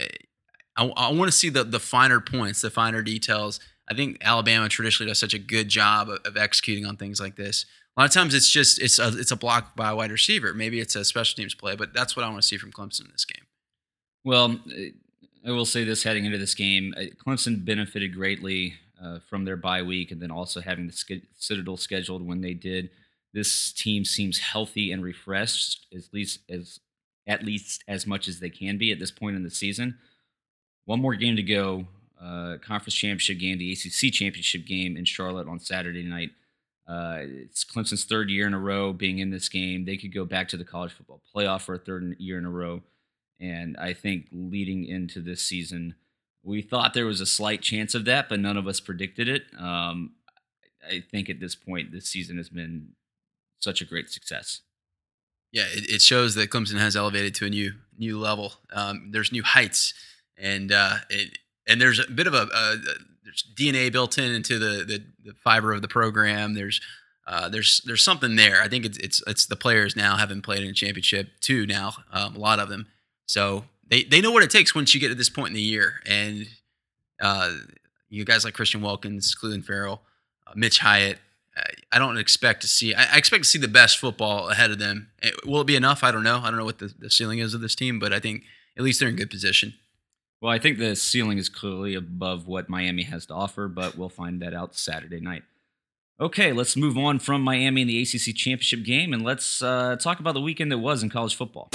I, 0.76 0.86
I 0.86 1.12
want 1.12 1.30
to 1.30 1.36
see 1.36 1.50
the 1.50 1.64
the 1.64 1.80
finer 1.80 2.20
points, 2.20 2.60
the 2.60 2.70
finer 2.70 3.02
details. 3.02 3.60
I 3.88 3.94
think 3.94 4.18
Alabama 4.22 4.68
traditionally 4.68 5.10
does 5.10 5.18
such 5.18 5.34
a 5.34 5.38
good 5.38 5.68
job 5.68 6.08
of, 6.08 6.18
of 6.24 6.36
executing 6.36 6.86
on 6.86 6.96
things 6.96 7.20
like 7.20 7.36
this. 7.36 7.66
A 7.96 8.00
lot 8.00 8.06
of 8.08 8.14
times 8.14 8.34
it's 8.34 8.48
just 8.48 8.80
it's 8.80 8.98
a, 8.98 9.08
it's 9.08 9.32
a 9.32 9.36
block 9.36 9.76
by 9.76 9.90
a 9.90 9.96
wide 9.96 10.12
receiver. 10.12 10.54
Maybe 10.54 10.80
it's 10.80 10.96
a 10.96 11.04
special 11.04 11.36
teams 11.36 11.54
play, 11.54 11.76
but 11.76 11.92
that's 11.92 12.16
what 12.16 12.24
I 12.24 12.28
want 12.28 12.40
to 12.40 12.46
see 12.46 12.56
from 12.56 12.72
Clemson 12.72 13.06
in 13.06 13.12
this 13.12 13.24
game. 13.24 13.46
Well, 14.24 14.60
I 15.46 15.50
will 15.52 15.64
say 15.64 15.84
this 15.84 16.02
heading 16.02 16.26
into 16.26 16.38
this 16.38 16.54
game, 16.54 16.94
uh, 16.96 17.04
Clemson 17.24 17.64
benefited 17.64 18.14
greatly 18.14 18.74
uh, 19.02 19.20
from 19.28 19.44
their 19.44 19.56
bye 19.56 19.82
week 19.82 20.10
and 20.10 20.20
then 20.20 20.30
also 20.30 20.60
having 20.60 20.86
the 20.86 21.20
Citadel 21.36 21.76
scheduled 21.76 22.26
when 22.26 22.42
they 22.42 22.52
did. 22.52 22.90
This 23.32 23.72
team 23.72 24.04
seems 24.04 24.38
healthy 24.38 24.92
and 24.92 25.02
refreshed, 25.02 25.86
at 25.94 26.02
least 26.12 26.40
as 26.50 26.80
at 27.26 27.44
least 27.44 27.84
as 27.86 28.06
much 28.06 28.26
as 28.28 28.40
they 28.40 28.50
can 28.50 28.76
be 28.76 28.90
at 28.90 28.98
this 28.98 29.10
point 29.10 29.36
in 29.36 29.44
the 29.44 29.50
season. 29.50 29.96
One 30.84 31.00
more 31.00 31.14
game 31.14 31.36
to 31.36 31.42
go. 31.42 31.86
Uh, 32.20 32.56
conference 32.58 32.94
championship 32.94 33.38
game, 33.38 33.56
the 33.56 33.72
ACC 33.72 34.12
championship 34.12 34.66
game 34.66 34.96
in 34.96 35.04
Charlotte 35.04 35.48
on 35.48 35.58
Saturday 35.58 36.02
night. 36.02 36.30
Uh, 36.86 37.18
it's 37.20 37.64
Clemson's 37.64 38.04
third 38.04 38.28
year 38.28 38.46
in 38.46 38.52
a 38.52 38.58
row 38.58 38.92
being 38.92 39.20
in 39.20 39.30
this 39.30 39.48
game. 39.48 39.84
They 39.84 39.96
could 39.96 40.12
go 40.12 40.24
back 40.24 40.48
to 40.48 40.56
the 40.56 40.64
college 40.64 40.92
football 40.92 41.22
playoff 41.34 41.62
for 41.62 41.76
a 41.76 41.78
third 41.78 42.16
year 42.18 42.36
in 42.36 42.44
a 42.44 42.50
row. 42.50 42.82
And 43.40 43.76
I 43.78 43.94
think 43.94 44.26
leading 44.32 44.84
into 44.84 45.20
this 45.20 45.42
season, 45.42 45.94
We 46.42 46.62
thought 46.62 46.94
there 46.94 47.06
was 47.06 47.20
a 47.20 47.26
slight 47.26 47.60
chance 47.62 47.94
of 47.94 48.04
that, 48.06 48.28
but 48.28 48.40
none 48.40 48.56
of 48.56 48.66
us 48.66 48.80
predicted 48.80 49.28
it. 49.28 49.44
Um, 49.58 50.12
I 50.88 51.02
think 51.10 51.28
at 51.28 51.38
this 51.40 51.54
point, 51.54 51.92
this 51.92 52.06
season 52.06 52.38
has 52.38 52.48
been 52.48 52.92
such 53.58 53.82
a 53.82 53.84
great 53.84 54.08
success. 54.10 54.62
Yeah, 55.52 55.66
it, 55.68 55.90
it 55.90 56.02
shows 56.02 56.34
that 56.36 56.50
Clemson 56.50 56.78
has 56.78 56.96
elevated 56.96 57.34
to 57.36 57.46
a 57.46 57.50
new 57.50 57.72
new 57.98 58.18
level. 58.18 58.54
Um, 58.72 59.10
there's 59.12 59.32
new 59.32 59.42
heights, 59.42 59.92
and 60.38 60.72
uh, 60.72 60.96
it, 61.10 61.38
and 61.66 61.80
there's 61.80 61.98
a 61.98 62.10
bit 62.10 62.26
of 62.26 62.34
a, 62.34 62.48
a 62.52 62.76
there's 63.24 63.44
DNA 63.54 63.92
built 63.92 64.16
in 64.16 64.32
into 64.32 64.58
the, 64.58 64.84
the 64.84 65.04
the 65.24 65.34
fiber 65.44 65.72
of 65.72 65.82
the 65.82 65.88
program. 65.88 66.54
There's 66.54 66.80
uh, 67.26 67.48
there's 67.48 67.82
there's 67.84 68.02
something 68.02 68.36
there. 68.36 68.62
I 68.62 68.68
think 68.68 68.84
it's 68.84 68.98
it's 68.98 69.22
it's 69.26 69.46
the 69.46 69.56
players 69.56 69.96
now 69.96 70.16
having 70.16 70.40
played 70.40 70.62
in 70.62 70.70
a 70.70 70.72
championship 70.72 71.28
too. 71.40 71.66
Now 71.66 71.94
um, 72.12 72.36
a 72.36 72.38
lot 72.38 72.60
of 72.60 72.68
them, 72.68 72.86
so 73.30 73.62
they 73.88 74.02
they 74.02 74.20
know 74.20 74.32
what 74.32 74.42
it 74.42 74.50
takes 74.50 74.74
once 74.74 74.92
you 74.92 75.00
get 75.00 75.08
to 75.08 75.14
this 75.14 75.30
point 75.30 75.50
in 75.50 75.54
the 75.54 75.62
year. 75.62 76.00
And 76.04 76.48
uh, 77.20 77.52
you 78.08 78.24
guys 78.24 78.44
like 78.44 78.54
Christian 78.54 78.82
Wilkins, 78.82 79.36
Clelin 79.40 79.64
Ferrell, 79.64 80.02
uh, 80.48 80.52
Mitch 80.56 80.80
Hyatt. 80.80 81.18
I 81.92 81.98
don't 81.98 82.16
expect 82.16 82.62
to 82.62 82.68
see. 82.68 82.94
I 82.94 83.16
expect 83.18 83.44
to 83.44 83.50
see 83.50 83.58
the 83.58 83.68
best 83.68 83.98
football 83.98 84.48
ahead 84.48 84.70
of 84.70 84.78
them. 84.78 85.10
Eh, 85.22 85.30
Will 85.44 85.60
it 85.60 85.66
be 85.66 85.76
enough? 85.76 86.02
I 86.02 86.10
don't 86.10 86.22
know. 86.22 86.38
I 86.38 86.44
don't 86.50 86.56
know 86.56 86.64
what 86.64 86.78
the, 86.78 86.92
the 86.98 87.10
ceiling 87.10 87.38
is 87.38 87.52
of 87.52 87.60
this 87.60 87.74
team, 87.74 87.98
but 87.98 88.12
I 88.12 88.18
think 88.18 88.44
at 88.78 88.82
least 88.82 88.98
they're 88.98 89.10
in 89.10 89.16
good 89.16 89.30
position. 89.30 89.74
Well, 90.40 90.50
I 90.50 90.58
think 90.58 90.78
the 90.78 90.96
ceiling 90.96 91.36
is 91.36 91.50
clearly 91.50 91.94
above 91.94 92.46
what 92.46 92.70
Miami 92.70 93.02
has 93.02 93.26
to 93.26 93.34
offer, 93.34 93.68
but 93.68 93.96
we'll 93.98 94.08
find 94.08 94.40
that 94.40 94.54
out 94.54 94.74
Saturday 94.74 95.20
night. 95.20 95.42
Okay, 96.18 96.52
let's 96.52 96.76
move 96.76 96.96
on 96.96 97.18
from 97.18 97.42
Miami 97.42 97.82
and 97.82 97.90
the 97.90 98.00
ACC 98.00 98.34
championship 98.34 98.84
game, 98.84 99.12
and 99.12 99.22
let's 99.22 99.60
uh, 99.60 99.96
talk 99.96 100.18
about 100.18 100.32
the 100.34 100.40
weekend 100.40 100.72
that 100.72 100.78
was 100.78 101.02
in 101.02 101.10
college 101.10 101.36
football. 101.36 101.68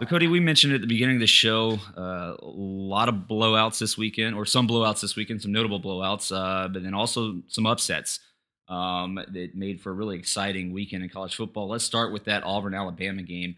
So, 0.00 0.06
Cody, 0.06 0.28
we 0.28 0.38
mentioned 0.38 0.74
at 0.74 0.80
the 0.80 0.86
beginning 0.86 1.16
of 1.16 1.20
the 1.20 1.26
show 1.26 1.76
uh, 1.96 2.36
a 2.40 2.46
lot 2.46 3.08
of 3.08 3.26
blowouts 3.28 3.80
this 3.80 3.98
weekend, 3.98 4.36
or 4.36 4.46
some 4.46 4.68
blowouts 4.68 5.00
this 5.00 5.16
weekend, 5.16 5.42
some 5.42 5.50
notable 5.50 5.80
blowouts, 5.80 6.30
uh, 6.30 6.68
but 6.68 6.84
then 6.84 6.94
also 6.94 7.42
some 7.48 7.66
upsets 7.66 8.20
um, 8.68 9.18
that 9.32 9.56
made 9.56 9.80
for 9.80 9.90
a 9.90 9.92
really 9.92 10.16
exciting 10.16 10.72
weekend 10.72 11.02
in 11.02 11.08
college 11.08 11.34
football. 11.34 11.66
Let's 11.66 11.82
start 11.82 12.12
with 12.12 12.26
that 12.26 12.44
Auburn 12.44 12.74
Alabama 12.74 13.22
game. 13.22 13.56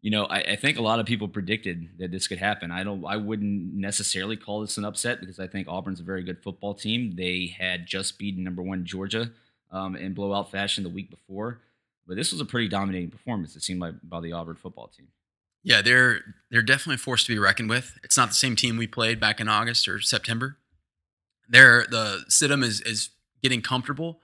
You 0.00 0.12
know, 0.12 0.26
I, 0.26 0.42
I 0.42 0.56
think 0.56 0.78
a 0.78 0.82
lot 0.82 1.00
of 1.00 1.06
people 1.06 1.26
predicted 1.26 1.88
that 1.98 2.12
this 2.12 2.28
could 2.28 2.38
happen. 2.38 2.70
I 2.70 2.84
don't, 2.84 3.04
I 3.04 3.16
wouldn't 3.16 3.74
necessarily 3.74 4.36
call 4.36 4.60
this 4.60 4.78
an 4.78 4.84
upset 4.84 5.18
because 5.18 5.40
I 5.40 5.48
think 5.48 5.66
Auburn's 5.66 5.98
a 5.98 6.04
very 6.04 6.22
good 6.22 6.40
football 6.40 6.74
team. 6.74 7.16
They 7.16 7.52
had 7.58 7.84
just 7.84 8.16
beaten 8.16 8.44
number 8.44 8.62
one 8.62 8.84
Georgia 8.84 9.32
um, 9.72 9.96
in 9.96 10.14
blowout 10.14 10.52
fashion 10.52 10.84
the 10.84 10.90
week 10.90 11.10
before, 11.10 11.62
but 12.06 12.14
this 12.14 12.30
was 12.30 12.40
a 12.40 12.44
pretty 12.44 12.68
dominating 12.68 13.10
performance. 13.10 13.56
It 13.56 13.62
seemed 13.64 13.80
like 13.80 13.94
by 14.04 14.20
the 14.20 14.30
Auburn 14.30 14.54
football 14.54 14.86
team. 14.86 15.08
Yeah, 15.64 15.82
they're 15.82 16.20
they're 16.50 16.62
definitely 16.62 16.98
forced 16.98 17.26
to 17.26 17.32
be 17.32 17.38
reckoned 17.38 17.70
with. 17.70 17.98
It's 18.04 18.16
not 18.16 18.28
the 18.28 18.34
same 18.34 18.54
team 18.54 18.76
we 18.76 18.86
played 18.86 19.18
back 19.18 19.40
in 19.40 19.48
August 19.48 19.88
or 19.88 20.00
September. 20.00 20.58
They're 21.48 21.86
the 21.90 22.24
Stidham 22.28 22.62
is 22.62 22.80
is 22.82 23.10
getting 23.42 23.62
comfortable. 23.62 24.20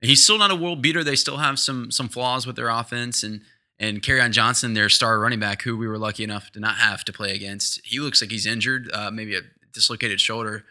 He's 0.00 0.22
still 0.22 0.38
not 0.38 0.50
a 0.50 0.56
world 0.56 0.82
beater. 0.82 1.02
They 1.02 1.16
still 1.16 1.38
have 1.38 1.58
some 1.58 1.90
some 1.90 2.08
flaws 2.08 2.46
with 2.46 2.56
their 2.56 2.68
offense 2.68 3.22
and 3.22 3.42
and 3.78 4.08
on 4.08 4.32
Johnson, 4.32 4.72
their 4.72 4.88
star 4.88 5.18
running 5.18 5.40
back, 5.40 5.62
who 5.62 5.76
we 5.76 5.86
were 5.86 5.98
lucky 5.98 6.24
enough 6.24 6.50
to 6.52 6.60
not 6.60 6.76
have 6.76 7.04
to 7.04 7.12
play 7.12 7.34
against. 7.34 7.80
He 7.84 8.00
looks 8.00 8.22
like 8.22 8.30
he's 8.30 8.46
injured, 8.46 8.90
uh, 8.92 9.10
maybe 9.10 9.36
a 9.36 9.42
dislocated 9.72 10.18
shoulder. 10.18 10.64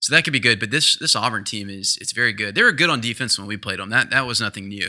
So 0.00 0.14
that 0.14 0.24
could 0.24 0.32
be 0.32 0.40
good. 0.40 0.58
But 0.60 0.70
this 0.70 0.96
this 0.96 1.16
Auburn 1.16 1.44
team 1.44 1.68
is 1.68 1.98
it's 2.00 2.12
very 2.12 2.32
good. 2.32 2.54
They 2.54 2.62
were 2.62 2.72
good 2.72 2.88
on 2.88 3.00
defense 3.00 3.38
when 3.38 3.48
we 3.48 3.56
played 3.56 3.80
them. 3.80 3.90
That 3.90 4.10
that 4.10 4.26
was 4.26 4.40
nothing 4.40 4.68
new. 4.68 4.88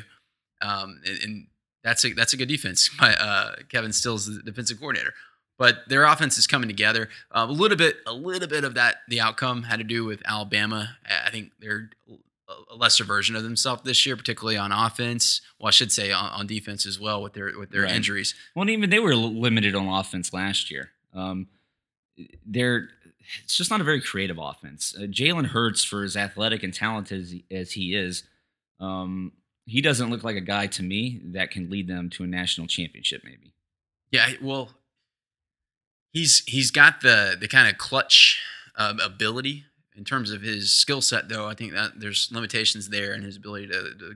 Um, 0.62 1.02
and, 1.06 1.20
and 1.24 1.48
that's 1.84 2.04
a 2.06 2.14
that's 2.14 2.34
a 2.34 2.38
good 2.38 2.48
defense. 2.50 2.90
My 3.00 3.16
uh, 3.16 3.56
Kevin 3.70 3.92
Steele's, 3.94 4.26
the 4.28 4.42
defensive 4.44 4.80
coordinator. 4.80 5.14
But 5.58 5.80
their 5.90 6.06
offense 6.06 6.38
is 6.38 6.48
coming 6.48 6.70
together. 6.70 7.10
Uh, 7.32 7.46
a 7.50 7.52
little 7.52 7.76
bit, 7.78 7.98
a 8.08 8.14
little 8.14 8.48
bit 8.48 8.64
of 8.64 8.76
that. 8.76 8.98
The 9.10 9.20
outcome 9.20 9.64
had 9.64 9.80
to 9.80 9.84
do 9.84 10.06
with 10.06 10.22
Alabama. 10.26 10.96
I 11.06 11.30
think 11.32 11.52
they're 11.60 11.90
a 12.72 12.76
lesser 12.76 13.04
version 13.04 13.36
of 13.36 13.44
themselves 13.44 13.82
this 13.84 14.06
year, 14.06 14.16
particularly 14.16 14.56
on 14.58 14.72
offense. 14.72 15.42
Well, 15.60 15.68
I 15.68 15.72
should 15.72 15.92
say 15.92 16.14
on, 16.14 16.30
on 16.32 16.48
defense 16.48 16.86
as 16.86 16.98
well 16.98 17.22
with 17.22 17.34
their 17.34 17.52
with 17.60 17.72
their 17.72 17.82
Right. 17.84 17.92
injuries. 17.92 18.36
Well, 18.56 18.70
even 18.70 18.90
they 18.90 19.00
were 19.00 19.16
limited 19.18 19.76
on 19.76 19.88
offense 19.88 20.32
last 20.34 20.72
year. 20.72 20.92
Um, 21.14 21.48
they're 22.46 22.90
it's 23.44 23.56
just 23.58 23.70
not 23.70 23.82
a 23.82 23.84
very 23.84 24.02
creative 24.02 24.38
offense. 24.40 24.96
Uh, 24.98 25.02
Jalen 25.02 25.48
Hurts, 25.48 25.84
for 25.84 26.04
as 26.04 26.16
athletic 26.18 26.64
and 26.64 26.74
talented 26.74 27.22
as 27.22 27.32
he, 27.32 27.46
as 27.52 27.72
he 27.74 27.96
is, 27.96 28.24
um, 28.80 29.34
he 29.70 29.82
doesn't 29.82 30.10
look 30.10 30.24
like 30.24 30.36
a 30.36 30.42
guy 30.42 30.68
to 30.68 30.84
me 30.84 31.22
that 31.24 31.52
can 31.52 31.70
lead 31.70 31.88
them 31.88 32.10
to 32.12 32.24
a 32.24 32.28
national 32.28 32.68
championship. 32.68 33.22
Maybe. 33.24 33.54
Yeah, 34.12 34.32
well, 34.42 34.72
he's 36.12 36.44
he's 36.48 36.72
got 36.72 37.02
the 37.02 37.38
the 37.40 37.48
kind 37.48 37.70
of 37.70 37.78
clutch 37.78 38.42
uh, 38.76 38.96
ability 39.04 39.66
in 39.96 40.04
terms 40.04 40.32
of 40.32 40.42
his 40.42 40.76
skill 40.76 41.02
set. 41.02 41.30
Though 41.30 41.48
I 41.48 41.54
think 41.54 41.74
that 41.74 42.00
there's 42.00 42.30
limitations 42.32 42.90
there 42.90 43.14
in 43.14 43.22
his 43.22 43.38
ability 43.38 43.68
to, 43.68 43.94
to 44.00 44.16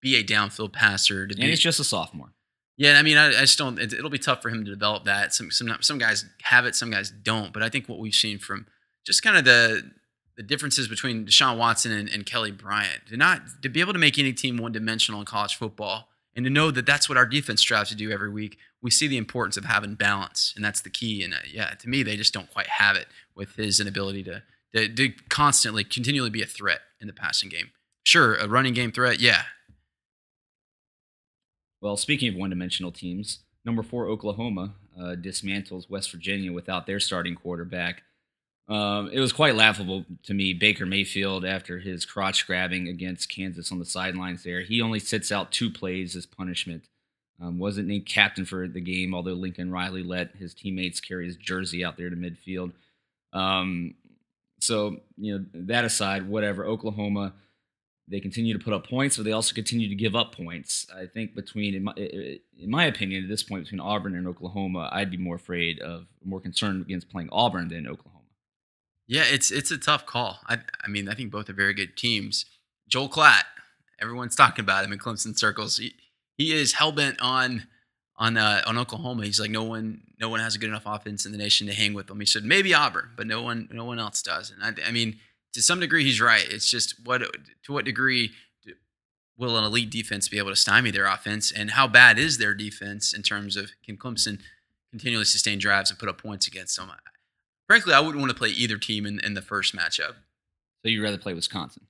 be 0.00 0.16
a 0.16 0.24
downfield 0.24 0.72
passer. 0.72 1.22
And 1.22 1.36
do, 1.36 1.46
he's 1.46 1.60
just 1.60 1.78
a 1.78 1.84
sophomore. 1.84 2.32
yeah, 2.76 2.98
I 2.98 3.02
mean, 3.02 3.16
I, 3.16 3.28
I 3.28 3.40
just 3.42 3.58
don't. 3.58 3.78
It, 3.78 3.92
it'll 3.92 4.10
be 4.10 4.18
tough 4.18 4.42
for 4.42 4.50
him 4.50 4.64
to 4.64 4.70
develop 4.70 5.04
that. 5.04 5.32
Some 5.32 5.50
some 5.50 5.74
some 5.80 5.98
guys 5.98 6.24
have 6.42 6.66
it, 6.66 6.74
some 6.74 6.90
guys 6.90 7.10
don't. 7.10 7.52
But 7.52 7.62
I 7.62 7.68
think 7.68 7.88
what 7.88 8.00
we've 8.00 8.14
seen 8.14 8.38
from 8.38 8.66
just 9.06 9.22
kind 9.22 9.36
of 9.36 9.44
the 9.44 9.90
the 10.36 10.42
differences 10.42 10.88
between 10.88 11.26
Deshaun 11.26 11.56
Watson 11.58 11.92
and, 11.92 12.08
and 12.08 12.26
Kelly 12.26 12.50
Bryant 12.50 13.06
to 13.08 13.16
not 13.16 13.42
to 13.62 13.68
be 13.68 13.80
able 13.80 13.92
to 13.92 13.98
make 13.98 14.18
any 14.18 14.32
team 14.32 14.56
one 14.56 14.72
dimensional 14.72 15.20
in 15.20 15.26
college 15.26 15.54
football 15.54 16.08
and 16.34 16.44
to 16.44 16.50
know 16.50 16.70
that 16.70 16.86
that's 16.86 17.08
what 17.08 17.16
our 17.16 17.26
defense 17.26 17.60
strives 17.60 17.90
to 17.90 17.96
do 17.96 18.10
every 18.10 18.30
week. 18.30 18.58
We 18.82 18.90
see 18.90 19.06
the 19.06 19.16
importance 19.16 19.56
of 19.56 19.64
having 19.64 19.94
balance, 19.94 20.52
and 20.56 20.64
that's 20.64 20.80
the 20.80 20.90
key. 20.90 21.22
And 21.22 21.34
uh, 21.34 21.38
yeah, 21.50 21.70
to 21.70 21.88
me, 21.88 22.02
they 22.02 22.16
just 22.16 22.34
don't 22.34 22.52
quite 22.52 22.66
have 22.66 22.96
it 22.96 23.06
with 23.34 23.54
his 23.56 23.80
inability 23.80 24.24
to, 24.24 24.42
to 24.74 24.88
to 24.88 25.12
constantly, 25.28 25.84
continually 25.84 26.30
be 26.30 26.42
a 26.42 26.46
threat 26.46 26.80
in 27.00 27.06
the 27.06 27.12
passing 27.12 27.48
game. 27.48 27.70
Sure, 28.02 28.34
a 28.34 28.48
running 28.48 28.74
game 28.74 28.92
threat, 28.92 29.20
yeah, 29.20 29.44
Well, 31.84 31.98
speaking 31.98 32.30
of 32.30 32.34
one-dimensional 32.34 32.92
teams, 32.92 33.40
number 33.62 33.82
four 33.82 34.08
Oklahoma 34.08 34.72
uh, 34.98 35.16
dismantles 35.20 35.90
West 35.90 36.10
Virginia 36.10 36.50
without 36.50 36.86
their 36.86 36.98
starting 36.98 37.34
quarterback. 37.34 38.04
Um, 38.66 39.10
it 39.12 39.20
was 39.20 39.32
quite 39.32 39.56
laughable 39.56 40.06
to 40.22 40.34
me. 40.34 40.54
Baker 40.54 40.86
Mayfield, 40.86 41.44
after 41.44 41.78
his 41.80 42.06
crotch 42.06 42.46
grabbing 42.46 42.88
against 42.88 43.28
Kansas 43.30 43.70
on 43.70 43.78
the 43.78 43.84
sidelines, 43.84 44.42
there 44.42 44.62
he 44.62 44.80
only 44.80 44.98
sits 44.98 45.30
out 45.30 45.52
two 45.52 45.70
plays 45.70 46.16
as 46.16 46.24
punishment. 46.24 46.88
Um, 47.40 47.58
wasn't 47.58 47.88
named 47.88 48.06
captain 48.06 48.44
for 48.44 48.66
the 48.68 48.80
game, 48.80 49.14
although 49.14 49.32
Lincoln 49.32 49.70
Riley 49.70 50.02
let 50.02 50.36
his 50.36 50.54
teammates 50.54 51.00
carry 51.00 51.26
his 51.26 51.36
jersey 51.36 51.84
out 51.84 51.96
there 51.96 52.08
to 52.08 52.16
midfield. 52.16 52.72
Um, 53.32 53.96
so 54.60 54.98
you 55.18 55.38
know 55.38 55.44
that 55.52 55.84
aside, 55.84 56.28
whatever. 56.28 56.64
Oklahoma 56.64 57.34
they 58.06 58.20
continue 58.20 58.56
to 58.56 58.62
put 58.62 58.74
up 58.74 58.88
points, 58.88 59.16
but 59.16 59.24
they 59.24 59.32
also 59.32 59.54
continue 59.54 59.88
to 59.88 59.94
give 59.94 60.14
up 60.14 60.34
points. 60.34 60.86
I 60.94 61.06
think 61.06 61.34
between, 61.34 61.74
in 61.74 61.84
my, 61.84 61.92
in 61.96 62.70
my 62.70 62.84
opinion, 62.84 63.24
at 63.24 63.30
this 63.30 63.42
point 63.42 63.64
between 63.64 63.80
Auburn 63.80 64.14
and 64.14 64.26
Oklahoma, 64.26 64.90
I'd 64.92 65.10
be 65.10 65.16
more 65.16 65.36
afraid 65.36 65.80
of, 65.80 66.06
more 66.22 66.40
concerned 66.40 66.82
against 66.82 67.08
playing 67.08 67.30
Auburn 67.32 67.68
than 67.68 67.86
Oklahoma. 67.86 68.13
Yeah, 69.06 69.24
it's 69.26 69.50
it's 69.50 69.70
a 69.70 69.78
tough 69.78 70.06
call. 70.06 70.40
I 70.46 70.58
I 70.82 70.88
mean, 70.88 71.08
I 71.08 71.14
think 71.14 71.30
both 71.30 71.48
are 71.50 71.54
very 71.54 71.74
good 71.74 71.96
teams. 71.96 72.46
Joel 72.88 73.08
Klatt, 73.08 73.42
everyone's 74.00 74.36
talking 74.36 74.62
about 74.62 74.84
him 74.84 74.92
in 74.92 74.98
Clemson 74.98 75.36
circles. 75.38 75.78
He, 75.78 75.94
he 76.36 76.52
is 76.52 76.74
hell 76.74 76.92
bent 76.92 77.20
on 77.20 77.66
on 78.16 78.36
uh, 78.36 78.62
on 78.66 78.78
Oklahoma. 78.78 79.24
He's 79.24 79.40
like 79.40 79.50
no 79.50 79.64
one 79.64 80.02
no 80.20 80.28
one 80.28 80.40
has 80.40 80.54
a 80.54 80.58
good 80.58 80.68
enough 80.68 80.84
offense 80.86 81.26
in 81.26 81.32
the 81.32 81.38
nation 81.38 81.66
to 81.66 81.74
hang 81.74 81.94
with 81.94 82.06
them. 82.06 82.20
He 82.20 82.26
said 82.26 82.44
maybe 82.44 82.72
Auburn, 82.72 83.10
but 83.16 83.26
no 83.26 83.42
one 83.42 83.68
no 83.70 83.84
one 83.84 83.98
else 83.98 84.22
does. 84.22 84.50
And 84.50 84.62
I, 84.62 84.88
I 84.88 84.90
mean, 84.90 85.18
to 85.52 85.62
some 85.62 85.80
degree, 85.80 86.04
he's 86.04 86.20
right. 86.20 86.46
It's 86.48 86.70
just 86.70 86.94
what 87.04 87.22
to 87.64 87.72
what 87.72 87.84
degree 87.84 88.32
will 89.36 89.58
an 89.58 89.64
elite 89.64 89.90
defense 89.90 90.28
be 90.28 90.38
able 90.38 90.50
to 90.50 90.56
stymie 90.56 90.92
their 90.92 91.06
offense, 91.06 91.50
and 91.50 91.72
how 91.72 91.88
bad 91.88 92.18
is 92.18 92.38
their 92.38 92.54
defense 92.54 93.12
in 93.12 93.22
terms 93.22 93.56
of 93.56 93.72
can 93.84 93.96
Clemson 93.96 94.40
continually 94.90 95.24
sustain 95.24 95.58
drives 95.58 95.90
and 95.90 95.98
put 95.98 96.08
up 96.08 96.22
points 96.22 96.46
against 96.46 96.76
them? 96.76 96.90
Frankly, 97.66 97.94
I 97.94 98.00
wouldn't 98.00 98.20
want 98.20 98.30
to 98.30 98.38
play 98.38 98.50
either 98.50 98.76
team 98.78 99.06
in, 99.06 99.20
in 99.20 99.34
the 99.34 99.42
first 99.42 99.74
matchup. 99.74 100.14
So 100.82 100.90
you'd 100.90 101.02
rather 101.02 101.18
play 101.18 101.34
Wisconsin? 101.34 101.86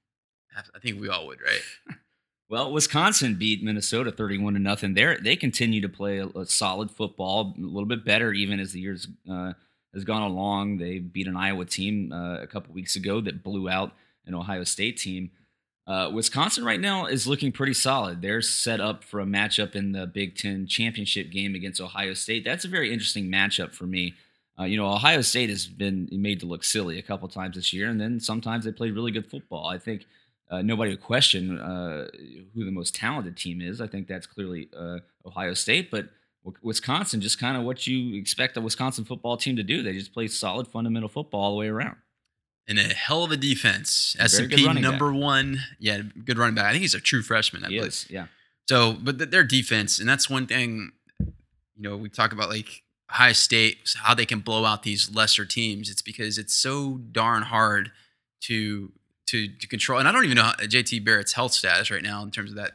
I 0.57 0.79
think 0.79 1.01
we 1.01 1.09
all 1.09 1.27
would, 1.27 1.41
right? 1.41 1.97
Well, 2.51 2.73
Wisconsin 2.73 3.37
beat 3.37 3.63
Minnesota 3.63 4.13
31 4.13 4.53
to 4.55 4.61
nothing. 4.61 4.95
They 4.95 5.17
they 5.17 5.35
continue 5.35 5.81
to 5.81 5.89
play 5.89 6.19
a, 6.19 6.27
a 6.27 6.45
solid 6.45 6.91
football, 6.91 7.55
a 7.57 7.61
little 7.61 7.89
bit 7.89 8.05
better 8.05 8.33
even 8.33 8.61
as 8.61 8.73
the 8.73 8.81
years 8.81 9.09
uh, 9.29 9.55
has 9.95 10.05
gone 10.05 10.23
along. 10.23 10.77
They 10.77 10.99
beat 10.99 11.27
an 11.27 11.37
Iowa 11.37 11.65
team 11.65 12.13
uh, 12.13 12.43
a 12.43 12.47
couple 12.47 12.75
weeks 12.75 12.97
ago 12.97 13.21
that 13.23 13.43
blew 13.43 13.69
out 13.69 13.93
an 14.27 14.35
Ohio 14.35 14.65
State 14.65 14.99
team. 14.99 15.31
Uh, 15.87 16.11
Wisconsin 16.13 16.65
right 16.65 16.81
now 16.81 17.07
is 17.07 17.27
looking 17.27 17.53
pretty 17.53 17.75
solid. 17.75 18.23
They're 18.23 18.41
set 18.41 18.81
up 18.81 19.05
for 19.05 19.21
a 19.21 19.27
matchup 19.27 19.75
in 19.75 19.93
the 19.93 20.07
Big 20.07 20.37
Ten 20.37 20.67
championship 20.67 21.31
game 21.31 21.55
against 21.55 21.81
Ohio 21.81 22.15
State. 22.15 22.45
That's 22.45 22.65
a 22.65 22.69
very 22.69 22.93
interesting 22.93 23.31
matchup 23.31 23.75
for 23.75 23.85
me. 23.85 24.15
Uh, 24.59 24.65
you 24.65 24.77
know, 24.77 24.87
Ohio 24.87 25.21
State 25.21 25.51
has 25.51 25.67
been 25.67 26.09
made 26.13 26.41
to 26.41 26.47
look 26.47 26.63
silly 26.63 26.99
a 26.99 27.03
couple 27.03 27.27
times 27.29 27.57
this 27.57 27.73
year, 27.73 27.89
and 27.89 28.01
then 28.01 28.21
sometimes 28.21 28.65
they 28.65 28.73
play 28.73 28.91
really 28.91 29.11
good 29.11 29.27
football. 29.29 29.67
I 29.67 29.79
think 29.79 30.07
uh, 30.51 30.63
nobody 30.63 30.91
would 30.93 31.01
question 31.03 31.59
uh, 31.59 32.07
who 32.55 32.65
the 32.65 32.71
most 32.71 32.95
talented 32.95 33.37
team 33.37 33.61
is. 33.61 33.81
I 33.81 33.87
think 33.89 34.07
that's 34.07 34.27
clearly 34.27 34.69
uh, 34.77 34.99
Ohio 35.27 35.55
State, 35.55 35.91
but 35.91 36.09
Wisconsin, 36.63 37.21
just 37.21 37.41
kind 37.41 37.57
of 37.57 37.65
what 37.65 37.87
you 37.87 38.17
expect 38.17 38.57
a 38.57 38.61
Wisconsin 38.61 39.05
football 39.05 39.37
team 39.37 39.57
to 39.57 39.63
do. 39.63 39.83
They 39.83 39.95
just 39.95 40.13
play 40.13 40.29
solid 40.29 40.69
fundamental 40.69 41.09
football 41.09 41.41
all 41.41 41.51
the 41.53 41.57
way 41.57 41.69
around. 41.69 41.97
And 42.69 42.79
a 42.79 42.83
hell 42.95 43.25
of 43.25 43.31
a 43.31 43.37
defense. 43.37 44.15
A 44.21 44.29
very 44.29 44.47
good 44.47 44.55
S&P 44.55 44.67
running 44.67 44.83
back. 44.83 44.93
number 44.93 45.13
one. 45.13 45.59
Yeah, 45.79 46.03
good 46.25 46.39
running 46.39 46.55
back. 46.55 46.67
I 46.67 46.71
think 46.73 46.83
he's 46.83 46.95
a 46.95 47.01
true 47.01 47.23
freshman. 47.23 47.65
I 47.65 47.69
He 47.69 47.75
believe. 47.77 47.89
is, 47.89 48.07
yeah. 48.09 48.27
So, 48.69 48.93
but 48.95 49.19
th- 49.19 49.31
their 49.31 49.43
defense, 49.45 49.99
and 49.99 50.09
that's 50.09 50.31
one 50.31 50.47
thing, 50.47 50.93
you 51.19 51.33
know, 51.77 51.97
we 51.97 52.09
talk 52.09 52.33
about 52.33 52.49
like 52.49 52.83
High 53.15 53.33
State, 53.33 53.95
how 54.03 54.13
they 54.13 54.27
can 54.27 54.41
blow 54.41 54.65
out 54.65 54.83
these 54.83 55.15
lesser 55.15 55.45
teams. 55.45 55.89
It's 55.89 56.03
because 56.03 56.37
it's 56.37 56.53
so 56.53 56.99
darn 57.13 57.45
hard 57.45 57.93
to 58.43 58.93
to 59.27 59.49
to 59.49 59.69
control. 59.69 60.01
And 60.01 60.09
I 60.09 60.13
don't 60.13 60.25
even 60.25 60.35
know 60.35 60.43
how, 60.43 60.55
JT 60.55 61.05
Barrett's 61.05 61.33
health 61.33 61.53
status 61.53 61.93
right 61.93 62.03
now 62.03 62.25
in 62.25 62.33
terms 62.33 62.51
of 62.51 62.57
that, 62.57 62.73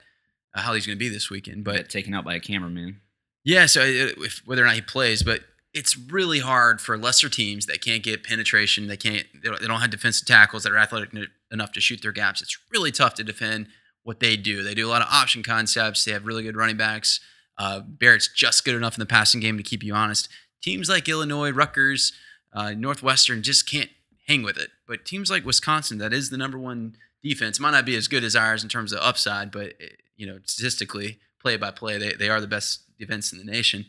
uh, 0.55 0.61
how 0.61 0.73
he's 0.73 0.85
going 0.85 0.97
to 0.97 0.99
be 0.99 1.09
this 1.09 1.29
weekend. 1.29 1.65
But 1.65 1.89
taken 1.89 2.13
out 2.13 2.23
by 2.23 2.35
a 2.35 2.39
cameraman. 2.39 3.01
yeah, 3.43 3.65
so 3.65 3.81
it, 3.81 4.17
if, 4.17 4.41
whether 4.45 4.63
or 4.63 4.65
not 4.65 4.75
he 4.75 4.81
plays, 4.81 5.23
but 5.23 5.41
it's 5.73 5.97
really 5.97 6.39
hard 6.39 6.79
for 6.79 6.97
lesser 6.97 7.27
teams 7.27 7.65
that 7.65 7.81
can't 7.81 8.01
get 8.01 8.23
penetration. 8.23 8.87
They 8.87 8.95
can't. 8.95 9.27
They 9.43 9.49
don't, 9.49 9.59
they 9.59 9.67
don't 9.67 9.81
have 9.81 9.89
defensive 9.89 10.25
tackles 10.25 10.63
that 10.63 10.71
are 10.71 10.77
athletic 10.77 11.09
enough 11.51 11.73
to 11.73 11.81
shoot 11.81 12.01
their 12.01 12.13
gaps. 12.13 12.41
It's 12.41 12.57
really 12.71 12.93
tough 12.93 13.15
to 13.15 13.25
defend 13.25 13.67
what 14.03 14.21
they 14.21 14.37
do. 14.37 14.63
They 14.63 14.73
do 14.73 14.87
a 14.87 14.89
lot 14.89 15.01
of 15.01 15.09
option 15.11 15.43
concepts. 15.43 16.05
They 16.05 16.13
have 16.13 16.25
really 16.25 16.43
good 16.43 16.55
running 16.55 16.77
backs. 16.77 17.19
Uh, 17.59 17.81
Barrett's 17.81 18.29
just 18.33 18.63
good 18.63 18.73
enough 18.73 18.95
in 18.95 19.01
the 19.01 19.05
passing 19.05 19.41
game 19.41 19.57
to 19.57 19.63
keep 19.63 19.83
you 19.83 19.93
honest. 19.93 20.29
Teams 20.63 20.89
like 20.89 21.09
Illinois, 21.09 21.51
Rutgers, 21.51 22.13
uh, 22.53 22.71
Northwestern 22.71 23.43
just 23.43 23.69
can't 23.69 23.89
hang 24.27 24.43
with 24.43 24.57
it. 24.57 24.69
But 24.87 25.05
teams 25.05 25.29
like 25.29 25.45
Wisconsin, 25.45 25.97
that 25.97 26.13
is 26.13 26.29
the 26.29 26.37
number 26.37 26.57
one 26.57 26.95
defense, 27.21 27.59
might 27.59 27.71
not 27.71 27.85
be 27.85 27.97
as 27.97 28.07
good 28.07 28.23
as 28.23 28.35
ours 28.35 28.63
in 28.63 28.69
terms 28.69 28.93
of 28.93 28.99
upside, 29.01 29.51
but 29.51 29.73
eh, 29.81 29.89
you 30.15 30.25
know 30.25 30.39
statistically, 30.45 31.19
play 31.41 31.57
by 31.57 31.71
play, 31.71 31.97
they 31.97 32.13
they 32.13 32.29
are 32.29 32.39
the 32.39 32.47
best 32.47 32.81
defense 32.97 33.31
in 33.33 33.37
the 33.37 33.43
nation. 33.43 33.85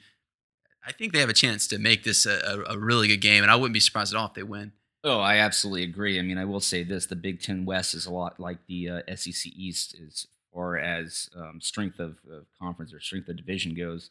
I 0.84 0.92
think 0.92 1.12
they 1.12 1.20
have 1.20 1.28
a 1.28 1.34
chance 1.34 1.66
to 1.68 1.78
make 1.78 2.04
this 2.04 2.24
a, 2.24 2.64
a, 2.66 2.78
really 2.78 3.06
good 3.06 3.20
game, 3.20 3.42
and 3.42 3.52
I 3.52 3.56
wouldn't 3.56 3.74
be 3.74 3.80
surprised 3.80 4.14
at 4.14 4.18
all 4.18 4.28
if 4.28 4.34
they 4.34 4.42
win. 4.42 4.72
Oh, 5.04 5.20
I 5.20 5.36
absolutely 5.36 5.82
agree. 5.82 6.18
I 6.18 6.22
mean, 6.22 6.38
I 6.38 6.46
will 6.46 6.60
say 6.60 6.82
this: 6.82 7.06
the 7.06 7.16
Big 7.16 7.40
Ten 7.40 7.64
West 7.64 7.94
is 7.94 8.06
a 8.06 8.10
lot 8.10 8.40
like 8.40 8.66
the 8.66 8.88
uh, 8.88 9.14
SEC 9.14 9.52
East 9.54 9.94
as 10.04 10.26
far 10.52 10.76
as 10.76 11.30
um, 11.36 11.60
strength 11.60 11.98
of, 11.98 12.16
of 12.30 12.46
conference 12.60 12.92
or 12.92 13.00
strength 13.00 13.28
of 13.28 13.36
division 13.36 13.74
goes. 13.74 14.10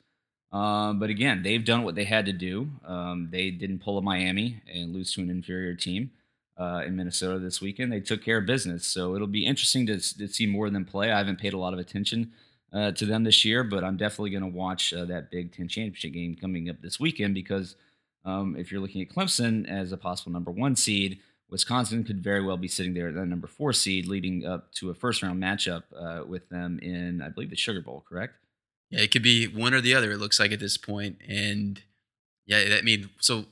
Um, 0.52 1.00
but 1.00 1.10
again, 1.10 1.44
they've 1.44 1.64
done 1.64 1.84
what 1.84 1.96
they 1.96 2.06
had 2.06 2.26
to 2.26 2.34
do. 2.34 2.70
Um, 2.86 3.30
they 3.32 3.52
didn't 3.52 3.80
pull 3.80 3.98
a 3.98 4.02
Miami 4.02 4.62
and 4.72 4.94
lose 4.94 5.14
to 5.14 5.22
an 5.22 5.30
inferior 5.30 5.76
team 5.76 6.12
uh, 6.58 6.84
in 6.86 6.96
Minnesota 6.96 7.40
this 7.40 7.62
weekend. 7.62 7.92
They 7.92 8.00
took 8.00 8.24
care 8.24 8.40
of 8.40 8.46
business, 8.46 8.86
so 8.88 9.16
it'll 9.16 9.28
be 9.28 9.46
interesting 9.46 9.86
to, 9.88 9.98
to 10.18 10.28
see 10.28 10.46
more 10.46 10.68
of 10.68 10.74
them 10.74 10.86
play. 10.86 11.12
I 11.12 11.18
haven't 11.20 11.40
paid 11.40 11.54
a 11.54 11.58
lot 11.58 11.74
of 11.74 11.80
attention 11.80 12.32
uh, 12.74 12.92
to 12.94 13.06
them 13.06 13.24
this 13.24 13.46
year, 13.46 13.64
but 13.64 13.84
I'm 13.84 13.98
definitely 13.98 14.32
going 14.32 14.52
to 14.52 14.58
watch 14.58 14.94
uh, 14.94 15.06
that 15.06 15.32
Big 15.32 15.56
Ten 15.56 15.68
championship 15.68 16.14
game 16.14 16.36
coming 16.36 16.70
up 16.70 16.82
this 16.82 17.00
weekend 17.00 17.36
because 17.36 17.76
um, 18.26 18.56
if 18.58 18.72
you're 18.72 18.82
looking 18.82 19.02
at 19.02 19.10
Clemson 19.10 19.68
as 19.70 19.92
a 19.92 19.98
possible 19.98 20.32
number 20.32 20.52
one 20.52 20.76
seed, 20.76 21.20
Wisconsin 21.50 22.04
could 22.04 22.24
very 22.24 22.44
well 22.44 22.58
be 22.58 22.68
sitting 22.68 22.94
there 22.94 23.08
at 23.10 23.16
that 23.16 23.26
number 23.26 23.48
four 23.48 23.74
seed, 23.74 24.06
leading 24.08 24.46
up 24.46 24.72
to 24.74 24.90
a 24.90 24.94
first 24.94 25.22
round 25.24 25.42
matchup 25.42 25.84
uh, 25.98 26.24
with 26.26 26.48
them 26.50 26.80
in, 26.80 27.22
I 27.22 27.30
believe, 27.30 27.50
the 27.50 27.56
Sugar 27.56 27.82
Bowl. 27.82 28.04
Correct? 28.08 28.34
Yeah, 28.92 29.02
it 29.02 29.12
could 29.12 29.24
be 29.24 29.48
one 29.48 29.74
or 29.74 29.82
the 29.82 29.94
other. 29.96 30.12
It 30.12 30.18
looks 30.18 30.40
like 30.40 30.52
at 30.52 30.60
this 30.60 30.78
point, 30.78 31.18
and 31.28 31.82
yeah, 32.46 32.78
I 32.78 32.82
mean, 32.82 33.10
so 33.20 33.46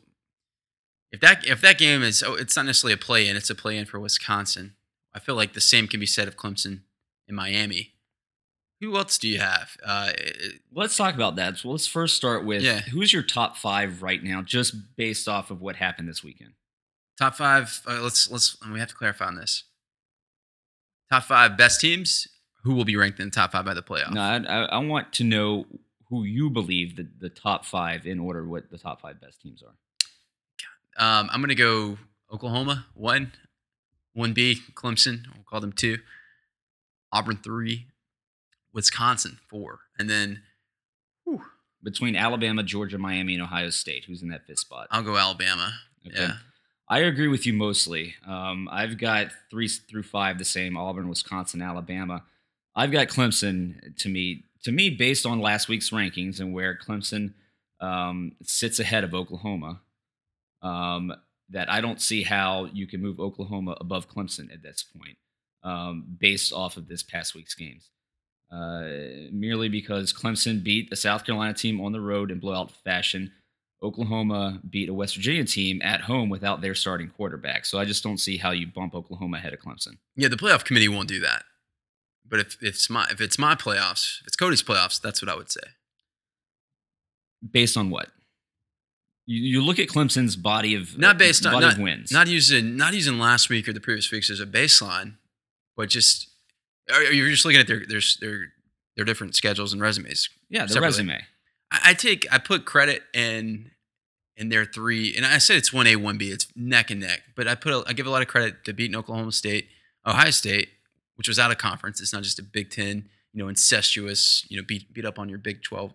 if 1.11 1.19
that 1.21 1.45
if 1.45 1.61
that 1.61 1.77
game 1.77 2.01
is, 2.03 2.23
oh, 2.23 2.33
it's 2.35 2.55
not 2.55 2.65
necessarily 2.65 2.93
a 2.93 2.97
play 2.97 3.27
in, 3.27 3.35
it's 3.35 3.49
a 3.49 3.55
play 3.55 3.77
in 3.77 3.85
for 3.85 3.99
Wisconsin. 3.99 4.73
I 5.13 5.19
feel 5.19 5.35
like 5.35 5.53
the 5.53 5.61
same 5.61 5.87
can 5.87 5.99
be 5.99 6.05
said 6.05 6.27
of 6.27 6.35
Clemson 6.37 6.81
and 7.27 7.35
Miami. 7.37 7.93
Who 8.81 8.95
else 8.95 9.17
do 9.17 9.27
you 9.27 9.39
have? 9.39 9.71
Uh, 9.83 10.11
Let's 10.71 10.95
talk 10.95 11.15
about 11.15 11.35
that. 11.37 11.57
So 11.57 11.69
let's 11.69 11.87
first 11.87 12.15
start 12.15 12.45
with 12.45 12.61
Yeah. 12.61 12.81
who's 12.81 13.11
your 13.11 13.23
top 13.23 13.57
five 13.57 14.03
right 14.03 14.23
now, 14.23 14.43
just 14.43 14.95
based 14.95 15.27
off 15.27 15.49
of 15.49 15.61
what 15.61 15.77
happened 15.77 16.07
this 16.07 16.23
weekend. 16.23 16.53
Top 17.17 17.35
five. 17.35 17.81
Uh, 17.87 18.01
let's 18.01 18.29
let's. 18.31 18.57
We 18.71 18.79
have 18.79 18.89
to 18.89 18.95
clarify 18.95 19.25
on 19.25 19.35
this. 19.35 19.63
Top 21.11 21.23
five 21.23 21.57
best 21.57 21.79
teams. 21.81 22.27
Who 22.63 22.75
will 22.75 22.85
be 22.85 22.97
ranked 22.97 23.19
in 23.19 23.27
the 23.29 23.31
top 23.31 23.53
five 23.53 23.63
by 23.63 23.73
the 23.73 23.81
playoff? 23.83 24.11
No, 24.13 24.21
I, 24.21 24.37
I, 24.37 24.63
I 24.65 24.77
want 24.79 25.13
to 25.13 25.23
know 25.23 25.65
who 26.09 26.23
you 26.23 26.49
believe 26.49 26.95
the, 26.97 27.07
the 27.19 27.29
top 27.29 27.63
five 27.65 28.05
in 28.05 28.19
order 28.19 28.45
what 28.45 28.69
the 28.69 28.77
top 28.77 29.01
five 29.01 29.21
best 29.21 29.41
teams 29.41 29.63
are. 29.63 29.75
Um, 30.97 31.29
I'm 31.31 31.41
gonna 31.41 31.55
go 31.55 31.97
Oklahoma 32.31 32.87
one, 32.93 33.31
one 34.13 34.33
B 34.33 34.61
Clemson. 34.73 35.25
We'll 35.33 35.43
call 35.49 35.61
them 35.61 35.71
two. 35.71 35.99
Auburn 37.13 37.37
three, 37.37 37.87
Wisconsin 38.73 39.39
four, 39.49 39.79
and 39.97 40.09
then 40.09 40.41
whew, 41.23 41.43
Between 41.81 42.17
Alabama, 42.17 42.63
Georgia, 42.63 42.97
Miami, 42.97 43.33
and 43.35 43.43
Ohio 43.43 43.69
State, 43.69 44.05
who's 44.05 44.21
in 44.21 44.27
that 44.29 44.45
fifth 44.45 44.59
spot? 44.59 44.87
I'll 44.91 45.03
go 45.03 45.15
Alabama. 45.15 45.71
Okay. 46.05 46.19
Yeah, 46.19 46.33
I 46.89 46.99
agree 46.99 47.27
with 47.27 47.45
you 47.45 47.53
mostly. 47.53 48.15
Um, 48.25 48.69
I've 48.71 48.97
got 48.97 49.31
three 49.51 49.67
through 49.67 50.03
five 50.03 50.37
the 50.37 50.45
same: 50.45 50.77
Auburn, 50.77 51.09
Wisconsin, 51.09 51.61
Alabama. 51.61 52.23
I've 52.75 52.91
got 52.91 53.07
Clemson 53.07 53.95
to 53.97 54.09
me. 54.09 54.43
To 54.63 54.71
me, 54.71 54.89
based 54.89 55.25
on 55.25 55.39
last 55.39 55.69
week's 55.69 55.91
rankings 55.91 56.39
and 56.39 56.53
where 56.53 56.77
Clemson 56.77 57.33
um, 57.79 58.33
sits 58.43 58.79
ahead 58.79 59.03
of 59.03 59.13
Oklahoma, 59.13 59.81
um, 60.61 61.13
that 61.49 61.71
I 61.71 61.79
don't 61.79 62.01
see 62.01 62.23
how 62.23 62.65
you 62.73 62.87
can 62.87 63.01
move 63.01 63.19
Oklahoma 63.19 63.77
above 63.79 64.09
Clemson 64.09 64.51
at 64.51 64.63
this 64.63 64.83
point, 64.83 65.17
um, 65.63 66.05
based 66.19 66.51
off 66.51 66.75
of 66.77 66.87
this 66.87 67.03
past 67.03 67.35
week's 67.35 67.55
games. 67.55 67.89
Uh, 68.51 69.29
merely 69.31 69.67
because 69.67 70.13
Clemson 70.13 70.63
beat 70.63 70.91
a 70.91 70.95
South 70.95 71.25
Carolina 71.25 71.53
team 71.53 71.81
on 71.81 71.91
the 71.91 72.01
road 72.01 72.31
in 72.31 72.39
blowout 72.39 72.71
fashion. 72.71 73.31
Oklahoma 73.83 74.59
beat 74.69 74.89
a 74.89 74.93
West 74.93 75.15
Virginia 75.15 75.45
team 75.45 75.81
at 75.83 76.01
home 76.01 76.29
without 76.29 76.61
their 76.61 76.73
starting 76.75 77.09
quarterback. 77.09 77.65
So 77.65 77.77
I 77.79 77.85
just 77.85 78.03
don't 78.03 78.17
see 78.17 78.37
how 78.37 78.51
you 78.51 78.65
bump 78.67 78.95
Oklahoma 78.95 79.37
ahead 79.37 79.53
of 79.53 79.59
Clemson. 79.59 79.97
yeah. 80.15 80.27
The 80.29 80.35
playoff 80.35 80.65
committee 80.65 80.87
won't 80.89 81.07
do 81.07 81.19
that. 81.19 81.43
But 82.29 82.39
if, 82.39 82.55
if 82.55 82.63
it's 82.63 82.89
my 82.89 83.07
if 83.11 83.21
it's 83.21 83.37
my 83.39 83.55
playoffs, 83.55 84.19
if 84.21 84.27
it's 84.27 84.35
Cody's 84.35 84.63
playoffs, 84.63 84.99
that's 84.99 85.21
what 85.21 85.29
I 85.29 85.35
would 85.35 85.49
say. 85.51 85.61
Based 87.51 87.77
on 87.77 87.89
what? 87.89 88.09
You, 89.25 89.41
you 89.59 89.61
look 89.63 89.77
at 89.79 89.87
Clemson's 89.87 90.35
body 90.35 90.73
of 90.75 90.97
Not 90.97 91.17
based 91.17 91.45
on 91.45 91.53
body 91.53 91.65
not, 91.67 91.73
of 91.75 91.79
wins. 91.79 92.11
not 92.11 92.27
using 92.27 92.75
not 92.77 92.93
using 92.93 93.19
last 93.19 93.49
week 93.49 93.67
or 93.67 93.73
the 93.73 93.79
previous 93.79 94.11
weeks 94.11 94.29
as 94.29 94.39
a 94.39 94.45
baseline, 94.45 95.13
but 95.75 95.89
just 95.89 96.29
you're 97.11 97.29
just 97.29 97.45
looking 97.45 97.59
at 97.61 97.67
their 97.67 97.85
their 97.87 98.01
their 98.19 98.47
their 98.95 99.05
different 99.05 99.35
schedules 99.35 99.71
and 99.71 99.81
resumes. 99.81 100.29
yeah, 100.49 100.63
the 100.63 100.69
separately. 100.73 100.87
resume. 100.87 101.21
I, 101.71 101.93
take 101.93 102.25
I 102.31 102.37
put 102.37 102.65
credit 102.65 103.03
in 103.13 103.71
in 104.35 104.49
their 104.49 104.65
three, 104.65 105.15
and 105.15 105.25
I 105.25 105.39
said 105.39 105.57
it's 105.57 105.73
one 105.73 105.87
A, 105.87 105.95
one 105.95 106.17
B. 106.17 106.29
It's 106.29 106.47
neck 106.55 106.91
and 106.91 107.01
neck. 107.01 107.23
But 107.35 107.47
I 107.47 107.55
put 107.55 107.73
a, 107.73 107.83
I 107.87 107.93
give 107.93 108.05
a 108.05 108.09
lot 108.09 108.21
of 108.21 108.27
credit 108.27 108.63
to 108.65 108.73
beating 108.73 108.95
Oklahoma 108.95 109.31
State, 109.31 109.67
Ohio 110.05 110.29
State, 110.31 110.69
which 111.15 111.27
was 111.27 111.39
out 111.39 111.51
of 111.51 111.57
conference. 111.57 111.99
It's 111.99 112.13
not 112.13 112.23
just 112.23 112.39
a 112.39 112.43
Big 112.43 112.69
Ten, 112.69 113.09
you 113.33 113.43
know, 113.43 113.49
incestuous, 113.49 114.45
you 114.49 114.57
know, 114.57 114.63
beat 114.65 114.93
beat 114.93 115.05
up 115.05 115.19
on 115.19 115.29
your 115.29 115.39
Big 115.39 115.63
Twelve, 115.63 115.93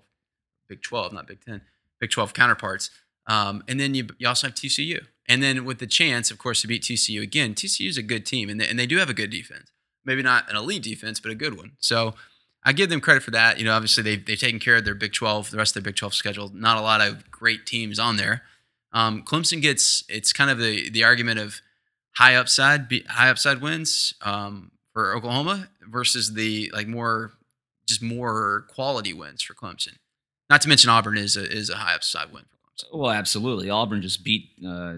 Big 0.69 0.83
Twelve, 0.83 1.13
not 1.13 1.27
Big 1.27 1.45
Ten, 1.45 1.63
Big 2.01 2.11
Twelve 2.11 2.35
counterparts. 2.35 2.91
Um, 3.27 3.63
and 3.69 3.79
then 3.79 3.95
you 3.95 4.09
you 4.19 4.27
also 4.29 4.49
have 4.49 4.55
TCU, 4.55 5.07
and 5.29 5.43
then 5.43 5.65
with 5.65 5.79
the 5.79 5.87
chance, 5.87 6.31
of 6.31 6.39
course, 6.39 6.61
to 6.63 6.67
beat 6.67 6.83
TCU 6.83 7.23
again. 7.23 7.55
TCU 7.55 7.89
is 7.89 7.97
a 7.97 8.03
good 8.03 8.27
team, 8.27 8.49
and 8.49 8.61
they, 8.61 8.69
and 8.69 8.79
they 8.79 8.87
do 8.87 8.99
have 8.99 9.09
a 9.09 9.15
good 9.15 9.31
defense. 9.31 9.71
Maybe 10.05 10.23
not 10.23 10.51
an 10.51 10.57
elite 10.57 10.83
defense, 10.83 11.21
but 11.21 11.31
a 11.31 11.37
good 11.37 11.57
one. 11.57 11.73
So 11.79 12.15
I 12.65 12.73
give 12.73 12.91
them 12.91 13.01
credit 13.01 13.23
for 13.23 13.33
that. 13.33 13.59
You 13.59 13.65
know, 13.65 13.73
obviously 13.73 14.03
they've, 14.03 14.25
they've 14.25 14.39
taken 14.39 14.61
care 14.61 14.77
of 14.77 14.85
their 14.85 14.95
Big 14.95 15.13
12, 15.13 15.51
the 15.51 15.57
rest 15.57 15.77
of 15.77 15.83
their 15.83 15.91
Big 15.91 15.97
12 15.97 16.15
schedule. 16.15 16.51
Not 16.55 16.77
a 16.77 16.81
lot 16.81 17.01
of 17.01 17.31
great 17.31 17.67
teams 17.67 17.99
on 17.99 18.17
there. 18.17 18.43
Um, 18.93 19.23
Clemson 19.23 19.61
gets 19.61 20.05
it's 20.09 20.33
kind 20.33 20.51
of 20.51 20.59
the 20.59 20.91
the 20.91 21.03
argument 21.03 21.41
of 21.41 21.61
high 22.17 22.35
upside 22.35 22.93
high 23.09 23.31
upside 23.31 23.63
wins 23.63 24.15
um, 24.23 24.71
for 24.93 25.15
Oklahoma 25.15 25.69
versus 25.89 26.35
the 26.35 26.71
like 26.75 26.87
more 26.87 27.33
just 27.87 28.03
more 28.03 28.67
quality 28.69 29.13
wins 29.13 29.43
for 29.43 29.55
Clemson. 29.55 29.97
Not 30.51 30.61
to 30.63 30.69
mention 30.69 30.91
Auburn 30.91 31.17
is 31.17 31.37
a, 31.37 31.51
is 31.51 31.71
a 31.71 31.77
high 31.77 31.95
upside 31.95 32.33
win 32.33 32.45
for 32.45 32.57
Clemson. 32.57 32.99
Well, 32.99 33.11
absolutely. 33.11 33.71
Auburn 33.71 34.03
just 34.03 34.23
beat 34.23 34.51
uh, 34.65 34.97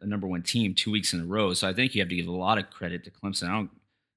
a 0.00 0.06
number 0.06 0.26
one 0.26 0.42
team 0.42 0.74
two 0.74 0.90
weeks 0.90 1.12
in 1.12 1.20
a 1.20 1.26
row, 1.26 1.52
so 1.52 1.68
I 1.68 1.74
think 1.74 1.94
you 1.94 2.00
have 2.00 2.08
to 2.08 2.16
give 2.16 2.26
a 2.26 2.32
lot 2.32 2.56
of 2.56 2.70
credit 2.70 3.04
to 3.04 3.10
Clemson. 3.10 3.48
I 3.48 3.52
don't. 3.52 3.70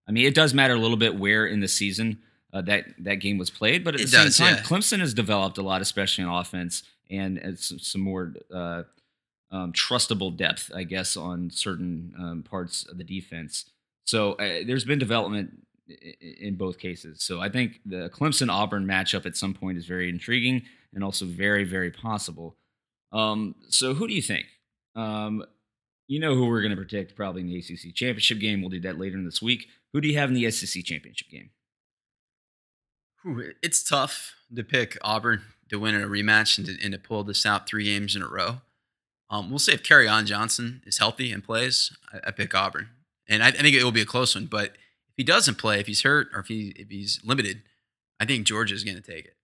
I 0.07 0.11
mean, 0.11 0.25
it 0.25 0.33
does 0.33 0.53
matter 0.53 0.73
a 0.73 0.79
little 0.79 0.97
bit 0.97 1.19
where 1.19 1.45
in 1.45 1.59
the 1.59 1.67
season 1.67 2.19
uh, 2.53 2.61
that 2.61 2.85
that 2.99 3.15
game 3.15 3.37
was 3.37 3.49
played, 3.49 3.83
but 3.83 3.95
at 3.95 4.01
It 4.01 4.11
the 4.11 4.31
same 4.31 4.47
time, 4.47 4.55
yeah. 4.55 4.63
Clemson 4.63 4.99
has 4.99 5.13
developed 5.13 5.57
a 5.57 5.61
lot, 5.61 5.81
especially 5.81 6.23
on 6.23 6.39
offense, 6.39 6.83
and 7.09 7.37
it's 7.37 7.73
some 7.87 8.01
more 8.01 8.33
uh, 8.53 8.83
um, 9.51 9.73
trustable 9.73 10.35
depth, 10.35 10.71
I 10.73 10.83
guess, 10.83 11.15
on 11.15 11.49
certain 11.51 12.13
um, 12.17 12.43
parts 12.43 12.85
of 12.85 12.97
the 12.97 13.03
defense. 13.03 13.65
So 14.05 14.33
uh, 14.33 14.63
there's 14.65 14.85
been 14.85 14.99
development 14.99 15.63
in 16.21 16.55
both 16.55 16.79
cases. 16.79 17.23
So 17.23 17.39
I 17.39 17.49
think 17.49 17.79
the 17.85 18.09
Clemson 18.09 18.49
Auburn 18.49 18.85
matchup 18.85 19.25
at 19.25 19.35
some 19.35 19.53
point 19.53 19.77
is 19.77 19.85
very 19.85 20.09
intriguing 20.09 20.63
and 20.93 21.03
also 21.03 21.25
very, 21.25 21.63
very 21.63 21.91
possible. 21.91 22.55
Um, 23.11 23.55
so 23.69 23.93
who 23.93 24.07
do 24.07 24.13
you 24.13 24.21
think? 24.21 24.45
Um, 24.95 25.43
you 26.07 26.19
know 26.19 26.35
who 26.35 26.47
we're 26.47 26.61
going 26.61 26.71
to 26.71 26.75
predict 26.75 27.15
probably 27.15 27.41
in 27.41 27.47
the 27.47 27.57
ACC 27.57 27.93
championship 27.93 28.39
game. 28.39 28.61
We'll 28.61 28.69
do 28.69 28.79
that 28.81 28.97
later 28.99 29.15
in 29.17 29.25
this 29.25 29.41
week. 29.41 29.67
Who 29.93 30.01
do 30.01 30.07
you 30.07 30.17
have 30.17 30.29
in 30.29 30.35
the 30.35 30.49
SEC 30.49 30.83
championship 30.83 31.29
game? 31.29 31.51
It's 33.61 33.83
tough 33.83 34.35
to 34.55 34.63
pick 34.63 34.97
Auburn 35.01 35.43
to 35.69 35.79
win 35.79 35.95
in 35.95 36.01
a 36.01 36.07
rematch 36.07 36.57
and 36.57 36.67
to, 36.67 36.83
and 36.83 36.93
to 36.93 36.99
pull 36.99 37.23
this 37.23 37.45
out 37.45 37.67
three 37.67 37.85
games 37.85 38.15
in 38.15 38.21
a 38.21 38.27
row. 38.27 38.61
Um, 39.29 39.49
we'll 39.49 39.59
say 39.59 39.73
if 39.73 39.83
Kerryon 39.83 40.25
Johnson 40.25 40.81
is 40.85 40.97
healthy 40.97 41.31
and 41.31 41.43
plays, 41.43 41.95
I, 42.11 42.29
I 42.29 42.31
pick 42.31 42.55
Auburn, 42.55 42.89
and 43.27 43.43
I, 43.43 43.49
I 43.49 43.51
think 43.51 43.75
it 43.75 43.83
will 43.83 43.91
be 43.91 44.01
a 44.01 44.05
close 44.05 44.33
one. 44.33 44.47
But 44.47 44.71
if 44.71 45.15
he 45.17 45.23
doesn't 45.23 45.59
play, 45.59 45.79
if 45.79 45.87
he's 45.87 46.01
hurt 46.01 46.29
or 46.33 46.39
if 46.39 46.47
he 46.47 46.73
if 46.75 46.89
he's 46.89 47.19
limited, 47.23 47.61
I 48.19 48.25
think 48.25 48.47
Georgia 48.47 48.73
is 48.73 48.83
going 48.83 48.97
to 48.97 49.03
take 49.03 49.25
it. 49.25 49.35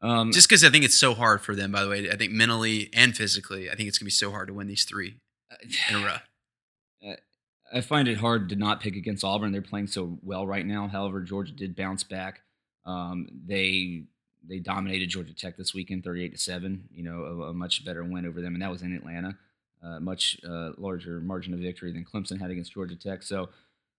Um, 0.00 0.30
Just 0.30 0.48
because 0.48 0.62
I 0.62 0.70
think 0.70 0.84
it's 0.84 0.98
so 0.98 1.14
hard 1.14 1.40
for 1.40 1.54
them. 1.54 1.72
By 1.72 1.82
the 1.82 1.88
way, 1.88 2.10
I 2.10 2.16
think 2.16 2.30
mentally 2.30 2.90
and 2.92 3.16
physically, 3.16 3.70
I 3.70 3.74
think 3.74 3.88
it's 3.88 3.98
going 3.98 4.04
to 4.04 4.06
be 4.06 4.10
so 4.10 4.30
hard 4.30 4.48
to 4.48 4.54
win 4.54 4.68
these 4.68 4.84
three 4.84 5.16
in 5.90 5.96
a 5.96 6.04
row. 6.04 6.18
I 7.72 7.80
find 7.80 8.06
it 8.06 8.18
hard 8.18 8.48
to 8.50 8.56
not 8.56 8.80
pick 8.80 8.94
against 8.94 9.24
Auburn. 9.24 9.50
They're 9.50 9.62
playing 9.62 9.88
so 9.88 10.18
well 10.22 10.46
right 10.46 10.64
now. 10.64 10.86
However, 10.86 11.20
Georgia 11.20 11.52
did 11.52 11.74
bounce 11.74 12.04
back. 12.04 12.42
Um, 12.86 13.28
they 13.46 14.04
they 14.48 14.60
dominated 14.60 15.08
Georgia 15.08 15.34
Tech 15.34 15.56
this 15.56 15.74
weekend, 15.74 16.04
thirty-eight 16.04 16.32
to 16.32 16.38
seven. 16.38 16.88
You 16.94 17.02
know, 17.02 17.24
a, 17.24 17.42
a 17.50 17.52
much 17.52 17.84
better 17.84 18.02
win 18.04 18.26
over 18.26 18.40
them, 18.40 18.54
and 18.54 18.62
that 18.62 18.70
was 18.70 18.82
in 18.82 18.94
Atlanta. 18.94 19.36
Uh, 19.82 20.00
much 20.00 20.38
uh, 20.48 20.70
larger 20.78 21.20
margin 21.20 21.52
of 21.52 21.60
victory 21.60 21.92
than 21.92 22.04
Clemson 22.04 22.40
had 22.40 22.50
against 22.50 22.72
Georgia 22.72 22.96
Tech. 22.96 23.22
So, 23.22 23.50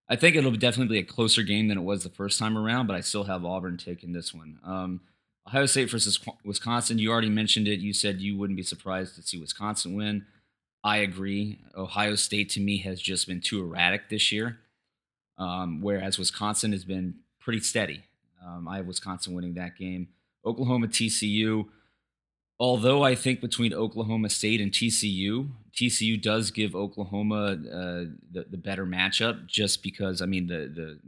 I 0.08 0.16
think 0.16 0.34
it'll 0.34 0.50
definitely 0.52 0.96
be 0.96 1.00
a 1.00 1.04
closer 1.04 1.42
game 1.42 1.68
than 1.68 1.78
it 1.78 1.82
was 1.82 2.02
the 2.02 2.10
first 2.10 2.38
time 2.38 2.58
around. 2.58 2.86
But 2.88 2.96
I 2.96 3.00
still 3.00 3.24
have 3.24 3.44
Auburn 3.44 3.76
taking 3.76 4.12
this 4.12 4.34
one. 4.34 4.58
Um, 4.64 5.00
Ohio 5.46 5.66
State 5.66 5.90
versus 5.90 6.18
Wisconsin. 6.44 6.98
You 6.98 7.10
already 7.10 7.30
mentioned 7.30 7.68
it. 7.68 7.80
You 7.80 7.94
said 7.94 8.20
you 8.20 8.36
wouldn't 8.36 8.56
be 8.56 8.62
surprised 8.62 9.14
to 9.16 9.22
see 9.22 9.38
Wisconsin 9.38 9.94
win. 9.94 10.26
I 10.84 10.98
agree. 10.98 11.58
Ohio 11.76 12.14
State 12.16 12.50
to 12.50 12.60
me 12.60 12.78
has 12.78 13.00
just 13.00 13.26
been 13.26 13.40
too 13.40 13.60
erratic 13.62 14.10
this 14.10 14.30
year, 14.30 14.58
um, 15.38 15.80
whereas 15.80 16.18
Wisconsin 16.18 16.72
has 16.72 16.84
been 16.84 17.14
pretty 17.40 17.60
steady. 17.60 18.04
Um, 18.44 18.68
I 18.68 18.76
have 18.76 18.86
Wisconsin 18.86 19.34
winning 19.34 19.54
that 19.54 19.76
game. 19.76 20.08
Oklahoma 20.44 20.88
TCU. 20.88 21.66
Although 22.60 23.02
I 23.04 23.14
think 23.14 23.40
between 23.40 23.72
Oklahoma 23.72 24.30
State 24.30 24.60
and 24.60 24.72
TCU, 24.72 25.48
TCU 25.72 26.20
does 26.20 26.50
give 26.50 26.74
Oklahoma 26.74 27.52
uh, 27.52 28.04
the, 28.32 28.46
the 28.50 28.56
better 28.56 28.84
matchup 28.84 29.46
just 29.46 29.82
because 29.82 30.20
I 30.20 30.26
mean 30.26 30.48
the 30.48 30.70
the 30.74 30.98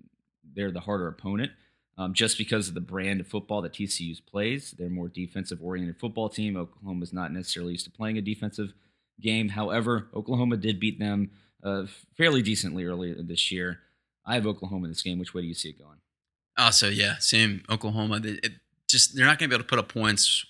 they're 0.54 0.70
the 0.70 0.80
harder 0.80 1.08
opponent. 1.08 1.52
Um, 1.98 2.14
just 2.14 2.38
because 2.38 2.68
of 2.68 2.74
the 2.74 2.80
brand 2.80 3.20
of 3.20 3.26
football 3.26 3.60
that 3.60 3.74
TCU 3.74 4.18
plays, 4.24 4.70
they're 4.78 4.88
more 4.88 5.08
defensive 5.08 5.58
oriented 5.62 5.98
football 5.98 6.30
team. 6.30 6.56
Oklahoma 6.56 7.02
is 7.02 7.12
not 7.12 7.30
necessarily 7.30 7.72
used 7.72 7.84
to 7.84 7.90
playing 7.90 8.16
a 8.16 8.22
defensive 8.22 8.72
game. 9.20 9.50
However, 9.50 10.06
Oklahoma 10.14 10.56
did 10.56 10.80
beat 10.80 10.98
them 10.98 11.30
uh, 11.62 11.84
fairly 12.16 12.40
decently 12.40 12.86
earlier 12.86 13.16
this 13.22 13.52
year. 13.52 13.80
I 14.24 14.34
have 14.34 14.46
Oklahoma 14.46 14.84
in 14.84 14.92
this 14.92 15.02
game. 15.02 15.18
Which 15.18 15.34
way 15.34 15.42
do 15.42 15.48
you 15.48 15.54
see 15.54 15.70
it 15.70 15.78
going? 15.78 15.98
Also, 16.60 16.88
yeah, 16.88 17.16
same 17.18 17.62
Oklahoma. 17.70 18.20
They, 18.20 18.38
it 18.42 18.52
just 18.88 19.16
they're 19.16 19.26
not 19.26 19.38
going 19.38 19.48
to 19.48 19.56
be 19.56 19.56
able 19.56 19.64
to 19.64 19.68
put 19.68 19.78
up 19.78 19.88
points 19.88 20.44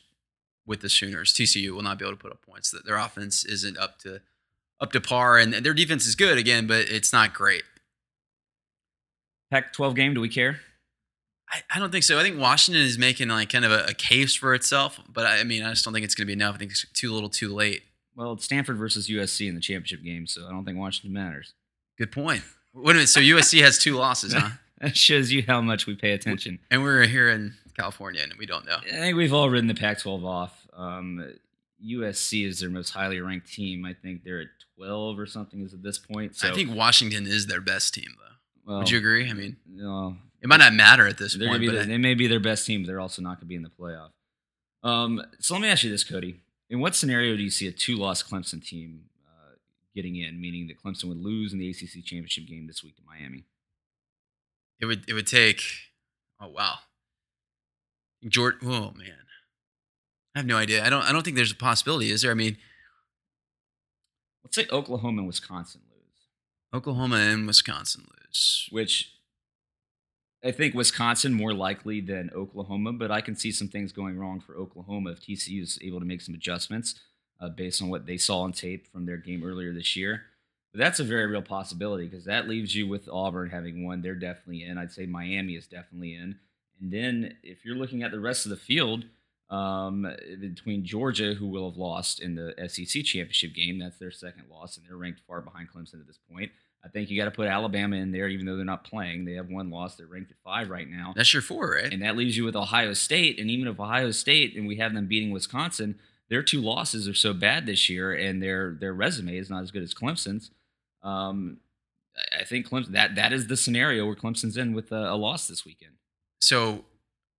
with 0.67 0.81
the 0.81 0.89
Sooners. 0.89 1.33
TCU 1.33 1.71
will 1.71 1.83
not 1.83 1.99
be 1.99 2.05
able 2.05 2.17
to 2.17 2.23
put 2.23 2.33
up 2.33 2.43
points. 2.43 2.75
Their 2.85 2.97
offense 2.97 3.45
isn't 3.45 3.79
up 3.79 3.99
to 4.01 4.21
up 4.81 4.93
to 4.93 5.01
par, 5.01 5.39
and 5.39 5.53
their 5.53 5.75
defense 5.75 6.07
is 6.07 6.15
good 6.15 6.39
again, 6.39 6.67
but 6.67 6.89
it's 6.89 7.13
not 7.13 7.35
great. 7.35 7.63
Pac 9.51 9.73
12 9.73 9.95
game, 9.95 10.15
do 10.15 10.21
we 10.21 10.29
care? 10.29 10.61
I, 11.51 11.63
I 11.75 11.79
don't 11.79 11.91
think 11.91 12.05
so. 12.05 12.19
I 12.19 12.23
think 12.23 12.39
Washington 12.39 12.83
is 12.83 12.97
making 12.97 13.29
like 13.29 13.51
kind 13.51 13.65
of 13.65 13.73
a, 13.73 13.87
a 13.87 13.95
case 13.95 14.35
for 14.35 14.55
itself, 14.55 15.01
but 15.09 15.27
I, 15.27 15.41
I 15.41 15.45
mean, 15.45 15.63
I 15.63 15.71
just 15.71 15.85
don't 15.85 15.93
think 15.93 16.05
it's 16.05 16.15
going 16.15 16.25
to 16.25 16.29
be 16.29 16.33
enough. 16.33 16.55
I 16.55 16.59
think 16.59 16.71
it's 16.71 16.87
too 16.95 17.13
little, 17.13 17.29
too 17.29 17.53
late. 17.53 17.83
Well, 18.15 18.33
it's 18.33 18.45
Stanford 18.45 18.79
versus 18.79 19.09
USC 19.09 19.49
in 19.49 19.55
the 19.55 19.61
championship 19.61 20.03
game, 20.05 20.27
so 20.27 20.47
I 20.47 20.51
don't 20.51 20.65
think 20.65 20.79
Washington 20.79 21.13
matters. 21.13 21.55
Good 21.99 22.13
point. 22.13 22.43
Wait 22.73 22.93
a 22.93 22.95
minute. 22.95 23.09
So 23.09 23.21
USC 23.21 23.61
has 23.63 23.79
two 23.79 23.97
losses, 23.97 24.33
huh? 24.37 24.51
That 24.81 24.97
shows 24.97 25.31
you 25.31 25.43
how 25.47 25.61
much 25.61 25.87
we 25.87 25.95
pay 25.95 26.13
attention. 26.13 26.59
And 26.71 26.83
we're 26.83 27.07
here 27.07 27.29
in 27.29 27.55
California, 27.77 28.23
and 28.23 28.33
we 28.39 28.47
don't 28.47 28.65
know. 28.67 28.79
I 28.83 28.97
think 28.97 29.17
we've 29.17 29.33
all 29.35 29.51
ridden 29.51 29.67
the 29.69 29.75
Pac 29.75 29.99
12 29.99 30.25
off. 30.25 30.67
Um, 30.73 31.35
USC 31.85 32.47
is 32.47 32.61
their 32.61 32.71
most 32.71 32.91
highly 32.91 33.21
ranked 33.21 33.53
team. 33.53 33.85
I 33.85 33.95
think 33.95 34.25
they're 34.25 34.41
at 34.41 34.47
12 34.77 35.19
or 35.19 35.27
something 35.27 35.61
is 35.63 35.75
at 35.75 35.83
this 35.83 35.99
point. 35.99 36.37
So, 36.37 36.49
I 36.49 36.55
think 36.55 36.75
Washington 36.75 37.27
is 37.27 37.47
their 37.47 37.61
best 37.61 37.93
team, 37.95 38.09
though. 38.19 38.71
well, 38.71 38.79
Would 38.81 38.91
you 38.91 38.99
agree? 38.99 39.29
I 39.29 39.33
mean, 39.35 39.57
No, 39.69 40.17
it 40.41 40.49
might 40.49 40.59
not 40.59 40.73
matter 40.75 41.07
at 41.07 41.19
this 41.19 41.37
point, 41.37 41.61
the- 41.67 41.81
I- 41.81 41.85
they 41.85 41.99
may 41.99 42.15
be 42.15 42.27
their 42.27 42.41
best 42.41 42.67
team, 42.67 42.83
but 42.83 42.87
they're 42.87 43.01
also 43.01 43.21
not 43.23 43.33
going 43.37 43.41
to 43.41 43.47
be 43.47 43.55
in 43.57 43.63
the 43.63 43.71
playoff. 43.71 44.11
Um, 44.83 45.23
so 45.41 45.55
let 45.55 45.61
me 45.63 45.69
ask 45.69 45.85
you 45.85 45.91
this, 45.91 46.05
Cody. 46.05 46.41
In 46.71 46.81
what 46.81 46.95
scenario 46.95 47.37
do 47.37 47.43
you 47.43 47.51
see 47.51 47.67
a 47.67 47.73
two-loss 47.73 48.23
Clemson 48.23 48.65
team 48.65 49.05
uh, 49.27 49.57
getting 49.95 50.17
in, 50.17 50.41
meaning 50.41 50.69
that 50.69 50.79
Clemson 50.83 51.05
would 51.09 51.19
lose 51.19 51.53
in 51.53 51.59
the 51.59 51.69
ACC 51.69 52.03
championship 52.05 52.47
game 52.47 52.67
this 52.67 52.83
week 52.83 52.97
to 52.97 53.03
Miami? 53.07 53.45
It 54.81 54.87
would 54.87 55.09
it 55.09 55.13
would 55.15 55.27
take. 55.27 55.63
Oh 56.41 56.49
wow, 56.49 56.79
Jordan. 58.29 58.61
Oh 58.69 58.93
man, 58.97 59.27
I 60.35 60.39
have 60.39 60.47
no 60.47 60.57
idea. 60.57 60.85
I 60.85 60.91
don't. 60.91 61.03
I 61.03 61.13
don't 61.13 61.23
think 61.23 61.37
there's 61.37 61.53
a 61.53 61.57
possibility. 61.57 62.11
Is 62.11 62.23
there? 62.23 62.31
I 62.31 62.35
mean, 62.35 62.57
Let's 64.45 64.57
say 64.57 64.67
Oklahoma 64.73 65.19
and 65.19 65.27
Wisconsin 65.27 65.83
lose, 65.91 66.27
Oklahoma 66.75 67.17
and 67.17 67.47
Wisconsin 67.47 68.07
lose. 68.11 68.69
which 68.71 69.13
I 70.45 70.51
think 70.51 70.75
Wisconsin 70.75 71.35
more 71.35 71.53
likely 71.53 72.01
than 72.01 72.31
Oklahoma, 72.35 72.95
but 72.95 73.11
I 73.11 73.21
can 73.21 73.37
see 73.37 73.53
some 73.53 73.69
things 73.69 73.93
going 73.93 74.19
wrong 74.19 74.41
for 74.41 74.57
Oklahoma 74.57 75.11
if 75.11 75.21
TCU 75.21 75.63
is 75.63 75.79
able 75.83 76.01
to 76.01 76.07
make 76.07 76.23
some 76.23 76.35
adjustments 76.35 76.95
uh, 77.41 77.51
based 77.51 77.83
on 77.83 77.91
what 77.91 78.07
they 78.07 78.17
saw 78.17 78.41
on 78.41 78.53
tape 78.53 78.87
from 78.91 79.05
their 79.05 79.19
game 79.19 79.45
earlier 79.45 79.75
this 79.75 79.95
year. 79.97 80.23
But 80.73 80.79
that's 80.79 81.01
a 81.01 81.05
very 81.05 81.27
real 81.27 81.43
possibility 81.43 82.07
because 82.07 82.25
that 82.27 82.49
leaves 82.49 82.75
you 82.75 82.87
with 82.87 83.09
Auburn 83.09 83.51
having 83.51 83.85
won. 83.85 84.03
They're 84.03 84.15
definitely 84.15 84.65
in. 84.65 84.79
I'd 84.79 84.93
say 84.93 85.07
Miami 85.07 85.55
is 85.55 85.67
definitely 85.67 86.15
in. 86.15 86.39
And 86.81 86.93
then 86.93 87.37
if 87.43 87.65
you're 87.65 87.77
looking 87.77 88.03
at 88.03 88.13
the 88.13 88.21
rest 88.21 88.47
of 88.47 88.51
the 88.51 88.57
field, 88.57 89.05
um, 89.51 90.07
between 90.41 90.85
Georgia, 90.85 91.35
who 91.35 91.49
will 91.49 91.69
have 91.69 91.77
lost 91.77 92.21
in 92.23 92.37
the 92.37 92.55
SEC 92.69 93.03
championship 93.05 93.53
game, 93.53 93.81
that's 93.81 93.99
their 93.99 94.13
second 94.13 94.45
loss, 94.49 94.77
and 94.77 94.87
they're 94.87 94.97
ranked 94.97 95.21
far 95.27 95.41
behind 95.41 95.69
Clemson 95.75 95.95
at 95.95 96.07
this 96.07 96.21
point. 96.33 96.53
I 96.85 96.89
think 96.89 97.11
you 97.11 97.21
got 97.21 97.27
to 97.27 97.31
put 97.31 97.49
Alabama 97.49 97.97
in 97.97 98.11
there, 98.13 98.29
even 98.29 98.47
though 98.47 98.57
they're 98.57 98.65
not 98.65 98.85
playing. 98.85 99.25
They 99.25 99.35
have 99.35 99.49
one 99.49 99.71
loss. 99.71 99.97
They're 99.97 100.07
ranked 100.07 100.31
at 100.31 100.39
five 100.43 100.71
right 100.71 100.89
now. 100.89 101.13
That's 101.15 101.33
your 101.35 101.43
four, 101.43 101.73
right? 101.73 101.93
And 101.93 102.03
that 102.03 102.17
leaves 102.17 102.37
you 102.37 102.45
with 102.45 102.57
Ohio 102.57 102.95
State. 102.95 103.39
And 103.39 103.51
even 103.51 103.69
if 103.69 103.79
Ohio 103.79 104.13
State 104.13 104.57
and 104.57 104.67
we 104.67 104.77
have 104.77 104.95
them 104.95 105.07
beating 105.07 105.31
Wisconsin, 105.31 105.99
their 106.31 106.43
two 106.43 106.63
losses 106.63 107.07
are 107.07 107.15
so 107.15 107.35
bad 107.35 107.67
this 107.67 107.91
year, 107.91 108.15
and 108.15 108.43
their 108.43 108.77
their 108.81 108.95
resume 108.95 109.37
is 109.37 109.51
not 109.51 109.63
as 109.63 109.71
good 109.71 109.83
as 109.83 109.93
Clemson's. 109.93 110.53
Um, 111.03 111.59
I- 112.41 112.45
think 112.45 112.69
Clemson 112.69 112.93
that 112.93 113.15
that 113.15 113.33
is 113.33 113.47
the 113.47 113.57
scenario 113.57 114.05
where 114.07 114.17
Clemson's 114.17 114.57
in 114.57 114.73
with 114.75 114.93
a, 114.93 115.13
a 115.13 115.17
loss 115.17 115.47
this 115.49 115.65
weekend. 115.65 115.93
so 116.41 116.85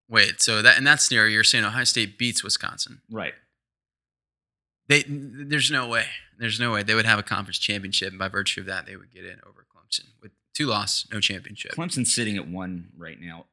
wait. 0.09 0.41
So 0.41 0.61
that 0.61 0.77
in 0.77 0.83
that 0.85 1.01
scenario, 1.01 1.31
you're 1.33 1.43
saying 1.43 1.63
Ohio 1.65 1.83
State 1.83 2.17
beats 2.17 2.43
Wisconsin. 2.43 3.01
Right. 3.09 3.33
They 4.87 5.03
there's 5.07 5.71
no 5.71 5.87
way. 5.87 6.05
There's 6.37 6.59
no 6.59 6.71
way 6.71 6.83
they 6.83 6.95
would 6.95 7.05
have 7.05 7.19
a 7.19 7.23
conference 7.23 7.59
championship, 7.59 8.09
and 8.09 8.19
by 8.19 8.27
virtue 8.27 8.61
of 8.61 8.65
that, 8.67 8.85
they 8.87 8.95
would 8.95 9.13
get 9.13 9.23
in 9.25 9.39
over 9.47 9.65
Clemson 9.73 10.05
with 10.21 10.31
two 10.53 10.65
loss, 10.65 11.07
no 11.11 11.19
championship. 11.19 11.71
Clemson's 11.73 12.13
sitting 12.13 12.35
at 12.37 12.47
one 12.47 12.89
right 12.97 13.19
now. 13.21 13.45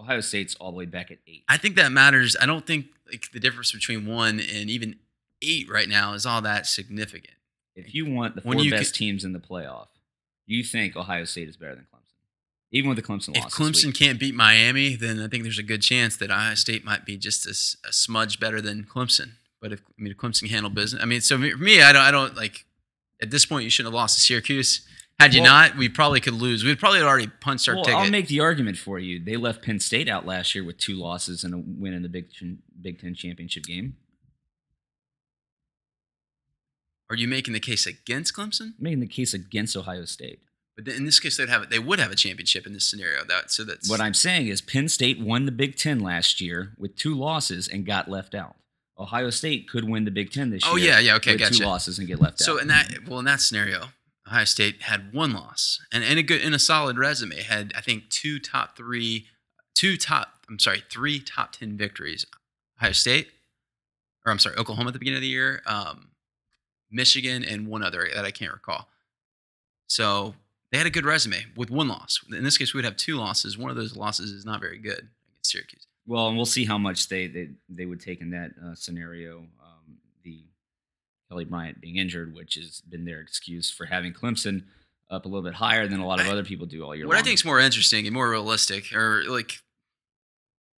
Ohio 0.00 0.20
State's 0.20 0.54
all 0.56 0.72
the 0.72 0.76
way 0.78 0.86
back 0.86 1.10
at 1.12 1.18
eight. 1.28 1.44
I 1.48 1.56
think 1.56 1.76
that 1.76 1.92
matters. 1.92 2.36
I 2.40 2.46
don't 2.46 2.66
think 2.66 2.86
like 3.10 3.30
the 3.32 3.38
difference 3.40 3.70
between 3.72 4.06
one 4.06 4.40
and 4.40 4.68
even 4.68 4.96
eight 5.40 5.70
right 5.70 5.88
now 5.88 6.14
is 6.14 6.26
all 6.26 6.42
that 6.42 6.66
significant. 6.66 7.34
If 7.74 7.94
you 7.94 8.10
want 8.10 8.34
the 8.34 8.40
four 8.42 8.54
best 8.54 8.92
could- 8.92 8.98
teams 8.98 9.24
in 9.24 9.32
the 9.32 9.38
playoff, 9.38 9.88
you 10.46 10.62
think 10.62 10.96
Ohio 10.96 11.24
State 11.24 11.48
is 11.48 11.56
better 11.56 11.74
than 11.74 11.84
Clemson, 11.92 12.14
even 12.70 12.88
with 12.90 12.96
the 12.96 13.02
Clemson 13.02 13.36
If 13.36 13.44
loss. 13.44 13.56
this 13.56 13.84
Clemson 13.84 13.94
can't 13.94 14.18
beat 14.18 14.34
Miami, 14.34 14.94
then 14.96 15.20
I 15.20 15.28
think 15.28 15.42
there's 15.44 15.58
a 15.58 15.62
good 15.62 15.82
chance 15.82 16.16
that 16.16 16.30
Ohio 16.30 16.54
State 16.54 16.84
might 16.84 17.04
be 17.06 17.16
just 17.16 17.46
a 17.46 17.54
smudge 17.92 18.38
better 18.40 18.60
than 18.60 18.84
Clemson. 18.84 19.32
But 19.60 19.72
if 19.72 19.80
I 19.98 20.02
mean, 20.02 20.10
if 20.12 20.18
Clemson 20.18 20.40
can 20.40 20.48
handle 20.48 20.70
business, 20.70 21.00
I 21.02 21.06
mean, 21.06 21.20
so 21.20 21.36
for 21.38 21.56
me, 21.56 21.80
I 21.80 21.92
don't, 21.92 22.02
I 22.02 22.10
don't 22.10 22.34
like. 22.36 22.64
At 23.22 23.30
this 23.30 23.46
point, 23.46 23.62
you 23.64 23.70
shouldn't 23.70 23.92
have 23.92 23.96
lost 23.96 24.16
to 24.16 24.20
Syracuse. 24.20 24.86
Had 25.20 25.32
you 25.34 25.42
Well- 25.42 25.52
not, 25.52 25.76
we 25.76 25.88
probably 25.88 26.18
could 26.20 26.34
lose. 26.34 26.64
We'd 26.64 26.80
probably 26.80 27.00
already 27.00 27.28
punched 27.28 27.68
our 27.68 27.76
well, 27.76 27.84
ticket. 27.84 28.00
I'll 28.00 28.10
make 28.10 28.26
the 28.26 28.40
argument 28.40 28.76
for 28.78 28.98
you. 28.98 29.20
They 29.22 29.36
left 29.36 29.62
Penn 29.62 29.78
State 29.78 30.08
out 30.08 30.26
last 30.26 30.54
year 30.56 30.64
with 30.64 30.78
two 30.78 30.96
losses 30.96 31.44
and 31.44 31.54
a 31.54 31.58
win 31.58 31.92
in 31.94 32.02
the 32.02 32.08
Big 32.08 32.32
Ten, 32.32 32.58
Big 32.80 33.00
Ten 33.00 33.14
championship 33.14 33.62
game. 33.64 33.96
Are 37.12 37.16
you 37.16 37.28
making 37.28 37.52
the 37.52 37.60
case 37.60 37.86
against 37.86 38.34
Clemson? 38.34 38.72
making 38.78 39.00
the 39.00 39.06
case 39.06 39.34
against 39.34 39.76
Ohio 39.76 40.06
State. 40.06 40.40
But 40.76 40.88
in 40.88 41.04
this 41.04 41.20
case, 41.20 41.36
they'd 41.36 41.50
have 41.50 41.68
they 41.68 41.78
would 41.78 41.98
have 42.00 42.10
a 42.10 42.16
championship 42.16 42.66
in 42.66 42.72
this 42.72 42.88
scenario. 42.90 43.22
That 43.24 43.50
so 43.50 43.64
that's 43.64 43.90
What 43.90 44.00
I'm 44.00 44.14
saying 44.14 44.46
is 44.48 44.62
Penn 44.62 44.88
State 44.88 45.20
won 45.20 45.44
the 45.44 45.52
Big 45.52 45.76
Ten 45.76 46.00
last 46.00 46.40
year 46.40 46.72
with 46.78 46.96
two 46.96 47.14
losses 47.14 47.68
and 47.68 47.84
got 47.84 48.08
left 48.08 48.34
out. 48.34 48.56
Ohio 48.98 49.28
State 49.28 49.68
could 49.68 49.84
win 49.88 50.06
the 50.06 50.10
Big 50.10 50.30
Ten 50.32 50.48
this 50.48 50.62
Oh, 50.66 50.76
year. 50.76 50.92
yeah, 50.92 50.98
yeah, 51.00 51.14
okay, 51.16 51.32
with 51.32 51.40
gotcha. 51.40 51.58
two 51.58 51.64
losses 51.66 51.98
and 51.98 52.08
get 52.08 52.20
left 52.20 52.38
So 52.40 52.54
out. 52.54 52.62
in 52.62 52.68
that 52.68 53.06
well, 53.06 53.18
in 53.18 53.26
that 53.26 53.42
scenario, 53.42 53.88
Ohio 54.26 54.44
State 54.46 54.82
had 54.84 55.12
one 55.12 55.32
loss 55.34 55.78
and, 55.92 56.02
and 56.02 56.18
a 56.18 56.22
good 56.22 56.40
and 56.40 56.54
a 56.54 56.58
solid 56.58 56.96
resume. 56.96 57.42
Had 57.42 57.74
I 57.76 57.82
think 57.82 58.08
two 58.08 58.38
top 58.38 58.74
three, 58.74 59.26
two 59.74 59.98
top 59.98 60.46
I'm 60.48 60.58
sorry, 60.58 60.82
three 60.90 61.20
top 61.20 61.52
ten 61.52 61.76
victories. 61.76 62.24
Ohio 62.78 62.92
State, 62.92 63.28
or 64.24 64.32
I'm 64.32 64.38
sorry, 64.38 64.56
Oklahoma 64.56 64.88
at 64.88 64.92
the 64.94 64.98
beginning 64.98 65.18
of 65.18 65.22
the 65.22 65.28
year, 65.28 65.60
um, 65.66 66.08
Michigan, 66.92 67.44
and 67.44 67.66
one 67.66 67.82
other 67.82 68.08
that 68.14 68.24
I 68.24 68.30
can't 68.30 68.52
recall. 68.52 68.88
So 69.86 70.34
they 70.70 70.78
had 70.78 70.86
a 70.86 70.90
good 70.90 71.04
resume 71.04 71.44
with 71.56 71.70
one 71.70 71.88
loss. 71.88 72.20
In 72.30 72.44
this 72.44 72.56
case, 72.56 72.72
we 72.72 72.78
would 72.78 72.84
have 72.84 72.96
two 72.96 73.16
losses. 73.16 73.58
One 73.58 73.70
of 73.70 73.76
those 73.76 73.96
losses 73.96 74.30
is 74.30 74.44
not 74.44 74.60
very 74.60 74.78
good 74.78 75.08
against 75.28 75.50
Syracuse. 75.50 75.86
Well, 76.06 76.28
and 76.28 76.36
we'll 76.36 76.46
see 76.46 76.64
how 76.64 76.78
much 76.78 77.08
they 77.08 77.26
they, 77.26 77.50
they 77.68 77.86
would 77.86 78.00
take 78.00 78.20
in 78.20 78.30
that 78.30 78.52
uh, 78.64 78.74
scenario. 78.74 79.38
Um, 79.62 79.98
the 80.24 80.40
Kelly 81.28 81.44
Bryant 81.44 81.80
being 81.80 81.96
injured, 81.96 82.34
which 82.34 82.54
has 82.54 82.80
been 82.80 83.04
their 83.04 83.20
excuse 83.20 83.70
for 83.70 83.86
having 83.86 84.12
Clemson 84.12 84.64
up 85.10 85.26
a 85.26 85.28
little 85.28 85.42
bit 85.42 85.54
higher 85.54 85.86
than 85.86 86.00
a 86.00 86.06
lot 86.06 86.20
of 86.20 86.26
other 86.28 86.42
people 86.42 86.66
do 86.66 86.84
all 86.84 86.96
year 86.96 87.06
What 87.06 87.14
long. 87.14 87.20
I 87.20 87.24
think 87.24 87.34
is 87.34 87.44
more 87.44 87.60
interesting 87.60 88.06
and 88.06 88.14
more 88.14 88.30
realistic, 88.30 88.94
or 88.94 89.24
like 89.28 89.60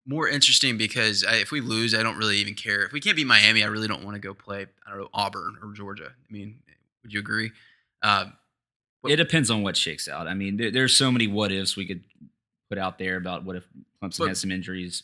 more 0.06 0.28
interesting, 0.28 0.76
because 0.76 1.24
I, 1.24 1.36
if 1.36 1.50
we 1.50 1.60
lose, 1.60 1.94
I 1.94 2.02
don't 2.02 2.18
really 2.18 2.36
even 2.38 2.54
care. 2.54 2.82
If 2.82 2.92
we 2.92 3.00
can't 3.00 3.16
beat 3.16 3.26
Miami, 3.26 3.62
I 3.62 3.66
really 3.66 3.88
don't 3.88 4.04
want 4.04 4.14
to 4.16 4.20
go 4.20 4.34
play. 4.34 4.66
I 4.86 4.90
don't 4.90 4.98
know 5.00 5.08
Auburn 5.14 5.56
or 5.62 5.72
Georgia. 5.72 6.12
I 6.12 6.32
mean, 6.32 6.56
would 7.02 7.12
you 7.12 7.20
agree? 7.20 7.52
Uh, 8.02 8.26
it 9.06 9.16
depends 9.16 9.50
on 9.50 9.62
what 9.62 9.76
shakes 9.76 10.08
out. 10.08 10.26
I 10.26 10.34
mean, 10.34 10.56
there, 10.56 10.70
there's 10.70 10.96
so 10.96 11.10
many 11.10 11.26
what 11.26 11.52
ifs 11.52 11.76
we 11.76 11.86
could 11.86 12.04
put 12.68 12.78
out 12.78 12.98
there 12.98 13.16
about 13.16 13.44
what 13.44 13.56
if 13.56 13.64
Clemson 14.02 14.18
But- 14.18 14.28
has 14.28 14.40
some 14.40 14.50
injuries. 14.50 15.02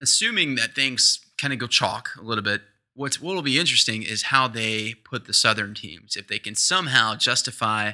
assuming 0.00 0.54
that 0.56 0.74
things 0.74 1.20
kind 1.38 1.52
of 1.52 1.58
go 1.58 1.66
chalk 1.66 2.10
a 2.18 2.22
little 2.22 2.44
bit, 2.44 2.62
what's 2.94 3.20
what 3.20 3.34
will 3.34 3.42
be 3.42 3.58
interesting 3.58 4.02
is 4.02 4.24
how 4.24 4.48
they 4.48 4.94
put 4.94 5.26
the 5.26 5.32
Southern 5.32 5.74
teams. 5.74 6.16
If 6.16 6.28
they 6.28 6.38
can 6.38 6.54
somehow 6.54 7.14
justify, 7.16 7.92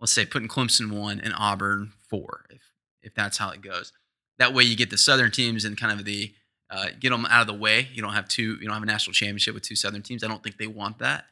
let's 0.00 0.12
say, 0.12 0.24
putting 0.26 0.48
Clemson 0.48 0.90
one 0.92 1.20
and 1.20 1.32
Auburn 1.36 1.92
four, 2.08 2.44
if 2.50 2.62
if 3.02 3.14
that's 3.14 3.38
how 3.38 3.50
it 3.50 3.62
goes, 3.62 3.92
that 4.38 4.54
way 4.54 4.62
you 4.62 4.76
get 4.76 4.90
the 4.90 4.98
Southern 4.98 5.30
teams 5.30 5.64
and 5.64 5.76
kind 5.76 5.98
of 5.98 6.04
the 6.04 6.32
uh, 6.70 6.86
get 7.00 7.10
them 7.10 7.26
out 7.26 7.40
of 7.40 7.46
the 7.46 7.54
way. 7.54 7.88
You 7.92 8.02
don't 8.02 8.12
have 8.12 8.28
two. 8.28 8.56
You 8.60 8.66
don't 8.66 8.74
have 8.74 8.82
a 8.82 8.86
national 8.86 9.14
championship 9.14 9.54
with 9.54 9.62
two 9.62 9.76
Southern 9.76 10.02
teams. 10.02 10.22
I 10.22 10.28
don't 10.28 10.42
think 10.42 10.58
they 10.58 10.66
want 10.66 10.98
that. 10.98 11.24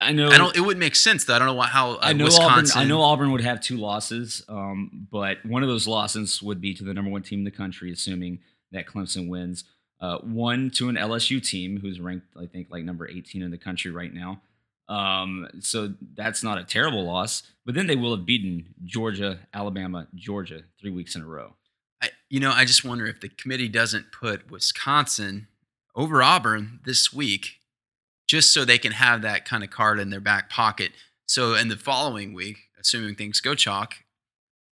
I 0.00 0.12
know. 0.12 0.28
I 0.28 0.38
don't. 0.38 0.56
It 0.56 0.60
would 0.60 0.78
make 0.78 0.96
sense 0.96 1.24
though. 1.24 1.34
I 1.34 1.38
don't 1.38 1.48
know 1.48 1.54
why, 1.54 1.66
how 1.66 1.92
uh, 1.92 1.98
I 2.02 2.12
know 2.12 2.24
Wisconsin. 2.24 2.78
Auburn. 2.78 2.86
I 2.86 2.88
know 2.88 3.02
Auburn 3.02 3.32
would 3.32 3.40
have 3.40 3.60
two 3.60 3.76
losses, 3.76 4.42
um, 4.48 5.06
but 5.10 5.44
one 5.44 5.62
of 5.62 5.68
those 5.68 5.86
losses 5.86 6.42
would 6.42 6.60
be 6.60 6.74
to 6.74 6.84
the 6.84 6.92
number 6.94 7.10
one 7.10 7.22
team 7.22 7.40
in 7.40 7.44
the 7.44 7.50
country, 7.50 7.92
assuming 7.92 8.40
that 8.72 8.86
Clemson 8.86 9.28
wins. 9.28 9.64
Uh, 10.00 10.18
one 10.18 10.70
to 10.70 10.88
an 10.88 10.96
LSU 10.96 11.42
team 11.42 11.78
who's 11.80 12.00
ranked, 12.00 12.26
I 12.38 12.46
think, 12.46 12.68
like 12.70 12.84
number 12.84 13.08
18 13.08 13.42
in 13.42 13.50
the 13.50 13.56
country 13.56 13.90
right 13.90 14.12
now. 14.12 14.42
Um, 14.88 15.48
so 15.60 15.94
that's 16.14 16.42
not 16.42 16.58
a 16.58 16.64
terrible 16.64 17.04
loss. 17.04 17.42
But 17.64 17.74
then 17.74 17.86
they 17.86 17.96
will 17.96 18.14
have 18.16 18.26
beaten 18.26 18.74
Georgia, 18.84 19.38
Alabama, 19.54 20.06
Georgia 20.14 20.62
three 20.80 20.90
weeks 20.90 21.16
in 21.16 21.22
a 21.22 21.26
row. 21.26 21.54
I, 22.02 22.10
you 22.28 22.38
know, 22.40 22.52
I 22.52 22.64
just 22.66 22.84
wonder 22.84 23.06
if 23.06 23.20
the 23.20 23.30
committee 23.30 23.68
doesn't 23.68 24.12
put 24.12 24.50
Wisconsin 24.50 25.48
over 25.96 26.22
Auburn 26.22 26.80
this 26.84 27.12
week, 27.12 27.60
just 28.26 28.52
so 28.52 28.64
they 28.64 28.78
can 28.78 28.92
have 28.92 29.22
that 29.22 29.44
kind 29.46 29.64
of 29.64 29.70
card 29.70 29.98
in 30.00 30.10
their 30.10 30.20
back 30.20 30.50
pocket. 30.50 30.92
So 31.26 31.54
in 31.54 31.68
the 31.68 31.76
following 31.76 32.34
week, 32.34 32.58
assuming 32.78 33.14
things 33.14 33.40
go 33.40 33.54
chalk, 33.54 33.94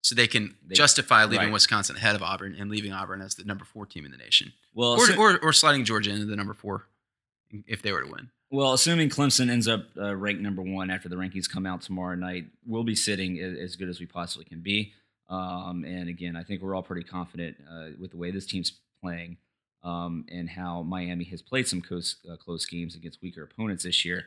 so 0.01 0.13
they 0.13 0.27
can 0.27 0.55
They- 0.67 0.75
justify 0.75 1.23
leaving 1.23 1.47
right. 1.47 1.53
Wisconsin 1.53 1.95
ahead 1.95 2.13
of 2.15 2.21
Auburn 2.21 2.55
and 2.59 2.69
leaving 2.69 2.91
Auburn 2.91 3.21
as 3.21 3.33
the 3.35 3.45
number 3.45 3.65
four 3.65 3.85
team 3.87 4.05
in 4.05 4.11
the 4.11 4.17
nation, 4.17 4.53
Well, 4.73 4.91
or, 4.91 5.07
assu- 5.07 5.17
or 5.17 5.39
or 5.39 5.53
sliding 5.53 5.85
Georgia 5.85 6.11
into 6.11 6.25
the 6.25 6.35
number 6.35 6.53
four 6.53 6.87
if 7.65 7.81
they 7.81 7.91
were 7.93 8.03
to 8.03 8.11
win. 8.11 8.29
Well, 8.53 8.73
assuming 8.73 9.09
Clemson 9.09 9.49
ends 9.49 9.67
up 9.67 9.85
uh, 9.99 10.15
ranked 10.15 10.43
number 10.43 10.61
one 10.61 10.91
after 10.91 11.09
the 11.09 11.15
rankings 11.15 11.49
come 11.49 11.65
out 11.65 11.81
tomorrow 11.81 12.13
night, 12.13 12.45
we'll 12.67 12.83
be 12.83 12.93
sitting 12.93 13.39
as 13.39 13.75
good 13.75 13.89
as 13.89 13.99
we 13.99 14.05
possibly 14.05 14.45
can 14.45 14.59
be. 14.59 14.93
Um, 15.27 15.83
and 15.83 16.07
again, 16.07 16.35
I 16.35 16.43
think 16.43 16.61
we're 16.61 16.75
all 16.75 16.83
pretty 16.83 17.01
confident 17.01 17.57
uh, 17.67 17.87
with 17.99 18.11
the 18.11 18.17
way 18.17 18.29
this 18.29 18.45
team's 18.45 18.73
playing 19.01 19.37
um, 19.83 20.27
and 20.31 20.47
how 20.47 20.83
Miami 20.83 21.23
has 21.23 21.41
played 21.41 21.67
some 21.67 21.81
close, 21.81 22.17
uh, 22.31 22.35
close 22.35 22.67
games 22.67 22.93
against 22.93 23.23
weaker 23.23 23.41
opponents 23.41 23.85
this 23.85 24.05
year. 24.05 24.25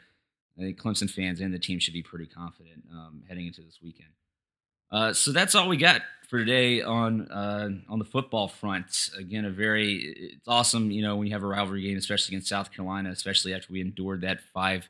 I 0.58 0.62
think 0.62 0.82
Clemson 0.82 1.08
fans 1.08 1.40
and 1.40 1.54
the 1.54 1.60
team 1.60 1.78
should 1.78 1.94
be 1.94 2.02
pretty 2.02 2.26
confident 2.26 2.82
um, 2.90 3.22
heading 3.28 3.46
into 3.46 3.60
this 3.60 3.78
weekend. 3.80 4.10
Uh, 4.90 5.12
so 5.12 5.32
that's 5.32 5.54
all 5.54 5.68
we 5.68 5.76
got 5.76 6.02
for 6.28 6.38
today 6.38 6.82
on 6.82 7.28
uh, 7.30 7.68
on 7.88 7.98
the 7.98 8.04
football 8.04 8.48
front. 8.48 9.10
Again, 9.18 9.44
a 9.44 9.50
very 9.50 9.94
it's 10.34 10.48
awesome, 10.48 10.90
you 10.90 11.02
know, 11.02 11.16
when 11.16 11.26
you 11.26 11.32
have 11.32 11.42
a 11.42 11.46
rivalry 11.46 11.82
game, 11.82 11.96
especially 11.96 12.34
against 12.34 12.48
South 12.48 12.72
Carolina, 12.72 13.10
especially 13.10 13.54
after 13.54 13.72
we 13.72 13.80
endured 13.80 14.22
that 14.22 14.40
five 14.52 14.88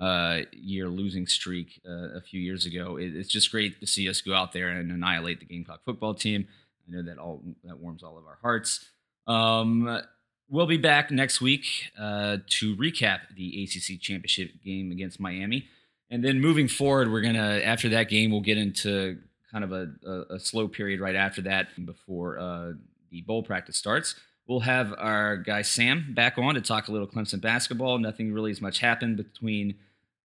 uh, 0.00 0.40
year 0.52 0.88
losing 0.88 1.26
streak 1.26 1.80
uh, 1.88 2.16
a 2.16 2.20
few 2.20 2.40
years 2.40 2.66
ago. 2.66 2.96
It, 2.96 3.16
it's 3.16 3.28
just 3.28 3.50
great 3.50 3.80
to 3.80 3.86
see 3.86 4.08
us 4.08 4.20
go 4.20 4.34
out 4.34 4.52
there 4.52 4.68
and 4.68 4.90
annihilate 4.90 5.40
the 5.40 5.46
Gamecock 5.46 5.84
football 5.84 6.14
team. 6.14 6.48
I 6.88 6.96
know 6.96 7.02
that 7.02 7.18
all 7.18 7.42
that 7.64 7.78
warms 7.78 8.02
all 8.02 8.18
of 8.18 8.26
our 8.26 8.38
hearts. 8.42 8.86
Um, 9.26 10.00
we'll 10.48 10.66
be 10.66 10.76
back 10.76 11.10
next 11.10 11.40
week 11.40 11.66
uh, 11.98 12.38
to 12.46 12.76
recap 12.76 13.20
the 13.34 13.64
ACC 13.64 14.00
championship 14.00 14.50
game 14.64 14.92
against 14.92 15.18
Miami. 15.18 15.66
And 16.10 16.24
then 16.24 16.40
moving 16.40 16.68
forward, 16.68 17.10
we're 17.10 17.22
gonna 17.22 17.60
after 17.64 17.88
that 17.88 18.08
game, 18.08 18.30
we'll 18.30 18.40
get 18.40 18.58
into 18.58 19.18
kind 19.50 19.64
of 19.64 19.72
a, 19.72 19.90
a, 20.04 20.34
a 20.34 20.40
slow 20.40 20.68
period 20.68 21.00
right 21.00 21.14
after 21.14 21.42
that 21.42 21.68
before 21.84 22.38
uh, 22.38 22.72
the 23.10 23.22
bowl 23.22 23.42
practice 23.42 23.76
starts. 23.76 24.14
We'll 24.46 24.60
have 24.60 24.94
our 24.96 25.36
guy 25.36 25.62
Sam 25.62 26.12
back 26.14 26.38
on 26.38 26.54
to 26.54 26.60
talk 26.60 26.88
a 26.88 26.92
little 26.92 27.08
Clemson 27.08 27.40
basketball. 27.40 27.98
Nothing 27.98 28.32
really 28.32 28.52
as 28.52 28.60
much 28.60 28.78
happened 28.78 29.16
between 29.16 29.74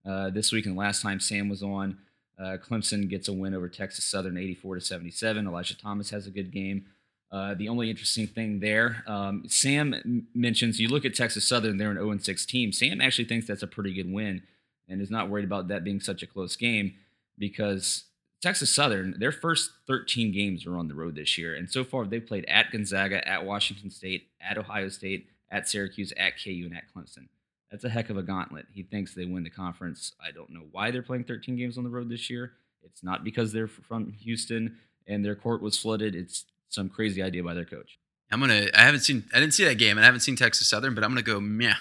uh, 0.06 0.30
this 0.30 0.52
week 0.52 0.66
and 0.66 0.76
last 0.76 1.02
time 1.02 1.20
Sam 1.20 1.48
was 1.48 1.62
on. 1.62 1.98
Uh, 2.38 2.56
Clemson 2.56 3.08
gets 3.08 3.28
a 3.28 3.32
win 3.32 3.54
over 3.54 3.68
Texas 3.68 4.04
Southern, 4.04 4.36
84 4.36 4.76
to 4.76 4.80
77. 4.80 5.46
Elijah 5.46 5.76
Thomas 5.76 6.10
has 6.10 6.26
a 6.26 6.30
good 6.30 6.50
game. 6.50 6.86
Uh, 7.30 7.54
the 7.54 7.68
only 7.68 7.90
interesting 7.90 8.26
thing 8.26 8.58
there, 8.58 9.04
um, 9.06 9.44
Sam 9.46 10.26
mentions 10.34 10.80
you 10.80 10.88
look 10.88 11.04
at 11.04 11.14
Texas 11.14 11.46
Southern, 11.46 11.76
they're 11.76 11.92
an 11.92 11.96
0 11.96 12.18
6 12.18 12.46
team. 12.46 12.72
Sam 12.72 13.00
actually 13.00 13.26
thinks 13.26 13.46
that's 13.46 13.62
a 13.62 13.68
pretty 13.68 13.94
good 13.94 14.10
win 14.12 14.42
and 14.88 15.00
is 15.00 15.10
not 15.10 15.28
worried 15.28 15.44
about 15.44 15.68
that 15.68 15.84
being 15.84 16.00
such 16.00 16.22
a 16.22 16.26
close 16.26 16.56
game 16.56 16.94
because 17.38 18.04
Texas 18.40 18.70
Southern, 18.70 19.18
their 19.18 19.32
first 19.32 19.70
13 19.86 20.32
games 20.32 20.66
are 20.66 20.76
on 20.76 20.88
the 20.88 20.94
road 20.94 21.14
this 21.14 21.36
year. 21.36 21.54
And 21.54 21.70
so 21.70 21.84
far, 21.84 22.06
they've 22.06 22.24
played 22.24 22.46
at 22.46 22.70
Gonzaga, 22.70 23.26
at 23.26 23.44
Washington 23.44 23.90
State, 23.90 24.28
at 24.40 24.56
Ohio 24.56 24.88
State, 24.88 25.26
at 25.50 25.68
Syracuse, 25.68 26.12
at 26.16 26.42
KU, 26.42 26.62
and 26.64 26.74
at 26.74 26.84
Clemson. 26.94 27.28
That's 27.70 27.84
a 27.84 27.88
heck 27.88 28.10
of 28.10 28.16
a 28.16 28.22
gauntlet. 28.22 28.66
He 28.72 28.82
thinks 28.82 29.14
they 29.14 29.26
win 29.26 29.44
the 29.44 29.50
conference. 29.50 30.12
I 30.24 30.30
don't 30.30 30.50
know 30.50 30.64
why 30.72 30.90
they're 30.90 31.02
playing 31.02 31.24
13 31.24 31.56
games 31.56 31.76
on 31.76 31.84
the 31.84 31.90
road 31.90 32.08
this 32.08 32.30
year. 32.30 32.52
It's 32.82 33.04
not 33.04 33.24
because 33.24 33.52
they're 33.52 33.68
from 33.68 34.12
Houston 34.12 34.78
and 35.06 35.24
their 35.24 35.34
court 35.34 35.60
was 35.60 35.78
flooded. 35.78 36.14
It's 36.14 36.46
some 36.68 36.88
crazy 36.88 37.22
idea 37.22 37.42
by 37.42 37.54
their 37.54 37.64
coach. 37.64 37.98
I'm 38.32 38.40
gonna. 38.40 38.68
I 38.74 38.82
haven't 38.82 39.00
seen. 39.00 39.24
I 39.34 39.40
didn't 39.40 39.54
see 39.54 39.64
that 39.64 39.74
game, 39.74 39.98
and 39.98 40.04
I 40.04 40.06
haven't 40.06 40.20
seen 40.20 40.36
Texas 40.36 40.68
Southern, 40.68 40.94
but 40.94 41.02
I'm 41.02 41.10
gonna 41.10 41.22
go 41.22 41.40
meh, 41.40 41.74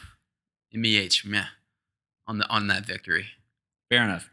meh, 0.73 1.07
meh, 1.25 1.45
on 2.27 2.39
the 2.39 2.49
on 2.49 2.67
that 2.67 2.85
victory. 2.87 3.27
Fair 3.89 4.03
enough. 4.03 4.29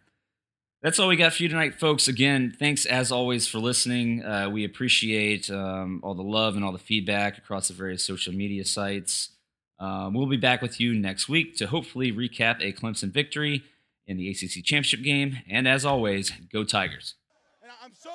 That's 0.82 0.98
all 0.98 1.08
we 1.08 1.16
got 1.16 1.32
for 1.32 1.42
you 1.42 1.48
tonight, 1.48 1.80
folks. 1.80 2.06
Again, 2.06 2.54
thanks 2.58 2.84
as 2.84 3.10
always 3.10 3.48
for 3.48 3.58
listening. 3.58 4.22
Uh, 4.22 4.50
we 4.50 4.64
appreciate 4.64 5.50
um, 5.50 6.00
all 6.02 6.14
the 6.14 6.22
love 6.22 6.54
and 6.54 6.64
all 6.64 6.72
the 6.72 6.78
feedback 6.78 7.38
across 7.38 7.68
the 7.68 7.74
various 7.74 8.04
social 8.04 8.32
media 8.32 8.64
sites. 8.64 9.30
Um, 9.78 10.12
we'll 10.14 10.26
be 10.26 10.36
back 10.36 10.60
with 10.60 10.78
you 10.78 10.94
next 10.94 11.28
week 11.28 11.56
to 11.56 11.66
hopefully 11.66 12.12
recap 12.12 12.60
a 12.60 12.72
Clemson 12.72 13.10
victory 13.10 13.62
in 14.06 14.18
the 14.18 14.28
ACC 14.30 14.64
championship 14.64 15.02
game. 15.02 15.38
And 15.50 15.66
as 15.66 15.84
always, 15.84 16.30
go 16.52 16.62
Tigers. 16.62 17.14
And 17.62 17.72
I'm 17.82 17.92
so 17.94 18.10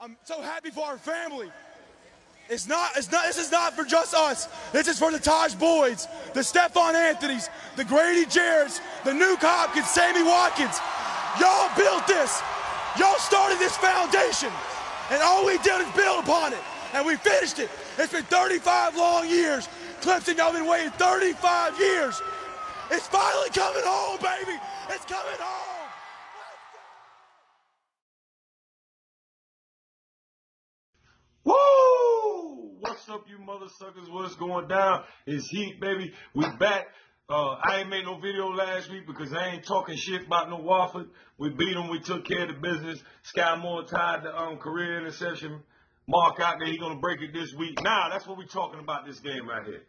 I'm 0.00 0.16
so 0.24 0.40
happy 0.40 0.70
for 0.70 0.86
our 0.86 0.96
family. 0.96 1.50
It's 2.48 2.66
not, 2.66 2.92
it's 2.96 3.12
not, 3.12 3.26
this 3.26 3.36
is 3.36 3.52
not 3.52 3.76
for 3.76 3.84
just 3.84 4.14
us. 4.14 4.48
This 4.72 4.88
is 4.88 4.98
for 4.98 5.12
the 5.12 5.18
Tajh 5.18 5.56
Boyds, 5.58 6.08
the 6.32 6.42
Stephone 6.42 6.96
Anthony's, 6.96 7.50
the 7.76 7.84
Grady 7.84 8.24
Jarrett's, 8.24 8.80
the 9.04 9.10
Nuke 9.10 9.40
Hopkins, 9.40 9.90
Sammy 9.90 10.22
Watkins. 10.22 10.80
Y'all 11.38 11.70
built 11.76 12.06
this. 12.06 12.42
Y'all 12.98 13.18
started 13.18 13.58
this 13.58 13.76
foundation. 13.76 14.50
And 15.10 15.22
all 15.22 15.46
we 15.46 15.58
did 15.58 15.80
is 15.80 15.90
build 15.94 16.24
upon 16.24 16.52
it. 16.52 16.58
And 16.94 17.06
we 17.06 17.16
finished 17.16 17.58
it. 17.58 17.70
It's 17.98 18.12
been 18.12 18.24
35 18.24 18.96
long 18.96 19.28
years. 19.28 19.68
Clemson, 20.00 20.36
y'all 20.38 20.52
been 20.52 20.66
waiting 20.66 20.90
35 20.92 21.78
years. 21.78 22.20
It's 22.90 23.06
finally 23.06 23.50
coming 23.50 23.82
home, 23.84 24.18
baby. 24.18 24.58
It's 24.88 25.04
coming 25.04 25.38
home. 25.38 25.70
Woo! 31.44 32.76
What's 32.80 33.08
up, 33.08 33.24
you 33.28 33.38
mother 33.38 33.66
suckers? 33.78 34.08
What's 34.08 34.34
going 34.34 34.68
down? 34.68 35.04
It's 35.26 35.48
Heat, 35.48 35.80
baby. 35.80 36.12
We 36.34 36.46
back. 36.58 36.86
Uh, 37.30 37.56
I 37.62 37.80
ain't 37.80 37.88
made 37.88 38.04
no 38.04 38.18
video 38.18 38.48
last 38.48 38.90
week 38.90 39.06
because 39.06 39.32
I 39.32 39.50
ain't 39.50 39.64
talking 39.64 39.96
shit 39.96 40.26
about 40.26 40.50
no 40.50 40.58
Wofford. 40.58 41.06
We 41.38 41.50
beat 41.50 41.74
them. 41.74 41.88
We 41.88 42.00
took 42.00 42.24
care 42.24 42.42
of 42.42 42.48
the 42.48 42.60
business. 42.60 43.00
Skai 43.32 43.60
Moore 43.60 43.84
tied 43.84 44.24
the 44.24 44.36
um, 44.36 44.56
career 44.56 44.98
interception 44.98 45.62
mark 46.08 46.40
out 46.40 46.56
there. 46.58 46.66
He 46.66 46.76
gonna 46.76 46.98
break 46.98 47.20
it 47.20 47.32
this 47.32 47.54
week. 47.56 47.78
Now 47.82 48.08
that's 48.10 48.26
what 48.26 48.36
we're 48.36 48.46
talking 48.46 48.80
about 48.80 49.06
this 49.06 49.20
game 49.20 49.48
right 49.48 49.64
here. 49.64 49.82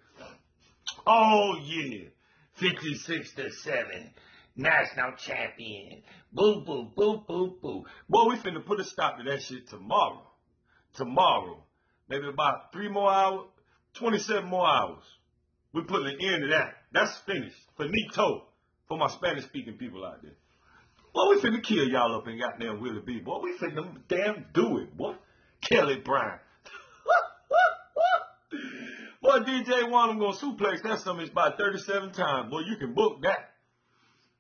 Oh 1.08 1.56
yeah, 1.64 2.10
56 2.60 3.34
to 3.34 3.50
seven, 3.52 4.14
national 4.56 5.14
champion. 5.18 6.04
Boo 6.32 6.62
boo 6.64 6.92
boo 6.96 7.24
boo 7.28 7.58
boo. 7.60 7.86
Boy, 8.08 8.26
we 8.30 8.36
finna 8.36 8.64
put 8.64 8.80
a 8.80 8.84
stop 8.84 9.18
to 9.18 9.24
that 9.24 9.42
shit 9.42 9.68
tomorrow 9.68 10.22
tomorrow, 10.96 11.64
maybe 12.10 12.28
about 12.28 12.72
three 12.74 12.90
more 12.90 13.12
hours, 13.12 13.48
27 13.96 14.48
more 14.48 14.68
hours. 14.68 15.04
We're 15.74 15.84
putting 15.84 16.08
an 16.08 16.18
end 16.22 16.42
to 16.44 16.48
that. 16.50 16.76
That's 16.92 17.18
finished. 17.20 17.56
Finito. 17.78 18.48
For 18.88 18.98
my 18.98 19.08
Spanish 19.08 19.46
speaking 19.46 19.78
people 19.78 20.06
out 20.06 20.22
there. 20.22 20.34
Boy, 21.14 21.30
we 21.30 21.42
finna 21.42 21.64
kill 21.64 21.88
y'all 21.88 22.16
up 22.16 22.28
in 22.28 22.40
goddamn 22.40 22.82
Willie 22.82 23.02
B. 23.06 23.20
Boy, 23.20 23.40
we 23.42 23.58
finna 23.58 23.96
damn 24.08 24.46
do 24.54 24.80
it, 24.80 24.98
boy. 24.98 25.16
Kelly 25.62 26.02
Bryant. 26.04 26.42
Boy, 29.22 29.40
DJ 29.40 29.84
Wonnum 29.84 30.20
gonna 30.20 30.36
suplex 30.36 30.82
that 30.84 31.00
something 31.00 31.30
about 31.30 31.58
37 31.58 32.12
times. 32.12 32.50
Boy, 32.50 32.62
you 32.62 32.76
can 32.78 32.94
book 32.94 33.22
that. 33.22 33.52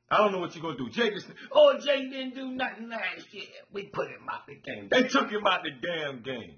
I 0.09 0.17
don't 0.17 0.33
know 0.33 0.39
what 0.39 0.53
you're 0.55 0.63
gonna 0.63 0.77
do. 0.77 0.89
Jake 0.89 1.13
is, 1.13 1.25
oh, 1.53 1.77
Jake 1.77 2.11
didn't 2.11 2.35
do 2.35 2.51
nothing 2.51 2.89
last 2.89 3.31
year. 3.31 3.45
We 3.71 3.83
put 3.83 4.07
him 4.07 4.27
out 4.29 4.47
the 4.47 4.55
game. 4.55 4.89
They 4.91 5.07
took 5.07 5.29
him 5.29 5.45
out 5.45 5.61
the 5.63 5.71
damn 5.71 6.23
game. 6.23 6.55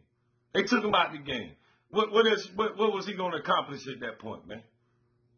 They 0.54 0.64
took 0.64 0.84
him 0.84 0.96
out 0.96 1.12
the 1.12 1.20
game. 1.20 1.52
What 1.92 2.12
what 2.12 2.26
is 2.26 2.50
what, 2.56 2.78
what 2.78 2.94
was 2.94 3.06
he 3.06 3.14
gonna 3.14 3.38
accomplish 3.38 3.86
at 3.88 4.00
that 4.00 4.20
point, 4.20 4.48
man? 4.48 4.64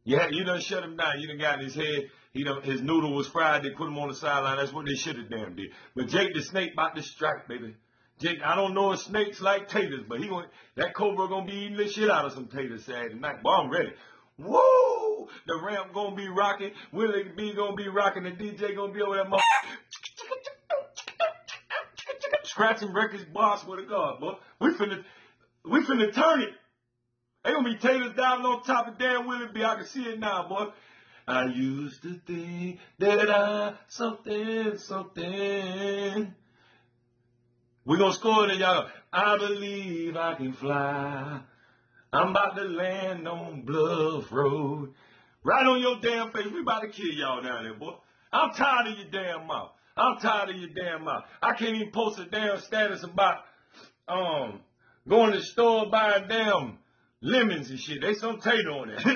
Yeah, 0.06 0.28
you 0.30 0.44
done 0.44 0.62
shut 0.62 0.84
him 0.84 0.96
down. 0.96 1.20
You 1.20 1.28
done 1.28 1.40
got 1.40 1.60
in 1.60 1.66
his 1.66 1.76
head. 1.76 2.10
He 2.32 2.44
done, 2.44 2.62
his 2.62 2.82
noodle 2.82 3.16
was 3.16 3.28
fried. 3.28 3.64
They 3.64 3.72
put 3.72 3.88
him 3.88 3.98
on 3.98 4.10
the 4.10 4.16
sideline. 4.16 4.58
That's 4.58 4.72
what 4.72 4.86
they 4.86 4.94
should 4.94 5.18
have 5.18 5.30
damn 5.30 5.56
did. 5.56 5.72
But 5.96 6.08
Jake 6.08 6.34
the 6.34 6.44
Snake 6.44 6.74
about 6.74 6.96
to 6.96 7.02
strike, 7.02 7.48
baby. 7.48 7.76
Jake, 8.20 8.38
I 8.46 8.56
don't 8.56 8.74
know 8.74 8.92
if 8.92 9.00
snakes 9.02 9.42
like 9.42 9.68
taters, 9.68 10.04
but 10.08 10.20
he 10.20 10.28
going 10.30 10.46
that 10.76 10.94
cobra 10.94 11.28
gonna 11.28 11.46
be 11.46 11.54
eating 11.54 11.78
the 11.78 11.90
shit 11.90 12.10
out 12.10 12.24
of 12.24 12.34
some 12.34 12.48
taters 12.48 12.86
Saturday 12.86 13.16
night. 13.16 13.44
Boy, 13.44 13.50
I'm 13.50 13.70
ready. 13.70 13.90
Woo! 14.38 15.28
The 15.48 15.60
ramp 15.62 15.94
gonna 15.94 16.16
be 16.16 16.28
rocking. 16.28 16.72
Willie 16.92 17.24
B 17.36 17.54
gonna 17.56 17.76
be 17.76 17.88
rocking. 17.88 18.24
The 18.24 18.32
DJ 18.32 18.76
gonna 18.76 18.94
be 18.94 19.02
over 19.02 19.16
there. 19.16 19.26
Scratching 22.44 22.94
records, 22.94 23.26
boss 23.34 23.66
with 23.66 23.80
a 23.80 23.84
god, 23.84 24.20
boy. 24.20 24.34
We 24.60 24.70
finna, 24.76 25.04
we 25.66 25.82
finna 25.82 26.14
turn 26.14 26.42
it. 26.42 26.50
They 27.46 27.52
gonna 27.52 27.70
be 27.70 27.78
taters 27.78 28.16
down 28.16 28.44
on 28.44 28.64
top 28.64 28.88
of 28.88 28.98
damn 28.98 29.28
Willie 29.28 29.46
B. 29.54 29.64
I 29.64 29.76
can 29.76 29.86
see 29.86 30.04
it 30.04 30.20
now, 30.20 30.48
boy. 30.50 30.66
I 31.28 31.46
used 31.46 32.02
to 32.02 32.20
think 32.26 32.80
that 32.98 33.30
I 33.30 33.74
something, 33.88 34.80
something. 34.80 36.34
We 37.86 37.98
gonna 38.00 38.14
score 38.14 38.50
it 38.50 38.58
y'all. 38.58 38.90
I 39.14 39.38
believe 39.38 40.18
I 40.18 40.34
can 40.34 40.54
fly. 40.54 41.42
I'm 42.12 42.30
about 42.30 42.56
to 42.56 42.64
land 42.64 43.28
on 43.28 43.62
Bluff 43.62 44.32
Road. 44.32 44.96
Right 45.44 45.68
on 45.68 45.80
your 45.80 46.00
damn 46.00 46.32
face. 46.32 46.48
We 46.52 46.62
about 46.62 46.82
to 46.82 46.88
kill 46.88 47.14
y'all 47.14 47.44
down 47.44 47.64
there, 47.64 47.76
boy. 47.76 47.94
I'm 48.34 48.56
tired 48.56 48.88
of 48.88 48.98
your 48.98 49.12
damn 49.12 49.46
mouth. 49.46 49.70
I'm 49.96 50.18
tired 50.18 50.50
of 50.50 50.56
your 50.56 50.70
damn 50.70 51.04
mouth. 51.04 51.26
I 51.44 51.54
can't 51.54 51.76
even 51.76 51.92
post 51.92 52.18
a 52.18 52.26
damn 52.26 52.60
status 52.60 53.04
about 53.04 53.44
um 54.08 54.62
going 55.08 55.34
to 55.34 55.38
the 55.38 55.44
store 55.44 55.92
buying 55.92 56.28
damn 56.28 56.80
lemons 57.26 57.70
and 57.70 57.80
shit. 57.80 58.02
They 58.02 58.14
some 58.14 58.40
tater 58.40 58.70
on. 58.70 58.90
50, 58.96 59.10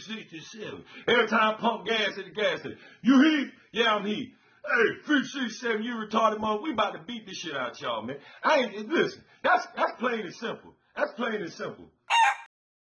67. 0.00 0.84
Every 1.08 1.26
time 1.26 1.54
I 1.54 1.60
pump 1.60 1.86
gas 1.86 2.10
at 2.18 2.24
the 2.24 2.30
gas 2.30 2.60
station. 2.60 2.78
You 3.02 3.20
heat? 3.22 3.50
Yeah, 3.72 3.94
I'm 3.94 4.06
heat. 4.06 4.32
Hey, 4.64 5.00
50, 5.06 5.24
67, 5.24 5.82
you 5.82 5.94
retarded 5.94 6.40
mother. 6.40 6.62
We 6.62 6.72
about 6.72 6.92
to 6.92 7.00
beat 7.06 7.26
this 7.26 7.36
shit 7.38 7.56
out 7.56 7.80
y'all, 7.80 8.02
man. 8.02 8.16
I 8.42 8.58
ain't, 8.60 8.88
listen, 8.88 9.22
that's, 9.42 9.66
that's 9.76 9.92
plain 9.98 10.20
and 10.20 10.34
simple. 10.34 10.74
That's 10.96 11.12
plain 11.12 11.34
and 11.34 11.52
simple. 11.52 11.84